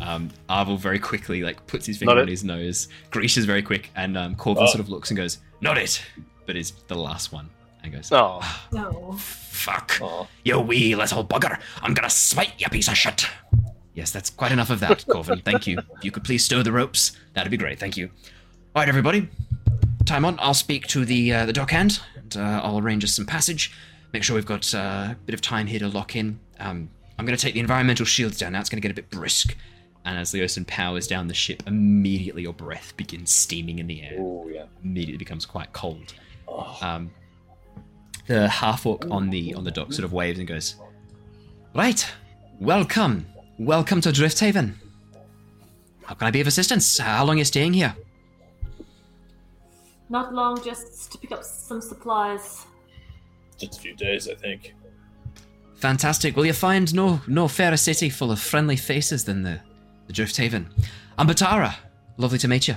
Um, 0.00 0.30
Arvel 0.50 0.78
very 0.78 0.98
quickly 0.98 1.42
like 1.42 1.64
puts 1.68 1.86
his 1.86 1.96
finger 1.98 2.14
Not 2.14 2.22
on 2.22 2.28
it. 2.28 2.30
his 2.32 2.42
nose. 2.42 2.88
Grisha's 3.10 3.44
very 3.44 3.62
quick, 3.62 3.90
and 3.94 4.16
um, 4.18 4.34
Corvin 4.34 4.64
Oh. 4.64 4.66
sort 4.66 4.80
of 4.80 4.88
looks 4.88 5.10
and 5.10 5.16
goes, 5.16 5.38
"Not 5.60 5.78
it," 5.78 6.02
but 6.46 6.56
is 6.56 6.72
the 6.88 6.96
last 6.96 7.32
one, 7.32 7.48
and 7.84 7.92
goes, 7.92 8.10
Oh, 8.10 8.40
No. 8.72 9.12
"Fuck." 9.18 9.98
Aw. 10.00 10.26
You 10.44 10.58
wee 10.60 10.96
little 10.96 11.24
bugger! 11.24 11.56
I'm 11.82 11.94
gonna 11.94 12.10
smite 12.10 12.54
you, 12.58 12.68
piece 12.68 12.88
of 12.88 12.96
shit! 12.96 13.26
Yes, 13.94 14.10
that's 14.10 14.30
quite 14.30 14.50
enough 14.50 14.70
of 14.70 14.80
that, 14.80 15.04
Corvin. 15.08 15.40
Thank 15.44 15.66
you. 15.68 15.78
If 15.78 16.04
you 16.04 16.10
could 16.10 16.24
please 16.24 16.44
stow 16.44 16.62
the 16.62 16.72
ropes, 16.72 17.12
that'd 17.34 17.50
be 17.50 17.56
great. 17.58 17.78
Thank 17.78 17.96
you. 17.96 18.10
All 18.74 18.80
right, 18.80 18.88
everybody. 18.88 19.28
time 20.06 20.24
on, 20.24 20.38
I'll 20.40 20.54
speak 20.54 20.86
to 20.88 21.04
the 21.04 21.32
uh, 21.32 21.46
the 21.46 21.52
dockhand, 21.52 22.00
and 22.16 22.36
uh, 22.36 22.60
I'll 22.64 22.78
arrange 22.78 23.04
us 23.04 23.12
some 23.14 23.26
passage. 23.26 23.72
Make 24.12 24.22
sure 24.22 24.34
we've 24.34 24.46
got 24.46 24.74
uh, 24.74 25.08
a 25.12 25.16
bit 25.26 25.34
of 25.34 25.40
time 25.42 25.66
here 25.66 25.78
to 25.80 25.88
lock 25.88 26.16
in. 26.16 26.40
Um, 26.58 26.88
I'm 27.18 27.26
going 27.26 27.36
to 27.36 27.42
take 27.42 27.54
the 27.54 27.60
environmental 27.60 28.06
shields 28.06 28.38
down 28.38 28.52
now. 28.52 28.60
It's 28.60 28.70
going 28.70 28.80
to 28.80 28.86
get 28.86 28.90
a 28.90 28.94
bit 28.94 29.10
brisk. 29.10 29.56
And 30.04 30.18
as 30.18 30.32
Leosin 30.32 30.66
powers 30.66 31.06
down 31.06 31.28
the 31.28 31.34
ship, 31.34 31.62
immediately 31.66 32.42
your 32.42 32.52
breath 32.52 32.96
begins 32.96 33.30
steaming 33.30 33.78
in 33.78 33.86
the 33.86 34.02
air. 34.02 34.16
Oh 34.18 34.48
yeah. 34.48 34.64
Immediately 34.82 35.18
becomes 35.18 35.46
quite 35.46 35.72
cold. 35.72 36.14
Oh, 36.48 36.78
Um, 36.80 37.10
the 38.26 38.48
half 38.48 38.86
orc 38.86 39.04
on 39.10 39.30
the 39.30 39.52
on 39.54 39.64
the 39.64 39.70
dock 39.70 39.92
sort 39.92 40.04
of 40.04 40.12
waves 40.12 40.38
and 40.38 40.48
goes, 40.48 40.76
"Right, 41.74 42.06
welcome, 42.58 43.26
welcome 43.58 44.00
to 44.00 44.10
Drifthaven. 44.10 44.74
How 46.04 46.14
can 46.14 46.26
I 46.26 46.30
be 46.30 46.40
of 46.40 46.46
assistance? 46.46 46.96
How 46.98 47.24
long 47.24 47.36
are 47.36 47.40
you 47.40 47.44
staying 47.44 47.74
here?" 47.74 47.94
Not 50.12 50.34
long, 50.34 50.62
just 50.62 51.10
to 51.12 51.16
pick 51.16 51.32
up 51.32 51.42
some 51.42 51.80
supplies. 51.80 52.66
just 53.56 53.78
a 53.78 53.80
few 53.80 53.94
days, 53.94 54.28
I 54.28 54.34
think. 54.34 54.74
Fantastic. 55.76 56.36
Will 56.36 56.44
you 56.44 56.52
find 56.52 56.94
no 56.94 57.22
no 57.26 57.48
fairer 57.48 57.78
city 57.78 58.10
full 58.10 58.30
of 58.30 58.38
friendly 58.38 58.76
faces 58.76 59.24
than 59.24 59.42
the, 59.42 59.60
the 60.08 60.12
Drifthaven? 60.12 60.66
I'm 61.16 61.26
Batara. 61.26 61.76
Lovely 62.18 62.38
to 62.40 62.46
meet 62.46 62.68
you. 62.68 62.76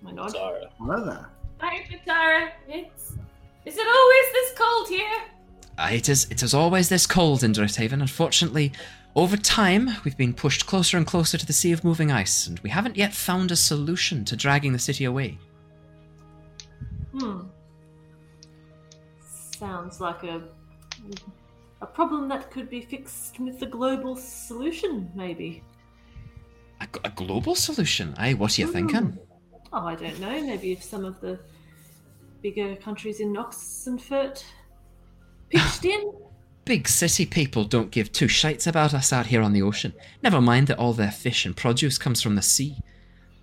My 0.00 0.10
nod. 0.10 0.30
Zara. 0.30 0.70
Hello 0.78 1.04
there. 1.04 1.28
Hi, 1.58 1.84
Katara. 1.90 2.50
It's. 2.66 3.12
Is 3.66 3.76
it 3.76 3.86
always 3.86 4.26
this 4.32 4.58
cold 4.58 4.88
here? 4.88 5.18
Uh, 5.76 5.90
it 5.92 6.08
is 6.08 6.26
it 6.30 6.42
is 6.42 6.54
always 6.54 6.88
this 6.88 7.06
cold 7.06 7.44
in 7.44 7.52
Drifthaven. 7.52 8.00
Unfortunately, 8.00 8.72
over 9.14 9.36
time 9.36 9.90
we've 10.02 10.16
been 10.16 10.32
pushed 10.32 10.64
closer 10.64 10.96
and 10.96 11.06
closer 11.06 11.36
to 11.36 11.44
the 11.44 11.52
Sea 11.52 11.72
of 11.72 11.84
Moving 11.84 12.10
Ice, 12.10 12.46
and 12.46 12.58
we 12.60 12.70
haven't 12.70 12.96
yet 12.96 13.12
found 13.12 13.50
a 13.50 13.56
solution 13.56 14.24
to 14.24 14.34
dragging 14.34 14.72
the 14.72 14.78
city 14.78 15.04
away. 15.04 15.36
Hmm. 17.18 17.40
Sounds 19.20 20.00
like 20.00 20.22
a 20.22 20.42
a 21.80 21.86
problem 21.86 22.28
that 22.28 22.50
could 22.50 22.68
be 22.68 22.80
fixed 22.80 23.38
with 23.38 23.62
a 23.62 23.66
global 23.66 24.16
solution, 24.16 25.10
maybe. 25.14 25.62
A 26.80 27.10
global 27.10 27.54
solution? 27.54 28.14
Eh, 28.18 28.30
Aye, 28.30 28.34
what 28.34 28.56
are 28.56 28.62
you 28.62 28.66
hmm. 28.66 28.72
thinking? 28.72 29.18
Oh, 29.72 29.86
I 29.86 29.94
don't 29.94 30.18
know. 30.20 30.40
Maybe 30.42 30.72
if 30.72 30.82
some 30.82 31.04
of 31.04 31.20
the 31.20 31.38
bigger 32.40 32.76
countries 32.76 33.20
in 33.20 33.34
Oxenfurt 33.34 34.44
pitched 35.50 35.84
in. 35.84 36.12
Big 36.64 36.86
city 36.86 37.24
people 37.24 37.64
don't 37.64 37.90
give 37.90 38.12
two 38.12 38.28
shites 38.28 38.66
about 38.66 38.92
us 38.92 39.12
out 39.12 39.26
here 39.26 39.40
on 39.40 39.54
the 39.54 39.62
ocean. 39.62 39.94
Never 40.22 40.40
mind 40.40 40.66
that 40.66 40.78
all 40.78 40.92
their 40.92 41.10
fish 41.10 41.46
and 41.46 41.56
produce 41.56 41.96
comes 41.96 42.20
from 42.20 42.36
the 42.36 42.42
sea. 42.42 42.76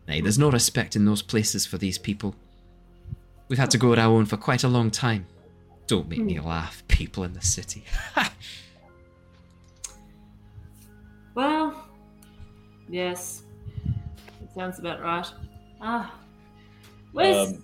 Nay, 0.07 0.21
there's 0.21 0.37
no 0.37 0.51
respect 0.51 0.95
in 0.95 1.05
those 1.05 1.23
places 1.23 1.65
for 1.65 1.79
these 1.79 1.97
people. 1.97 2.35
We've 3.47 3.59
had 3.59 3.71
to 3.71 3.77
go 3.77 3.93
it 3.93 3.99
our 3.99 4.11
own 4.11 4.25
for 4.25 4.37
quite 4.37 4.63
a 4.63 4.67
long 4.67 4.89
time. 4.91 5.27
Don't 5.87 6.09
make 6.09 6.19
me 6.19 6.39
laugh, 6.39 6.83
people 6.87 7.23
in 7.23 7.33
the 7.33 7.41
city. 7.41 7.83
Well, 11.35 11.85
yes, 12.87 13.43
it 14.41 14.49
sounds 14.55 14.79
about 14.79 15.01
right. 15.01 15.27
Ah, 15.81 16.15
where's 17.11 17.49
Um, 17.49 17.63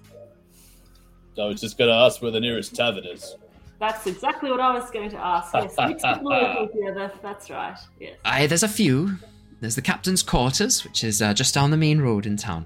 I 1.40 1.46
was 1.46 1.62
just 1.62 1.78
gonna 1.78 1.94
ask 1.94 2.22
where 2.22 2.32
the 2.32 2.42
nearest 2.42 2.76
tavern 2.76 3.06
is. 3.06 3.36
That's 3.80 4.06
exactly 4.06 4.52
what 4.52 4.60
I 4.60 4.74
was 4.78 4.92
going 4.92 5.10
to 5.10 5.18
ask. 5.18 5.54
Yes, 5.56 5.76
mix 5.88 6.02
the 6.04 6.20
local 6.22 6.68
together. 6.68 7.12
That's 7.24 7.50
right. 7.50 7.78
Yes. 8.00 8.18
Aye, 8.26 8.46
there's 8.46 8.62
a 8.62 8.68
few. 8.68 9.18
There's 9.60 9.76
the 9.76 9.82
captain's 9.82 10.22
quarters, 10.22 10.84
which 10.84 11.04
is 11.04 11.20
uh, 11.22 11.34
just 11.34 11.56
down 11.56 11.72
the 11.72 11.78
main 11.78 12.00
road 12.00 12.28
in 12.28 12.38
town. 12.38 12.66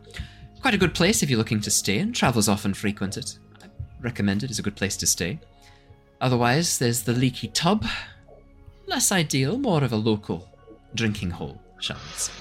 Quite 0.65 0.73
a 0.73 0.79
good 0.79 0.95
place 0.95 1.21
if 1.21 1.29
you're 1.29 1.37
looking 1.37 1.61
to 1.61 1.69
stay, 1.69 1.99
and 1.99 2.15
travellers 2.15 2.49
often 2.49 2.73
frequent 2.73 3.17
it. 3.17 3.37
I 3.61 3.67
recommend 4.01 4.41
it 4.41 4.49
as 4.49 4.57
a 4.57 4.63
good 4.63 4.75
place 4.75 4.97
to 4.97 5.05
stay. 5.05 5.39
Otherwise, 6.19 6.79
there's 6.79 7.03
the 7.03 7.13
leaky 7.13 7.49
tub. 7.49 7.85
Less 8.87 9.11
ideal, 9.11 9.59
more 9.59 9.83
of 9.83 9.93
a 9.93 9.95
local 9.95 10.49
drinking 10.95 11.29
hole, 11.29 11.61
shall 11.79 11.97
we 11.97 12.17
say. 12.17 12.33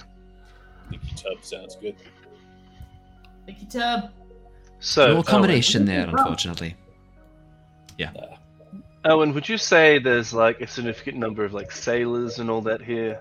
Leaky 0.90 1.14
tub 1.16 1.44
sounds 1.44 1.76
good. 1.76 1.96
Leaky 3.46 3.66
tub. 3.66 4.10
So, 4.80 5.06
no 5.06 5.20
accommodation 5.20 5.84
there, 5.84 6.08
unfortunately. 6.08 6.76
Uh, 8.00 8.06
Owen, 8.06 8.82
Owen, 9.04 9.34
would 9.34 9.50
you 9.50 9.58
say 9.58 9.98
there's 9.98 10.32
like 10.32 10.62
a 10.62 10.66
significant 10.66 11.18
number 11.18 11.44
of 11.44 11.52
like 11.52 11.70
sailors 11.70 12.38
and 12.38 12.48
all 12.48 12.62
that 12.62 12.80
here? 12.80 13.20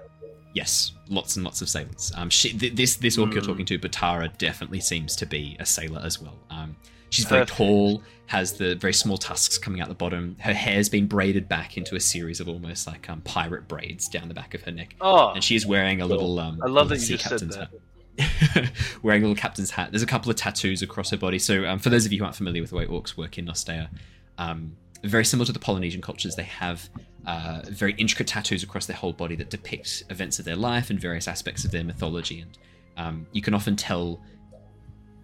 Yes, 0.54 0.92
lots 1.10 1.36
and 1.36 1.44
lots 1.44 1.62
of 1.62 1.70
sailors. 1.70 2.12
Um, 2.16 2.30
she, 2.30 2.54
th- 2.58 2.76
this 2.76 2.96
this 2.98 3.18
orc 3.18 3.34
you're 3.34 3.42
Hmm. 3.42 3.50
talking 3.50 3.66
to, 3.66 3.80
Batara, 3.80 4.38
definitely 4.38 4.80
seems 4.82 5.16
to 5.18 5.26
be 5.26 5.58
a 5.60 5.66
sailor 5.66 6.02
as 6.04 6.22
well. 6.22 6.38
Um, 6.52 6.76
she's 7.10 7.26
very 7.26 7.42
Perfect. 7.42 7.58
tall, 7.58 8.04
has 8.28 8.54
the 8.54 8.76
very 8.76 8.94
small 8.94 9.18
tusks 9.18 9.58
coming 9.58 9.82
out 9.82 9.88
the 9.90 9.96
bottom. 9.96 10.36
Her 10.40 10.54
hair's 10.54 10.90
been 10.90 11.08
braided 11.08 11.50
back 11.50 11.76
into 11.76 11.96
a 11.96 12.00
series 12.00 12.40
of 12.40 12.48
almost 12.48 12.86
like 12.88 13.10
um, 13.10 13.22
pirate 13.22 13.68
braids 13.68 14.08
down 14.08 14.28
the 14.28 14.34
back 14.36 14.54
of 14.54 14.62
her 14.64 14.72
neck, 14.72 14.96
Oh, 15.02 15.32
and 15.34 15.44
she's 15.44 15.66
wearing 15.66 16.02
a 16.02 16.06
little. 16.06 16.40
Um, 16.40 16.60
I 16.64 16.68
love 16.68 16.90
that 16.90 17.00
you 17.02 17.18
just 17.18 17.24
said 17.24 17.32
captain's 17.40 17.56
that. 17.56 17.70
hat. 17.70 17.80
wearing 19.02 19.24
a 19.24 19.28
little 19.28 19.42
captain's 19.42 19.72
hat. 19.72 19.92
There's 19.92 20.04
a 20.04 20.08
couple 20.08 20.30
of 20.30 20.36
tattoos 20.38 20.84
across 20.84 21.10
her 21.10 21.18
body. 21.18 21.40
So, 21.40 21.66
um, 21.66 21.80
for 21.80 21.90
those 21.90 22.06
of 22.06 22.14
you 22.14 22.20
who 22.20 22.26
aren't 22.26 22.36
familiar 22.36 22.62
with 22.62 22.70
the 22.70 22.76
way 22.76 22.86
orcs 22.86 23.18
work 23.18 23.40
in 23.40 23.46
Nostea, 23.46 23.90
um, 24.38 24.76
very 25.04 25.26
similar 25.26 25.46
to 25.46 25.52
the 25.52 25.60
Polynesian 25.60 26.02
cultures, 26.02 26.36
they 26.36 26.44
have 26.44 26.90
uh, 27.26 27.62
very 27.70 27.94
intricate 27.98 28.28
tattoos 28.28 28.64
across 28.64 28.86
their 28.86 28.96
whole 28.96 29.14
body 29.14 29.36
that 29.36 29.50
depict 29.50 30.04
events 30.10 30.40
of 30.40 30.46
their 30.46 30.56
life 30.56 30.90
and 30.90 31.00
various 31.00 31.28
aspects 31.28 31.66
of 31.66 31.72
their 31.72 31.84
mythology. 31.84 32.42
And 32.42 32.58
um, 32.98 33.28
you 33.32 33.42
can 33.42 33.54
often 33.54 33.76
tell 33.76 34.22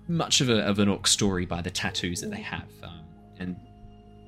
much 0.07 0.41
of, 0.41 0.49
a, 0.49 0.61
of 0.65 0.80
an 0.80 0.89
orc 0.89 1.07
story 1.07 1.45
by 1.45 1.61
the 1.61 1.69
tattoos 1.69 2.22
that 2.22 2.31
they 2.31 2.41
have. 2.41 2.68
Um, 2.84 3.01
and 3.39 3.56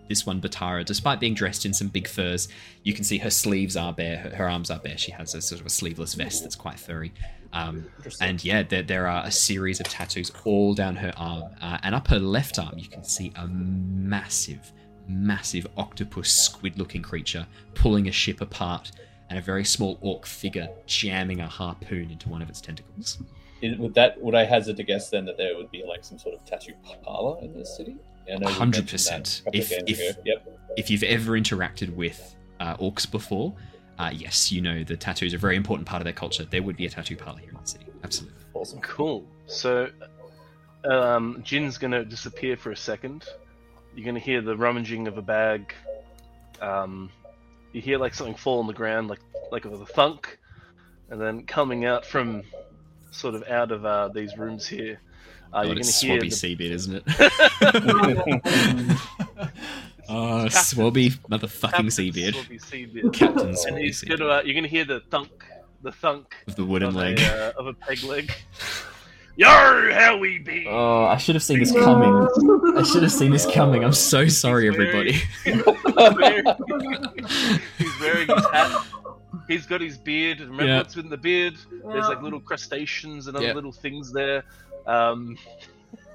this 0.07 0.25
one, 0.25 0.41
Batara, 0.41 0.85
despite 0.85 1.19
being 1.19 1.33
dressed 1.33 1.65
in 1.65 1.73
some 1.73 1.87
big 1.87 2.07
furs, 2.07 2.47
you 2.83 2.93
can 2.93 3.03
see 3.03 3.17
her 3.17 3.29
sleeves 3.29 3.75
are 3.75 3.93
bare, 3.93 4.17
her, 4.17 4.29
her 4.35 4.49
arms 4.49 4.69
are 4.69 4.79
bare. 4.79 4.97
She 4.97 5.11
has 5.11 5.33
a 5.35 5.41
sort 5.41 5.61
of 5.61 5.67
a 5.67 5.69
sleeveless 5.69 6.13
vest 6.13 6.43
that's 6.43 6.55
quite 6.55 6.79
furry. 6.79 7.13
Um, 7.53 7.85
and 8.19 8.43
yeah, 8.43 8.63
there, 8.63 8.83
there 8.83 9.07
are 9.07 9.25
a 9.25 9.31
series 9.31 9.79
of 9.79 9.87
tattoos 9.87 10.31
all 10.45 10.73
down 10.73 10.95
her 10.97 11.13
arm. 11.17 11.43
Uh, 11.61 11.77
and 11.83 11.95
up 11.95 12.07
her 12.07 12.19
left 12.19 12.59
arm, 12.59 12.77
you 12.77 12.87
can 12.87 13.03
see 13.03 13.31
a 13.35 13.47
massive, 13.47 14.71
massive 15.11 15.67
octopus 15.77 16.31
squid 16.31 16.77
looking 16.79 17.01
creature 17.01 17.45
pulling 17.75 18.07
a 18.07 18.11
ship 18.11 18.41
apart, 18.41 18.91
and 19.29 19.37
a 19.39 19.41
very 19.41 19.63
small 19.63 19.97
orc 20.01 20.25
figure 20.25 20.69
jamming 20.87 21.39
a 21.39 21.47
harpoon 21.47 22.11
into 22.11 22.29
one 22.29 22.41
of 22.41 22.49
its 22.49 22.59
tentacles. 22.61 23.19
Is- 23.61 23.77
would 23.77 23.93
that 23.93 24.19
would 24.21 24.35
I 24.35 24.43
hazard 24.43 24.77
to 24.77 24.83
guess 24.83 25.09
then 25.09 25.25
that 25.25 25.37
there 25.37 25.55
would 25.55 25.69
be 25.71 25.83
like 25.87 26.03
some 26.03 26.17
sort 26.17 26.35
of 26.35 26.43
tattoo 26.45 26.73
parlor 27.03 27.39
in 27.43 27.53
this 27.53 27.75
city? 27.77 27.95
I 28.31 28.37
know 28.37 28.47
100%. 28.47 28.59
mentioned 28.59 28.87
that 28.89 29.39
a 29.39 29.43
couple 29.43 29.59
of 29.59 29.71
If- 29.71 29.99
if- 29.99 30.17
Yep. 30.25 30.57
If 30.77 30.89
you've 30.89 31.03
ever 31.03 31.33
interacted 31.33 31.93
with 31.95 32.35
uh, 32.59 32.77
orcs 32.77 33.09
before, 33.09 33.53
uh, 33.99 34.11
yes, 34.13 34.51
you 34.51 34.61
know 34.61 34.83
the 34.83 34.95
tattoos 34.95 35.33
are 35.33 35.37
a 35.37 35.39
very 35.39 35.55
important 35.57 35.87
part 35.87 36.01
of 36.01 36.05
their 36.05 36.13
culture. 36.13 36.45
There 36.45 36.63
would 36.63 36.77
be 36.77 36.85
a 36.85 36.89
tattoo 36.89 37.15
parlor 37.17 37.39
here 37.39 37.49
in 37.49 37.57
the 37.61 37.67
city. 37.67 37.85
Absolutely. 38.03 38.39
Awesome. 38.53 38.79
Cool. 38.81 39.25
So, 39.47 39.89
um, 40.85 41.41
Jin's 41.43 41.77
gonna 41.77 42.03
disappear 42.05 42.55
for 42.57 42.71
a 42.71 42.77
second. 42.77 43.25
You're 43.95 44.05
gonna 44.05 44.19
hear 44.19 44.41
the 44.41 44.55
rummaging 44.55 45.07
of 45.07 45.17
a 45.17 45.21
bag. 45.21 45.73
Um, 46.61 47.09
you 47.73 47.81
hear 47.81 47.97
like 47.97 48.13
something 48.13 48.35
fall 48.35 48.59
on 48.59 48.67
the 48.67 48.73
ground, 48.73 49.07
like 49.09 49.19
like 49.51 49.65
with 49.65 49.81
a 49.81 49.85
thunk, 49.85 50.37
and 51.09 51.19
then 51.19 51.43
coming 51.45 51.85
out 51.85 52.05
from 52.05 52.43
sort 53.11 53.35
of 53.35 53.43
out 53.49 53.71
of 53.71 53.85
uh, 53.85 54.07
these 54.09 54.37
rooms 54.37 54.65
here, 54.67 54.99
uh, 55.53 55.63
God, 55.63 55.67
you're 55.67 55.75
gonna 55.75 55.79
it's 55.81 55.99
hear 56.01 56.19
Swabby 56.21 56.29
the- 56.41 56.55
Seabed, 56.55 56.71
isn't 56.71 56.95
it? 56.95 57.03
oh, 60.09 60.45
Swabby 60.49 61.17
motherfucking 61.29 61.61
Captain 61.71 61.85
Seabed. 61.87 62.33
Swabby 62.33 62.61
Seabeard. 62.63 63.13
Captain 63.13 63.47
and 63.49 63.57
Swabby 63.57 63.81
he's 63.81 64.01
Seabed. 64.03 64.19
gonna 64.19 64.29
uh, 64.31 64.41
you're 64.45 64.55
gonna 64.55 64.67
hear 64.67 64.85
the 64.85 65.01
thunk, 65.11 65.43
the 65.81 65.91
thunk 65.91 66.35
of 66.47 66.55
the 66.55 66.63
wooden 66.65 66.89
of 66.89 66.95
leg. 66.95 67.19
a, 67.19 67.47
uh, 67.57 67.59
of 67.59 67.67
a 67.67 67.73
peg 67.73 68.03
leg. 68.03 68.31
Yar, 69.37 69.91
how 69.91 70.17
we 70.17 70.37
be? 70.39 70.65
Oh, 70.69 71.05
I 71.05 71.17
should 71.17 71.35
have 71.35 71.43
seen 71.43 71.59
this 71.59 71.71
coming. 71.71 72.27
I 72.77 72.83
should 72.83 73.01
have 73.03 73.11
seen 73.11 73.31
this 73.31 73.45
coming. 73.51 73.83
I'm 73.83 73.93
so 73.93 74.27
sorry, 74.27 74.67
He's 74.69 74.77
wearing- 74.77 74.97
everybody. 74.97 75.11
he's 77.77 77.99
wearing 77.99 78.27
his 78.27 78.45
hat. 78.51 78.85
He's 79.47 79.65
got 79.65 79.81
his 79.81 79.97
beard. 79.97 80.39
Remember 80.41 80.65
Yeah. 80.65 80.77
what's 80.77 80.95
in 80.97 81.09
the 81.09 81.17
beard? 81.17 81.55
There's 81.71 82.07
like 82.07 82.21
little 82.21 82.39
crustaceans 82.39 83.27
and 83.27 83.35
other 83.37 83.47
Yeah. 83.47 83.53
little 83.53 83.71
things 83.71 84.11
there. 84.11 84.43
Um, 84.85 85.37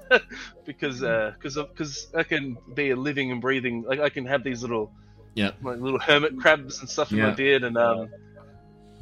because 0.65 0.99
because 1.01 1.55
because 1.55 2.07
I 2.15 2.23
can 2.23 2.57
be 2.73 2.91
a 2.91 2.95
living 2.95 3.31
and 3.31 3.41
breathing. 3.41 3.83
Like 3.83 3.99
I 3.99 4.09
can 4.09 4.25
have 4.25 4.43
these 4.43 4.61
little 4.61 4.91
Yeah. 5.35 5.51
like 5.61 5.79
little 5.79 5.99
hermit 5.99 6.37
crabs 6.39 6.79
and 6.79 6.89
stuff 6.89 7.11
in 7.11 7.17
my 7.19 7.27
Yeah. 7.29 7.33
beard. 7.33 7.63
And 7.63 7.77
um, 7.77 8.09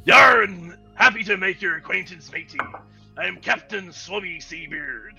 Yarn, 0.04 0.76
happy 0.94 1.22
to 1.24 1.36
make 1.36 1.60
your 1.62 1.76
acquaintance, 1.76 2.30
matey. 2.32 2.58
I 3.18 3.26
am 3.26 3.36
Captain 3.38 3.88
Swabby 3.88 4.42
Seabeard. 4.42 5.14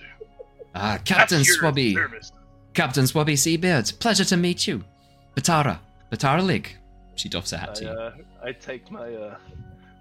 Ah, 0.74 0.98
Captain 1.04 1.40
At 1.40 1.46
your 1.46 1.56
Swabby. 1.62 2.30
Captain 2.74 3.04
Swabby 3.04 3.36
Seabeard. 3.36 3.92
Pleasure 3.98 4.24
to 4.24 4.36
meet 4.36 4.66
you. 4.66 4.84
Batara. 5.36 5.78
Batara 6.12 6.44
Lig. 6.44 6.76
She 7.16 7.28
doffs 7.28 7.50
her 7.50 7.56
hat 7.58 7.70
I, 7.70 7.74
to 7.74 7.84
you. 7.84 7.90
uh, 7.90 8.12
I 8.44 8.52
take 8.52 8.90
my 8.90 9.12
uh, 9.12 9.36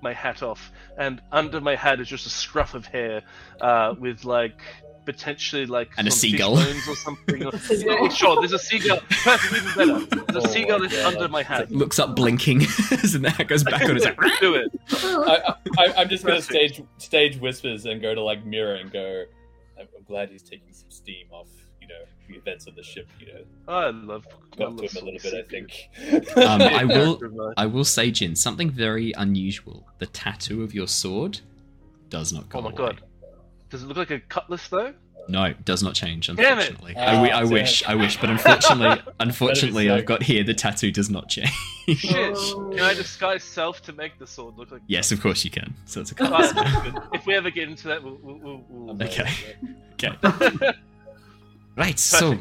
my 0.02 0.14
hat 0.14 0.44
off, 0.44 0.72
and 0.98 1.20
under 1.32 1.60
my 1.60 1.76
hat 1.76 2.00
is 2.00 2.08
just 2.08 2.28
a 2.28 2.30
scruff 2.30 2.76
of 2.76 2.86
hair, 2.86 3.24
uh, 3.62 3.96
with 3.98 4.24
like 4.24 4.62
potentially 5.08 5.66
like 5.66 5.90
And 5.98 6.08
a 6.08 6.12
some 6.12 6.20
fish 6.20 6.32
seagull. 6.32 6.56
bones 6.56 6.88
or 6.88 6.96
something. 6.96 7.44
or- 7.48 7.52
yeah, 7.74 8.10
sure, 8.10 8.36
there's 8.40 8.54
a 8.54 8.60
seagull. 8.60 9.00
Perfect, 9.10 9.54
even 9.64 9.74
better. 10.06 10.06
There's 10.32 10.46
a 10.46 10.48
Oh 10.50 10.52
seagull 10.52 10.80
my 10.80 10.88
that's 10.88 11.02
God. 11.02 11.14
under 11.16 11.28
my 11.30 11.42
hat. 11.44 11.62
It 11.64 11.72
Looks 11.72 11.98
up 11.98 12.16
blinking 12.16 12.62
as 12.92 13.14
the 13.14 13.30
hat 13.30 13.48
goes 13.48 13.64
back 13.64 13.82
on. 13.84 13.96
It's 13.96 14.06
like, 14.06 14.20
do 14.40 14.54
it. 14.56 14.70
I, 14.92 15.54
I, 15.80 15.94
I'm 15.98 16.10
just 16.10 16.24
gonna 16.26 16.42
stage 16.42 16.82
stage 17.00 17.38
whispers 17.40 17.86
and 17.86 18.02
go 18.02 18.14
to 18.14 18.22
like 18.22 18.46
mirror 18.46 18.76
and 18.76 18.92
go. 18.92 19.24
I'm, 19.80 19.88
I'm 19.98 20.04
glad 20.06 20.30
he's 20.30 20.44
taking 20.44 20.72
some 20.74 20.90
steam 20.92 21.28
off. 21.32 21.48
You 21.82 21.88
know 21.88 22.04
the 22.28 22.36
events 22.36 22.68
of 22.68 22.76
the 22.76 22.84
ship. 22.84 23.08
You 23.20 23.28
know, 23.28 23.40
I 23.68 23.90
love. 23.90 24.28
I 24.54 24.58
got 24.58 24.76
love 24.76 24.90
to 24.92 25.00
him 25.00 25.08
a 25.08 25.12
little 25.12 25.32
bit. 25.32 25.34
I 25.34 25.50
think. 25.50 25.90
Um, 26.36 26.62
I 26.62 26.84
will- 26.84 27.18
Character 27.18 27.26
of 27.28 27.34
mine. 27.36 27.54
I 27.58 27.66
will 27.66 27.86
say, 27.86 28.12
Jin, 28.12 28.36
something 28.36 28.70
very 28.70 29.14
unusual. 29.18 29.88
The 30.00 30.06
tattoo 30.08 30.62
of 30.64 30.74
your 30.74 30.88
sword 30.88 31.40
does 32.10 32.32
not 32.34 32.50
go 32.50 32.60
Oh 32.60 32.62
my 32.64 32.70
away. 32.70 32.78
god. 32.78 33.02
Does 33.70 33.84
it 33.84 33.88
look 33.88 33.98
like 33.98 34.12
a 34.12 34.20
cutlass 34.20 34.68
though? 34.68 34.94
No, 35.30 35.44
it 35.44 35.66
does 35.66 35.84
not 35.84 35.94
change. 35.94 36.28
Damn 36.28 36.38
it. 36.60 36.70
Unfortunately, 36.70 36.96
I, 36.96 37.12
wi- 37.16 37.38
I 37.38 37.44
wish, 37.44 37.84
I 37.84 37.96
wish, 37.96 38.18
but 38.20 38.30
unfortunately, 38.30 39.04
unfortunately, 39.20 39.90
I've 39.90 40.06
got 40.06 40.24
here 40.24 40.42
the 40.46 40.54
tattoo 40.54 40.90
does 40.90 41.10
not 41.10 41.28
change. 41.28 41.52
Shit. 41.90 42.34
Oh. 42.38 42.72
Can 42.74 42.80
I 42.80 42.94
disguise 42.94 43.44
self 43.44 43.82
to 43.84 43.94
make 43.94 44.18
the 44.20 44.28
sword 44.28 44.58
look 44.58 44.72
like? 44.72 44.82
yes, 44.88 45.12
of 45.12 45.20
course 45.22 45.44
you 45.44 45.52
can. 45.52 45.74
So 45.86 46.00
it's 46.00 46.14
a 46.14 46.16
Oh, 46.24 46.28
class. 46.28 46.54
that's 46.54 46.82
good. 46.82 47.02
if 47.14 47.26
we 47.26 47.36
ever 47.36 47.50
get 47.50 47.68
into 47.68 47.90
that, 47.90 48.02
we'll. 48.02 48.18
we'll, 48.22 48.38
we'll, 48.38 48.64
we'll... 48.70 49.04
Okay. 49.04 49.30
okay. 50.02 50.72
Right. 51.76 52.00
So 52.00 52.40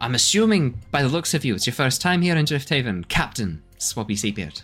I'm 0.00 0.14
assuming, 0.14 0.80
by 0.90 1.02
the 1.02 1.08
looks 1.08 1.34
of 1.34 1.44
you, 1.44 1.54
it's 1.54 1.66
your 1.66 1.74
first 1.74 2.00
time 2.00 2.22
here 2.22 2.34
in 2.36 2.44
Drifthaven, 2.46 3.06
Captain 3.08 3.62
Swabby 3.78 4.18
Seabeard. 4.18 4.62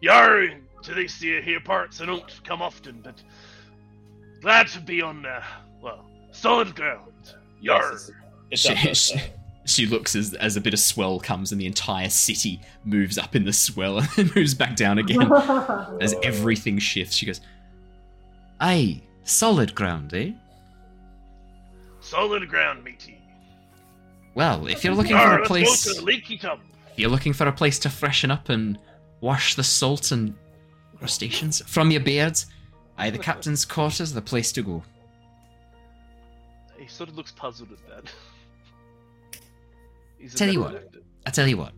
Yar, 0.00 0.46
to 0.82 0.94
these 0.94 1.18
here 1.20 1.60
parts, 1.60 2.00
I 2.00 2.06
don't 2.06 2.40
come 2.44 2.62
often, 2.62 3.00
but 3.02 3.20
glad 4.40 4.68
to 4.68 4.80
be 4.80 5.02
on, 5.02 5.24
uh, 5.26 5.42
well, 5.80 6.04
solid 6.32 6.74
ground. 6.74 7.12
Yar. 7.60 7.92
Yes, 7.92 8.10
it's 8.50 8.60
She, 8.60 8.94
she, 8.94 9.20
she 9.66 9.86
looks 9.86 10.14
as, 10.16 10.34
as 10.34 10.56
a 10.56 10.60
bit 10.60 10.72
of 10.72 10.80
swell 10.80 11.18
comes 11.20 11.52
and 11.52 11.60
the 11.60 11.66
entire 11.66 12.08
city 12.08 12.60
moves 12.84 13.18
up 13.18 13.34
in 13.36 13.44
the 13.44 13.52
swell 13.52 13.98
and 14.16 14.34
moves 14.34 14.54
back 14.54 14.76
down 14.76 14.98
again 14.98 15.30
as 16.00 16.14
everything 16.22 16.78
shifts. 16.78 17.14
She 17.16 17.26
goes, 17.26 17.40
Aye, 18.60 19.02
solid 19.24 19.74
ground, 19.74 20.14
eh? 20.14 20.32
Solid 22.00 22.48
ground, 22.48 22.84
matey. 22.84 23.20
Well, 24.34 24.66
if 24.68 24.84
you're 24.84 24.94
looking 24.94 25.16
Yar, 25.16 25.28
for 25.30 25.34
a 25.34 25.38
let's 25.38 25.48
place, 25.48 25.84
go 25.84 25.92
to 25.94 26.00
the 26.00 26.06
leaky 26.06 26.38
tub. 26.38 26.60
if 26.92 26.98
you're 26.98 27.10
looking 27.10 27.32
for 27.32 27.46
a 27.46 27.52
place 27.52 27.78
to 27.80 27.90
freshen 27.90 28.30
up 28.30 28.48
and 28.48 28.78
wash 29.20 29.54
the 29.56 29.64
salt 29.64 30.12
and 30.12 30.34
crustaceans 30.98 31.60
from 31.66 31.90
your 31.90 32.00
beard, 32.00 32.40
aye, 32.98 33.10
the 33.10 33.18
captain's 33.18 33.64
quarters, 33.64 34.12
the 34.12 34.20
place 34.22 34.52
to 34.52 34.62
go. 34.62 34.82
He 36.78 36.86
sort 36.86 37.08
of 37.08 37.16
looks 37.16 37.32
puzzled 37.32 37.72
at 37.72 37.78
that. 37.88 38.12
He's 40.18 40.34
Tell 40.34 40.48
you 40.48 40.60
what. 40.60 40.92
I 41.26 41.30
tell 41.30 41.46
you 41.46 41.56
what, 41.58 41.72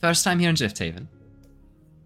first 0.00 0.24
time 0.24 0.38
here 0.38 0.50
in 0.50 0.56
Drifthaven, 0.56 1.06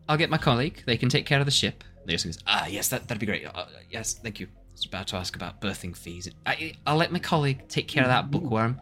I'll 0.09 0.17
get 0.17 0.31
my 0.31 0.39
colleague. 0.39 0.83
They 0.87 0.97
can 0.97 1.09
take 1.09 1.27
care 1.27 1.41
of 1.41 1.45
the 1.45 1.51
ship. 1.51 1.85
Just 2.07 2.25
goes, 2.25 2.39
ah, 2.47 2.67
yes, 2.67 2.89
that 2.89 3.09
that'd 3.09 3.21
be 3.21 3.27
great. 3.27 3.47
Uh, 3.47 3.67
yes, 3.91 4.15
thank 4.15 4.41
you. 4.41 4.47
I 4.47 4.73
was 4.73 4.87
about 4.87 5.07
to 5.09 5.17
ask 5.17 5.37
about 5.37 5.61
berthing 5.61 5.95
fees. 5.95 6.29
I, 6.47 6.75
I'll 6.87 6.97
let 6.97 7.13
my 7.13 7.19
colleague 7.19 7.69
take 7.69 7.89
care 7.89 8.03
of 8.03 8.09
that 8.09 8.31
bookworm. 8.31 8.81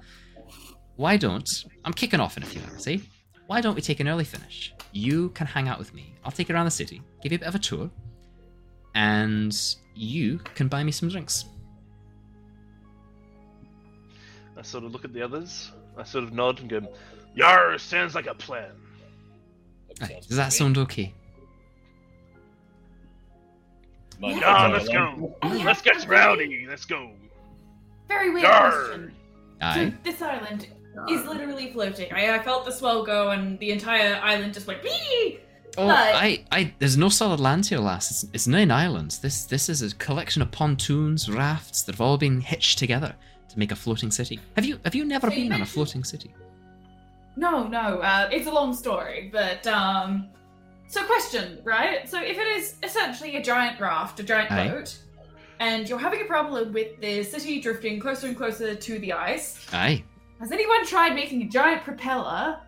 Why 0.97 1.17
don't 1.17 1.65
I'm 1.85 1.93
kicking 1.93 2.21
off 2.21 2.37
in 2.37 2.43
a 2.43 2.47
few 2.47 2.61
hours? 2.71 2.85
See, 2.85 3.03
why 3.47 3.61
don't 3.61 3.75
we 3.75 3.83
take 3.83 4.01
an 4.01 4.09
early 4.09 4.25
finish? 4.25 4.73
You 4.93 5.31
can 5.31 5.47
hang 5.47 5.69
out 5.69 5.79
with 5.79 5.93
me. 5.95 6.15
I'll 6.25 6.33
take 6.33 6.49
you 6.49 6.55
around 6.55 6.67
the 6.67 6.71
city, 6.71 7.03
give 7.23 7.33
you 7.33 7.37
a 7.37 7.41
bit 7.41 7.49
of 7.49 7.55
a 7.55 7.59
tour, 7.59 7.91
and 8.95 9.57
you 9.95 10.39
can 10.55 10.69
buy 10.69 10.83
me 10.83 10.93
some 10.93 11.09
drinks. 11.09 11.45
I 14.57 14.63
sort 14.63 14.85
of 14.85 14.93
look 14.93 15.05
at 15.05 15.13
the 15.13 15.23
others. 15.23 15.73
I 15.97 16.05
sort 16.05 16.25
of 16.25 16.33
nod 16.33 16.61
and 16.61 16.69
go, 16.69 16.81
Yar, 17.35 17.79
sounds 17.79 18.15
like 18.15 18.27
a 18.27 18.35
plan. 18.35 18.73
Aye, 20.03 20.21
does 20.27 20.37
that 20.37 20.53
sound 20.53 20.79
okay? 20.79 21.15
me. 24.21 24.29
Mind 24.29 24.37
if 24.39 24.43
Yar, 24.43 24.57
I 24.57 24.73
let's 24.73 24.87
tag 24.87 24.97
along? 24.97 25.21
go. 25.21 25.49
Let's 25.65 25.81
oh, 25.81 25.85
get 25.85 26.09
rowdy. 26.09 26.67
Let's 26.69 26.85
go. 26.85 27.11
Very 28.09 28.31
weird 28.31 28.45
Yar. 28.45 28.71
question. 28.71 29.13
So 29.75 29.93
this 30.03 30.23
island 30.23 30.69
is 31.09 31.25
literally 31.27 31.73
floating. 31.73 32.13
I, 32.13 32.37
I 32.37 32.43
felt 32.43 32.65
the 32.65 32.73
swell 32.73 33.05
go, 33.05 33.31
and 33.31 33.59
the 33.59 33.71
entire 33.71 34.17
island 34.17 34.55
just 34.55 34.67
went. 34.67 34.83
Wee! 34.83 35.41
Oh, 35.81 35.87
But- 35.87 36.15
I, 36.15 36.45
I, 36.53 36.73
there's 36.79 36.97
no 36.97 37.09
solid 37.09 37.41
land 37.41 37.67
here, 37.67 37.79
lass. 37.79 38.11
It's, 38.11 38.27
it's 38.33 38.47
nine 38.47 38.71
islands. 38.71 39.19
This, 39.19 39.45
this 39.45 39.69
is 39.69 39.83
a 39.83 39.95
collection 39.97 40.43
of 40.43 40.51
pontoons, 40.51 41.31
rafts 41.31 41.83
that 41.83 41.95
have 41.95 42.01
all 42.01 42.19
been 42.19 42.41
hitched 42.41 42.79
together 42.79 43.15
to 43.49 43.59
make 43.59 43.73
a 43.73 43.77
floating 43.77 44.11
city. 44.11 44.39
Have 44.57 44.65
you, 44.65 44.79
have 44.85 44.95
you 44.95 45.05
never 45.05 45.29
So 45.29 45.35
you 45.37 45.45
been 45.45 45.53
on 45.53 45.63
a 45.63 45.67
floating 45.67 46.05
city? 46.05 46.33
No, 47.37 47.67
no, 47.67 48.01
uh, 48.01 48.29
it's 48.33 48.47
a 48.47 48.53
long 48.53 48.75
story, 48.75 49.31
but 49.33 49.67
um. 49.67 50.29
So, 50.89 51.05
question, 51.05 51.61
right? 51.63 52.09
So, 52.11 52.21
if 52.21 52.37
it 52.37 52.47
is 52.49 52.75
essentially 52.83 53.37
a 53.37 53.43
giant 53.43 53.79
raft, 53.81 54.19
a 54.19 54.25
giant 54.25 54.51
Aye. 54.51 54.69
boat, 54.69 54.99
and 55.61 55.89
you're 55.89 56.01
having 56.01 56.21
a 56.21 56.25
problem 56.25 56.73
with 56.73 57.01
the 57.01 57.23
city 57.23 57.61
drifting 57.61 58.01
closer 58.01 58.27
and 58.27 58.37
closer 58.37 58.75
to 58.75 58.99
the 58.99 59.13
ice, 59.13 59.65
Aye. 59.73 60.03
has 60.41 60.51
anyone 60.51 60.85
tried 60.85 61.15
making 61.15 61.43
a 61.43 61.49
giant 61.49 61.85
propeller 61.85 62.59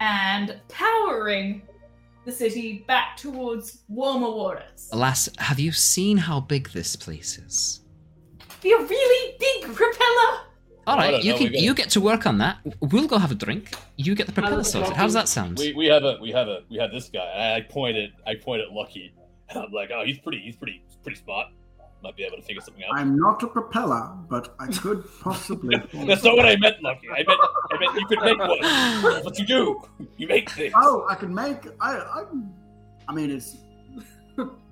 and 0.00 0.60
powering 0.68 1.62
the 2.24 2.32
city 2.32 2.84
back 2.86 3.16
towards 3.16 3.82
warmer 3.88 4.30
waters? 4.30 4.88
Alas, 4.92 5.28
have 5.38 5.58
you 5.58 5.72
seen 5.72 6.16
how 6.16 6.40
big 6.40 6.70
this 6.70 6.96
place 6.96 7.38
is? 7.38 7.80
Be 8.62 8.72
a 8.72 8.78
really 8.78 9.36
big 9.38 9.74
propeller. 9.74 10.46
All 10.86 10.98
I 10.98 11.04
right, 11.04 11.10
don't 11.12 11.24
you 11.24 11.32
know, 11.32 11.38
can 11.38 11.54
you 11.54 11.74
get 11.74 11.90
to 11.90 12.00
work 12.00 12.26
on 12.26 12.38
that. 12.38 12.58
We'll 12.80 13.06
go 13.06 13.18
have 13.18 13.30
a 13.30 13.36
drink. 13.36 13.74
You 13.96 14.14
get 14.14 14.26
the 14.26 14.32
propeller 14.32 14.64
sorted. 14.64 14.94
How 14.94 15.04
does 15.04 15.14
that 15.14 15.28
sound? 15.28 15.58
We, 15.58 15.72
we 15.74 15.86
have 15.86 16.02
a 16.02 16.18
we 16.20 16.30
have 16.32 16.48
a 16.48 16.62
we 16.68 16.76
have 16.78 16.90
this 16.90 17.08
guy. 17.08 17.20
I, 17.20 17.56
I 17.56 17.60
point 17.60 17.96
at 17.96 18.10
I 18.26 18.34
point 18.34 18.62
at 18.62 18.72
Lockie, 18.72 19.12
and 19.48 19.58
I'm 19.64 19.72
like, 19.72 19.90
oh, 19.94 20.04
he's 20.04 20.18
pretty 20.18 20.40
he's 20.40 20.56
pretty 20.56 20.82
he's 20.86 20.96
pretty 20.96 21.20
smart. 21.20 21.48
Might 22.02 22.16
be 22.16 22.24
able 22.24 22.36
to 22.38 22.42
figure 22.42 22.60
something 22.60 22.82
out. 22.84 22.98
I'm 22.98 23.16
not 23.16 23.42
a 23.44 23.46
propeller, 23.46 24.10
but 24.28 24.54
I 24.58 24.66
could 24.66 25.04
possibly. 25.20 25.76
That's 26.06 26.24
not 26.24 26.36
what 26.36 26.46
I 26.46 26.56
meant, 26.56 26.82
Lockie. 26.82 27.08
I 27.10 27.22
meant 27.28 27.40
I 27.70 27.78
meant 27.78 27.94
you 28.00 28.06
could 28.06 28.22
make 28.22 28.38
one. 28.38 28.60
That's 29.12 29.24
what 29.24 29.38
you 29.38 29.46
do. 29.46 29.80
You 30.16 30.26
make 30.26 30.50
things. 30.50 30.72
Oh, 30.76 31.06
I 31.08 31.14
can 31.14 31.32
make. 31.32 31.58
I. 31.80 31.94
I. 31.96 32.24
I 33.08 33.14
mean, 33.14 33.30
it's. 33.30 33.56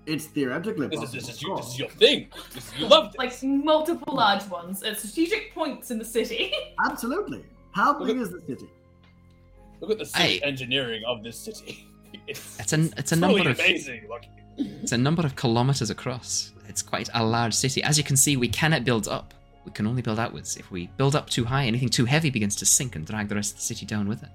It's 0.07 0.24
theoretically 0.27 0.89
This 0.89 1.02
is 1.02 1.11
possible. 1.11 1.20
this 1.20 1.28
is 1.36 1.43
you, 1.43 1.57
this 1.57 1.66
is 1.69 1.78
your 1.78 1.89
thing. 1.90 2.28
This 2.55 2.73
is, 2.73 2.78
you 2.81 2.86
love 2.89 3.15
Like 3.19 3.32
multiple 3.44 4.15
large 4.16 4.44
ones 4.48 4.82
at 4.82 4.98
strategic 4.98 5.55
points 5.55 5.90
in 5.93 5.98
the 5.98 6.05
city. 6.05 6.52
Absolutely. 6.85 7.44
How 7.73 7.97
Look 7.97 8.09
big 8.09 8.16
at- 8.16 8.23
is 8.23 8.31
the 8.31 8.40
city? 8.40 8.69
Look 9.81 9.90
at 9.90 9.98
the 9.98 10.07
city 10.07 10.24
Hey. 10.24 10.40
engineering 10.40 11.02
of 11.07 11.23
this 11.23 11.39
city. 11.39 11.86
It's, 12.27 12.59
It's 12.59 12.73
an 12.73 12.93
it's 12.97 13.12
a 13.12 13.16
truly 13.16 13.35
number 13.36 13.51
of 13.51 13.59
amazing. 13.61 14.09
Lockie. 14.09 14.31
it's 14.82 14.93
a 14.93 14.98
number 14.98 15.24
of 15.24 15.36
kilometers 15.36 15.90
across. 15.90 16.52
It's 16.70 16.82
quite 16.82 17.09
a 17.14 17.24
large 17.24 17.52
city. 17.52 17.82
As 17.82 17.98
you 17.98 18.05
can 18.05 18.16
see, 18.16 18.36
we 18.36 18.48
cannot 18.48 18.84
build 18.84 19.09
up. 19.09 19.34
We 19.64 19.72
can 19.72 19.86
only 19.88 20.02
build 20.02 20.18
outwards. 20.20 20.56
If 20.56 20.70
we 20.70 20.86
build 20.97 21.16
up 21.16 21.28
too 21.28 21.44
high, 21.44 21.66
anything 21.66 21.88
too 21.88 22.05
heavy 22.06 22.30
begins 22.30 22.55
to 22.56 22.64
sink 22.64 22.94
and 22.94 23.05
drag 23.05 23.28
the 23.28 23.34
rest 23.34 23.52
of 23.55 23.56
the 23.59 23.64
city 23.64 23.84
down 23.84 24.09
with 24.09 24.22
it. 24.22 24.28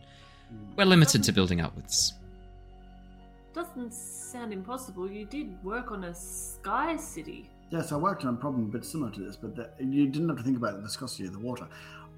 Hmm. 0.49 0.75
We're 0.75 0.85
limited 0.85 1.23
to 1.23 1.31
building 1.31 1.61
outwards. 1.61 2.13
Doesn't 3.53 3.93
sound 3.93 4.51
impossible. 4.51 5.09
You 5.09 5.25
did 5.25 5.63
work 5.63 5.91
on 5.91 6.03
a 6.03 6.13
sky 6.13 6.97
city. 6.97 7.49
Yes, 7.69 7.93
I 7.93 7.95
worked 7.95 8.25
on 8.25 8.33
a 8.33 8.37
problem 8.37 8.65
a 8.65 8.67
bit 8.67 8.83
similar 8.85 9.11
to 9.11 9.19
this, 9.21 9.37
but 9.37 9.55
the, 9.55 9.69
you 9.79 10.07
didn't 10.07 10.27
have 10.27 10.37
to 10.37 10.43
think 10.43 10.57
about 10.57 10.75
the 10.75 10.81
viscosity 10.81 11.25
of 11.25 11.31
the 11.33 11.39
water. 11.39 11.67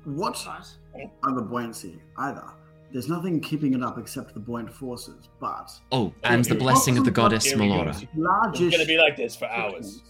What 0.03 0.43
Right. 0.47 1.09
are 1.23 1.35
the 1.35 1.41
buoyancy 1.41 2.01
either? 2.17 2.43
There's 2.91 3.09
nothing 3.09 3.41
keeping 3.41 3.73
it 3.73 3.83
up 3.83 3.97
except 3.97 4.33
the 4.33 4.39
buoyant 4.39 4.73
forces, 4.73 5.27
but 5.39 5.71
Oh, 5.91 6.13
and 6.23 6.45
the 6.45 6.55
blessing 6.55 6.97
of 6.97 7.05
the 7.05 7.11
goddess 7.11 7.45
here 7.45 7.57
we 7.59 7.67
go. 7.67 7.73
Melora. 7.73 8.53
It's 8.53 8.75
gonna 8.75 8.85
be 8.85 8.97
like 8.97 9.17
this 9.17 9.35
for 9.35 9.45
hours. 9.45 10.01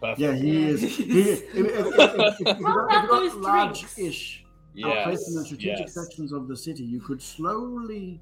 Perfect. 0.00 0.20
Yeah, 0.20 0.32
he 0.32 0.68
is. 0.68 0.82
He, 0.82 1.20
if, 1.20 1.42
if, 1.42 1.54
if, 1.54 1.66
if, 1.74 1.96
if, 1.96 1.96
if 1.98 1.98
got, 2.18 2.40
if 2.40 2.48
you 2.50 2.64
got 2.64 3.36
large-ish 3.38 4.44
outplaced 4.84 5.28
in 5.28 5.34
the 5.34 5.44
strategic 5.44 5.80
yes. 5.80 5.94
sections 5.94 6.32
of 6.32 6.48
the 6.48 6.56
city, 6.56 6.84
you 6.84 7.00
could 7.00 7.20
slowly. 7.20 8.20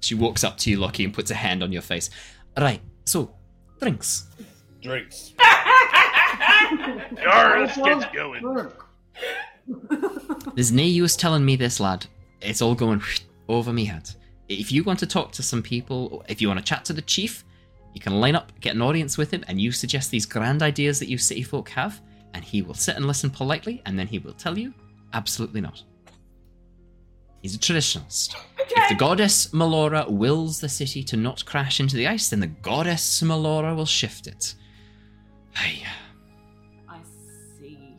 She 0.00 0.14
walks 0.14 0.42
up 0.42 0.56
to 0.58 0.70
you, 0.70 0.78
Lockie, 0.78 1.04
and 1.04 1.14
puts 1.14 1.30
a 1.30 1.34
hand 1.34 1.62
on 1.62 1.70
your 1.70 1.82
face. 1.82 2.10
Right, 2.58 2.80
so, 3.04 3.34
drinks. 3.80 4.26
Drinks. 4.82 5.34
Yar, 7.22 7.60
let's 7.60 7.76
get 7.76 8.12
going. 8.12 8.72
There's 10.54 10.72
no 10.72 10.82
use 10.82 11.14
telling 11.14 11.44
me 11.44 11.54
this, 11.56 11.78
lad. 11.78 12.06
It's 12.40 12.60
all 12.60 12.74
going 12.74 13.00
over 13.48 13.72
me 13.72 13.84
head. 13.84 14.08
If 14.48 14.70
you 14.72 14.84
want 14.84 14.98
to 15.00 15.06
talk 15.06 15.32
to 15.32 15.42
some 15.42 15.62
people, 15.62 16.24
if 16.28 16.40
you 16.40 16.48
want 16.48 16.58
to 16.58 16.64
chat 16.64 16.84
to 16.86 16.92
the 16.92 17.02
chief, 17.02 17.44
you 17.94 18.00
can 18.00 18.20
line 18.20 18.34
up, 18.34 18.52
get 18.60 18.74
an 18.74 18.82
audience 18.82 19.18
with 19.18 19.30
him, 19.30 19.44
and 19.48 19.60
you 19.60 19.72
suggest 19.72 20.10
these 20.10 20.26
grand 20.26 20.62
ideas 20.62 20.98
that 20.98 21.08
you 21.08 21.18
city 21.18 21.42
folk 21.42 21.68
have, 21.70 22.00
and 22.34 22.44
he 22.44 22.62
will 22.62 22.74
sit 22.74 22.96
and 22.96 23.06
listen 23.06 23.30
politely, 23.30 23.82
and 23.86 23.98
then 23.98 24.06
he 24.06 24.18
will 24.18 24.32
tell 24.32 24.58
you, 24.58 24.72
absolutely 25.12 25.60
not. 25.60 25.82
He's 27.42 27.54
a 27.54 27.58
traditionalist. 27.58 28.36
If 28.58 28.88
the 28.88 28.94
goddess 28.94 29.48
Melora 29.48 30.08
wills 30.08 30.60
the 30.60 30.68
city 30.68 31.02
to 31.04 31.16
not 31.16 31.44
crash 31.44 31.80
into 31.80 31.96
the 31.96 32.06
ice, 32.06 32.28
then 32.28 32.40
the 32.40 32.46
goddess 32.46 33.20
Melora 33.20 33.76
will 33.76 33.84
shift 33.84 34.26
it. 34.28 34.54
Hey, 35.54 35.84
I 36.88 37.00
see. 37.58 37.96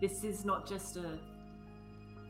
This 0.00 0.24
is 0.24 0.44
not 0.44 0.66
just 0.66 0.96
a 0.96 1.18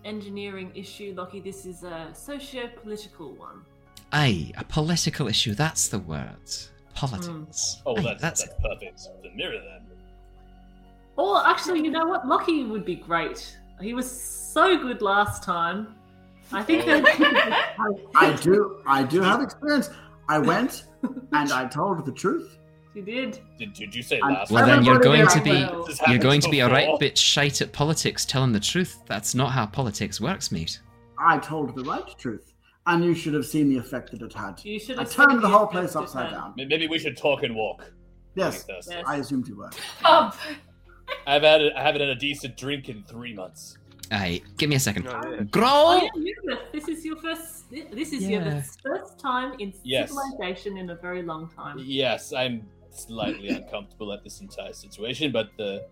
engineering 0.04 0.70
issue, 0.74 1.14
Lockie. 1.16 1.40
This 1.40 1.66
is 1.66 1.82
a 1.84 2.08
socio-political 2.12 3.32
one. 3.34 3.62
aye, 4.12 4.52
a 4.56 4.64
political 4.64 5.28
issue, 5.28 5.54
that's 5.54 5.88
the 5.88 5.98
word. 5.98 6.36
Politics. 6.94 7.76
Hmm. 7.82 7.88
Oh, 7.88 7.96
Aye, 7.96 8.02
that's, 8.02 8.20
that's 8.20 8.44
that's 8.44 8.54
perfect. 8.62 9.08
The 9.22 9.30
mirror 9.34 9.58
then. 9.58 9.86
Or 11.16 11.46
actually, 11.46 11.80
you 11.82 11.90
know 11.90 12.06
what? 12.06 12.26
Lockie 12.26 12.64
would 12.64 12.84
be 12.84 12.96
great. 12.96 13.56
He 13.80 13.94
was 13.94 14.10
so 14.10 14.76
good 14.76 15.00
last 15.02 15.42
time. 15.42 15.94
I 16.52 16.62
think 16.62 16.84
Oh. 16.86 17.00
that 17.00 17.74
I, 18.16 18.26
I 18.26 18.36
do. 18.36 18.80
I 18.86 19.02
do 19.04 19.20
have 19.30 19.40
experience. 19.40 19.90
I 20.28 20.38
went 20.38 20.84
and 21.32 21.52
I 21.52 21.66
told 21.66 22.04
the 22.04 22.12
truth. 22.12 22.58
He 22.94 23.00
did. 23.00 23.40
Did, 23.58 23.72
did 23.74 23.94
you 23.94 24.02
say 24.02 24.18
I'm- 24.20 24.34
last 24.34 24.50
Well, 24.50 24.66
then 24.66 24.84
you're 24.84 24.98
going 24.98 25.26
to 25.28 25.40
be 25.42 25.50
well. 25.50 25.84
you're 25.88 25.94
happened 25.96 26.22
going 26.22 26.40
to 26.40 26.50
be 26.50 26.60
a 26.60 26.68
right 26.68 26.98
bit 26.98 27.16
shite 27.16 27.60
at 27.60 27.72
politics, 27.72 28.24
telling 28.24 28.52
the 28.52 28.60
truth. 28.60 28.98
That's 29.06 29.34
not 29.34 29.52
how 29.52 29.66
politics 29.66 30.20
works, 30.20 30.50
mate. 30.50 30.80
I 31.18 31.38
told 31.38 31.74
the 31.74 31.84
right 31.84 32.16
truth, 32.18 32.52
and 32.86 33.04
you 33.04 33.14
should 33.14 33.34
have 33.34 33.46
seen 33.46 33.68
the 33.68 33.76
effect 33.78 34.10
that 34.12 34.22
it 34.22 34.32
had. 34.32 34.60
You 34.64 34.80
should 34.80 34.98
I 34.98 35.04
turned 35.04 35.42
the 35.42 35.48
whole 35.48 35.66
place 35.66 35.94
upside 35.94 36.30
had. 36.30 36.34
down. 36.34 36.54
Maybe 36.56 36.88
we 36.88 36.98
should 36.98 37.16
talk 37.16 37.42
and 37.42 37.54
walk. 37.54 37.92
Yes, 38.34 38.66
Like. 38.68 38.84
Yes. 38.88 39.04
I 39.06 39.16
assumed 39.16 39.46
you 39.48 39.56
were. 39.56 39.70
Pub. 40.00 40.34
I've 41.26 41.42
had 41.42 41.60
a, 41.62 41.76
I 41.78 41.82
haven't 41.82 42.00
had 42.00 42.10
a 42.10 42.14
decent 42.14 42.56
drink 42.56 42.88
in 42.88 43.02
three 43.02 43.34
months. 43.34 43.76
Aye, 44.12 44.40
give 44.56 44.68
me 44.70 44.76
a 44.76 44.80
second. 44.80 45.06
Oh, 45.08 45.20
yeah. 45.30 45.44
Oh, 45.56 46.10
yeah, 46.16 46.54
this 46.72 46.88
is 46.88 47.04
your 47.04 47.16
first. 47.16 47.70
This 47.70 48.12
is 48.12 48.22
Yeah. 48.26 48.44
your 48.54 48.62
first 48.82 49.18
time 49.20 49.54
in 49.60 49.72
Yes. 49.84 50.08
civilization 50.10 50.76
in 50.78 50.90
a 50.90 50.94
very 50.96 51.22
long 51.22 51.48
time. 51.54 51.76
Yes, 51.80 52.32
I'm 52.32 52.66
slightly 52.92 53.48
uncomfortable 53.48 54.12
at 54.12 54.22
this 54.24 54.40
entire 54.40 54.72
situation, 54.72 55.32
but 55.32 55.50
the 55.56 55.86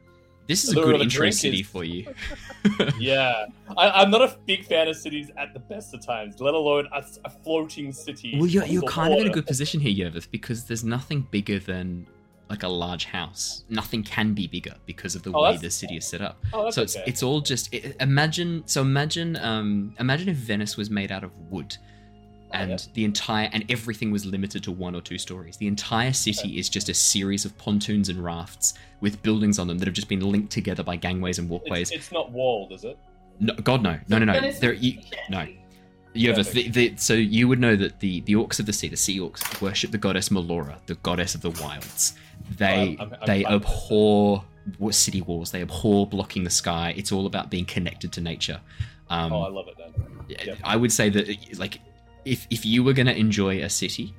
This 0.47 0.65
is 0.65 0.71
a 0.71 0.75
good 0.75 1.01
intro 1.01 1.31
city 1.31 1.61
is- 1.61 1.67
for 1.67 1.85
you. 1.85 2.07
yeah, 2.99 3.47
I, 3.77 3.91
I'm 4.03 4.11
not 4.11 4.23
a 4.23 4.39
big 4.47 4.65
fan 4.65 4.89
of 4.89 4.97
cities 4.97 5.31
at 5.37 5.53
the 5.53 5.61
best 5.61 5.95
of 5.95 6.05
times, 6.05 6.41
let 6.41 6.55
alone 6.55 6.89
a, 6.93 7.05
a 7.25 7.31
floating 7.31 7.93
city. 7.93 8.35
Well, 8.37 8.47
you're, 8.47 8.65
you're 8.65 8.83
kind 8.83 9.13
of 9.13 9.21
in 9.21 9.27
a 9.29 9.31
good 9.31 9.47
position 9.47 9.81
here, 9.81 10.11
Yervith, 10.11 10.31
because 10.31 10.65
there's 10.65 10.85
nothing 10.85 11.27
bigger 11.31 11.59
than 11.59 12.07
like 12.49 12.63
a 12.63 12.69
large 12.69 13.05
house. 13.05 13.65
Nothing 13.69 14.03
can 14.03 14.33
be 14.33 14.47
bigger 14.47 14.75
because 14.87 15.15
of 15.15 15.23
the 15.23 15.33
Oh, 15.35 15.43
way 15.43 15.59
the 15.59 15.71
city 15.71 15.97
is 15.99 16.07
set 16.09 16.23
up. 16.23 16.43
Oh, 16.55 16.71
so 16.71 16.81
it's 16.81 16.97
okay. 16.97 17.05
it's 17.07 17.23
all 17.23 17.41
just 17.43 17.75
i 17.75 17.93
imagine. 18.01 18.63
So 18.67 18.81
imagine 18.81 19.37
um 19.37 19.95
imagine 20.01 20.31
if 20.31 20.37
Venice 20.37 20.77
was 20.79 20.89
made 20.89 21.13
out 21.13 21.25
of 21.25 21.31
wood, 21.51 21.77
and 22.53 22.71
yeah. 22.71 22.77
the 22.95 23.05
entire 23.05 23.49
and 23.53 23.65
everything 23.71 24.11
was 24.11 24.25
limited 24.25 24.63
to 24.65 24.73
one 24.73 24.95
or 24.95 25.01
two 25.01 25.19
stories. 25.19 25.57
The 25.57 25.67
entire 25.67 26.13
city 26.13 26.59
is 26.59 26.69
just 26.69 26.89
a 26.89 26.95
series 26.95 27.45
of 27.45 27.57
pontoons 27.59 28.09
and 28.09 28.23
rafts 28.23 28.75
with 29.01 29.23
buildings 29.23 29.59
on 29.59 29.67
them 29.67 29.79
that 29.79 29.87
have 29.87 29.95
just 29.95 30.09
been 30.09 30.21
linked 30.21 30.53
together 30.53 30.83
by 30.83 30.97
gangways 30.97 31.39
and 31.39 31.49
walkways. 31.49 31.91
It's, 31.91 32.05
it's 32.07 32.13
not 32.13 32.31
walled, 32.31 32.73
is 32.73 32.85
it? 32.85 32.99
No, 33.41 33.55
God, 33.55 33.83
no, 33.83 33.99
no, 34.09 34.19
no, 34.19 34.25
no. 34.25 34.33
Venice 34.33 34.59
There, 34.59 34.73
is 34.73 34.83
you, 34.83 34.99
no. 35.31 35.47
You 36.15 36.31
have 36.31 36.39
a 36.39 36.45
Perfect. 36.45 36.73
the, 36.73 36.89
the, 36.89 36.97
so 36.97 37.15
you 37.15 37.47
would 37.47 37.61
know 37.61 37.77
that 37.77 38.01
the 38.01 38.21
the 38.23 38.33
orcs 38.33 38.59
of 38.59 38.67
the 38.67 38.73
sea, 38.73 38.89
the 38.89 38.97
sea 38.97 39.21
orcs, 39.21 39.61
worship 39.61 39.91
the 39.93 39.99
goddess 39.99 40.31
Melora, 40.31 40.79
the 40.87 40.97
goddess 40.97 41.35
of 41.35 41.43
the 41.43 41.51
wilds. 41.51 42.15
They 42.57 42.65
Oh, 42.67 42.79
I'm- 42.79 42.97
I'm- 43.01 43.15
I'm 43.21 43.27
they 43.27 43.43
fine 43.45 43.53
with 43.55 43.63
abhor 43.65 44.45
city 44.91 45.21
walls. 45.23 45.51
They 45.53 45.63
abhor 45.63 46.07
blocking 46.07 46.45
the 46.45 46.51
sky. 46.51 46.95
It's 46.97 47.13
all 47.13 47.27
about 47.27 47.51
being 47.51 47.65
connected 47.67 48.13
to 48.13 48.21
nature. 48.21 48.61
Um, 49.11 49.33
oh, 49.33 49.43
I 49.43 49.49
love 49.49 49.69
it 49.69 49.77
then. 49.79 49.93
yeah. 50.29 50.55
I 50.65 50.77
would 50.77 50.93
say 50.93 51.09
that 51.11 51.59
like 51.59 51.81
if 52.29 52.47
if 52.51 52.65
you 52.67 52.83
were 52.85 52.93
going 52.93 53.07
to 53.07 53.17
enjoy 53.17 53.63
a 53.63 53.69
city, 53.71 54.15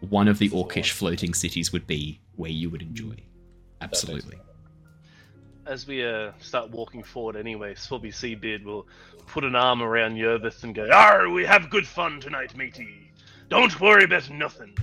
one 0.00 0.28
of 0.28 0.38
the 0.38 0.48
This 0.48 0.54
is 0.54 0.60
the 0.62 0.64
orcish 0.80 0.90
one. 0.92 0.98
floating 0.98 1.34
cities 1.34 1.72
would 1.72 1.86
be 1.86 2.20
where 2.36 2.50
you 2.50 2.70
would 2.70 2.82
enjoy. 2.82 3.16
Absolutely. 3.80 4.38
As 5.66 5.86
we 5.86 6.04
uh, 6.04 6.30
start 6.40 6.70
walking 6.70 7.02
forward 7.02 7.34
anyway, 7.36 7.74
Swabby 7.74 8.14
Seabeard 8.14 8.64
will 8.64 8.86
put 9.26 9.42
an 9.42 9.56
arm 9.56 9.82
around 9.82 10.14
Yervith 10.16 10.62
and 10.62 10.74
go, 10.74 10.88
Arr, 10.92 11.28
we 11.30 11.44
have 11.44 11.70
good 11.70 11.86
fun 11.86 12.20
tonight, 12.20 12.56
matey. 12.56 13.10
Don't 13.48 13.78
worry 13.80 14.04
about 14.04 14.30
nothing. 14.30 14.76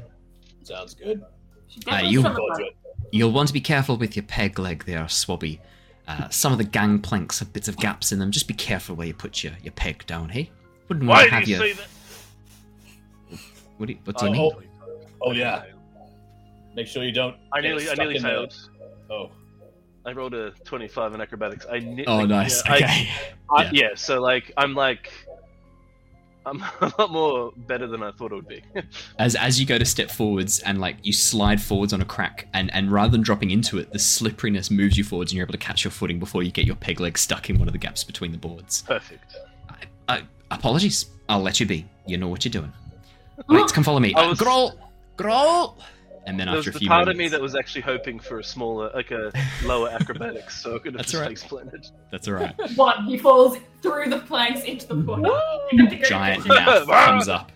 Sounds 0.64 0.94
good. 0.94 1.24
She 1.70 1.80
Uh, 1.88 2.02
definitely 2.02 2.12
you, 2.12 2.70
you'll 3.12 3.32
want 3.32 3.48
to 3.48 3.54
be 3.54 3.62
careful 3.62 3.96
with 3.98 4.16
your 4.18 4.24
peg 4.24 4.60
leg 4.60 4.84
there, 4.86 5.06
Swabby. 5.06 5.60
Uh, 6.06 6.28
some 6.30 6.52
of 6.52 6.58
the 6.58 6.66
gangplanks 6.66 7.40
have 7.40 7.54
bits 7.54 7.70
of 7.70 7.78
gaps 7.78 8.12
in 8.12 8.20
them. 8.20 8.30
Just 8.32 8.48
be 8.50 8.54
careful 8.54 8.96
where 8.96 9.08
you 9.08 9.14
put 9.14 9.42
your, 9.42 9.54
your 9.64 9.72
peg 9.72 10.06
down, 10.06 10.28
hey? 10.30 10.52
Wouldn't 10.90 11.08
want 11.08 11.20
Why 11.20 11.24
to 11.24 11.30
do 11.30 11.36
have 11.36 11.48
you 11.48 11.56
your. 11.56 11.66
say 11.66 11.74
that? 11.74 11.88
What 13.84 13.88
do 13.88 13.94
you, 13.96 14.00
what 14.06 14.18
do 14.18 14.26
uh, 14.28 14.30
you 14.32 14.40
Oh, 14.40 14.60
mean? 14.62 14.70
oh, 14.82 15.08
oh, 15.24 15.32
yeah. 15.34 15.64
Make 16.74 16.88
sure 16.88 17.04
you 17.04 17.12
don't. 17.12 17.36
I 17.52 17.60
nearly, 17.60 17.90
I 17.90 17.96
nearly 17.96 18.16
in 18.16 18.22
the- 18.24 18.30
failed. 18.30 18.56
Oh, 19.10 19.30
I 20.06 20.14
rolled 20.14 20.34
a 20.34 20.52
25 20.64 21.14
in 21.16 21.20
acrobatics. 21.20 21.66
I 21.70 21.80
ne- 21.80 22.06
Oh, 22.06 22.20
like, 22.20 22.30
nice. 22.30 22.64
yeah, 22.66 22.72
I- 22.72 22.76
okay. 22.78 23.10
I- 23.50 23.64
Yeah. 23.64 23.70
yeah, 23.74 23.88
so 23.96 24.22
like, 24.22 24.54
I'm 24.56 24.74
like, 24.74 25.12
I'm 26.46 26.62
a 26.82 26.94
lot 26.98 27.12
more 27.12 27.52
better 27.58 27.86
than 27.88 28.02
I 28.04 28.14
thought 28.14 28.32
it 28.32 28.36
would 28.36 28.48
be. 28.48 28.64
As 29.20 29.36
as 29.36 29.60
you 29.60 29.66
go 29.66 29.78
to 29.78 29.84
step 29.84 30.10
forwards 30.10 30.60
and 30.60 30.80
like 30.80 30.96
you 31.04 31.12
slide 31.12 31.62
forwards 31.62 31.92
on 31.92 32.00
a 32.02 32.06
crack, 32.06 32.48
and 32.54 32.74
and 32.74 32.90
rather 32.90 33.12
than 33.12 33.22
dropping 33.22 33.52
into 33.52 33.80
it, 33.80 33.92
the 33.92 34.00
slipperiness 34.00 34.72
moves 34.72 34.98
you 34.98 35.04
forwards, 35.04 35.34
and 35.34 35.36
you're 35.38 35.46
able 35.46 35.52
to 35.52 35.58
catch 35.58 35.84
your 35.84 35.92
footing 35.92 36.20
before 36.20 36.42
you 36.42 36.52
get 36.52 36.64
your 36.66 36.76
peg 36.78 37.02
leg 37.02 37.18
stuck 37.18 37.50
in 37.50 37.60
one 37.60 37.68
of 37.68 37.74
the 37.74 37.78
gaps 37.78 38.06
between 38.06 38.32
the 38.32 38.38
boards. 38.38 38.82
Perfect. 38.84 39.36
I, 40.08 40.24
apologies. 40.52 41.08
I'll 41.28 41.42
let 41.42 41.60
you 41.60 41.66
be. 41.66 41.86
You 42.08 42.18
know 42.18 42.30
what 42.30 42.46
you're 42.46 42.52
doing. 42.54 42.72
Right, 43.50 43.68
come 43.72 43.84
follow 43.84 44.00
me. 44.00 44.14
I 44.16 44.28
was- 44.28 44.40
Growl, 44.40 44.74
growl. 45.18 45.78
And 46.26 46.40
then 46.40 46.48
There 46.48 46.56
was 46.56 46.66
after 46.66 46.70
a 46.70 46.74
the 46.74 46.80
few 46.80 46.88
part 46.88 47.02
moments, 47.02 47.16
of 47.16 47.20
me 47.20 47.28
that 47.28 47.42
was 47.42 47.54
actually 47.54 47.82
hoping 47.82 48.18
for 48.18 48.40
a 48.40 48.44
smaller, 48.44 48.90
like 48.96 49.12
a 49.12 49.34
lower 49.66 49.90
acrobatics, 49.90 50.62
so 50.62 50.76
I 50.76 50.80
could 50.80 50.94
have 50.94 51.00
That's 51.00 51.12
just 51.12 51.16
all 51.16 51.22
right. 51.24 51.32
explained 51.32 51.92
that's 52.12 52.28
all 52.30 52.36
right. 52.36 52.56
One, 52.78 53.04
he 53.06 53.18
falls 53.18 53.58
through 53.82 54.10
the 54.10 54.20
planks 54.20 54.64
into 54.64 54.88
the 54.88 54.96
water. 54.96 55.24
You 55.74 55.80
have 55.82 55.90
to 55.90 55.96
go 55.98 56.04
Giant 56.08 56.48
mouth 56.48 56.88
comes 56.88 57.28
up. 57.28 57.52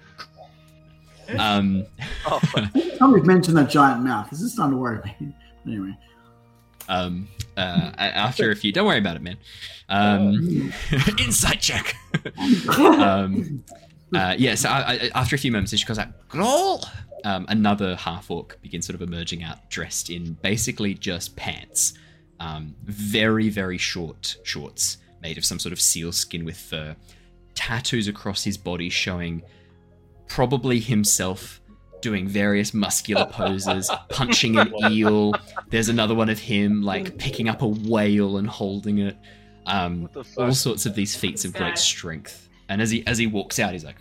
Um, 1.38 1.85
Oh, 2.30 2.39
fuck. 2.39 2.65
Somebody's 2.97 3.26
mentioned 3.26 3.55
that 3.57 3.69
giant 3.69 4.03
mouth. 4.03 4.31
Is 4.34 4.39
this 4.39 4.47
is 4.47 4.53
starting 4.53 4.76
to 4.76 4.81
worry 4.81 4.99
me. 5.19 5.34
Anyway, 5.65 5.97
um, 6.89 7.27
uh, 7.55 7.91
after 7.97 8.51
a 8.51 8.55
few, 8.55 8.73
don't 8.73 8.85
worry 8.85 8.97
about 8.97 9.15
it, 9.15 9.22
man. 9.22 9.38
Um, 9.88 10.73
insight 11.19 11.61
check. 11.61 11.95
um, 12.77 13.64
uh, 14.16 14.36
yeah, 14.38 14.56
so 14.56 14.70
I, 14.70 14.94
I, 14.94 15.10
after 15.16 15.36
a 15.36 15.40
few 15.40 15.52
moments, 15.52 15.76
she 15.78 15.86
goes 15.86 16.00
out, 16.00 16.28
Growl! 16.30 16.84
Um, 17.26 17.46
another 17.50 17.96
half 17.96 18.30
orc 18.32 18.62
begins 18.62 18.86
sort 18.86 18.96
of 18.96 19.02
emerging 19.02 19.44
out, 19.44 19.70
dressed 19.70 20.10
in 20.10 20.34
basically 20.42 20.94
just 20.94 21.36
pants. 21.36 21.94
Um, 22.40 22.76
very, 22.84 23.50
very 23.50 23.78
short 23.80 24.38
shorts 24.44 24.98
made 25.22 25.38
of 25.38 25.44
some 25.44 25.58
sort 25.60 25.74
of 25.74 25.82
seal 25.82 26.12
skin 26.12 26.46
with 26.46 26.56
fur. 26.58 26.96
Tattoos 27.56 28.08
across 28.08 28.44
his 28.44 28.58
body 28.58 28.90
showing 28.90 29.42
probably 30.28 30.80
himself 30.80 31.60
doing 32.02 32.28
various 32.28 32.74
muscular 32.74 33.26
poses, 33.32 33.90
punching 34.10 34.58
an 34.60 34.72
eel. 34.92 35.34
There's 35.70 35.90
another 35.90 36.14
one 36.14 36.30
of 36.30 36.38
him 36.38 36.84
like 36.84 37.18
picking 37.18 37.50
up 37.50 37.64
a 37.64 37.68
whale 37.68 38.38
and 38.38 38.48
holding 38.48 39.00
it. 39.00 39.18
Um, 39.66 40.04
What 40.04 40.14
the 40.14 40.24
fuck? 40.24 40.46
all 40.46 40.54
sorts 40.54 40.86
of 40.86 40.94
these 40.96 41.16
feats 41.16 41.44
of 41.44 41.54
great 41.54 41.78
strength. 41.80 42.47
And 42.69 42.81
as 42.81 42.89
he 42.91 43.06
as 43.07 43.18
he 43.18 43.27
walks 43.27 43.60
out, 43.60 43.73
he's 43.73 43.85
like, 43.85 43.95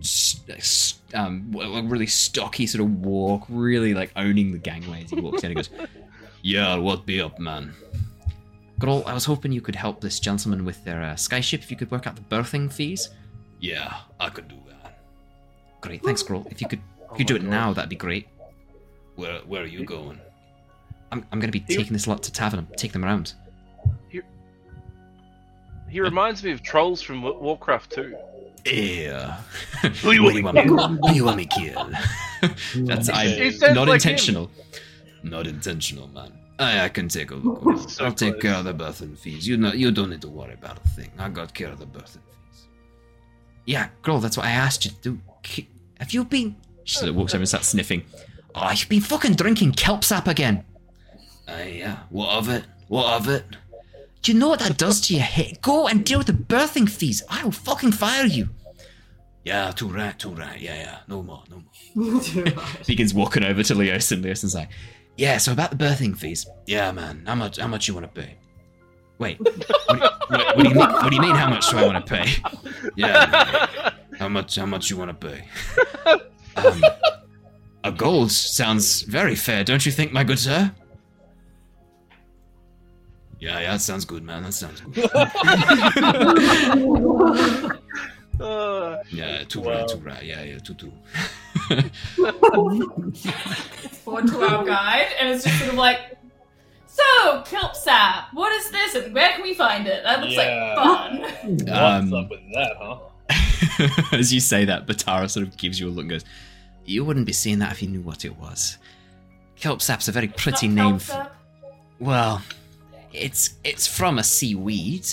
s- 0.00 0.40
s- 0.48 1.00
um, 1.14 1.50
w- 1.50 1.74
a 1.76 1.82
really 1.82 2.06
stocky 2.06 2.66
sort 2.66 2.82
of 2.84 2.90
walk, 3.04 3.44
really 3.48 3.94
like 3.94 4.10
owning 4.16 4.52
the 4.52 4.58
gangway 4.58 5.04
as 5.04 5.10
he 5.10 5.20
walks 5.20 5.42
in. 5.44 5.50
He 5.50 5.54
goes, 5.54 5.70
"Yeah, 6.42 6.76
what 6.76 7.04
be 7.06 7.20
up, 7.20 7.38
man? 7.38 7.72
Girl, 8.78 9.02
I 9.06 9.14
was 9.14 9.24
hoping 9.24 9.52
you 9.52 9.60
could 9.62 9.74
help 9.76 10.00
this 10.00 10.20
gentleman 10.20 10.64
with 10.64 10.82
their 10.84 11.02
uh, 11.02 11.14
skyship. 11.14 11.60
If 11.60 11.70
you 11.70 11.76
could 11.76 11.90
work 11.90 12.06
out 12.06 12.14
the 12.16 12.22
berthing 12.22 12.68
fees. 12.68 13.10
Yeah, 13.60 13.94
I 14.20 14.28
could 14.28 14.48
do 14.48 14.56
that. 14.68 14.98
Great, 15.80 16.02
thanks, 16.02 16.22
girl. 16.22 16.46
If 16.50 16.60
you 16.60 16.68
could, 16.68 16.80
if 16.80 17.10
Oh 17.10 17.16
you 17.18 17.24
do 17.24 17.36
it 17.36 17.42
God. 17.42 17.50
now, 17.50 17.72
that'd 17.72 17.88
be 17.88 17.96
great. 17.96 18.28
Where 19.14 19.38
Where 19.40 19.62
are 19.62 19.66
you 19.66 19.84
going? 19.84 20.20
I'm 21.12 21.24
I'm 21.32 21.40
gonna 21.40 21.52
be 21.52 21.64
You- 21.68 21.76
taking 21.76 21.92
this 21.92 22.06
lot 22.06 22.22
to 22.24 22.32
Tavern. 22.32 22.66
Take 22.76 22.92
them 22.92 23.04
around. 23.04 23.34
He 25.88 26.00
reminds 26.00 26.42
me 26.42 26.50
of 26.52 26.62
trolls 26.62 27.00
from 27.02 27.22
Warcraft 27.22 27.92
2. 27.92 28.16
Yeah. 28.66 29.40
Who 30.02 30.12
you 30.12 30.30
do 30.30 30.38
you 30.38 30.44
want 30.44 30.56
want 30.70 30.92
me? 31.02 31.08
Who 31.08 31.14
you 31.14 31.24
want 31.24 31.36
me 31.36 31.46
kill? 31.46 31.90
That's 32.76 33.08
I 33.08 33.26
He 33.28 33.50
sounds 33.52 33.74
not 33.74 33.88
like 33.88 34.02
him. 34.02 34.10
intentional. 34.10 34.50
Not 35.22 35.46
intentional, 35.46 36.08
man. 36.08 36.32
I, 36.58 36.84
I 36.84 36.88
can 36.88 37.08
take 37.08 37.30
a 37.30 37.34
look. 37.36 37.88
So 37.90 38.04
I'll 38.04 38.12
take 38.12 38.34
close. 38.34 38.42
care 38.42 38.54
of 38.54 38.64
the 38.64 38.72
berthing 38.74 39.14
fees. 39.16 39.46
You 39.46 39.56
know, 39.56 39.72
you 39.72 39.90
don't 39.92 40.10
need 40.10 40.22
to 40.22 40.28
worry 40.28 40.54
about 40.54 40.78
a 40.84 40.88
thing. 40.88 41.10
I 41.18 41.28
got 41.28 41.52
care 41.54 41.68
of 41.68 41.78
the 41.78 41.86
berthing 41.86 42.22
fees. 42.22 42.66
Yeah, 43.66 43.88
girl, 44.02 44.18
that's 44.18 44.36
what 44.36 44.46
I 44.46 44.50
asked 44.50 44.84
you 44.84 44.90
to 44.92 44.96
do. 44.96 45.20
Have 46.00 46.12
you 46.12 46.24
been? 46.24 46.56
She 46.84 46.96
sort 46.98 47.08
of 47.10 47.16
walks 47.16 47.34
over 47.34 47.42
and 47.42 47.48
starts 47.48 47.68
sniffing. 47.68 48.04
Oh, 48.54 48.70
you've 48.70 48.88
been 48.88 49.00
fucking 49.00 49.34
drinking 49.34 49.72
kelp 49.72 50.02
sap 50.02 50.28
again. 50.28 50.64
Uh, 51.48 51.62
yeah. 51.68 51.98
What 52.10 52.30
of 52.30 52.48
it? 52.48 52.64
What 52.88 53.06
of 53.14 53.28
it? 53.28 53.44
Do 54.26 54.32
you 54.32 54.40
know 54.40 54.48
what 54.48 54.58
that 54.58 54.76
does 54.76 55.00
to 55.02 55.14
your 55.14 55.22
head? 55.22 55.62
Go 55.62 55.86
and 55.86 56.04
deal 56.04 56.18
with 56.18 56.26
the 56.26 56.32
berthing 56.32 56.88
fees. 56.88 57.22
I 57.30 57.44
will 57.44 57.52
fucking 57.52 57.92
fire 57.92 58.26
you. 58.26 58.48
Yeah, 59.44 59.70
too 59.70 59.86
right, 59.86 60.18
too 60.18 60.30
right. 60.30 60.60
Yeah, 60.60 60.74
yeah. 60.74 60.98
No 61.06 61.22
more, 61.22 61.44
no 61.48 61.62
more. 61.94 62.20
Begins 62.88 63.14
walking 63.14 63.44
over 63.44 63.62
to 63.62 63.74
Leosin. 63.76 64.24
Leosin's 64.24 64.52
like, 64.56 64.70
yeah. 65.16 65.38
So 65.38 65.52
about 65.52 65.70
the 65.70 65.76
birthing 65.76 66.16
fees. 66.18 66.44
Yeah, 66.66 66.90
man. 66.90 67.22
How 67.24 67.36
much? 67.36 67.58
How 67.58 67.68
much 67.68 67.86
you 67.86 67.94
want 67.94 68.12
to 68.12 68.20
pay? 68.20 68.36
Wait. 69.18 69.38
What, 69.38 69.54
do 69.94 70.00
you- 70.00 70.00
what, 70.00 70.56
what 70.56 70.64
do 70.64 70.68
you 70.70 70.74
mean? 70.74 70.76
What 70.76 71.10
do 71.10 71.14
you 71.14 71.22
mean? 71.22 71.36
How 71.36 71.48
much 71.48 71.70
do 71.70 71.78
I 71.78 71.86
want 71.86 72.04
to 72.04 72.12
pay? 72.12 72.26
Yeah. 72.96 73.92
How 74.18 74.28
much? 74.28 74.56
How 74.56 74.66
much 74.66 74.90
you 74.90 74.96
want 74.96 75.20
to 75.20 75.28
pay? 75.28 75.48
Um, 76.56 76.82
a 77.84 77.92
gold 77.92 78.32
sounds 78.32 79.02
very 79.02 79.36
fair, 79.36 79.62
don't 79.62 79.86
you 79.86 79.92
think, 79.92 80.12
my 80.12 80.24
good 80.24 80.40
sir? 80.40 80.72
Yeah, 83.38 83.60
yeah, 83.60 83.72
that 83.72 83.80
sounds 83.80 84.04
good, 84.04 84.22
man. 84.22 84.42
That 84.44 84.52
sounds 84.54 84.80
good. 84.80 85.10
Uh, 88.40 88.98
Yeah, 89.10 89.44
too 89.44 89.60
Wow. 89.60 89.70
right, 89.80 89.88
too 89.88 89.96
right. 89.98 90.22
Yeah, 90.22 90.42
yeah, 90.42 90.58
too, 90.58 90.74
too. 90.74 90.92
forward 94.04 94.26
to 94.28 94.42
our 94.42 94.64
guide, 94.64 95.08
and 95.20 95.28
it's 95.30 95.44
just 95.44 95.58
sort 95.58 95.70
of 95.70 95.76
like, 95.76 96.16
so 96.86 97.02
Kelpsap, 97.46 98.26
what 98.32 98.52
is 98.52 98.70
this, 98.70 98.94
and 98.94 99.14
where 99.14 99.32
can 99.32 99.42
we 99.42 99.54
find 99.54 99.86
it? 99.86 100.02
That 100.04 100.20
looks 100.20 100.34
Yeah. 100.34 100.74
like 100.76 100.84
fun. 100.84 101.20
What's 101.58 101.70
Um, 101.70 102.14
up 102.14 102.30
with 102.30 102.40
that, 102.54 102.76
huh? 102.78 102.98
As 104.16 104.32
you 104.32 104.40
say 104.40 104.64
that, 104.66 104.86
Batara 104.86 105.28
sort 105.30 105.46
of 105.46 105.56
gives 105.56 105.78
you 105.80 105.88
a 105.88 105.90
look 105.90 106.02
and 106.02 106.10
goes, 106.10 106.24
You 106.84 107.04
wouldn't 107.04 107.26
be 107.26 107.32
seeing 107.32 107.58
that 107.60 107.72
if 107.72 107.82
you 107.82 107.88
knew 107.88 108.00
what 108.02 108.24
it 108.24 108.36
was. 108.38 108.78
Kelpsap's 109.60 110.08
a 110.08 110.12
very 110.12 110.28
pretty 110.28 110.68
name. 110.68 110.98
For, 110.98 111.28
well, 111.98 112.42
it's 113.16 113.54
it's 113.64 113.86
from 113.86 114.18
a 114.18 114.24
seaweed. 114.24 115.06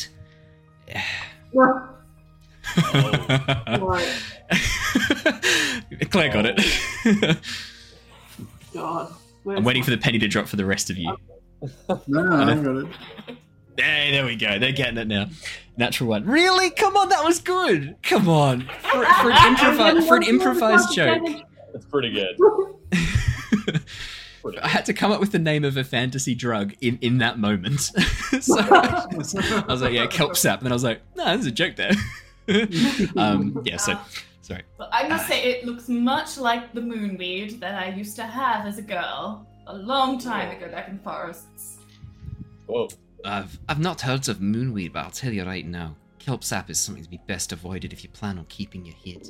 Right. 1.54 1.90
Claire 6.10 6.32
got 6.32 6.46
it. 6.46 6.62
God. 8.74 9.14
I'm 9.48 9.64
waiting 9.64 9.84
for 9.84 9.92
the 9.92 9.98
penny 9.98 10.20
to 10.20 10.28
drop 10.28 10.48
for 10.48 10.56
the 10.56 10.66
rest 10.66 10.90
of 10.90 10.98
you. 10.98 11.16
No, 11.62 12.02
no, 12.08 12.52
I 12.52 12.56
got 12.56 12.78
it. 12.78 12.88
Hey, 13.78 14.12
there 14.12 14.26
we 14.26 14.36
go. 14.36 14.60
They're 14.60 14.72
getting 14.72 14.98
it 14.98 15.08
now. 15.08 15.28
Natural 15.78 16.10
one. 16.10 16.26
Really? 16.26 16.70
Come 16.70 16.96
on, 16.96 17.10
that 17.10 17.24
was 17.24 17.40
good. 17.40 17.96
Come 18.04 18.30
on. 18.30 18.62
For, 18.82 19.04
for 19.06 19.32
an, 19.32 19.56
improvi- 19.56 20.08
for 20.08 20.18
an 20.18 20.24
improvised 20.24 20.94
joke. 20.94 21.24
It's 21.74 21.86
pretty 21.86 22.12
good. 22.12 22.38
Pretty 24.44 24.60
I 24.60 24.68
had 24.68 24.86
to 24.88 24.94
come 24.94 25.12
up 25.12 25.22
with 25.22 25.32
the 25.32 25.40
name 25.40 25.64
of 25.64 25.78
a 25.78 25.86
fantasy 25.86 26.36
drug 26.36 26.74
in, 26.82 27.00
in 27.02 27.20
that 27.20 27.40
moment. 27.40 27.80
so 28.42 28.60
I 28.60 29.06
was, 29.16 29.34
I 29.36 29.66
was 29.66 29.82
like, 29.82 29.94
yeah, 29.94 30.06
kelp 30.08 30.36
sap. 30.36 30.60
And 30.60 30.66
then 30.66 30.74
I 30.74 30.76
was 30.76 30.84
like, 30.84 31.02
no, 31.16 31.24
there's 31.26 31.46
a 31.46 31.52
joke 31.52 31.78
there. 31.78 31.94
um, 33.16 33.62
yeah, 33.64 33.78
so, 33.78 33.98
sorry. 34.42 34.64
But 34.78 34.90
I 34.92 35.08
must 35.08 35.28
say, 35.28 35.44
it 35.44 35.66
looks 35.66 35.88
much 35.88 36.38
like 36.38 36.74
the 36.74 36.82
moonweed 36.82 37.62
that 37.62 37.76
I 37.76 37.96
used 37.96 38.18
to 38.18 38.24
have 38.24 38.66
as 38.66 38.78
a 38.78 38.82
girl 38.82 39.48
a 39.68 39.78
long 39.78 40.20
time 40.20 40.52
ago 40.56 40.70
back 40.70 40.90
in 40.90 41.00
forests. 41.00 41.78
Whoa. 42.68 42.90
I've, 43.24 43.58
I've 43.70 43.80
not 43.80 44.02
heard 44.02 44.28
of 44.28 44.40
moonweed, 44.40 44.92
but 44.92 45.06
I'll 45.06 45.12
tell 45.12 45.32
you 45.32 45.46
right 45.46 45.66
now, 45.66 45.96
kelp 46.20 46.44
sap 46.44 46.70
is 46.70 46.82
something 46.82 47.04
to 47.04 47.10
be 47.10 47.22
best 47.28 47.54
avoided 47.54 47.94
if 47.94 48.04
you 48.04 48.10
plan 48.10 48.38
on 48.38 48.46
keeping 48.50 48.86
your 48.86 48.96
head. 49.06 49.30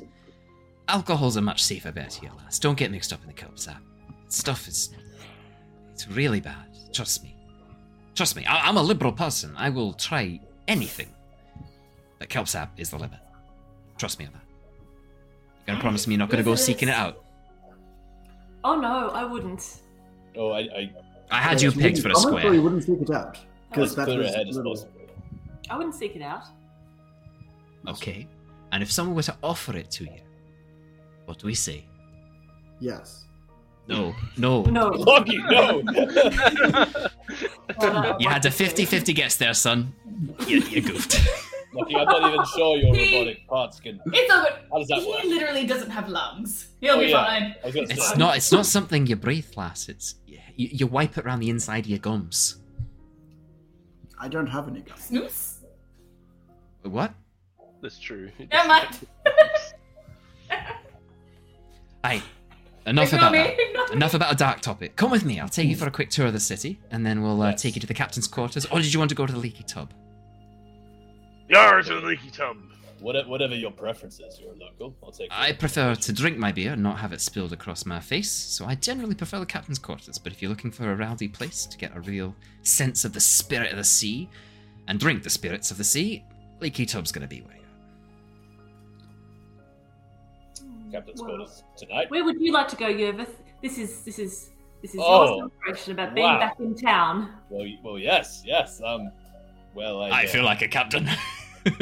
Alcohol's 0.88 1.36
a 1.36 1.40
much 1.40 1.62
safer 1.62 1.92
bet 1.92 2.14
here, 2.14 2.30
lass. 2.36 2.58
Don't 2.58 2.76
get 2.76 2.90
mixed 2.90 3.12
up 3.12 3.20
in 3.22 3.28
the 3.28 3.32
kelp 3.32 3.60
sap. 3.60 3.80
Stuff 4.28 4.66
is. 4.66 4.90
It's 5.94 6.08
really 6.08 6.40
bad. 6.40 6.66
Trust 6.92 7.22
me. 7.22 7.34
Trust 8.14 8.36
me, 8.36 8.44
I, 8.46 8.68
I'm 8.68 8.76
a 8.76 8.82
liberal 8.82 9.12
person. 9.12 9.54
I 9.56 9.70
will 9.70 9.92
try 9.94 10.40
anything. 10.68 11.08
But 12.18 12.28
kelp 12.28 12.46
sap 12.48 12.72
is 12.78 12.90
the 12.90 12.98
limit. 12.98 13.18
Trust 13.98 14.18
me 14.18 14.26
on 14.26 14.32
that. 14.32 14.42
You 15.66 15.66
gonna 15.68 15.80
promise 15.80 16.06
me 16.06 16.14
you're 16.14 16.18
not 16.18 16.30
gonna 16.30 16.42
go 16.42 16.54
seeking 16.54 16.88
it 16.88 16.88
seeking 16.88 16.88
it 16.88 16.92
is. 16.92 16.98
out? 16.98 17.24
Oh 18.64 18.78
no, 18.80 19.08
I 19.10 19.24
wouldn't. 19.24 19.80
Oh, 20.36 20.50
I, 20.50 20.60
I 20.60 20.92
I 21.30 21.38
had 21.40 21.60
you 21.62 21.70
Yes, 21.70 21.78
pegged 21.80 21.98
for 22.02 22.08
a 22.08 22.12
wouldn't 22.12 22.24
comment, 22.24 22.38
square. 22.40 22.52
Or 22.52 22.54
you 22.54 22.62
wouldn't 22.62 22.84
seek 22.84 23.00
it 23.00 23.10
out. 23.10 23.38
Because 23.70 23.94
that 23.96 24.04
clear 24.06 24.18
was 24.18 24.28
ahead 24.30 24.48
as 24.48 24.56
little- 24.56 24.72
possible. 24.72 24.92
I 25.70 25.76
wouldn't 25.76 25.94
seek 25.94 26.14
it 26.16 26.22
out. 26.22 26.42
Okay. 27.88 28.28
And 28.72 28.82
if 28.82 28.90
someone 28.92 29.14
were 29.16 29.22
to 29.22 29.36
offer 29.42 29.76
it 29.76 29.90
to 29.92 30.04
you, 30.04 30.20
what 31.24 31.38
do 31.38 31.46
we 31.46 31.54
say? 31.54 31.84
Yes. 32.80 33.24
No, 33.86 34.14
no. 34.38 34.62
No. 34.62 34.88
Lockie, 34.88 35.38
no! 35.38 35.82
You 38.18 38.28
had 38.28 38.44
a 38.46 38.50
50 38.50 38.84
50 38.84 39.12
guess 39.12 39.36
there, 39.36 39.52
son. 39.54 39.92
You, 40.46 40.58
you 40.60 40.80
goofed. 40.80 41.20
Lockie, 41.74 41.96
I'm 41.96 42.06
not 42.06 42.32
even 42.32 42.44
sure 42.56 42.76
your 42.78 42.94
He- 42.96 43.18
robotic 43.18 43.46
parts 43.48 43.80
can. 43.80 44.00
It's 44.06 44.32
all 44.32 44.42
good. 44.44 44.52
How 44.70 44.78
does 44.78 44.88
that 44.88 45.06
work? 45.06 45.20
He 45.20 45.28
literally 45.28 45.66
doesn't 45.66 45.90
have 45.90 46.08
lungs. 46.08 46.68
He'll 46.80 46.94
Oh, 46.94 47.00
be 47.00 47.06
yeah. 47.06 47.24
fine. 47.24 47.54
I 47.62 47.66
was 47.66 47.74
gonna 47.74 47.86
It's 47.90 48.10
say. 48.10 48.16
not. 48.16 48.36
It's 48.36 48.52
not 48.52 48.64
something 48.66 49.06
you 49.06 49.16
breathe, 49.16 49.46
lass. 49.56 49.88
It's 49.88 50.14
you, 50.26 50.38
you 50.56 50.86
wipe 50.86 51.18
it 51.18 51.26
around 51.26 51.40
the 51.40 51.50
inside 51.50 51.80
of 51.84 51.90
your 51.90 51.98
gums. 51.98 52.56
I 54.18 54.28
don't 54.28 54.46
have 54.46 54.68
any 54.68 54.80
guns. 54.80 55.04
Snooze? 55.04 55.58
What? 56.82 57.12
That's 57.82 57.98
true. 57.98 58.30
Never 58.52 58.68
mind. 58.68 59.06
Hey, 62.04 62.22
enough 62.86 63.12
Ignore 63.12 63.20
about 63.28 63.32
me. 63.32 63.38
that. 63.38 63.60
Enough 63.92 64.14
about 64.14 64.32
a 64.32 64.36
dark 64.36 64.60
topic. 64.60 64.96
Come 64.96 65.10
with 65.10 65.24
me. 65.24 65.38
I'll 65.38 65.48
take 65.48 65.68
you 65.68 65.76
for 65.76 65.86
a 65.86 65.90
quick 65.90 66.10
tour 66.10 66.26
of 66.26 66.32
the 66.32 66.40
city, 66.40 66.80
and 66.90 67.04
then 67.06 67.22
we'll 67.22 67.40
uh, 67.42 67.50
Yes. 67.50 67.62
take 67.62 67.74
you 67.76 67.80
to 67.80 67.86
the 67.86 67.94
captain's 67.94 68.26
quarters. 68.26 68.66
Or 68.66 68.80
did 68.80 68.92
you 68.92 68.98
want 68.98 69.10
to 69.10 69.14
go 69.14 69.24
to 69.26 69.32
the 69.32 69.38
leaky 69.38 69.62
tub? 69.62 69.92
Yar 71.48 71.82
to 71.82 72.00
the 72.00 72.06
leaky 72.06 72.30
tub. 72.30 72.56
Whatever, 73.00 73.28
whatever 73.28 73.54
your 73.54 73.70
preference 73.70 74.18
is, 74.18 74.40
you're 74.40 74.54
local. 74.56 74.96
I'll 75.02 75.12
take. 75.12 75.28
I 75.30 75.52
prefer 75.52 75.94
to 75.94 76.12
drink 76.12 76.38
my 76.38 76.52
beer 76.52 76.72
and 76.72 76.82
not 76.82 76.98
have 76.98 77.12
it 77.12 77.20
spilled 77.20 77.52
across 77.52 77.84
my 77.84 78.00
face, 78.00 78.30
so 78.30 78.64
I 78.64 78.74
generally 78.76 79.14
prefer 79.14 79.38
the 79.40 79.46
captain's 79.46 79.78
quarters. 79.78 80.16
But 80.18 80.32
if 80.32 80.40
you're 80.40 80.48
looking 80.48 80.70
for 80.70 80.90
a 80.90 80.96
rowdy 80.96 81.28
place 81.28 81.66
to 81.66 81.76
get 81.76 81.94
a 81.94 82.00
real 82.00 82.34
sense 82.62 83.04
of 83.04 83.12
the 83.12 83.20
spirit 83.20 83.70
of 83.72 83.76
the 83.76 83.84
sea 83.84 84.30
and 84.88 84.98
drink 84.98 85.22
the 85.22 85.30
spirits 85.30 85.70
of 85.70 85.76
the 85.76 85.84
sea, 85.84 86.24
Leaky 86.60 86.86
Tub's 86.86 87.12
gonna 87.12 87.26
be 87.26 87.42
where 87.42 87.56
you're 87.56 87.63
Captain's 90.94 91.20
Well, 91.20 91.30
quarters 91.36 91.64
tonight. 91.76 92.08
Where 92.10 92.24
would 92.24 92.40
you 92.40 92.52
like 92.52 92.68
to 92.68 92.76
go, 92.76 92.86
Yervith? 92.86 93.34
This 93.62 93.78
is 93.78 94.02
this 94.02 94.20
is 94.20 94.50
this 94.80 94.94
is 94.94 95.00
Oh, 95.02 95.24
your 95.24 95.36
celebration 95.50 95.92
about 95.92 96.14
being 96.14 96.26
wow. 96.26 96.38
back 96.38 96.60
in 96.60 96.76
town. 96.76 97.32
Well, 97.50 97.62
y- 97.64 97.78
well, 97.82 97.98
yes, 97.98 98.42
yes. 98.44 98.80
Um, 98.84 99.10
well, 99.74 100.02
I, 100.02 100.08
I 100.22 100.24
uh, 100.24 100.28
feel 100.28 100.44
like 100.44 100.62
a 100.62 100.68
captain. 100.68 101.08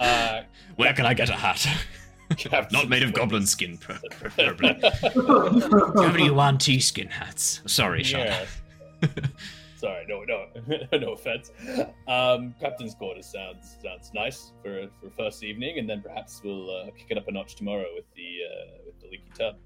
uh, 0.00 0.42
Where 0.76 0.92
can 0.94 1.06
I 1.06 1.14
get 1.14 1.28
a 1.30 1.34
hat? 1.34 1.64
Captain's 2.36 2.72
Not 2.72 2.88
made 2.88 3.04
of 3.04 3.12
goblin 3.12 3.46
skin, 3.46 3.78
preferably 4.18 4.74
pre- 4.74 4.90
preferably. 4.90 6.28
WNT 6.28 6.82
skin 6.82 7.06
hats. 7.08 7.60
Sorry, 7.66 8.02
Sean. 8.02 8.26
Yeah. 8.26 8.46
Sorry, 9.80 10.04
no, 10.06 10.24
no, 10.24 10.44
no 10.98 11.12
offense. 11.14 11.52
Um, 12.06 12.54
Captain's 12.60 12.94
quarters 12.94 13.24
sounds 13.26 13.78
sounds 13.82 14.12
nice 14.12 14.52
for 14.62 14.88
for 15.00 15.08
first 15.16 15.42
evening, 15.42 15.78
and 15.78 15.88
then 15.88 16.02
perhaps 16.02 16.42
we'll 16.44 16.70
uh, 16.70 16.90
kick 16.98 17.06
it 17.08 17.16
up 17.16 17.26
a 17.28 17.32
notch 17.32 17.54
tomorrow 17.56 17.86
with 17.94 18.04
the 18.14 18.28
uh, 18.44 18.78
with 18.84 19.00
the 19.00 19.06
leaky 19.06 19.30
tub. 19.38 19.56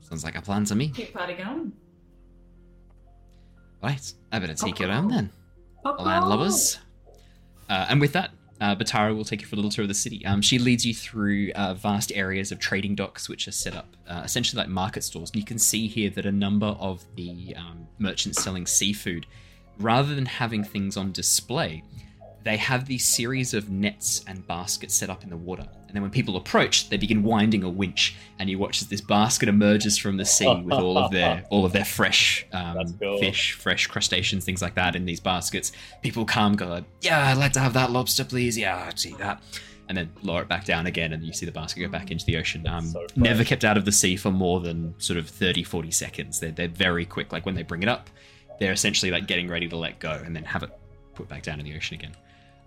Sounds 0.00 0.22
like 0.22 0.36
a 0.36 0.42
plan 0.42 0.64
to 0.66 0.76
me. 0.76 0.90
Keep 0.90 1.14
party 1.14 1.34
going. 1.34 1.72
Right, 3.82 4.12
I 4.30 4.38
better 4.38 4.54
take 4.54 4.78
you 4.78 4.86
around 4.86 5.08
then. 5.08 5.32
land 5.84 5.98
landlubbers. 5.98 6.78
Uh, 7.68 7.86
and 7.88 8.00
with 8.00 8.12
that, 8.12 8.30
uh, 8.62 8.76
Batara 8.76 9.14
will 9.14 9.24
take 9.24 9.40
you 9.40 9.46
for 9.48 9.56
a 9.56 9.58
little 9.58 9.72
tour 9.72 9.82
of 9.82 9.88
the 9.88 9.94
city. 9.94 10.24
Um, 10.24 10.40
she 10.40 10.56
leads 10.56 10.86
you 10.86 10.94
through 10.94 11.50
uh, 11.56 11.74
vast 11.74 12.12
areas 12.14 12.52
of 12.52 12.60
trading 12.60 12.94
docks, 12.94 13.28
which 13.28 13.48
are 13.48 13.52
set 13.52 13.74
up 13.74 13.88
uh, 14.08 14.22
essentially 14.24 14.60
like 14.62 14.68
market 14.68 15.02
stalls. 15.02 15.30
And 15.32 15.40
you 15.40 15.44
can 15.44 15.58
see 15.58 15.88
here 15.88 16.10
that 16.10 16.26
a 16.26 16.30
number 16.30 16.68
of 16.78 17.04
the 17.16 17.56
um, 17.56 17.88
merchants 17.98 18.40
selling 18.40 18.64
seafood, 18.66 19.26
rather 19.80 20.14
than 20.14 20.26
having 20.26 20.62
things 20.62 20.96
on 20.96 21.10
display, 21.10 21.82
they 22.44 22.56
have 22.56 22.86
these 22.86 23.04
series 23.04 23.54
of 23.54 23.70
nets 23.70 24.24
and 24.26 24.46
baskets 24.46 24.94
set 24.94 25.10
up 25.10 25.22
in 25.22 25.30
the 25.30 25.36
water. 25.36 25.66
And 25.86 25.94
then 25.94 26.02
when 26.02 26.10
people 26.10 26.36
approach, 26.36 26.88
they 26.88 26.96
begin 26.96 27.22
winding 27.22 27.62
a 27.62 27.68
winch, 27.68 28.16
and 28.38 28.48
you 28.48 28.58
watch 28.58 28.80
as 28.80 28.88
this 28.88 29.02
basket 29.02 29.48
emerges 29.48 29.98
from 29.98 30.16
the 30.16 30.24
sea 30.24 30.46
with 30.64 30.72
all 30.74 30.96
of 30.96 31.10
their 31.10 31.44
all 31.50 31.66
of 31.66 31.72
their 31.72 31.84
fresh 31.84 32.46
um, 32.52 32.94
cool. 32.98 33.18
fish, 33.18 33.52
fresh 33.52 33.86
crustaceans, 33.86 34.44
things 34.44 34.62
like 34.62 34.74
that 34.74 34.96
in 34.96 35.04
these 35.04 35.20
baskets. 35.20 35.72
People 36.02 36.24
come, 36.24 36.54
go, 36.54 36.66
like, 36.66 36.84
"Yeah, 37.02 37.28
I'd 37.28 37.36
like 37.36 37.52
to 37.52 37.60
have 37.60 37.74
that 37.74 37.90
lobster, 37.90 38.24
please. 38.24 38.56
Yeah, 38.56 38.86
I'd 38.88 38.98
see 38.98 39.12
that." 39.14 39.42
And 39.88 39.98
then 39.98 40.10
lower 40.22 40.40
it 40.42 40.48
back 40.48 40.64
down 40.64 40.86
again, 40.86 41.12
and 41.12 41.22
you 41.22 41.34
see 41.34 41.44
the 41.44 41.52
basket 41.52 41.80
go 41.80 41.88
back 41.88 42.10
into 42.10 42.24
the 42.24 42.38
ocean. 42.38 42.66
Um, 42.66 42.86
So 42.86 43.06
never 43.14 43.44
kept 43.44 43.62
out 43.62 43.76
of 43.76 43.84
the 43.84 43.92
sea 43.92 44.16
for 44.16 44.30
more 44.30 44.60
than 44.60 44.94
sort 44.98 45.18
of 45.18 45.28
30, 45.28 45.64
40 45.64 45.90
seconds. 45.90 46.40
They're, 46.40 46.52
they're 46.52 46.68
very 46.68 47.04
quick. 47.04 47.32
Like 47.32 47.44
when 47.44 47.54
they 47.54 47.62
bring 47.62 47.82
it 47.82 47.88
up, 47.90 48.08
they're 48.58 48.72
essentially 48.72 49.10
like 49.10 49.26
getting 49.26 49.48
ready 49.48 49.68
to 49.68 49.76
let 49.76 49.98
go 49.98 50.22
and 50.24 50.34
then 50.34 50.44
have 50.44 50.62
it 50.62 50.70
put 51.14 51.28
back 51.28 51.42
down 51.42 51.58
in 51.60 51.66
the 51.66 51.76
ocean 51.76 51.96
again. 51.96 52.16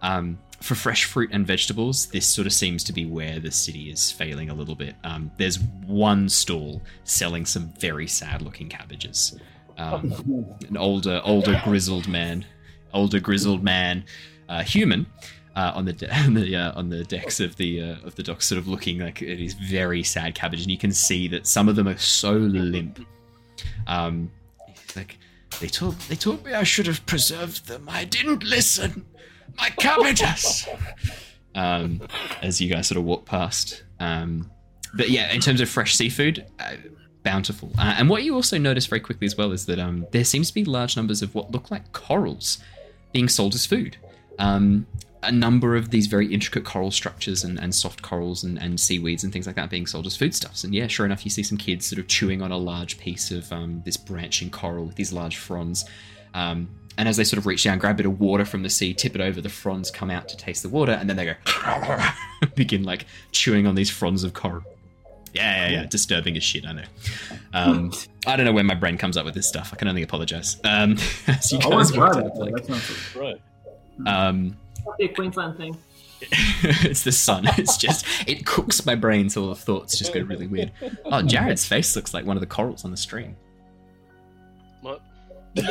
Um, 0.02 0.40
for 0.62 0.76
fresh 0.76 1.06
fruit 1.06 1.30
and 1.34 1.46
vegetables, 1.46 2.08
this 2.08 2.26
sort 2.26 2.48
of 2.48 2.54
seems 2.54 2.84
to 2.86 2.94
be 2.94 3.06
where 3.06 3.40
the 3.40 3.52
city 3.52 3.90
is 3.92 4.12
failing 4.12 4.50
a 4.50 4.54
little 4.54 4.76
bit. 4.76 4.96
Um, 5.04 5.32
there's 5.38 5.60
one 5.86 6.30
stall 6.30 6.82
selling 7.04 7.46
some 7.46 7.74
very 7.80 8.08
sad-looking 8.08 8.70
cabbages. 8.70 9.38
Um, 9.78 10.56
an 10.70 10.78
older, 10.78 11.22
older 11.24 11.62
grizzled 11.64 12.08
man, 12.08 12.46
older 12.94 13.20
grizzled 13.20 13.64
man, 13.64 14.06
uh, 14.50 14.64
human, 14.64 15.06
uh, 15.56 15.72
on 15.76 15.86
the 15.86 15.94
de- 15.94 16.16
on 16.26 16.34
the 16.34 16.56
uh, 16.56 16.72
on 16.76 16.90
the 16.90 17.04
decks 17.04 17.40
of 17.40 17.56
the 17.58 17.82
uh, 17.82 17.96
of 18.04 18.16
the 18.16 18.24
docks, 18.24 18.46
sort 18.46 18.60
of 18.60 18.68
looking 18.68 19.00
like 19.00 19.22
it 19.22 19.44
is 19.44 19.54
very 19.54 20.04
sad 20.04 20.36
cabbage, 20.36 20.62
and 20.62 20.72
you 20.72 20.78
can 20.78 20.92
see 20.92 21.28
that 21.28 21.48
some 21.48 21.68
of 21.70 21.76
them 21.76 21.88
are 21.88 21.98
so 21.98 22.34
limp. 22.34 23.06
Um, 23.88 24.32
like 24.96 25.18
they 25.60 25.68
told 25.68 26.00
they 26.02 26.16
told 26.16 26.46
me 26.46 26.54
I 26.54 26.64
should 26.64 26.88
have 26.88 27.06
preserved 27.06 27.68
them. 27.68 27.88
I 27.90 28.06
didn't 28.06 28.44
listen. 28.44 29.06
My 29.58 29.70
cabbages. 29.70 30.68
um, 31.56 32.02
as 32.42 32.60
you 32.60 32.70
guys 32.70 32.88
sort 32.88 32.98
of 32.98 33.04
walk 33.04 33.26
past. 33.26 33.84
Um, 34.00 34.52
but 34.94 35.10
yeah, 35.10 35.32
in 35.34 35.42
terms 35.42 35.62
of 35.62 35.70
fresh 35.70 35.96
seafood, 35.96 36.46
uh, 36.60 36.76
bountiful. 37.24 37.72
Uh, 37.78 37.96
and 37.98 38.10
what 38.10 38.24
you 38.24 38.36
also 38.36 38.58
notice 38.58 38.86
very 38.86 39.02
quickly 39.02 39.26
as 39.26 39.36
well 39.36 39.52
is 39.52 39.66
that 39.66 39.80
um, 39.80 40.08
there 40.12 40.24
seems 40.24 40.50
to 40.50 40.54
be 40.54 40.64
large 40.64 40.96
numbers 40.96 41.22
of 41.22 41.36
what 41.36 41.52
look 41.52 41.72
like 41.72 41.92
corals 41.92 42.60
being 43.12 43.28
sold 43.28 43.56
as 43.56 43.66
food. 43.66 43.98
Um, 44.40 44.86
a 45.24 45.32
number 45.32 45.76
of 45.76 45.90
these 45.90 46.06
very 46.06 46.32
intricate 46.32 46.66
coral 46.66 46.92
structures 46.92 47.44
and, 47.44 47.60
and 47.60 47.74
soft 47.74 48.04
corals 48.04 48.44
and, 48.44 48.62
and 48.62 48.80
seaweeds 48.80 49.24
and 49.24 49.34
things 49.34 49.48
like 49.48 49.56
that 49.56 49.70
being 49.72 49.88
sold 49.88 50.06
as 50.06 50.16
foodstuffs. 50.16 50.64
And 50.64 50.74
yeah, 50.74 50.88
sure 50.88 51.06
enough, 51.06 51.26
you 51.26 51.32
see 51.32 51.42
some 51.42 51.58
kids 51.58 51.88
sort 51.88 52.00
of 52.00 52.08
chewing 52.08 52.42
on 52.42 52.52
a 52.52 52.58
large 52.58 53.00
piece 53.00 53.32
of 53.32 53.52
um, 53.52 53.82
this 53.86 53.98
branching 53.98 54.52
coral 54.52 54.86
with 54.86 54.96
these 54.96 55.12
large 55.12 55.38
fronds. 55.38 55.86
Um, 56.36 56.70
and 56.98 57.08
as 57.10 57.18
they 57.18 57.24
sort 57.24 57.38
of 57.38 57.46
reach 57.46 57.64
down, 57.64 57.78
grab 57.80 57.96
a 57.96 57.98
bit 57.98 58.06
of 58.06 58.20
water 58.20 58.46
from 58.46 58.64
the 58.64 58.70
sea, 58.70 58.94
tip 58.94 59.16
it 59.16 59.22
over, 59.22 59.42
the 59.42 59.50
fronds 59.50 59.92
come 59.92 60.10
out 60.10 60.28
to 60.30 60.38
taste 60.38 60.64
the 60.64 60.70
water, 60.70 60.94
and 60.94 61.10
then 61.10 61.18
they 61.18 61.26
go 61.26 61.34
begin 62.56 62.84
like 62.84 63.06
chewing 63.32 63.68
on 63.68 63.76
these 63.76 63.90
fronds 63.90 64.24
of 64.24 64.34
coral. 64.34 64.64
Yeah, 65.34 65.68
yeah, 65.68 65.72
yeah. 65.82 65.86
Disturbing 65.88 66.38
as 66.38 66.44
shit, 66.44 66.66
I 66.66 66.72
know. 66.72 66.84
Um, 67.54 67.92
I 68.28 68.38
don't 68.38 68.46
know 68.46 68.54
when 68.54 68.66
my 68.66 68.76
brain 68.76 68.98
comes 68.98 69.18
up 69.18 69.26
with 69.26 69.34
this 69.34 69.48
stuff. 69.48 69.72
I 69.74 69.76
can 69.76 69.88
only 69.90 70.02
apologize. 70.04 70.58
Um, 70.64 70.94
as 71.28 71.52
you 71.52 71.58
I 71.58 71.62
guys 71.62 71.72
want 71.72 71.94
to 71.94 72.00
walk 72.00 72.12
try 72.14 72.22
down, 72.22 72.30
that. 72.30 72.38
like, 72.38 72.66
That. 72.68 73.16
Right. 73.16 73.42
um, 74.08 74.56
That'd 74.86 74.98
be 74.98 75.06
a 75.06 75.08
Queensland 75.10 75.58
thing. 75.58 75.78
it's 76.22 77.04
the 77.04 77.12
sun. 77.12 77.44
It's 77.58 77.76
just 77.76 78.06
it 78.26 78.46
cooks 78.46 78.86
my 78.86 78.96
brain 78.96 79.28
till 79.28 79.50
the 79.50 79.56
thoughts 79.56 79.98
just 79.98 80.14
go 80.14 80.22
really 80.22 80.48
weird. 80.48 80.72
Oh, 81.04 81.22
Jared's 81.22 81.66
face 81.66 81.94
looks 81.98 82.14
like 82.14 82.26
one 82.26 82.38
of 82.38 82.42
the 82.42 82.48
corals 82.48 82.86
on 82.86 82.92
the 82.92 82.98
stream. 82.98 83.36
What? 85.56 85.66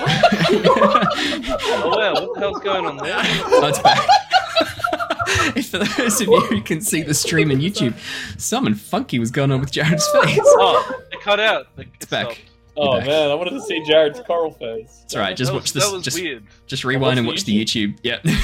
oh 1.66 1.94
wow, 1.96 2.12
what 2.14 2.34
the 2.34 2.40
hell's 2.40 2.60
going 2.60 2.86
on 2.86 2.96
there? 2.96 3.14
Oh, 3.18 3.66
it's 3.68 3.78
back. 3.80 4.06
if 5.56 5.68
for 5.70 5.78
those 5.78 6.20
of 6.20 6.28
you 6.28 6.40
who 6.40 6.60
can 6.62 6.80
see 6.80 7.02
the 7.02 7.14
stream 7.14 7.50
on 7.50 7.58
YouTube, 7.58 7.94
something 8.40 8.74
funky 8.74 9.18
was 9.18 9.30
going 9.30 9.50
on 9.52 9.60
with 9.60 9.70
Jared's 9.72 10.06
face. 10.08 10.38
Oh, 10.42 11.00
it 11.12 11.20
cut 11.20 11.40
out. 11.40 11.66
It, 11.76 11.88
It's 11.94 12.06
back. 12.06 12.26
stopped. 12.26 12.40
Oh 12.76 12.98
back. 12.98 13.06
man, 13.06 13.30
I 13.30 13.34
wanted 13.34 13.50
to 13.50 13.60
see 13.62 13.84
Jared's 13.86 14.20
coral 14.22 14.50
face. 14.52 15.02
It's 15.04 15.14
alright. 15.14 15.36
Just 15.36 15.50
that 15.52 15.54
watch 15.54 15.62
was, 15.64 15.72
this. 15.74 15.84
That 15.86 15.92
was 15.92 16.02
Just 16.02 16.20
weird. 16.20 16.44
just 16.66 16.84
rewind 16.84 17.18
and 17.18 17.28
watch 17.28 17.44
the 17.44 17.56
YouTube. 17.64 17.98
Yeah. 18.02 18.18
Yeah. 18.24 18.34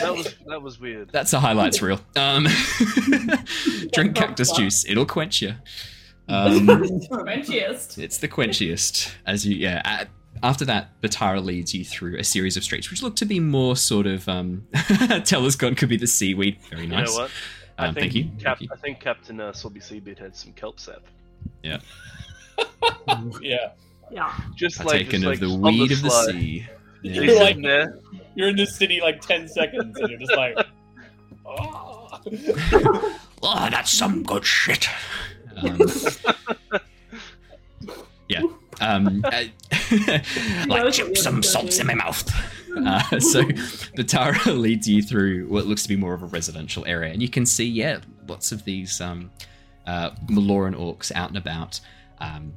That 0.00 0.14
was 0.16 0.34
that 0.46 0.62
was 0.62 0.80
weird. 0.80 1.10
That's 1.12 1.32
a 1.34 1.40
highlights 1.40 1.82
reel. 1.82 2.00
Um, 2.16 2.46
drink 3.92 4.14
cactus 4.14 4.50
juice. 4.52 4.84
It'll 4.88 5.04
quench 5.04 5.42
you. 5.42 5.54
Um, 6.26 6.66
Quenchiest. 6.66 7.98
It's 7.98 8.16
the 8.16 8.28
quenchiest. 8.28 9.12
As 9.26 9.46
you, 9.46 9.56
yeah. 9.56 9.82
a- 10.04 10.06
After 10.44 10.64
that, 10.66 11.00
Batara 11.00 11.42
leads 11.42 11.74
you 11.74 11.84
through 11.86 12.18
a 12.18 12.22
series 12.24 12.56
of 12.58 12.62
streets, 12.64 12.90
which 12.90 13.02
look 13.02 13.16
to 13.16 13.24
be 13.24 13.40
more 13.40 13.76
sort 13.76 14.06
of. 14.06 14.28
Um, 14.28 14.66
Telescon 14.74 15.74
could 15.76 15.88
be 15.88 15.96
the 15.96 16.06
seaweed. 16.06 16.58
Very 16.70 16.82
You 16.82 16.88
nice. 16.88 17.08
know 17.08 17.22
what? 17.22 17.30
I 17.78 17.86
Um, 17.86 17.94
think 17.94 18.12
thank 18.12 18.14
you. 18.14 18.24
Cap- 18.38 18.58
Thank 18.58 18.60
you. 18.60 18.68
I 18.72 18.76
think 18.76 19.00
Captain 19.00 19.40
uh, 19.40 19.52
Sobby 19.52 19.80
Seabit 19.80 20.18
had 20.18 20.36
some 20.36 20.52
kelp 20.52 20.78
sap. 20.78 21.02
yeah. 21.62 21.78
Yeah. 23.40 23.70
Yeah. 24.12 24.32
Just 24.54 24.78
like, 24.80 24.88
Partaken 25.08 25.22
just 25.22 25.24
like 25.24 25.34
of 25.42 25.48
the 25.48 25.54
on 25.54 25.62
weed 25.62 25.90
of 25.92 26.02
the 26.02 26.10
sea. 26.10 26.66
Yeah. 27.02 27.20
You're 27.22 27.40
like- 27.40 27.60
there. 27.62 27.98
You're 28.34 28.48
in 28.48 28.56
this 28.56 28.76
city 28.76 29.00
like 29.00 29.20
ten 29.22 29.48
seconds, 29.48 29.98
and 29.98 30.08
you're 30.10 30.18
just 30.18 30.36
like, 30.36 30.56
oh. 31.46 32.08
Oh, 33.42 33.68
that's 33.70 33.90
some 33.90 34.22
good 34.22 34.44
shit. 34.44 34.88
Um, 35.56 35.78
yeah. 38.28 38.42
Um, 38.80 39.24
uh, 39.24 39.44
like 40.66 40.92
gypsum 40.92 41.42
salts 41.42 41.78
in 41.78 41.86
my 41.86 41.94
mouth. 41.94 42.28
Uh, 42.76 43.20
so 43.20 43.42
Batara 43.96 44.58
leads 44.60 44.88
you 44.88 45.02
through 45.02 45.46
what 45.48 45.66
looks 45.66 45.82
to 45.82 45.88
be 45.88 45.96
more 45.96 46.14
of 46.14 46.22
a 46.22 46.26
residential 46.26 46.84
area, 46.86 47.12
and 47.12 47.22
you 47.22 47.28
can 47.28 47.46
see, 47.46 47.64
yeah, 47.64 48.00
lots 48.26 48.52
of 48.52 48.64
these 48.64 49.00
um, 49.00 49.30
uh, 49.86 50.10
Meloran 50.26 50.74
orcs 50.74 51.12
out 51.14 51.28
and 51.28 51.38
about, 51.38 51.80
um, 52.18 52.52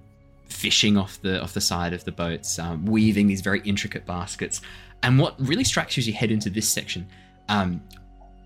fishing 0.47 0.97
off 0.97 1.21
the 1.21 1.41
off 1.41 1.53
the 1.53 1.61
side 1.61 1.93
of 1.93 2.03
the 2.03 2.11
boats, 2.11 2.57
um, 2.57 2.85
weaving 2.85 3.27
these 3.27 3.41
very 3.41 3.61
intricate 3.61 4.05
baskets. 4.05 4.61
And 5.03 5.19
what 5.19 5.35
really 5.39 5.63
strikes 5.63 5.97
you 5.97 6.01
as 6.01 6.07
you 6.07 6.13
head 6.13 6.31
into 6.31 6.49
this 6.49 6.67
section, 6.67 7.07
um, 7.49 7.81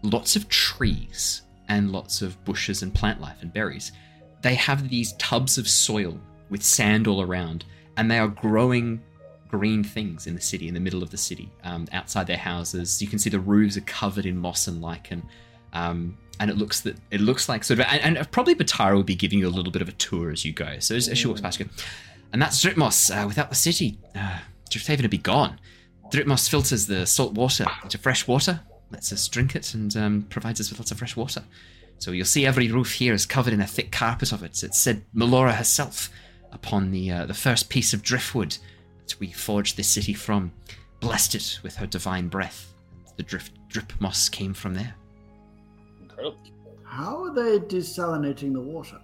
lots 0.03 0.35
of 0.35 0.49
trees 0.49 1.43
and 1.69 1.91
lots 1.91 2.22
of 2.22 2.43
bushes 2.43 2.81
and 2.81 2.93
plant 2.93 3.22
life 3.22 3.38
and 3.41 3.53
berries. 3.53 3.93
They 4.41 4.56
have 4.56 4.89
these 4.89 5.14
tubs 5.14 5.57
of 5.57 5.68
soil 5.68 6.19
with 6.52 6.61
sand 6.61 7.07
all 7.07 7.22
around, 7.22 7.65
and 7.98 8.11
they 8.11 8.19
are 8.19 8.28
growing 8.28 9.02
green 9.48 9.84
things 9.84 10.28
in 10.28 10.36
the 10.36 10.41
city, 10.41 10.68
in 10.68 10.73
the 10.73 10.80
middle 10.80 11.02
of 11.02 11.10
the 11.10 11.18
city, 11.18 11.52
um, 11.64 11.88
outside 11.91 12.28
their 12.28 12.38
houses. 12.38 13.02
You 13.02 13.07
can 13.07 13.18
see 13.18 13.30
the 13.30 13.40
roofs 13.40 13.78
are 13.78 13.82
covered 13.82 14.28
in 14.28 14.38
moss 14.38 14.68
and 14.68 14.82
lichen, 14.82 15.23
um, 15.73 16.15
and 16.40 16.52
it 16.52 16.57
looks 16.57 16.82
that 16.82 16.95
it 17.10 17.22
looks 17.22 17.49
like 17.49 17.64
sort 17.64 17.80
of. 17.80 17.88
And, 17.90 18.18
and 18.18 18.32
probably 18.32 18.53
Batara 18.53 18.94
will 18.94 19.03
be 19.03 19.15
giving 19.15 19.40
you 19.40 19.48
a 19.48 19.49
little 19.49 19.72
bit 19.72 19.82
of 19.82 19.90
a 19.90 19.94
tour 19.94 20.32
as 20.32 20.45
you 20.45 20.53
go. 20.53 20.78
So 20.80 20.95
as, 20.95 21.07
as 21.07 21.18
she 21.18 21.28
walks 21.28 21.41
past, 21.41 21.60
you 21.60 21.68
and 22.34 22.41
that's 22.41 22.61
Drip 22.61 22.78
moss. 22.78 23.10
Uh, 23.10 23.26
without 23.28 23.49
the 23.49 23.56
city, 23.56 23.98
uh, 24.15 24.40
Drifthaven 24.69 25.02
would 25.02 25.11
be 25.11 25.18
gone. 25.18 25.60
Drip 26.11 26.28
moss 26.28 26.48
filters 26.48 26.88
the 26.88 27.06
salt 27.06 27.34
water 27.34 27.65
into 27.84 27.98
fresh 27.98 28.28
water, 28.28 28.60
lets 28.90 29.14
us 29.14 29.28
drink 29.28 29.56
it, 29.56 29.73
and 29.73 29.95
um, 29.95 30.28
provides 30.30 30.60
us 30.60 30.69
with 30.69 30.80
lots 30.80 30.91
of 30.91 30.98
fresh 30.98 31.15
water. 31.15 31.44
So 31.99 32.11
you'll 32.11 32.26
see 32.26 32.45
every 32.45 32.72
roof 32.72 32.94
here 32.94 33.14
is 33.14 33.26
covered 33.26 33.53
in 33.53 33.61
a 33.61 33.68
thick 33.68 33.91
carpet 33.91 34.32
of 34.32 34.44
it. 34.44 34.64
It 34.64 34.73
said 34.73 35.03
Melora 35.15 35.53
herself 35.53 36.10
upon 36.52 36.91
the 36.91 37.11
uh, 37.11 37.26
the 37.26 37.34
first 37.34 37.69
piece 37.69 37.94
of 37.94 38.02
driftwood 38.02 38.57
that 39.07 39.19
we 39.19 39.32
forged 39.32 39.78
this 39.78 39.88
city 39.88 40.14
from, 40.14 40.52
blessed 40.99 41.36
it 41.36 41.60
with 41.64 41.76
her 41.78 41.88
divine 41.88 42.28
breath. 42.28 42.73
The 43.18 43.23
drift 43.23 43.53
drip 43.68 43.94
moss 43.99 44.30
came 44.30 44.53
from 44.53 44.73
there. 44.73 44.95
Incredible. 46.02 46.38
How 46.84 47.23
are 47.23 47.34
they 47.34 47.60
desalinating 47.60 48.53
the 48.53 48.61
water? 48.61 48.99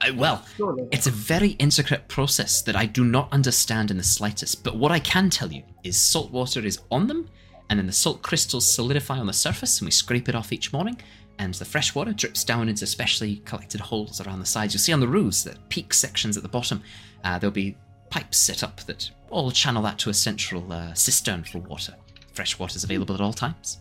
Uh, 0.00 0.12
well, 0.14 0.44
Surely. 0.56 0.88
It's 0.90 1.06
a 1.06 1.10
very 1.10 1.50
intricate 1.50 2.08
process 2.08 2.62
that 2.62 2.74
I 2.74 2.86
do 2.86 3.04
not 3.04 3.32
understand 3.32 3.90
in 3.90 3.98
the 3.98 4.02
slightest, 4.02 4.64
but 4.64 4.76
what 4.76 4.90
I 4.90 4.98
can 4.98 5.28
tell 5.30 5.52
you 5.52 5.62
is 5.84 5.96
salt 5.98 6.30
water 6.30 6.60
is 6.64 6.80
on 6.90 7.06
them, 7.06 7.28
and 7.68 7.78
then 7.78 7.86
the 7.86 7.92
salt 7.92 8.22
crystals 8.22 8.66
solidify 8.66 9.18
on 9.18 9.26
the 9.26 9.32
surface, 9.32 9.80
and 9.80 9.86
we 9.86 9.92
scrape 9.92 10.28
it 10.28 10.34
off 10.34 10.52
each 10.52 10.72
morning, 10.72 10.96
and 11.38 11.54
the 11.54 11.64
fresh 11.64 11.94
water 11.94 12.12
drips 12.12 12.44
down 12.44 12.68
into 12.68 12.86
specially 12.86 13.36
collected 13.44 13.80
holes 13.80 14.20
around 14.20 14.38
the 14.40 14.46
sides. 14.46 14.74
You'll 14.74 14.80
see 14.80 14.92
on 14.92 15.00
the 15.00 15.08
roofs, 15.08 15.42
the 15.44 15.56
peak 15.68 15.92
sections 15.94 16.36
at 16.36 16.42
the 16.42 16.48
bottom, 16.48 16.82
uh, 17.24 17.38
there'll 17.38 17.52
be 17.52 17.76
pipes 18.10 18.36
set 18.38 18.62
up 18.62 18.80
that 18.82 19.10
all 19.30 19.50
channel 19.50 19.82
that 19.82 19.98
to 20.00 20.10
a 20.10 20.14
central 20.14 20.70
uh, 20.72 20.92
cistern 20.94 21.42
for 21.44 21.58
water. 21.58 21.94
Fresh 22.34 22.58
water 22.58 22.76
is 22.76 22.84
available 22.84 23.14
at 23.14 23.20
all 23.20 23.32
times. 23.32 23.78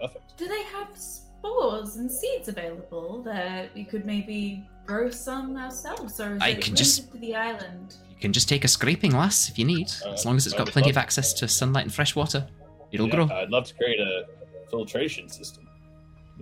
Perfect. 0.00 0.36
Do 0.36 0.48
they 0.48 0.62
have 0.64 0.88
spores 0.96 1.96
and 1.96 2.10
seeds 2.10 2.48
available 2.48 3.22
that 3.24 3.70
we 3.74 3.84
could 3.84 4.04
maybe 4.04 4.64
grow 4.86 5.10
some 5.10 5.56
ourselves, 5.56 6.20
or 6.20 6.36
is 6.36 6.42
I 6.42 6.48
it 6.48 6.52
can 6.54 6.74
limited 6.74 6.76
just- 6.76 7.12
to 7.12 7.18
the 7.18 7.34
island? 7.36 7.96
You 8.10 8.20
can 8.20 8.32
just 8.34 8.48
take 8.50 8.64
a 8.64 8.68
scraping, 8.68 9.12
lass, 9.12 9.48
if 9.48 9.58
you 9.58 9.64
need, 9.64 9.90
as 10.08 10.26
long 10.26 10.36
as 10.36 10.46
it's 10.46 10.54
got 10.54 10.66
plenty 10.68 10.90
of 10.90 10.98
access 10.98 11.32
to 11.34 11.48
sunlight 11.48 11.84
and 11.84 11.94
fresh 11.94 12.14
water. 12.14 12.46
It'll 12.92 13.08
Yeah, 13.08 13.14
grow. 13.14 13.28
I'd 13.30 13.48
love 13.48 13.64
to 13.68 13.74
create 13.74 13.98
a 13.98 14.26
filtration 14.70 15.28
system. 15.30 15.66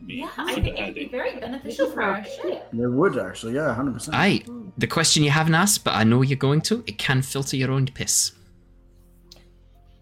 Would 0.08 0.14
be 0.14 0.20
Yeah, 0.20 0.30
I 0.38 0.54
think 0.54 0.68
it'd 0.78 0.94
be 0.94 1.06
very 1.08 1.38
beneficial 1.38 1.90
for 1.90 2.02
our 2.02 2.24
ship. 2.24 2.66
They 2.72 2.86
would 2.86 3.18
actually, 3.18 3.54
yeah, 3.56 3.74
hundred 3.74 3.92
percent. 3.92 4.16
Aye, 4.16 4.42
the 4.78 4.86
question 4.86 5.22
you 5.22 5.30
haven't 5.30 5.54
asked, 5.54 5.84
but 5.84 5.94
I 5.94 6.04
know 6.04 6.22
you're 6.22 6.38
going 6.38 6.62
to, 6.62 6.82
it 6.86 6.96
can 6.96 7.20
filter 7.20 7.56
your 7.58 7.70
own 7.70 7.84
piss. 7.86 8.32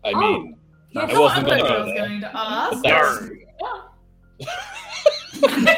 I 0.05 0.12
Oh. 0.15 0.20
mean, 0.20 0.57
Yeah, 0.93 1.01
I 1.03 1.19
wasn't 1.19 1.49
gonna 1.49 1.62
go 1.62 1.85
there. 1.87 1.97
going 2.07 2.20
to 2.20 2.31
ask. 2.33 2.83
That's- 2.85 3.31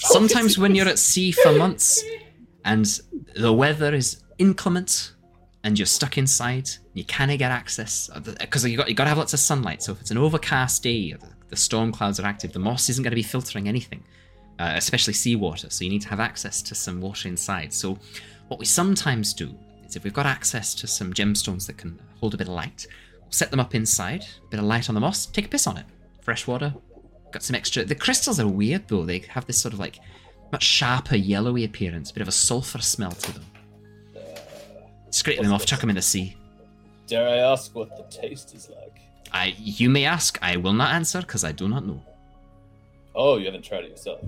Sometimes 0.00 0.58
when 0.58 0.74
you're 0.74 0.88
at 0.88 0.98
sea 0.98 1.32
for 1.32 1.52
months 1.52 2.02
and 2.64 2.86
the 3.34 3.52
weather 3.52 3.92
is 3.94 4.22
inclement 4.38 5.12
and 5.64 5.78
you're 5.78 5.86
stuck 5.86 6.16
inside, 6.18 6.68
you 6.94 7.04
can't 7.04 7.36
get 7.38 7.50
access 7.50 8.08
because 8.40 8.64
you 8.64 8.76
got 8.76 8.88
you 8.88 8.94
got 8.94 9.04
to 9.04 9.08
have 9.08 9.18
lots 9.18 9.32
of 9.34 9.40
sunlight. 9.40 9.82
So 9.82 9.92
if 9.92 10.00
it's 10.00 10.10
an 10.10 10.18
overcast 10.18 10.82
day, 10.82 11.12
or 11.12 11.18
the, 11.18 11.26
the 11.48 11.56
storm 11.56 11.92
clouds 11.92 12.20
are 12.20 12.26
active, 12.26 12.52
the 12.52 12.58
moss 12.58 12.88
isn't 12.88 13.02
going 13.02 13.12
to 13.12 13.16
be 13.16 13.22
filtering 13.22 13.68
anything, 13.68 14.02
uh, 14.58 14.72
especially 14.76 15.12
seawater. 15.12 15.70
So 15.70 15.84
you 15.84 15.90
need 15.90 16.02
to 16.02 16.08
have 16.08 16.20
access 16.20 16.62
to 16.62 16.74
some 16.74 17.00
water 17.00 17.28
inside. 17.28 17.72
So 17.72 17.98
what 18.48 18.58
we 18.58 18.66
sometimes 18.66 19.32
do 19.32 19.54
is 19.86 19.96
if 19.96 20.04
we've 20.04 20.12
got 20.12 20.26
access 20.26 20.74
to 20.74 20.86
some 20.86 21.12
gemstones 21.12 21.66
that 21.66 21.76
can 21.76 21.98
hold 22.20 22.34
a 22.34 22.36
bit 22.36 22.48
of 22.48 22.54
light, 22.54 22.86
we'll 23.20 23.30
set 23.30 23.50
them 23.50 23.60
up 23.60 23.74
inside, 23.74 24.24
a 24.44 24.48
bit 24.50 24.60
of 24.60 24.66
light 24.66 24.88
on 24.88 24.94
the 24.94 25.00
moss, 25.00 25.26
take 25.26 25.46
a 25.46 25.48
piss 25.48 25.66
on 25.66 25.76
it, 25.76 25.86
fresh 26.20 26.46
water, 26.46 26.74
got 27.32 27.42
some 27.42 27.54
extra. 27.54 27.84
The 27.84 27.94
crystals 27.94 28.40
are 28.40 28.48
weird 28.48 28.88
though. 28.88 29.04
They 29.04 29.18
have 29.28 29.46
this 29.46 29.60
sort 29.60 29.74
of 29.74 29.80
like 29.80 29.98
much 30.52 30.62
sharper 30.62 31.16
yellowy 31.16 31.64
appearance, 31.64 32.12
bit 32.12 32.22
of 32.22 32.28
a 32.28 32.32
sulfur 32.32 32.80
smell 32.80 33.12
to 33.12 33.32
them. 33.32 33.44
Scrape 35.10 35.40
them 35.40 35.52
off, 35.52 35.66
chuck 35.66 35.80
them 35.80 35.90
in 35.90 35.96
the 35.96 36.02
sea. 36.02 36.36
Dare 37.06 37.28
I 37.28 37.36
ask 37.36 37.74
what 37.74 37.96
the 37.96 38.16
taste 38.16 38.54
is 38.54 38.68
like? 38.68 39.00
I, 39.32 39.54
you 39.58 39.90
may 39.90 40.04
ask. 40.04 40.38
I 40.42 40.56
will 40.56 40.72
not 40.72 40.94
answer 40.94 41.20
because 41.20 41.44
I 41.44 41.52
do 41.52 41.68
not 41.68 41.86
know. 41.86 42.02
Oh, 43.14 43.38
you 43.38 43.46
haven't 43.46 43.64
tried 43.64 43.84
it 43.84 43.90
yourself. 43.90 44.20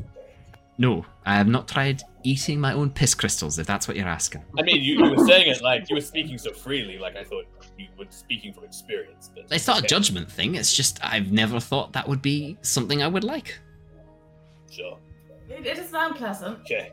No, 0.78 1.04
I 1.26 1.34
have 1.34 1.48
not 1.48 1.66
tried 1.66 2.02
eating 2.22 2.60
my 2.60 2.72
own 2.72 2.90
piss 2.90 3.12
crystals. 3.14 3.58
If 3.58 3.66
that's 3.66 3.88
what 3.88 3.96
you're 3.96 4.06
asking. 4.06 4.44
I 4.56 4.62
mean, 4.62 4.80
you, 4.80 5.04
you 5.04 5.10
were 5.10 5.26
saying 5.26 5.50
it 5.50 5.60
like 5.60 5.90
you 5.90 5.96
were 5.96 6.00
speaking 6.00 6.38
so 6.38 6.52
freely, 6.52 6.98
like 6.98 7.16
I 7.16 7.24
thought 7.24 7.46
you 7.76 7.88
were 7.98 8.06
speaking 8.10 8.52
from 8.52 8.64
experience. 8.64 9.30
But 9.34 9.46
It's 9.50 9.66
not 9.66 9.82
a 9.82 9.86
judgment 9.86 10.30
thing. 10.30 10.54
It's 10.54 10.72
just 10.72 11.04
I've 11.04 11.32
never 11.32 11.58
thought 11.58 11.92
that 11.94 12.08
would 12.08 12.22
be 12.22 12.56
something 12.62 13.02
I 13.02 13.08
would 13.08 13.24
like. 13.24 13.58
Sure. 14.70 14.98
It, 15.50 15.66
it 15.66 15.76
does 15.76 15.88
sound 15.88 16.14
pleasant. 16.14 16.60
Okay. 16.60 16.92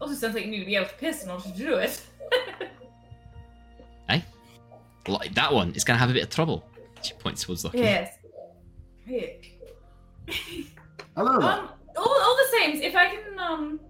Also 0.00 0.14
sounds 0.14 0.34
like 0.34 0.46
you 0.46 0.50
need 0.50 0.60
to 0.60 0.66
be 0.66 0.76
able 0.76 0.88
to 0.88 0.94
piss 0.94 1.24
in 1.24 1.30
order 1.30 1.44
to 1.44 1.52
do 1.52 1.74
it. 1.74 2.00
hey? 4.08 4.24
Like 5.06 5.34
that 5.34 5.52
one 5.52 5.74
is 5.74 5.84
gonna 5.84 5.98
have 5.98 6.10
a 6.10 6.14
bit 6.14 6.22
of 6.22 6.30
trouble. 6.30 6.64
She 7.04 7.14
points 7.14 7.44
towards 7.44 7.64
Lockie. 7.64 7.78
yes. 7.78 8.16
Yeah. 9.06 9.26
Hello. 11.16 11.32
Um, 11.34 11.68
all, 11.96 12.22
all 12.22 12.36
the 12.36 12.48
same, 12.58 12.82
if 12.82 12.96
I 12.96 13.06
can, 13.06 13.38
um, 13.38 13.80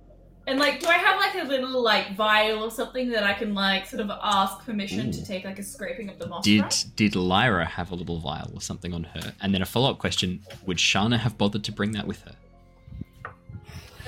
and 0.47 0.59
like, 0.59 0.81
do 0.81 0.89
I 0.89 0.95
have 0.95 1.19
like 1.19 1.43
a 1.43 1.49
little 1.49 1.83
like 1.83 2.15
vial 2.17 2.63
or 2.63 2.71
something 2.71 3.09
that 3.11 3.25
I 3.25 3.33
can 3.33 3.55
like 3.55 3.87
sort 3.87 4.01
of 4.01 4.11
ask 4.23 4.65
permission 4.65 5.09
Ooh. 5.09 5.13
to 5.13 5.25
take 5.25 5.45
like 5.45 5.59
a 5.59 5.63
scraping 5.63 6.11
of 6.11 6.19
the 6.19 6.27
moss? 6.27 6.45
Did 6.45 6.73
from? 6.73 6.93
did 6.97 7.17
Lyra 7.17 7.65
have 7.65 7.91
a 7.91 7.95
little 7.95 8.19
vial 8.19 8.51
or 8.53 8.61
something 8.61 8.93
on 8.93 9.05
her? 9.05 9.33
And 9.41 9.55
then 9.55 9.63
a 9.63 9.67
follow 9.67 9.91
up 9.91 9.99
question: 9.99 10.41
Would 10.67 10.77
Shana 10.77 11.19
have 11.19 11.39
bothered 11.39 11.65
to 11.65 11.73
bring 11.73 11.93
that 11.93 12.07
with 12.07 12.21
her? 12.23 12.35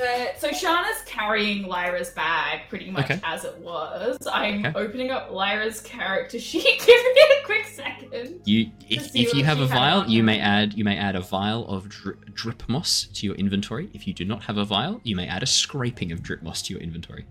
Uh, 0.00 0.26
so 0.38 0.50
Shana's 0.52 1.00
carrying 1.06 1.66
Lyra's 1.66 2.10
bag 2.10 2.62
pretty 2.68 2.90
much 2.90 3.04
Okay. 3.06 3.20
as 3.24 3.44
it 3.44 3.56
was. 3.58 4.18
I'm 4.30 4.66
Okay. 4.66 4.78
opening 4.78 5.10
up 5.10 5.30
Lyra's 5.30 5.80
character 5.80 6.38
sheet. 6.38 6.62
Give 6.86 6.88
me 6.88 7.22
a 7.42 7.46
quick 7.46 7.64
second. 7.66 8.40
You, 8.44 8.70
if, 8.90 9.14
if 9.16 9.32
you 9.34 9.42
have 9.44 9.60
a 9.60 9.66
vial, 9.66 10.00
on 10.00 10.10
you 10.10 10.22
may 10.22 10.38
add 10.38 10.74
you 10.74 10.84
may 10.84 10.96
add 10.98 11.16
a 11.16 11.20
vial 11.20 11.66
of 11.68 11.88
dri- 11.88 12.16
drip 12.34 12.68
moss 12.68 13.08
to 13.14 13.26
your 13.26 13.36
inventory. 13.36 13.88
If 13.94 14.06
you 14.06 14.12
do 14.12 14.24
not 14.26 14.42
have 14.44 14.58
a 14.58 14.64
vial, 14.64 15.00
you 15.02 15.16
may 15.16 15.26
add 15.28 15.42
a 15.42 15.46
scraping 15.46 16.12
of 16.12 16.22
drip 16.22 16.42
moss 16.42 16.60
to 16.62 16.74
your 16.74 16.82
inventory. 16.82 17.24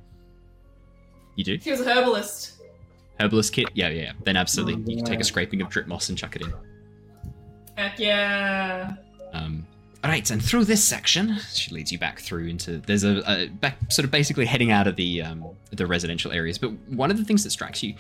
You 1.36 1.44
do 1.44 1.60
She 1.60 1.70
was 1.72 1.82
a 1.82 1.94
herbalist. 1.94 2.54
herbalist 3.20 3.54
kit, 3.54 3.68
yeah, 3.74 3.90
yeah. 3.90 4.02
yeah. 4.04 4.12
Then 4.24 4.38
absolutely, 4.38 4.76
Oh, 4.76 4.90
you 4.90 4.96
can 4.98 5.06
take 5.06 5.20
a 5.20 5.24
scraping 5.24 5.62
of 5.62 5.70
drip 5.70 5.86
moss 5.88 6.10
and 6.10 6.18
chuck 6.18 6.36
it 6.36 6.42
in. 6.44 6.54
Heck 7.76 8.00
yeah. 8.00 8.94
Um, 9.34 9.68
all 9.70 9.75
right, 10.10 10.30
and 10.30 10.44
through 10.44 10.66
this 10.66 10.84
section, 10.84 11.38
she 11.54 11.74
leads 11.74 11.92
you 11.92 11.98
back 11.98 12.20
through 12.20 12.48
into. 12.48 12.78
There's 12.80 13.04
a, 13.04 13.24
a 13.26 13.48
back, 13.48 13.78
sort 13.92 14.06
of 14.06 14.12
basically 14.12 14.46
heading 14.46 14.72
out 14.72 14.88
of 14.88 14.96
the 14.96 15.22
um, 15.22 15.46
the 15.72 15.88
residential 15.88 16.32
areas. 16.32 16.58
But 16.58 16.72
one 16.90 17.12
of 17.12 17.18
the 17.18 17.24
things 17.24 17.44
that 17.44 17.52
strikes 17.52 17.82
you 17.82 17.96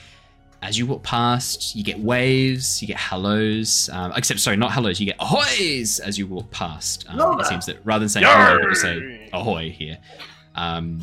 as 0.65 0.77
you 0.79 0.85
walk 0.85 1.03
past, 1.03 1.75
you 1.75 1.83
get 1.83 1.99
waves, 1.99 2.81
you 2.81 2.87
get 2.87 2.97
hellos. 2.97 3.89
Um, 3.91 4.11
except, 4.15 4.39
sorry, 4.39 4.57
not 4.57 4.71
hellos. 4.71 4.99
You 4.99 5.05
get 5.05 5.17
ahoys 5.19 5.99
as 5.99 6.17
you 6.17 6.25
walk 6.27 6.49
past. 6.49 7.05
Um, 7.07 7.39
it 7.39 7.45
seems 7.45 7.65
that 7.67 7.77
rather 7.85 7.99
than 7.99 8.09
saying 8.09 8.25
hello, 8.27 8.59
people 8.59 8.75
say 8.75 9.29
ahoy 9.31 9.69
here. 9.69 9.97
Um, 10.55 11.01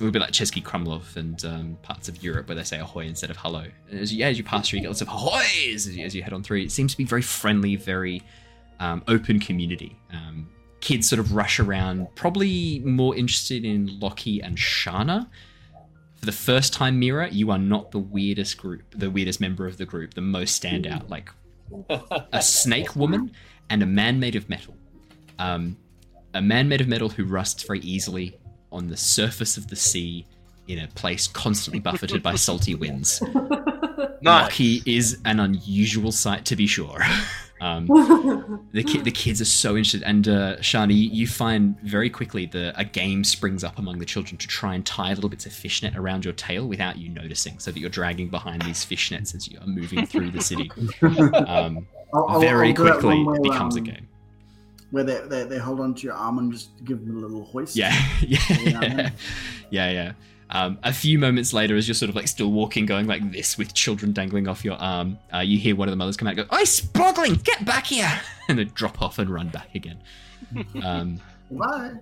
it 0.00 0.04
would 0.04 0.12
be 0.12 0.18
like 0.18 0.30
Český 0.30 0.62
Krumlov 0.62 1.16
and 1.16 1.42
um, 1.44 1.78
parts 1.82 2.08
of 2.08 2.22
Europe 2.22 2.48
where 2.48 2.54
they 2.54 2.62
say 2.62 2.78
ahoy 2.78 3.06
instead 3.06 3.30
of 3.30 3.36
hello. 3.36 3.64
And 3.90 4.00
as 4.00 4.12
you, 4.12 4.20
yeah, 4.20 4.28
as 4.28 4.38
you 4.38 4.44
pass 4.44 4.68
through, 4.68 4.78
you 4.78 4.82
get 4.82 4.88
lots 4.88 5.00
of 5.00 5.08
ahoys 5.08 5.86
as 5.86 5.96
you, 5.96 6.04
as 6.04 6.14
you 6.14 6.22
head 6.22 6.32
on 6.32 6.42
through. 6.42 6.60
It 6.60 6.72
seems 6.72 6.92
to 6.92 6.98
be 6.98 7.04
very 7.04 7.22
friendly, 7.22 7.76
very 7.76 8.22
um, 8.80 9.02
open 9.08 9.40
community. 9.40 9.96
Um, 10.12 10.48
kids 10.80 11.08
sort 11.08 11.20
of 11.20 11.34
rush 11.34 11.58
around, 11.58 12.08
probably 12.14 12.80
more 12.80 13.16
interested 13.16 13.64
in 13.64 13.98
Lockie 13.98 14.40
and 14.40 14.56
Shana. 14.56 15.28
For 16.16 16.26
the 16.26 16.32
first 16.32 16.72
time, 16.72 16.98
Mira, 16.98 17.28
you 17.30 17.50
are 17.50 17.58
not 17.58 17.90
the 17.90 17.98
weirdest 17.98 18.56
group, 18.56 18.82
the 18.90 19.10
weirdest 19.10 19.40
member 19.40 19.66
of 19.66 19.76
the 19.76 19.84
group, 19.84 20.14
the 20.14 20.20
most 20.20 20.62
standout. 20.62 21.08
Like 21.10 21.30
a 22.32 22.42
snake 22.42 22.96
woman 22.96 23.32
and 23.70 23.82
a 23.82 23.86
man 23.86 24.20
made 24.20 24.36
of 24.36 24.48
metal. 24.48 24.74
Um, 25.38 25.76
a 26.34 26.42
man 26.42 26.68
made 26.68 26.80
of 26.80 26.88
metal 26.88 27.08
who 27.08 27.24
rusts 27.24 27.62
very 27.62 27.80
easily 27.80 28.38
on 28.72 28.88
the 28.88 28.96
surface 28.96 29.56
of 29.56 29.68
the 29.68 29.76
sea 29.76 30.26
in 30.68 30.78
a 30.80 30.88
place 30.88 31.26
constantly 31.26 31.80
buffeted 31.80 32.22
by 32.22 32.34
salty 32.34 32.74
winds. 32.74 33.22
Nice. 33.22 34.18
Lockie 34.22 34.82
is 34.86 35.18
an 35.24 35.40
unusual 35.40 36.12
sight 36.12 36.44
to 36.46 36.56
be 36.56 36.66
sure. 36.66 37.00
Um, 37.60 37.86
the 38.72 38.82
ki- 38.82 39.00
the 39.00 39.10
kids 39.10 39.40
are 39.40 39.46
so 39.46 39.76
interested, 39.76 40.02
and 40.02 40.28
uh, 40.28 40.56
Shana, 40.58 40.90
you, 40.94 41.08
you 41.10 41.26
find 41.26 41.80
very 41.80 42.10
quickly 42.10 42.46
the 42.46 42.72
a 42.78 42.84
game 42.84 43.24
springs 43.24 43.64
up 43.64 43.78
among 43.78 43.98
the 43.98 44.04
children 44.04 44.36
to 44.36 44.46
try 44.46 44.74
and 44.74 44.84
tie 44.84 45.14
little 45.14 45.30
bits 45.30 45.46
of 45.46 45.52
fishnet 45.52 45.96
around 45.96 46.24
your 46.24 46.34
tail 46.34 46.66
without 46.68 46.98
you 46.98 47.08
noticing, 47.08 47.58
so 47.58 47.70
that 47.70 47.78
you're 47.80 47.88
dragging 47.88 48.28
behind 48.28 48.60
these 48.62 48.84
fishnets 48.84 49.34
as 49.34 49.48
you 49.48 49.58
are 49.60 49.66
moving 49.66 50.04
through 50.06 50.30
the 50.32 50.40
city. 50.42 50.70
Um, 51.02 51.86
I'll- 52.12 52.26
I'll- 52.28 52.40
very 52.40 52.68
I'll 52.68 52.74
quickly 52.74 53.22
one 53.22 53.24
where, 53.24 53.40
becomes 53.40 53.76
a 53.76 53.80
um, 53.80 53.84
game. 53.84 54.08
Where 54.90 55.04
they, 55.04 55.20
they, 55.26 55.44
they 55.44 55.58
hold 55.58 55.80
onto 55.80 56.06
your 56.06 56.14
arm 56.14 56.38
and 56.38 56.52
just 56.52 56.68
give 56.84 57.04
them 57.06 57.16
a 57.16 57.20
little 57.20 57.44
hoist. 57.44 57.74
Yeah, 57.74 57.92
Yeah, 58.20 58.38
yeah, 58.60 59.10
yeah, 59.70 59.90
yeah. 59.90 60.12
Um, 60.50 60.78
a 60.84 60.92
few 60.92 61.18
moments 61.18 61.52
later, 61.52 61.76
as 61.76 61.88
you're 61.88 61.94
sort 61.94 62.08
of 62.08 62.14
like 62.14 62.28
still 62.28 62.52
walking, 62.52 62.86
going 62.86 63.06
like 63.06 63.32
this 63.32 63.58
with 63.58 63.74
children 63.74 64.12
dangling 64.12 64.46
off 64.46 64.64
your 64.64 64.76
arm, 64.76 65.18
uh, 65.34 65.38
you 65.40 65.58
hear 65.58 65.74
one 65.74 65.88
of 65.88 65.92
the 65.92 65.96
mothers 65.96 66.16
come 66.16 66.28
out 66.28 66.38
and 66.38 66.48
go, 66.48 66.56
"Oi, 66.56 66.62
Sprogling, 66.62 67.42
get 67.42 67.64
back 67.64 67.86
here!" 67.86 68.20
and 68.48 68.58
then 68.58 68.70
drop 68.74 69.02
off 69.02 69.18
and 69.18 69.28
run 69.28 69.48
back 69.48 69.74
again. 69.74 69.98
Um, 70.82 71.20
Bye. 71.50 71.94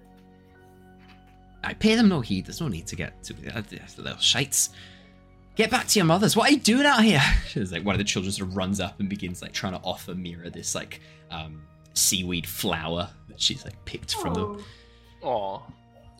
I 1.62 1.72
pay 1.74 1.94
them 1.94 2.08
no 2.08 2.20
heed. 2.20 2.46
There's 2.46 2.60
no 2.60 2.68
need 2.68 2.86
to 2.88 2.96
get 2.96 3.22
to 3.24 3.34
uh, 3.54 3.62
the 3.62 4.02
little 4.02 4.18
shites. 4.18 4.70
Get 5.56 5.70
back 5.70 5.86
to 5.88 5.98
your 5.98 6.04
mothers. 6.04 6.36
What 6.36 6.50
are 6.50 6.52
you 6.52 6.60
doing 6.60 6.84
out 6.84 7.02
here? 7.02 7.22
She's 7.48 7.72
like 7.72 7.84
one 7.84 7.94
of 7.94 7.98
the 7.98 8.04
children 8.04 8.32
sort 8.32 8.50
of 8.50 8.56
runs 8.56 8.80
up 8.80 9.00
and 9.00 9.08
begins 9.08 9.40
like 9.40 9.52
trying 9.52 9.72
to 9.72 9.80
offer 9.80 10.14
Mira 10.14 10.50
this 10.50 10.74
like 10.74 11.00
um, 11.30 11.62
seaweed 11.94 12.46
flower 12.46 13.08
that 13.28 13.40
she's 13.40 13.64
like 13.64 13.82
picked 13.84 14.14
from 14.14 14.34
them. 14.34 14.64
Oh, 15.22 15.28
Aw. 15.28 15.62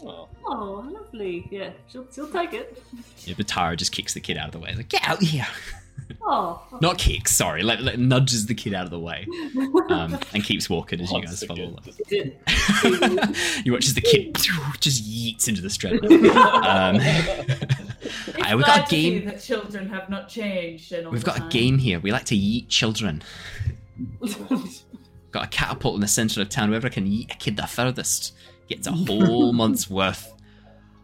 Oh, 0.05 0.29
oh, 0.45 0.91
lovely. 0.93 1.47
Yeah, 1.51 1.71
she'll, 1.89 2.07
she'll 2.15 2.29
take 2.31 2.53
it. 2.53 2.83
Yeah, 3.27 3.35
Batara 3.37 3.75
just 3.79 3.91
kicks 3.93 4.13
the 4.13 4.21
kid 4.21 4.37
out 4.37 4.49
of 4.49 4.53
the 4.53 4.59
way. 4.59 4.75
Like, 4.75 4.91
get 4.91 5.03
out 5.09 5.23
here. 5.23 5.47
Oh, 6.21 6.63
Not 6.83 6.99
kicks, 6.99 7.35
sorry. 7.35 7.63
Like, 7.63 7.81
like 7.81 7.97
nudges 7.97 8.45
the 8.47 8.55
kid 8.55 8.75
out 8.75 8.85
of 8.85 8.91
the 8.91 8.99
way 8.99 9.27
um, 9.89 10.19
and 10.35 10.45
keeps 10.45 10.69
walking 10.69 11.01
as 11.01 11.11
you 11.11 11.23
guys 11.23 11.43
follow. 11.45 11.75
did. 12.09 12.37
you 13.65 13.73
watch 13.73 13.87
as 13.87 13.95
the 13.95 14.03
kid 14.03 14.35
just 14.81 15.05
yeets 15.05 15.49
into 15.49 15.63
the 15.63 15.71
straddle. 15.71 16.01
Um, 16.35 16.97
It's 17.01 18.37
we 18.37 18.43
glad 18.43 18.61
got 18.67 18.87
a 18.87 18.91
game. 18.91 19.25
that 19.25 19.41
children 19.41 19.89
have 19.89 20.11
not 20.11 20.29
changed. 20.29 20.93
We've 21.11 21.25
got 21.25 21.39
a 21.39 21.49
game 21.49 21.79
here. 21.79 21.99
We 22.01 22.13
like 22.13 22.27
to 22.27 22.37
yeet 22.37 22.69
children. 22.69 23.23
Got 25.31 25.45
a 25.45 25.49
catapult 25.49 25.95
in 25.95 26.01
the 26.03 26.09
center 26.09 26.43
of 26.43 26.49
town. 26.51 26.69
Whoever 26.69 26.91
can 26.91 27.07
yeet 27.07 27.33
a 27.33 27.37
kid 27.37 27.57
the 27.57 27.67
furthest 27.67 28.35
gets 28.69 28.87
a 28.87 28.93
whole 28.93 29.53
month's 29.63 29.89
worth 29.89 30.33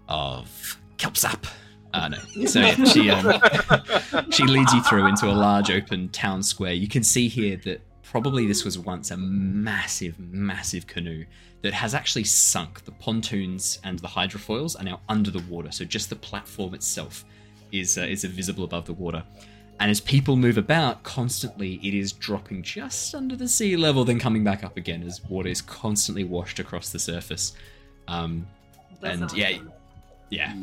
of 0.09 0.78
kelpsap. 0.97 1.47
Uh, 1.93 2.09
no. 2.09 2.19
So 2.47 2.61
yeah, 2.61 2.85
she 2.85 3.11
um, 3.11 3.41
she 4.31 4.45
leads 4.45 4.73
you 4.73 4.82
through 4.82 5.07
into 5.07 5.27
a 5.27 5.35
large 5.35 5.70
open 5.70 6.09
town 6.11 6.43
square. 6.43 6.73
You 6.73 6.89
can 6.89 7.03
see 7.03 7.28
here 7.28 7.57
that 7.65 7.81
probably 8.03 8.47
this 8.47 8.65
was 8.65 8.78
once 8.78 9.11
a 9.11 9.16
massive, 9.16 10.19
massive 10.19 10.87
canoe 10.87 11.24
that 11.62 11.73
has 11.73 11.95
actually 11.95 12.24
sunk. 12.24 12.85
The 12.85 12.93
pontoons 12.93 13.81
and 13.85 13.99
the 13.99 14.09
hydrofoils 14.09 14.78
are 14.81 14.85
now 14.85 15.01
under 15.09 15.31
the 15.31 15.43
water, 15.49 15.73
so 15.73 15.85
just 15.85 16.11
the 16.11 16.16
platform 16.16 16.74
itself 16.74 17.24
is 17.73 17.99
uh, 17.99 18.03
is 18.03 18.24
visible 18.24 18.65
above 18.65 18.87
the 18.87 18.93
water. 18.93 19.24
And 19.81 19.90
as 19.90 19.98
people 19.98 20.36
move 20.36 20.59
about 20.59 21.02
constantly, 21.02 21.81
it 21.82 21.94
is 21.94 22.12
dropping 22.12 22.62
just 22.62 23.15
under 23.15 23.35
the 23.35 23.48
sea 23.48 23.78
level, 23.78 24.05
then 24.05 24.19
coming 24.19 24.44
back 24.44 24.62
up 24.62 24.77
again 24.77 25.02
as 25.02 25.24
water 25.24 25.48
is 25.48 25.62
constantly 25.62 26.23
washed 26.23 26.59
across 26.59 26.90
the 26.90 26.98
surface. 26.98 27.55
Um, 28.07 28.47
That's 29.01 29.15
and 29.15 29.24
awesome. 29.24 29.39
yeah, 29.39 29.59
yeah. 30.28 30.55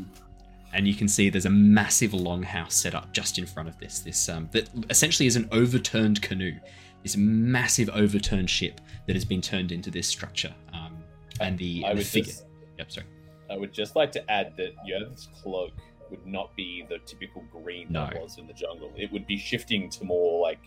And 0.72 0.88
you 0.88 0.94
can 0.94 1.08
see 1.08 1.30
there's 1.30 1.48
a 1.48 1.50
massive 1.50 2.12
longhouse 2.12 2.74
set 2.74 2.94
up 2.94 3.12
just 3.12 3.40
in 3.40 3.48
front 3.48 3.68
of 3.68 3.80
this. 3.80 4.02
This 4.02 4.30
um, 4.30 4.50
that 4.52 4.70
essentially 4.92 5.26
is 5.26 5.36
an 5.36 5.50
overturned 5.52 6.22
canoe. 6.22 6.54
This 7.02 7.18
massive 7.18 7.90
overturned 7.90 8.52
ship 8.52 8.82
that 9.08 9.16
has 9.16 9.26
been 9.26 9.42
turned 9.42 9.72
into 9.72 9.90
this 9.90 10.08
structure. 10.08 10.54
Um, 10.74 10.96
and 11.40 11.58
the, 11.58 11.84
I 11.86 11.94
the 11.94 11.98
would 11.98 12.06
figure. 12.06 12.32
just, 12.32 12.46
Yep, 12.78 12.92
sorry. 12.92 13.08
I 13.50 13.58
would 13.58 13.74
just 13.74 13.96
like 13.96 14.12
to 14.12 14.32
add 14.32 14.56
that 14.58 14.74
Yerv's 14.86 15.30
cloak 15.42 15.72
would 16.12 16.26
not 16.26 16.56
be 16.56 16.86
the 16.88 17.00
typical 17.06 17.44
green 17.52 17.92
that 17.94 18.14
No. 18.14 18.22
was 18.22 18.38
in 18.38 18.48
the 18.48 18.54
jungle. 18.54 18.92
It 18.98 19.12
would 19.12 19.28
be 19.28 19.38
shifting 19.38 19.90
to 19.92 20.04
more 20.04 20.42
like, 20.42 20.60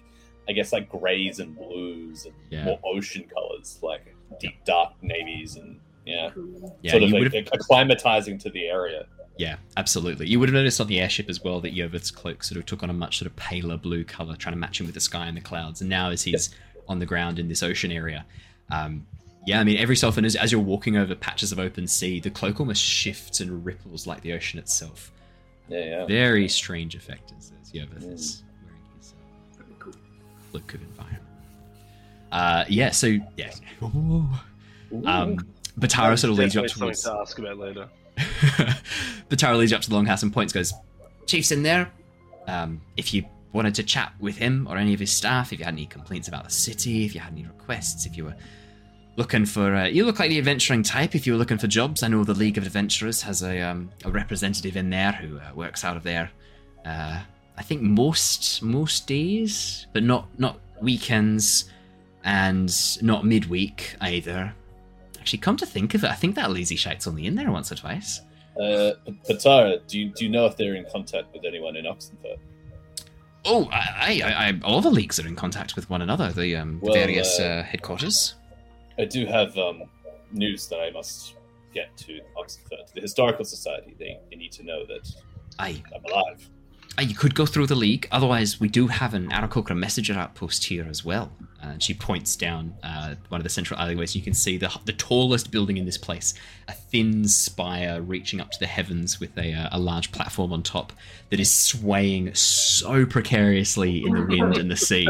I 0.48 0.52
guess, 0.52 0.72
like 0.72 0.88
grays 0.88 1.38
and 1.40 1.56
blues 1.56 2.26
and 2.26 2.34
Yeah. 2.50 2.64
more 2.64 2.80
ocean 2.84 3.24
colors, 3.32 3.78
like 3.82 4.14
deep 4.40 4.64
dark 4.64 4.94
navies 5.02 5.56
and 5.56 5.80
yeah, 6.06 6.30
Yeah, 6.82 6.92
sort 6.92 7.02
of 7.02 7.08
you 7.10 7.14
like, 7.14 7.32
would 7.32 7.34
have 7.34 7.44
acclimatizing 7.60 8.38
to 8.40 8.50
the 8.50 8.66
area. 8.66 9.06
Yeah, 9.36 9.56
absolutely. 9.76 10.26
You 10.28 10.40
would 10.40 10.48
have 10.48 10.54
noticed 10.54 10.80
on 10.80 10.86
the 10.86 11.00
airship 11.00 11.28
as 11.30 11.42
well 11.42 11.60
that 11.60 11.72
Yervith's 11.74 12.10
cloak 12.10 12.42
sort 12.42 12.58
of 12.58 12.66
took 12.66 12.82
on 12.82 12.90
a 12.90 12.94
much 12.94 13.18
sort 13.18 13.26
of 13.30 13.36
paler 13.36 13.76
blue 13.76 14.04
color, 14.04 14.34
trying 14.36 14.54
to 14.54 14.58
match 14.58 14.80
him 14.80 14.86
with 14.86 14.94
the 14.94 15.00
sky 15.00 15.26
and 15.26 15.36
the 15.36 15.40
clouds. 15.40 15.80
And 15.80 15.88
now, 15.88 16.10
as 16.10 16.22
he's 16.22 16.50
on 16.88 16.98
the 16.98 17.06
ground 17.06 17.38
in 17.38 17.48
this 17.48 17.62
ocean 17.62 17.92
area, 17.92 18.26
um, 18.70 19.06
yeah, 19.46 19.60
I 19.60 19.64
mean, 19.64 19.78
every 19.78 19.96
so 19.96 20.08
often 20.08 20.24
as, 20.26 20.36
as 20.36 20.52
you're 20.52 20.60
walking 20.60 20.96
over 20.96 21.14
patches 21.14 21.52
of 21.52 21.58
open 21.58 21.86
sea, 21.86 22.20
the 22.20 22.30
cloak 22.30 22.60
almost 22.60 22.82
shifts 22.82 23.40
and 23.40 23.64
ripples 23.64 24.06
like 24.06 24.20
the 24.22 24.32
ocean 24.34 24.58
itself. 24.58 25.10
Yeah, 25.70 25.78
yeah. 25.84 26.06
Very 26.06 26.48
strange 26.48 26.94
effect 26.94 27.32
as, 27.38 27.52
as 27.62 27.72
Yervith 27.72 28.02
Mm. 28.05 28.12
is 28.12 28.42
wearing 28.64 28.80
his 28.98 29.12
uh, 29.12 29.56
Pretty 29.56 29.72
cool. 29.78 29.92
look 30.52 30.74
of 30.74 30.82
environment. 30.82 31.22
Uh, 32.32 32.64
yeah, 32.68 32.90
so 32.90 33.06
yeah, 33.36 33.52
Ooh. 33.82 34.28
um, 35.05 35.38
Batara 35.78 36.18
sort 36.18 36.32
of 36.32 36.38
leads 36.38 36.55
you 36.55 36.60
up 36.62 36.66
towards. 36.68 37.01
something 37.02 37.16
to 37.16 37.20
ask 37.22 37.38
about 37.38 37.59
later. 37.59 37.88
Batara 39.28 39.56
leads 39.56 39.70
you 39.72 39.76
up 39.76 39.82
to 39.82 39.90
the 39.90 39.97
longhouse 39.97 40.22
and 40.22 40.32
points, 40.32 40.52
goes, 40.52 40.72
Chief's 41.26 41.51
in 41.52 41.62
there. 41.62 41.90
Um, 42.47 42.80
if 42.97 43.14
you 43.14 43.24
wanted 43.52 43.74
to 43.76 43.82
chat 43.82 44.12
with 44.20 44.36
him 44.36 44.66
or 44.68 44.76
any 44.76 44.94
of 44.94 45.01
his 45.01 45.12
staff, 45.12 45.52
if 45.52 45.59
you 45.59 45.64
had 45.64 45.74
any 45.74 45.86
complaints 45.86 46.28
about 46.28 46.44
the 46.44 46.51
city, 46.51 47.05
if 47.05 47.14
you 47.14 47.20
had 47.20 47.32
any 47.32 47.44
requests, 47.44 48.06
if 48.06 48.16
you 48.16 48.24
were 48.24 48.34
looking 49.16 49.44
for, 49.44 49.74
uh, 49.74 49.86
you 49.86 50.04
look 50.04 50.18
like 50.18 50.30
the 50.30 50.38
adventuring 50.38 50.82
type. 50.82 51.14
If 51.14 51.26
you 51.26 51.32
were 51.32 51.38
looking 51.38 51.58
for 51.58 51.66
jobs, 51.66 52.02
I 52.02 52.08
know 52.08 52.24
the 52.24 52.34
League 52.34 52.58
of 52.58 52.64
Adventurers 52.64 53.22
has 53.22 53.42
a, 53.42 53.60
um, 53.60 53.90
a 54.04 54.10
representative 54.10 54.76
in 54.76 54.90
there 54.90 55.12
who 55.12 55.38
uh, 55.38 55.52
works 55.54 55.84
out 55.84 55.96
of 55.96 56.02
there. 56.02 56.30
Uh, 56.84 57.20
I 57.58 57.62
think 57.62 57.82
most 57.82 58.62
most 58.62 59.06
days, 59.06 59.86
but 59.92 60.02
not 60.02 60.26
not 60.38 60.58
weekends 60.80 61.66
and 62.24 62.72
not 63.02 63.26
midweek 63.26 63.96
either. 64.00 64.54
Actually, 65.18 65.40
come 65.40 65.58
to 65.58 65.66
think 65.66 65.94
of 65.94 66.02
it, 66.02 66.10
I 66.10 66.14
think 66.14 66.36
that 66.36 66.50
lazy 66.50 66.76
shite's 66.76 67.06
only 67.06 67.26
in 67.26 67.34
there 67.34 67.50
once 67.50 67.70
or 67.70 67.74
twice. 67.74 68.22
Uh, 68.58 68.92
Batara, 69.28 69.86
do 69.86 69.98
you 69.98 70.08
do 70.08 70.24
you 70.24 70.30
know 70.30 70.46
if 70.46 70.56
they're 70.56 70.74
in 70.74 70.86
contact 70.90 71.34
with 71.34 71.44
anyone 71.44 71.76
in 71.76 71.86
Oxenford? 71.86 72.38
Oh, 73.44 73.68
I, 73.72 74.20
I, 74.22 74.32
I, 74.48 74.60
all 74.62 74.80
the 74.80 74.90
leagues 74.90 75.18
are 75.18 75.26
in 75.26 75.34
contact 75.34 75.74
with 75.74 75.88
one 75.88 76.02
another. 76.02 76.30
The, 76.30 76.56
um, 76.56 76.78
the 76.80 76.86
Well, 76.86 76.94
various 76.94 77.40
uh, 77.40 77.44
uh, 77.44 77.62
headquarters. 77.62 78.34
I 79.01 79.05
do 79.06 79.24
have 79.27 79.56
um, 79.56 79.85
news 80.31 80.66
that 80.68 80.78
I 80.81 80.90
must 80.90 81.35
get 81.72 81.97
to 81.98 82.20
Oxenford. 82.36 82.93
The 82.94 83.01
Historical 83.01 83.44
Society, 83.44 83.94
they, 83.98 84.18
they 84.31 84.36
need 84.36 84.52
to 84.52 84.62
know 84.62 84.85
that 84.86 85.10
Aye, 85.59 85.82
I'm 85.94 86.05
alive. 86.05 86.48
aye, 86.98 87.02
you 87.02 87.14
could 87.14 87.35
go 87.35 87.47
through 87.47 87.66
the 87.66 87.74
league. 87.74 88.09
Otherwise, 88.10 88.60
we 88.60 88.68
do 88.68 88.89
have 88.89 89.14
an 89.14 89.31
Aarakocra 89.31 89.77
messenger 89.77 90.14
outpost 90.14 90.64
here 90.64 90.86
as 90.89 91.05
well. 91.05 91.32
And 91.62 91.82
she 91.82 91.93
points 91.93 92.36
down 92.36 92.74
uh, 92.82 93.16
one 93.28 93.39
of 93.39 93.43
the 93.44 93.51
central 93.51 93.78
alleyways. 93.78 94.16
You 94.16 94.22
can 94.22 94.32
see 94.32 94.56
the 94.56 94.74
the 94.86 94.94
tallest 94.94 95.51
building 95.51 95.77
in 95.77 95.85
this 95.85 95.98
place, 95.98 96.32
a 96.68 96.72
thin 96.72 97.28
spire 97.28 98.01
reaching 98.01 98.40
up 98.40 98.51
to 98.52 98.59
the 98.59 98.66
heavens 98.66 99.20
with 99.20 99.36
a, 99.36 99.52
uh, 99.52 99.68
a 99.72 99.78
large 99.78 100.10
platform 100.10 100.55
on 100.55 100.62
top 100.62 100.94
that 101.28 101.39
is 101.39 101.51
swaying 101.52 102.35
so 102.35 103.05
precariously 103.05 104.02
in 104.02 104.14
the 104.14 104.22
wind 104.22 104.56
and 104.56 104.70
the 104.70 104.77
sea. 104.77 105.06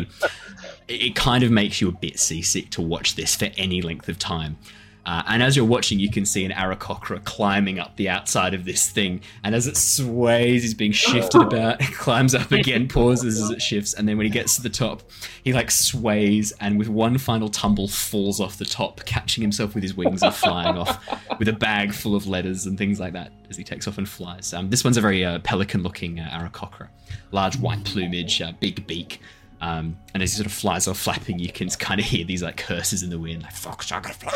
It, 0.90 1.14
kind 1.14 1.44
of 1.44 1.50
makes 1.50 1.80
you 1.80 1.88
a 1.88 1.92
bit 1.92 2.18
seasick 2.18 2.70
to 2.70 2.82
watch 2.82 3.14
this 3.14 3.36
for 3.36 3.48
any 3.56 3.82
length 3.82 4.08
of 4.08 4.18
time. 4.18 4.58
Uh, 5.06 5.22
and 5.28 5.42
as 5.42 5.56
you're 5.56 5.66
watching, 5.66 5.98
you 5.98 6.10
can 6.10 6.26
see 6.26 6.44
an 6.44 6.52
Aarakocra 6.52 7.24
climbing 7.24 7.78
up 7.78 7.96
the 7.96 8.08
outside 8.08 8.54
of 8.54 8.64
this 8.64 8.90
thing. 8.90 9.20
And 9.42 9.54
as 9.54 9.66
it 9.66 9.76
sways, 9.76 10.62
he's 10.62 10.74
being 10.74 10.92
shifted 10.92 11.40
about. 11.42 11.80
Climbs 11.94 12.34
up 12.34 12.52
again, 12.52 12.86
pauses 12.86 13.40
as 13.40 13.50
it 13.50 13.62
shifts, 13.62 13.94
and 13.94 14.08
then 14.08 14.16
when 14.16 14.26
he 14.26 14.30
gets 14.30 14.56
to 14.56 14.62
the 14.62 14.68
top, 14.68 15.02
he 15.42 15.52
like 15.52 15.70
sways 15.70 16.52
and 16.60 16.78
with 16.78 16.88
one 16.88 17.18
final 17.18 17.48
tumble 17.48 17.88
falls 17.88 18.40
off 18.40 18.58
the 18.58 18.64
top, 18.64 19.04
catching 19.04 19.42
himself 19.42 19.74
with 19.74 19.82
his 19.82 19.96
wings 19.96 20.22
and 20.22 20.34
flying 20.34 20.76
off 20.76 21.04
with 21.38 21.48
a 21.48 21.52
bag 21.52 21.92
full 21.94 22.14
of 22.14 22.26
letters 22.26 22.66
and 22.66 22.76
things 22.76 23.00
like 23.00 23.14
that 23.14 23.32
as 23.48 23.56
he 23.56 23.64
takes 23.64 23.88
off 23.88 23.98
and 23.98 24.08
flies. 24.08 24.52
Um, 24.52 24.70
this 24.70 24.84
one's 24.84 24.96
a 24.96 25.00
very 25.00 25.24
uh, 25.24 25.38
pelican-looking 25.40 26.20
uh, 26.20 26.30
Aarakocra, 26.32 26.88
large 27.32 27.58
white 27.58 27.84
plumage, 27.84 28.40
uh, 28.42 28.52
big 28.60 28.86
beak. 28.86 29.20
Um, 29.60 29.96
and 30.14 30.22
as 30.22 30.32
he 30.32 30.36
sort 30.36 30.46
of 30.46 30.52
flies 30.52 30.88
off 30.88 30.98
flapping, 31.06 31.38
you 31.38 31.52
can 31.52 31.68
kind 31.70 32.00
of 32.00 32.06
hear 32.06 32.24
these 32.24 32.42
like 32.42 32.56
curses 32.56 33.02
in 33.02 33.10
the 33.10 33.18
wind, 33.18 33.42
like 33.42 33.52
"fuck, 33.52 33.82
sugar, 33.82 34.08
fly," 34.10 34.32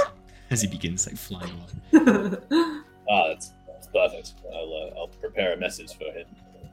as 0.51 0.61
he 0.63 0.69
begins 0.69 1.07
like 1.07 1.17
flying 1.17 1.51
along. 1.51 2.39
Ah, 3.11 3.29
that's, 3.29 3.53
that's 3.69 3.87
perfect. 3.89 4.33
I'll 4.51 4.91
uh, 4.95 4.99
I'll 4.99 5.09
prepare 5.09 5.53
a 5.53 5.59
message 5.59 5.93
for 5.95 6.05
him 6.05 6.25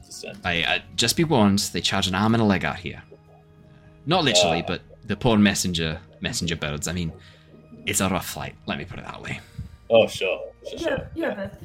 to 0.06 0.12
send. 0.14 0.40
I, 0.46 0.64
uh, 0.64 0.80
just 0.96 1.18
be 1.18 1.26
warned, 1.26 1.60
they 1.74 1.82
charge 1.82 2.08
an 2.08 2.16
arm 2.16 2.34
and 2.36 2.42
a 2.42 2.46
leg 2.46 2.64
out 2.64 2.78
here. 2.78 3.04
Not 4.06 4.24
literally, 4.24 4.62
Ah. 4.64 4.68
but 4.68 4.82
the 5.08 5.18
poor 5.18 5.38
messenger 5.38 6.00
messenger 6.22 6.56
birds. 6.56 6.88
I 6.88 6.94
mean, 6.94 7.12
it's 7.86 8.00
a 8.00 8.08
rough 8.08 8.28
flight. 8.30 8.56
Let 8.66 8.78
me 8.78 8.86
put 8.86 8.98
it 9.00 9.06
that 9.06 9.22
way. 9.22 9.42
Oh, 9.90 10.08
sure, 10.08 10.40
sure, 10.78 10.80
Yeah, 10.90 11.04
yeah, 11.16 11.34
but 11.36 11.62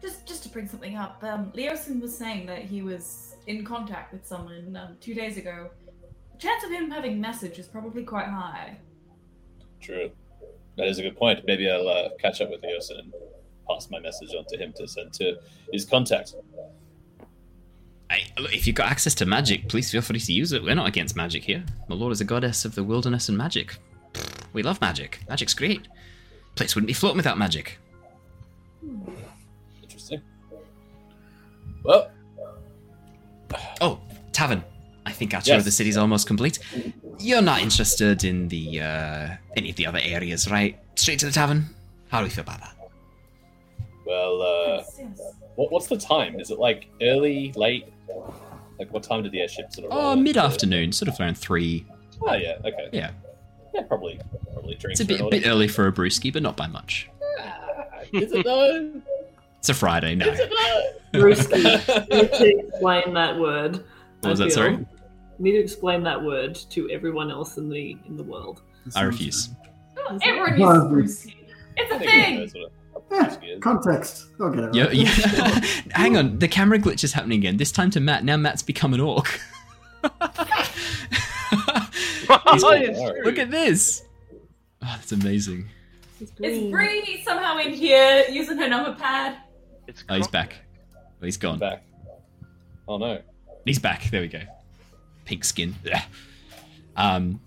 just 0.00 0.24
just 0.26 0.44
to 0.44 0.48
bring 0.48 0.68
something 0.68 0.96
up, 0.96 1.18
um, 1.24 1.50
Leosin 1.56 2.00
was 2.00 2.16
saying 2.16 2.46
that 2.46 2.62
he 2.62 2.82
was 2.82 3.34
in 3.48 3.64
contact 3.64 4.12
with 4.12 4.24
someone 4.24 4.76
um, 4.76 4.96
two 5.00 5.14
days 5.14 5.36
ago. 5.36 5.70
The 6.38 6.42
chance 6.46 6.62
of 6.62 6.70
him 6.70 6.88
having 6.90 7.20
message 7.20 7.58
is 7.58 7.66
probably 7.66 8.04
quite 8.04 8.26
high. 8.26 8.76
True. 9.80 10.10
That 10.76 10.86
is 10.86 11.00
a 11.00 11.02
good 11.02 11.16
point. 11.16 11.40
Maybe 11.44 11.68
I'll 11.68 11.88
uh, 11.88 12.10
catch 12.20 12.40
up 12.40 12.50
with 12.50 12.62
Leosin 12.62 13.00
and 13.00 13.12
pass 13.68 13.90
my 13.90 13.98
message 13.98 14.28
on 14.38 14.44
to 14.46 14.56
him 14.56 14.72
to 14.76 14.86
send 14.86 15.12
to 15.14 15.36
his 15.72 15.84
contact. 15.84 16.34
I, 18.08 18.20
look, 18.38 18.54
if 18.54 18.68
you've 18.68 18.76
got 18.76 18.88
access 18.88 19.16
to 19.16 19.26
magic, 19.26 19.68
please 19.68 19.90
feel 19.90 20.00
free 20.00 20.20
to 20.20 20.32
use 20.32 20.52
it. 20.52 20.62
We're 20.62 20.76
not 20.76 20.86
against 20.86 21.16
magic 21.16 21.42
here. 21.42 21.64
Melora 21.90 22.12
is 22.12 22.20
a 22.20 22.24
goddess 22.24 22.64
of 22.64 22.76
the 22.76 22.84
wilderness 22.84 23.28
and 23.28 23.36
magic. 23.36 23.76
Pfft, 24.12 24.44
We 24.52 24.62
love 24.62 24.80
magic. 24.80 25.18
Magic's 25.28 25.54
great. 25.54 25.88
Place 26.54 26.76
wouldn't 26.76 26.86
be 26.86 26.94
floating 26.94 27.16
without 27.16 27.36
magic. 27.36 27.80
Interesting. 29.82 30.22
Well, 31.82 32.12
Oh, 33.80 33.98
tavern. 34.32 34.62
I 35.18 35.22
think 35.26 35.34
our 35.34 35.40
tour 35.40 35.54
of 35.54 35.58
Yes. 35.58 35.64
the 35.64 35.70
city's 35.72 35.96
almost 35.96 36.28
complete. 36.28 36.60
You're 37.18 37.42
not 37.42 37.60
interested 37.60 38.22
in 38.22 38.46
the 38.46 38.80
uh, 38.82 39.28
any 39.56 39.68
of 39.70 39.74
the 39.74 39.84
other 39.84 39.98
areas, 40.00 40.48
right? 40.48 40.78
Straight 40.94 41.18
to 41.18 41.26
the 41.26 41.32
tavern. 41.32 41.66
How 42.08 42.18
do 42.20 42.24
we 42.26 42.30
feel 42.30 42.42
about 42.42 42.60
that? 42.60 42.76
well, 44.06 44.40
uh, 44.40 44.76
Yes, 44.76 44.96
yes. 45.00 45.20
what, 45.56 45.72
what's 45.72 45.88
the 45.88 45.96
time? 45.98 46.38
Is 46.38 46.52
it 46.52 46.60
like 46.60 46.86
early, 47.02 47.52
late? 47.56 47.86
Like 48.78 48.92
what 48.92 49.02
time 49.02 49.24
did 49.24 49.32
the 49.32 49.40
airship 49.40 49.72
sort 49.72 49.86
of? 49.88 49.90
roll 49.92 50.06
Oh, 50.12 50.14
mid 50.16 50.36
afternoon, 50.36 50.92
sort 50.92 51.08
of 51.08 51.18
around 51.18 51.36
three. 51.36 51.84
Oh 52.22 52.34
yeah, 52.34 52.58
okay. 52.64 52.88
Yeah, 52.92 53.10
Yeah, 53.74 53.82
probably, 53.88 54.20
probably 54.52 54.76
drinks. 54.76 55.00
it's 55.00 55.10
a 55.10 55.12
bit, 55.12 55.18
for 55.18 55.24
an 55.24 55.30
bit 55.30 55.46
early 55.48 55.66
for 55.66 55.88
a 55.88 55.92
brewski, 55.92 56.32
but 56.32 56.44
not 56.44 56.56
by 56.56 56.68
much. 56.68 57.10
Is 58.12 58.30
it 58.32 58.44
though? 58.44 58.92
It's 59.58 59.68
a 59.70 59.74
Friday, 59.74 60.14
no. 60.14 60.26
Is 60.28 60.38
it 60.38 60.50
though? 61.12 61.18
Brewski. 61.20 62.12
You 62.14 62.22
need 62.22 62.32
to 62.32 62.58
explain 62.68 63.14
that 63.14 63.36
word. 63.36 63.84
What 64.20 64.30
was 64.30 64.38
that, 64.38 64.52
sorry? 64.52 64.86
You 65.38 65.44
need 65.44 65.52
to 65.52 65.58
explain 65.60 66.02
that 66.04 66.22
word 66.22 66.54
to 66.70 66.90
everyone 66.90 67.30
else 67.30 67.56
in 67.58 67.68
the 67.68 67.96
in 68.06 68.16
the 68.16 68.22
world. 68.24 68.62
I 68.96 69.02
refuse. 69.02 69.50
Oh, 69.98 70.18
everyone 70.22 70.58
No, 70.58 70.96
uses 70.96 71.26
brewski. 71.26 71.34
It's 71.76 71.92
I 71.92 71.96
a 71.96 71.98
think 71.98 72.10
everyone 72.12 72.24
thing. 72.24 72.38
knows 72.40 72.54
what 72.54 73.38
a 73.40 73.46
Yeah, 73.46 73.58
context. 73.60 74.26
They'll 74.38 74.50
get 74.50 74.64
it. 74.64 74.74
Yeah, 74.74 74.84
right. 74.86 74.94
yeah. 74.94 75.60
Hang 75.96 76.16
on, 76.16 76.38
the 76.38 76.48
camera 76.48 76.78
glitch 76.78 77.04
is 77.04 77.12
happening 77.12 77.38
again. 77.38 77.56
This 77.56 77.70
time 77.72 77.90
to 77.92 78.00
Matt. 78.00 78.24
Now 78.24 78.36
Matt's 78.36 78.62
become 78.62 78.94
an 78.94 79.00
orc. 79.00 79.40
It's. 82.30 82.62
Look 83.24 83.38
at 83.38 83.50
this. 83.50 84.02
Oh, 84.82 84.94
that's 84.96 85.12
amazing. 85.12 85.68
It's 86.20 86.30
Is 86.32 86.36
green. 86.58 86.70
Bree 86.70 87.22
somehow 87.24 87.58
in 87.58 87.72
here 87.72 88.24
using 88.28 88.58
her 88.58 88.68
number 88.68 88.94
pad? 88.98 89.36
It's 89.86 90.04
Oh, 90.08 90.14
he's 90.16 90.28
back. 90.28 90.54
Oh, 90.96 91.24
he's 91.24 91.36
gone. 91.36 91.58
back. 91.58 91.84
Oh 92.86 92.98
no. 92.98 93.20
He's 93.64 93.78
back. 93.78 94.10
There 94.10 94.20
we 94.20 94.28
go. 94.28 94.40
Pink 95.28 95.44
skin. 95.44 95.76
Ugh. 95.92 96.02
Um, 96.96 97.40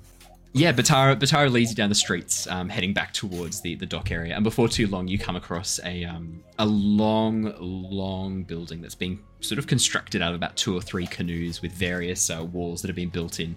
yeah, 0.53 0.71
Batara, 0.71 1.15
Batara 1.17 1.51
leads 1.51 1.71
you 1.71 1.75
down 1.75 1.89
the 1.89 1.95
streets, 1.95 2.45
um, 2.45 2.69
heading 2.69 2.93
back 2.93 3.11
towards 3.11 3.61
the, 3.61 3.73
the 3.75 3.87
dock 3.87 4.11
area. 4.11 4.35
And 4.35 4.43
before 4.43 4.67
too 4.67 4.85
long, 4.85 5.07
you 5.07 5.17
come 5.17 5.35
across 5.35 5.79
a 5.83 6.03
um, 6.05 6.43
a 6.59 6.65
long, 6.65 7.55
long 7.59 8.43
building 8.43 8.81
that's 8.81 8.93
being 8.93 9.19
sort 9.39 9.57
of 9.57 9.65
constructed 9.65 10.21
out 10.21 10.29
of 10.29 10.35
about 10.35 10.55
two 10.55 10.77
or 10.77 10.81
three 10.81 11.07
canoes 11.07 11.63
with 11.63 11.71
various 11.71 12.29
uh, 12.29 12.43
walls 12.43 12.81
that 12.81 12.89
have 12.89 12.95
been 12.95 13.09
built 13.09 13.39
in. 13.39 13.55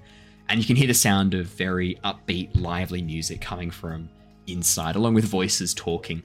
And 0.49 0.59
you 0.59 0.65
can 0.65 0.77
hear 0.77 0.87
the 0.87 0.95
sound 0.95 1.35
of 1.35 1.47
very 1.47 1.99
upbeat, 2.03 2.59
lively 2.59 3.03
music 3.03 3.43
coming 3.43 3.71
from 3.71 4.09
inside, 4.47 4.97
along 4.97 5.15
with 5.15 5.25
voices 5.25 5.75
talking. 5.75 6.23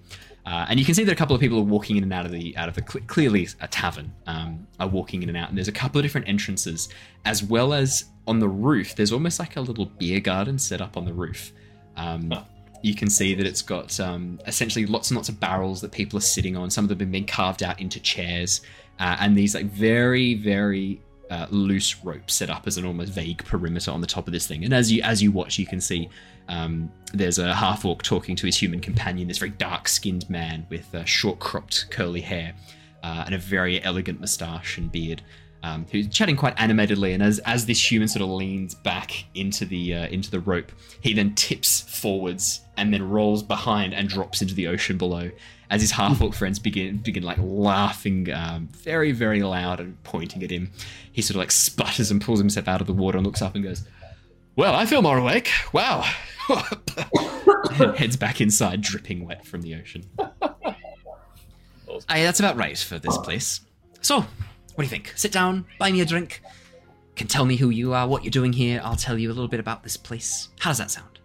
Uh, 0.49 0.65
and 0.67 0.79
you 0.79 0.85
can 0.85 0.95
see 0.95 1.03
that 1.03 1.11
a 1.11 1.15
couple 1.15 1.35
of 1.35 1.39
people 1.39 1.59
are 1.59 1.71
walking 1.75 1.95
in 1.97 2.03
and 2.03 2.11
out 2.11 2.25
of 2.25 2.31
the 2.31 2.57
out 2.57 2.67
of 2.67 2.73
the 2.73 2.81
cle 2.81 2.99
clearly 3.05 3.47
a 3.61 3.67
tavern 3.67 4.11
um, 4.25 4.65
are 4.79 4.87
walking 4.87 5.21
in 5.21 5.29
and 5.29 5.37
out. 5.37 5.49
And 5.49 5.55
there's 5.57 5.67
a 5.67 5.79
couple 5.83 5.99
of 5.99 6.03
different 6.03 6.27
entrances, 6.27 6.89
as 7.23 7.43
well 7.43 7.71
as 7.71 8.05
on 8.25 8.39
the 8.39 8.49
roof. 8.49 8.95
There's 8.95 9.11
almost 9.11 9.39
like 9.39 9.57
a 9.57 9.61
little 9.61 9.85
beer 9.85 10.19
garden 10.19 10.57
set 10.57 10.81
up 10.81 10.97
on 10.97 11.05
the 11.05 11.13
roof. 11.13 11.53
Um. 11.95 12.33
You 12.81 12.95
can 12.95 13.09
see 13.09 13.35
that 13.35 13.45
it's 13.45 13.61
got 13.61 13.99
um, 13.99 14.39
essentially 14.47 14.85
lots 14.85 15.11
and 15.11 15.17
lots 15.17 15.27
of 15.27 15.37
barrels 15.37 15.81
that 15.81 15.91
people 15.91 16.17
are 16.17 16.27
sitting 16.35 16.55
on. 16.55 16.69
Some 16.69 16.85
of 16.85 16.89
them 16.89 16.99
have 16.99 17.11
been 17.11 17.25
carved 17.25 17.61
out 17.61 17.77
into 17.81 17.99
chairs, 17.99 18.61
uh, 19.01 19.17
and 19.19 19.37
these 19.37 19.53
like 19.53 19.65
very 19.65 20.35
very 20.35 21.01
uh, 21.29 21.47
loose 21.49 22.03
ropes 22.05 22.33
set 22.35 22.49
up 22.49 22.67
as 22.67 22.77
an 22.77 22.85
almost 22.85 23.11
vague 23.11 23.43
perimeter 23.43 23.91
on 23.91 23.99
the 23.99 24.07
top 24.07 24.27
of 24.27 24.33
this 24.33 24.47
thing. 24.47 24.63
And 24.63 24.73
as 24.73 24.89
you 24.89 25.01
as 25.03 25.21
you 25.21 25.29
watch, 25.33 25.59
you 25.59 25.67
can 25.67 25.81
see 25.81 26.07
um, 26.49 26.91
there's 27.13 27.39
a 27.39 27.53
half 27.53 27.85
orc 27.85 28.01
talking 28.03 28.35
to 28.35 28.45
his 28.45 28.57
human 28.57 28.81
companion, 28.81 29.27
this 29.27 29.37
very 29.37 29.51
dark 29.51 29.87
skinned 29.87 30.29
man 30.29 30.65
with 30.69 30.93
uh, 30.93 31.05
short 31.05 31.39
cropped 31.39 31.89
curly 31.91 32.21
hair 32.21 32.53
uh, 33.03 33.23
and 33.25 33.35
a 33.35 33.37
very 33.37 33.81
elegant 33.83 34.19
moustache 34.19 34.77
and 34.77 34.91
beard. 34.91 35.21
Um, 35.61 35.85
who's 35.91 36.07
chatting 36.07 36.37
quite 36.37 36.55
animatedly, 36.57 37.13
and 37.13 37.21
as 37.21 37.39
as 37.39 37.65
this 37.65 37.91
human 37.91 38.07
sort 38.07 38.23
of 38.23 38.29
leans 38.29 38.73
back 38.73 39.25
into 39.35 39.65
the 39.65 39.93
uh, 39.93 40.07
into 40.07 40.31
the 40.31 40.39
rope, 40.39 40.71
he 41.01 41.13
then 41.13 41.35
tips 41.35 41.81
forwards 41.81 42.61
and 42.77 42.93
then 42.93 43.09
rolls 43.09 43.43
behind 43.43 43.93
and 43.93 44.07
drops 44.07 44.41
into 44.41 44.53
the 44.53 44.67
ocean 44.67 44.97
below. 44.97 45.29
As 45.69 45.81
his 45.81 45.91
half 45.91 46.21
orc 46.21 46.33
friends 46.33 46.59
begin 46.59 46.97
begin 46.97 47.23
like 47.23 47.39
laughing, 47.41 48.31
um, 48.31 48.69
very 48.71 49.11
very 49.11 49.43
loud 49.43 49.81
and 49.81 50.01
pointing 50.03 50.43
at 50.43 50.49
him, 50.49 50.71
he 51.11 51.21
sort 51.21 51.35
of 51.35 51.39
like 51.39 51.51
sputters 51.51 52.09
and 52.09 52.21
pulls 52.21 52.39
himself 52.39 52.69
out 52.69 52.79
of 52.79 52.87
the 52.87 52.93
water 52.93 53.17
and 53.17 53.27
looks 53.27 53.41
up 53.41 53.53
and 53.53 53.63
goes, 53.65 53.83
"Well, 54.55 54.73
I 54.73 54.85
feel 54.85 55.01
more 55.01 55.17
awake. 55.17 55.49
Wow, 55.73 56.09
heads 57.97 58.17
back 58.17 58.41
inside, 58.41 58.81
dripping 58.81 59.25
wet 59.25 59.45
from 59.45 59.61
the 59.61 59.75
ocean. 59.75 60.03
Awesome. 60.19 62.05
Aye, 62.07 62.23
that's 62.23 62.39
about 62.39 62.55
right 62.55 62.77
for 62.77 62.99
this 62.99 63.17
place. 63.17 63.61
So, 64.01 64.19
what 64.19 64.27
do 64.77 64.83
you 64.83 64.89
think? 64.89 65.13
Sit 65.15 65.31
down, 65.31 65.65
buy 65.77 65.91
me 65.91 66.01
a 66.01 66.05
drink. 66.05 66.41
Can 67.15 67.27
tell 67.27 67.45
me 67.45 67.57
who 67.57 67.69
you 67.69 67.93
are, 67.93 68.07
what 68.07 68.23
you're 68.23 68.31
doing 68.31 68.53
here. 68.53 68.79
I'll 68.83 68.95
tell 68.95 69.17
you 69.17 69.27
a 69.29 69.33
little 69.33 69.49
bit 69.49 69.59
about 69.59 69.83
this 69.83 69.97
place. 69.97 70.49
How 70.59 70.69
does 70.69 70.77
that 70.77 70.91
sound? 70.91 71.19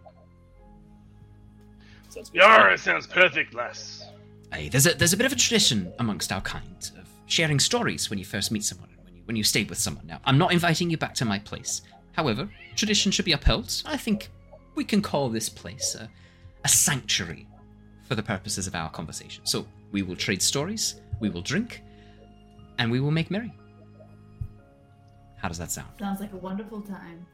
Sounds 2.09 2.31
good. 2.31 2.39
Yara 2.39 2.77
sounds 2.77 3.07
perfect, 3.07 3.55
lass. 3.55 4.05
Aye, 4.53 4.69
there's 4.71 4.87
a 4.87 4.95
there's 4.95 5.13
a 5.13 5.17
bit 5.17 5.27
of 5.27 5.33
a 5.33 5.37
tradition 5.37 5.93
amongst 5.99 6.33
our 6.33 6.41
kind 6.41 6.91
of 6.99 7.09
sharing 7.27 7.59
stories 7.59 8.11
when 8.11 8.19
you 8.19 8.25
first 8.25 8.51
meet 8.51 8.65
someone 8.65 8.89
and 8.91 9.05
when 9.05 9.15
you 9.15 9.23
when 9.25 9.37
you 9.37 9.45
stay 9.45 9.65
with 9.65 9.79
someone. 9.79 10.07
Now, 10.07 10.21
I'm 10.25 10.39
not 10.39 10.53
inviting 10.53 10.91
you 10.91 10.97
back 10.97 11.15
to 11.15 11.25
my 11.25 11.39
place. 11.39 11.83
However, 12.13 12.49
tradition 12.77 13.11
should 13.13 13.25
be 13.25 13.33
upheld. 13.33 13.83
I 13.85 13.97
think 13.97 14.31
we 14.75 14.85
can 14.85 15.01
call 15.03 15.29
this 15.29 15.49
place 15.49 15.95
a, 15.95 16.09
a 16.65 16.69
sanctuary 16.69 17.47
for 18.09 18.15
the 18.15 18.23
purposes 18.23 18.67
of 18.67 18.75
our 18.75 18.91
conversation. 18.91 19.45
So 19.47 19.67
we 19.93 20.03
will 20.03 20.17
trade 20.17 20.43
stories, 20.43 21.01
we 21.21 21.29
will 21.31 21.43
drink, 21.43 21.83
and 22.79 22.91
we 22.91 23.01
will 23.01 23.11
make 23.11 23.31
merry. 23.31 23.53
How 25.37 25.49
does 25.49 25.59
that 25.59 25.71
sound? 25.71 25.89
Sounds 25.99 26.21
like 26.21 26.33
a 26.33 26.37
wonderful 26.37 26.81
time. 26.81 27.27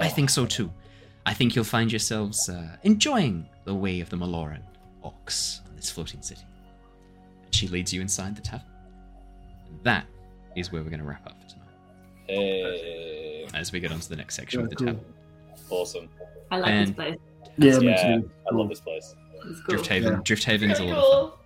I 0.00 0.08
think 0.08 0.30
so 0.30 0.46
too. 0.46 0.70
I 1.26 1.34
think 1.34 1.54
you'll 1.54 1.64
find 1.64 1.92
yourselves 1.92 2.48
uh, 2.48 2.76
enjoying 2.82 3.46
the 3.64 3.74
way 3.74 4.00
of 4.00 4.08
the 4.10 4.16
Meloran 4.16 4.62
ox 5.04 5.60
on 5.68 5.76
this 5.76 5.90
floating 5.90 6.22
city. 6.22 6.42
And 7.44 7.54
she 7.54 7.68
leads 7.68 7.92
you 7.92 8.00
inside 8.00 8.34
the 8.36 8.42
tavern. 8.42 8.66
And 9.68 9.78
that 9.84 10.06
is 10.56 10.72
where 10.72 10.82
we're 10.82 10.88
going 10.90 11.00
to 11.00 11.06
wrap 11.06 11.26
up 11.26 11.40
for 11.42 11.48
tonight. 11.48 11.68
Hey, 12.26 13.46
As 13.54 13.70
we 13.70 13.80
get 13.80 13.92
on 13.92 14.00
to 14.00 14.08
the 14.08 14.16
next 14.16 14.34
section 14.34 14.60
Yeah, 14.60 14.64
of 14.64 14.70
the 14.70 14.76
cool. 14.76 14.86
tavern. 14.88 15.04
Awesome. 15.70 16.08
I 16.50 16.58
like 16.58 16.70
And- 16.70 16.88
this 16.88 16.94
place. 16.94 17.18
Yeah, 17.58 17.78
me 17.80 17.86
Yeah, 17.88 18.16
too. 18.20 18.30
I 18.50 18.54
love 18.54 18.68
this 18.68 18.80
place. 18.80 19.14
It's 19.50 19.60
cool. 19.62 19.76
Drifthaven. 19.76 20.02
Yeah. 20.04 20.10
Drifthaven's 20.22 20.78
a 20.80 20.82
Very 20.84 20.92
lot 20.92 20.98
of 20.98 21.04
fun. 21.04 21.30
cool. 21.30 21.38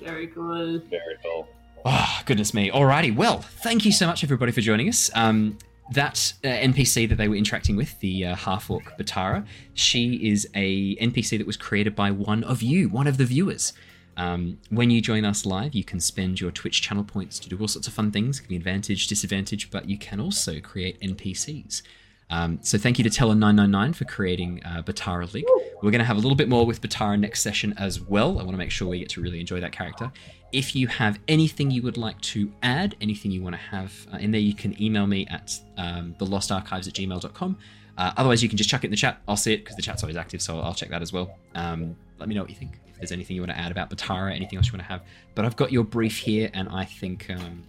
Very 0.00 0.26
cool. 0.28 0.78
Very 0.90 1.16
cool. 1.22 1.48
Oh, 1.84 2.20
goodness 2.26 2.52
me. 2.54 2.70
Alrighty, 2.70 3.14
well, 3.14 3.38
thank 3.40 3.84
you 3.84 3.92
so 3.92 4.06
much, 4.06 4.22
everybody, 4.24 4.52
for 4.52 4.60
joining 4.60 4.88
us. 4.88 5.10
Um, 5.14 5.56
that 5.92 6.32
uh, 6.44 6.48
NPC 6.48 7.08
that 7.08 7.14
they 7.14 7.28
were 7.28 7.36
interacting 7.36 7.76
with, 7.76 7.98
the 8.00 8.24
uh, 8.26 8.34
half 8.34 8.68
orc 8.70 8.98
Batara, 8.98 9.46
she 9.74 10.28
is 10.28 10.48
a 10.54 10.96
NPC 10.96 11.38
that 11.38 11.46
was 11.46 11.56
created 11.56 11.94
by 11.94 12.10
one 12.10 12.42
of 12.44 12.60
you, 12.60 12.88
one 12.88 13.06
of 13.06 13.18
the 13.18 13.24
viewers. 13.24 13.72
Um, 14.16 14.58
when 14.70 14.90
you 14.90 15.00
join 15.00 15.24
us 15.24 15.46
live, 15.46 15.74
you 15.74 15.84
can 15.84 16.00
spend 16.00 16.40
your 16.40 16.50
Twitch 16.50 16.82
channel 16.82 17.04
points 17.04 17.38
to 17.38 17.48
do 17.48 17.56
all 17.58 17.68
sorts 17.68 17.86
of 17.86 17.94
fun 17.94 18.10
things, 18.10 18.40
give 18.40 18.50
you 18.50 18.56
advantage, 18.58 19.06
disadvantage, 19.06 19.70
but 19.70 19.88
you 19.88 19.96
can 19.98 20.18
also 20.20 20.58
create 20.60 21.00
NPCs. 21.00 21.82
Um, 22.30 22.58
so 22.62 22.76
thank 22.76 22.98
you 22.98 23.04
to 23.04 23.10
Teller999 23.10 23.94
for 23.94 24.04
creating 24.04 24.62
uh, 24.64 24.82
Batara 24.82 25.32
League. 25.32 25.46
We're 25.82 25.90
going 25.90 26.00
to 26.00 26.04
have 26.04 26.16
a 26.16 26.20
little 26.20 26.34
bit 26.34 26.48
more 26.48 26.66
with 26.66 26.80
Batara 26.80 27.18
next 27.18 27.42
session 27.42 27.74
as 27.78 28.00
well. 28.00 28.40
I 28.40 28.42
want 28.42 28.52
to 28.52 28.56
make 28.56 28.70
sure 28.70 28.88
we 28.88 28.98
get 28.98 29.10
to 29.10 29.20
really 29.20 29.40
enjoy 29.40 29.60
that 29.60 29.72
character. 29.72 30.10
If 30.52 30.74
you 30.74 30.86
have 30.88 31.18
anything 31.28 31.70
you 31.70 31.82
would 31.82 31.96
like 31.96 32.20
to 32.22 32.52
add, 32.62 32.96
anything 33.00 33.30
you 33.30 33.42
want 33.42 33.54
to 33.54 33.60
have 33.60 33.92
uh, 34.12 34.16
in 34.16 34.30
there, 34.30 34.40
you 34.40 34.54
can 34.54 34.80
email 34.82 35.06
me 35.06 35.26
at 35.28 35.58
um, 35.76 36.14
thelostarchives 36.18 36.88
at 36.88 36.94
gmail.com. 36.94 37.58
Uh, 37.98 38.12
otherwise, 38.16 38.42
you 38.42 38.48
can 38.48 38.58
just 38.58 38.68
chuck 38.68 38.84
it 38.84 38.88
in 38.88 38.90
the 38.90 38.96
chat. 38.96 39.20
I'll 39.26 39.36
see 39.36 39.54
it 39.54 39.58
because 39.58 39.76
the 39.76 39.82
chat's 39.82 40.02
always 40.02 40.16
active, 40.16 40.42
so 40.42 40.60
I'll 40.60 40.74
check 40.74 40.90
that 40.90 41.02
as 41.02 41.12
well. 41.12 41.38
Um, 41.54 41.96
let 42.18 42.28
me 42.28 42.34
know 42.34 42.42
what 42.42 42.50
you 42.50 42.56
think. 42.56 42.78
If 42.88 42.96
there's 42.96 43.12
anything 43.12 43.36
you 43.36 43.42
want 43.42 43.52
to 43.52 43.58
add 43.58 43.70
about 43.70 43.90
Batara, 43.90 44.34
anything 44.34 44.56
else 44.56 44.66
you 44.66 44.72
want 44.72 44.82
to 44.82 44.88
have. 44.88 45.02
But 45.34 45.44
I've 45.44 45.56
got 45.56 45.72
your 45.72 45.84
brief 45.84 46.18
here, 46.18 46.50
and 46.54 46.68
I 46.68 46.84
think, 46.84 47.30
um, 47.30 47.62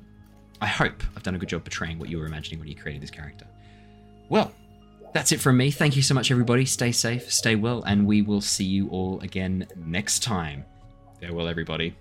I 0.61 0.67
hope 0.67 1.03
I've 1.15 1.23
done 1.23 1.35
a 1.35 1.37
good 1.37 1.49
job 1.49 1.63
portraying 1.63 1.99
what 1.99 2.09
you 2.09 2.17
were 2.17 2.25
imagining 2.25 2.59
when 2.59 2.67
you 2.67 2.75
created 2.75 3.01
this 3.01 3.11
character. 3.11 3.45
Well, 4.29 4.51
that's 5.13 5.31
it 5.31 5.39
from 5.39 5.57
me. 5.57 5.71
Thank 5.71 5.95
you 5.95 6.01
so 6.01 6.13
much, 6.13 6.31
everybody. 6.31 6.65
Stay 6.65 6.91
safe, 6.91 7.31
stay 7.31 7.55
well, 7.55 7.83
and 7.83 8.05
we 8.05 8.21
will 8.21 8.41
see 8.41 8.65
you 8.65 8.89
all 8.89 9.19
again 9.21 9.67
next 9.75 10.23
time. 10.23 10.65
Farewell, 11.19 11.47
everybody. 11.47 11.95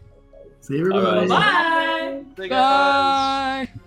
See 0.60 0.74
you, 0.76 0.92
everybody. 0.92 1.30
Alright. 1.30 2.26
Bye. 2.36 2.42
Bye, 2.42 2.48
guys. 2.48 3.68
Bye. 3.68 3.80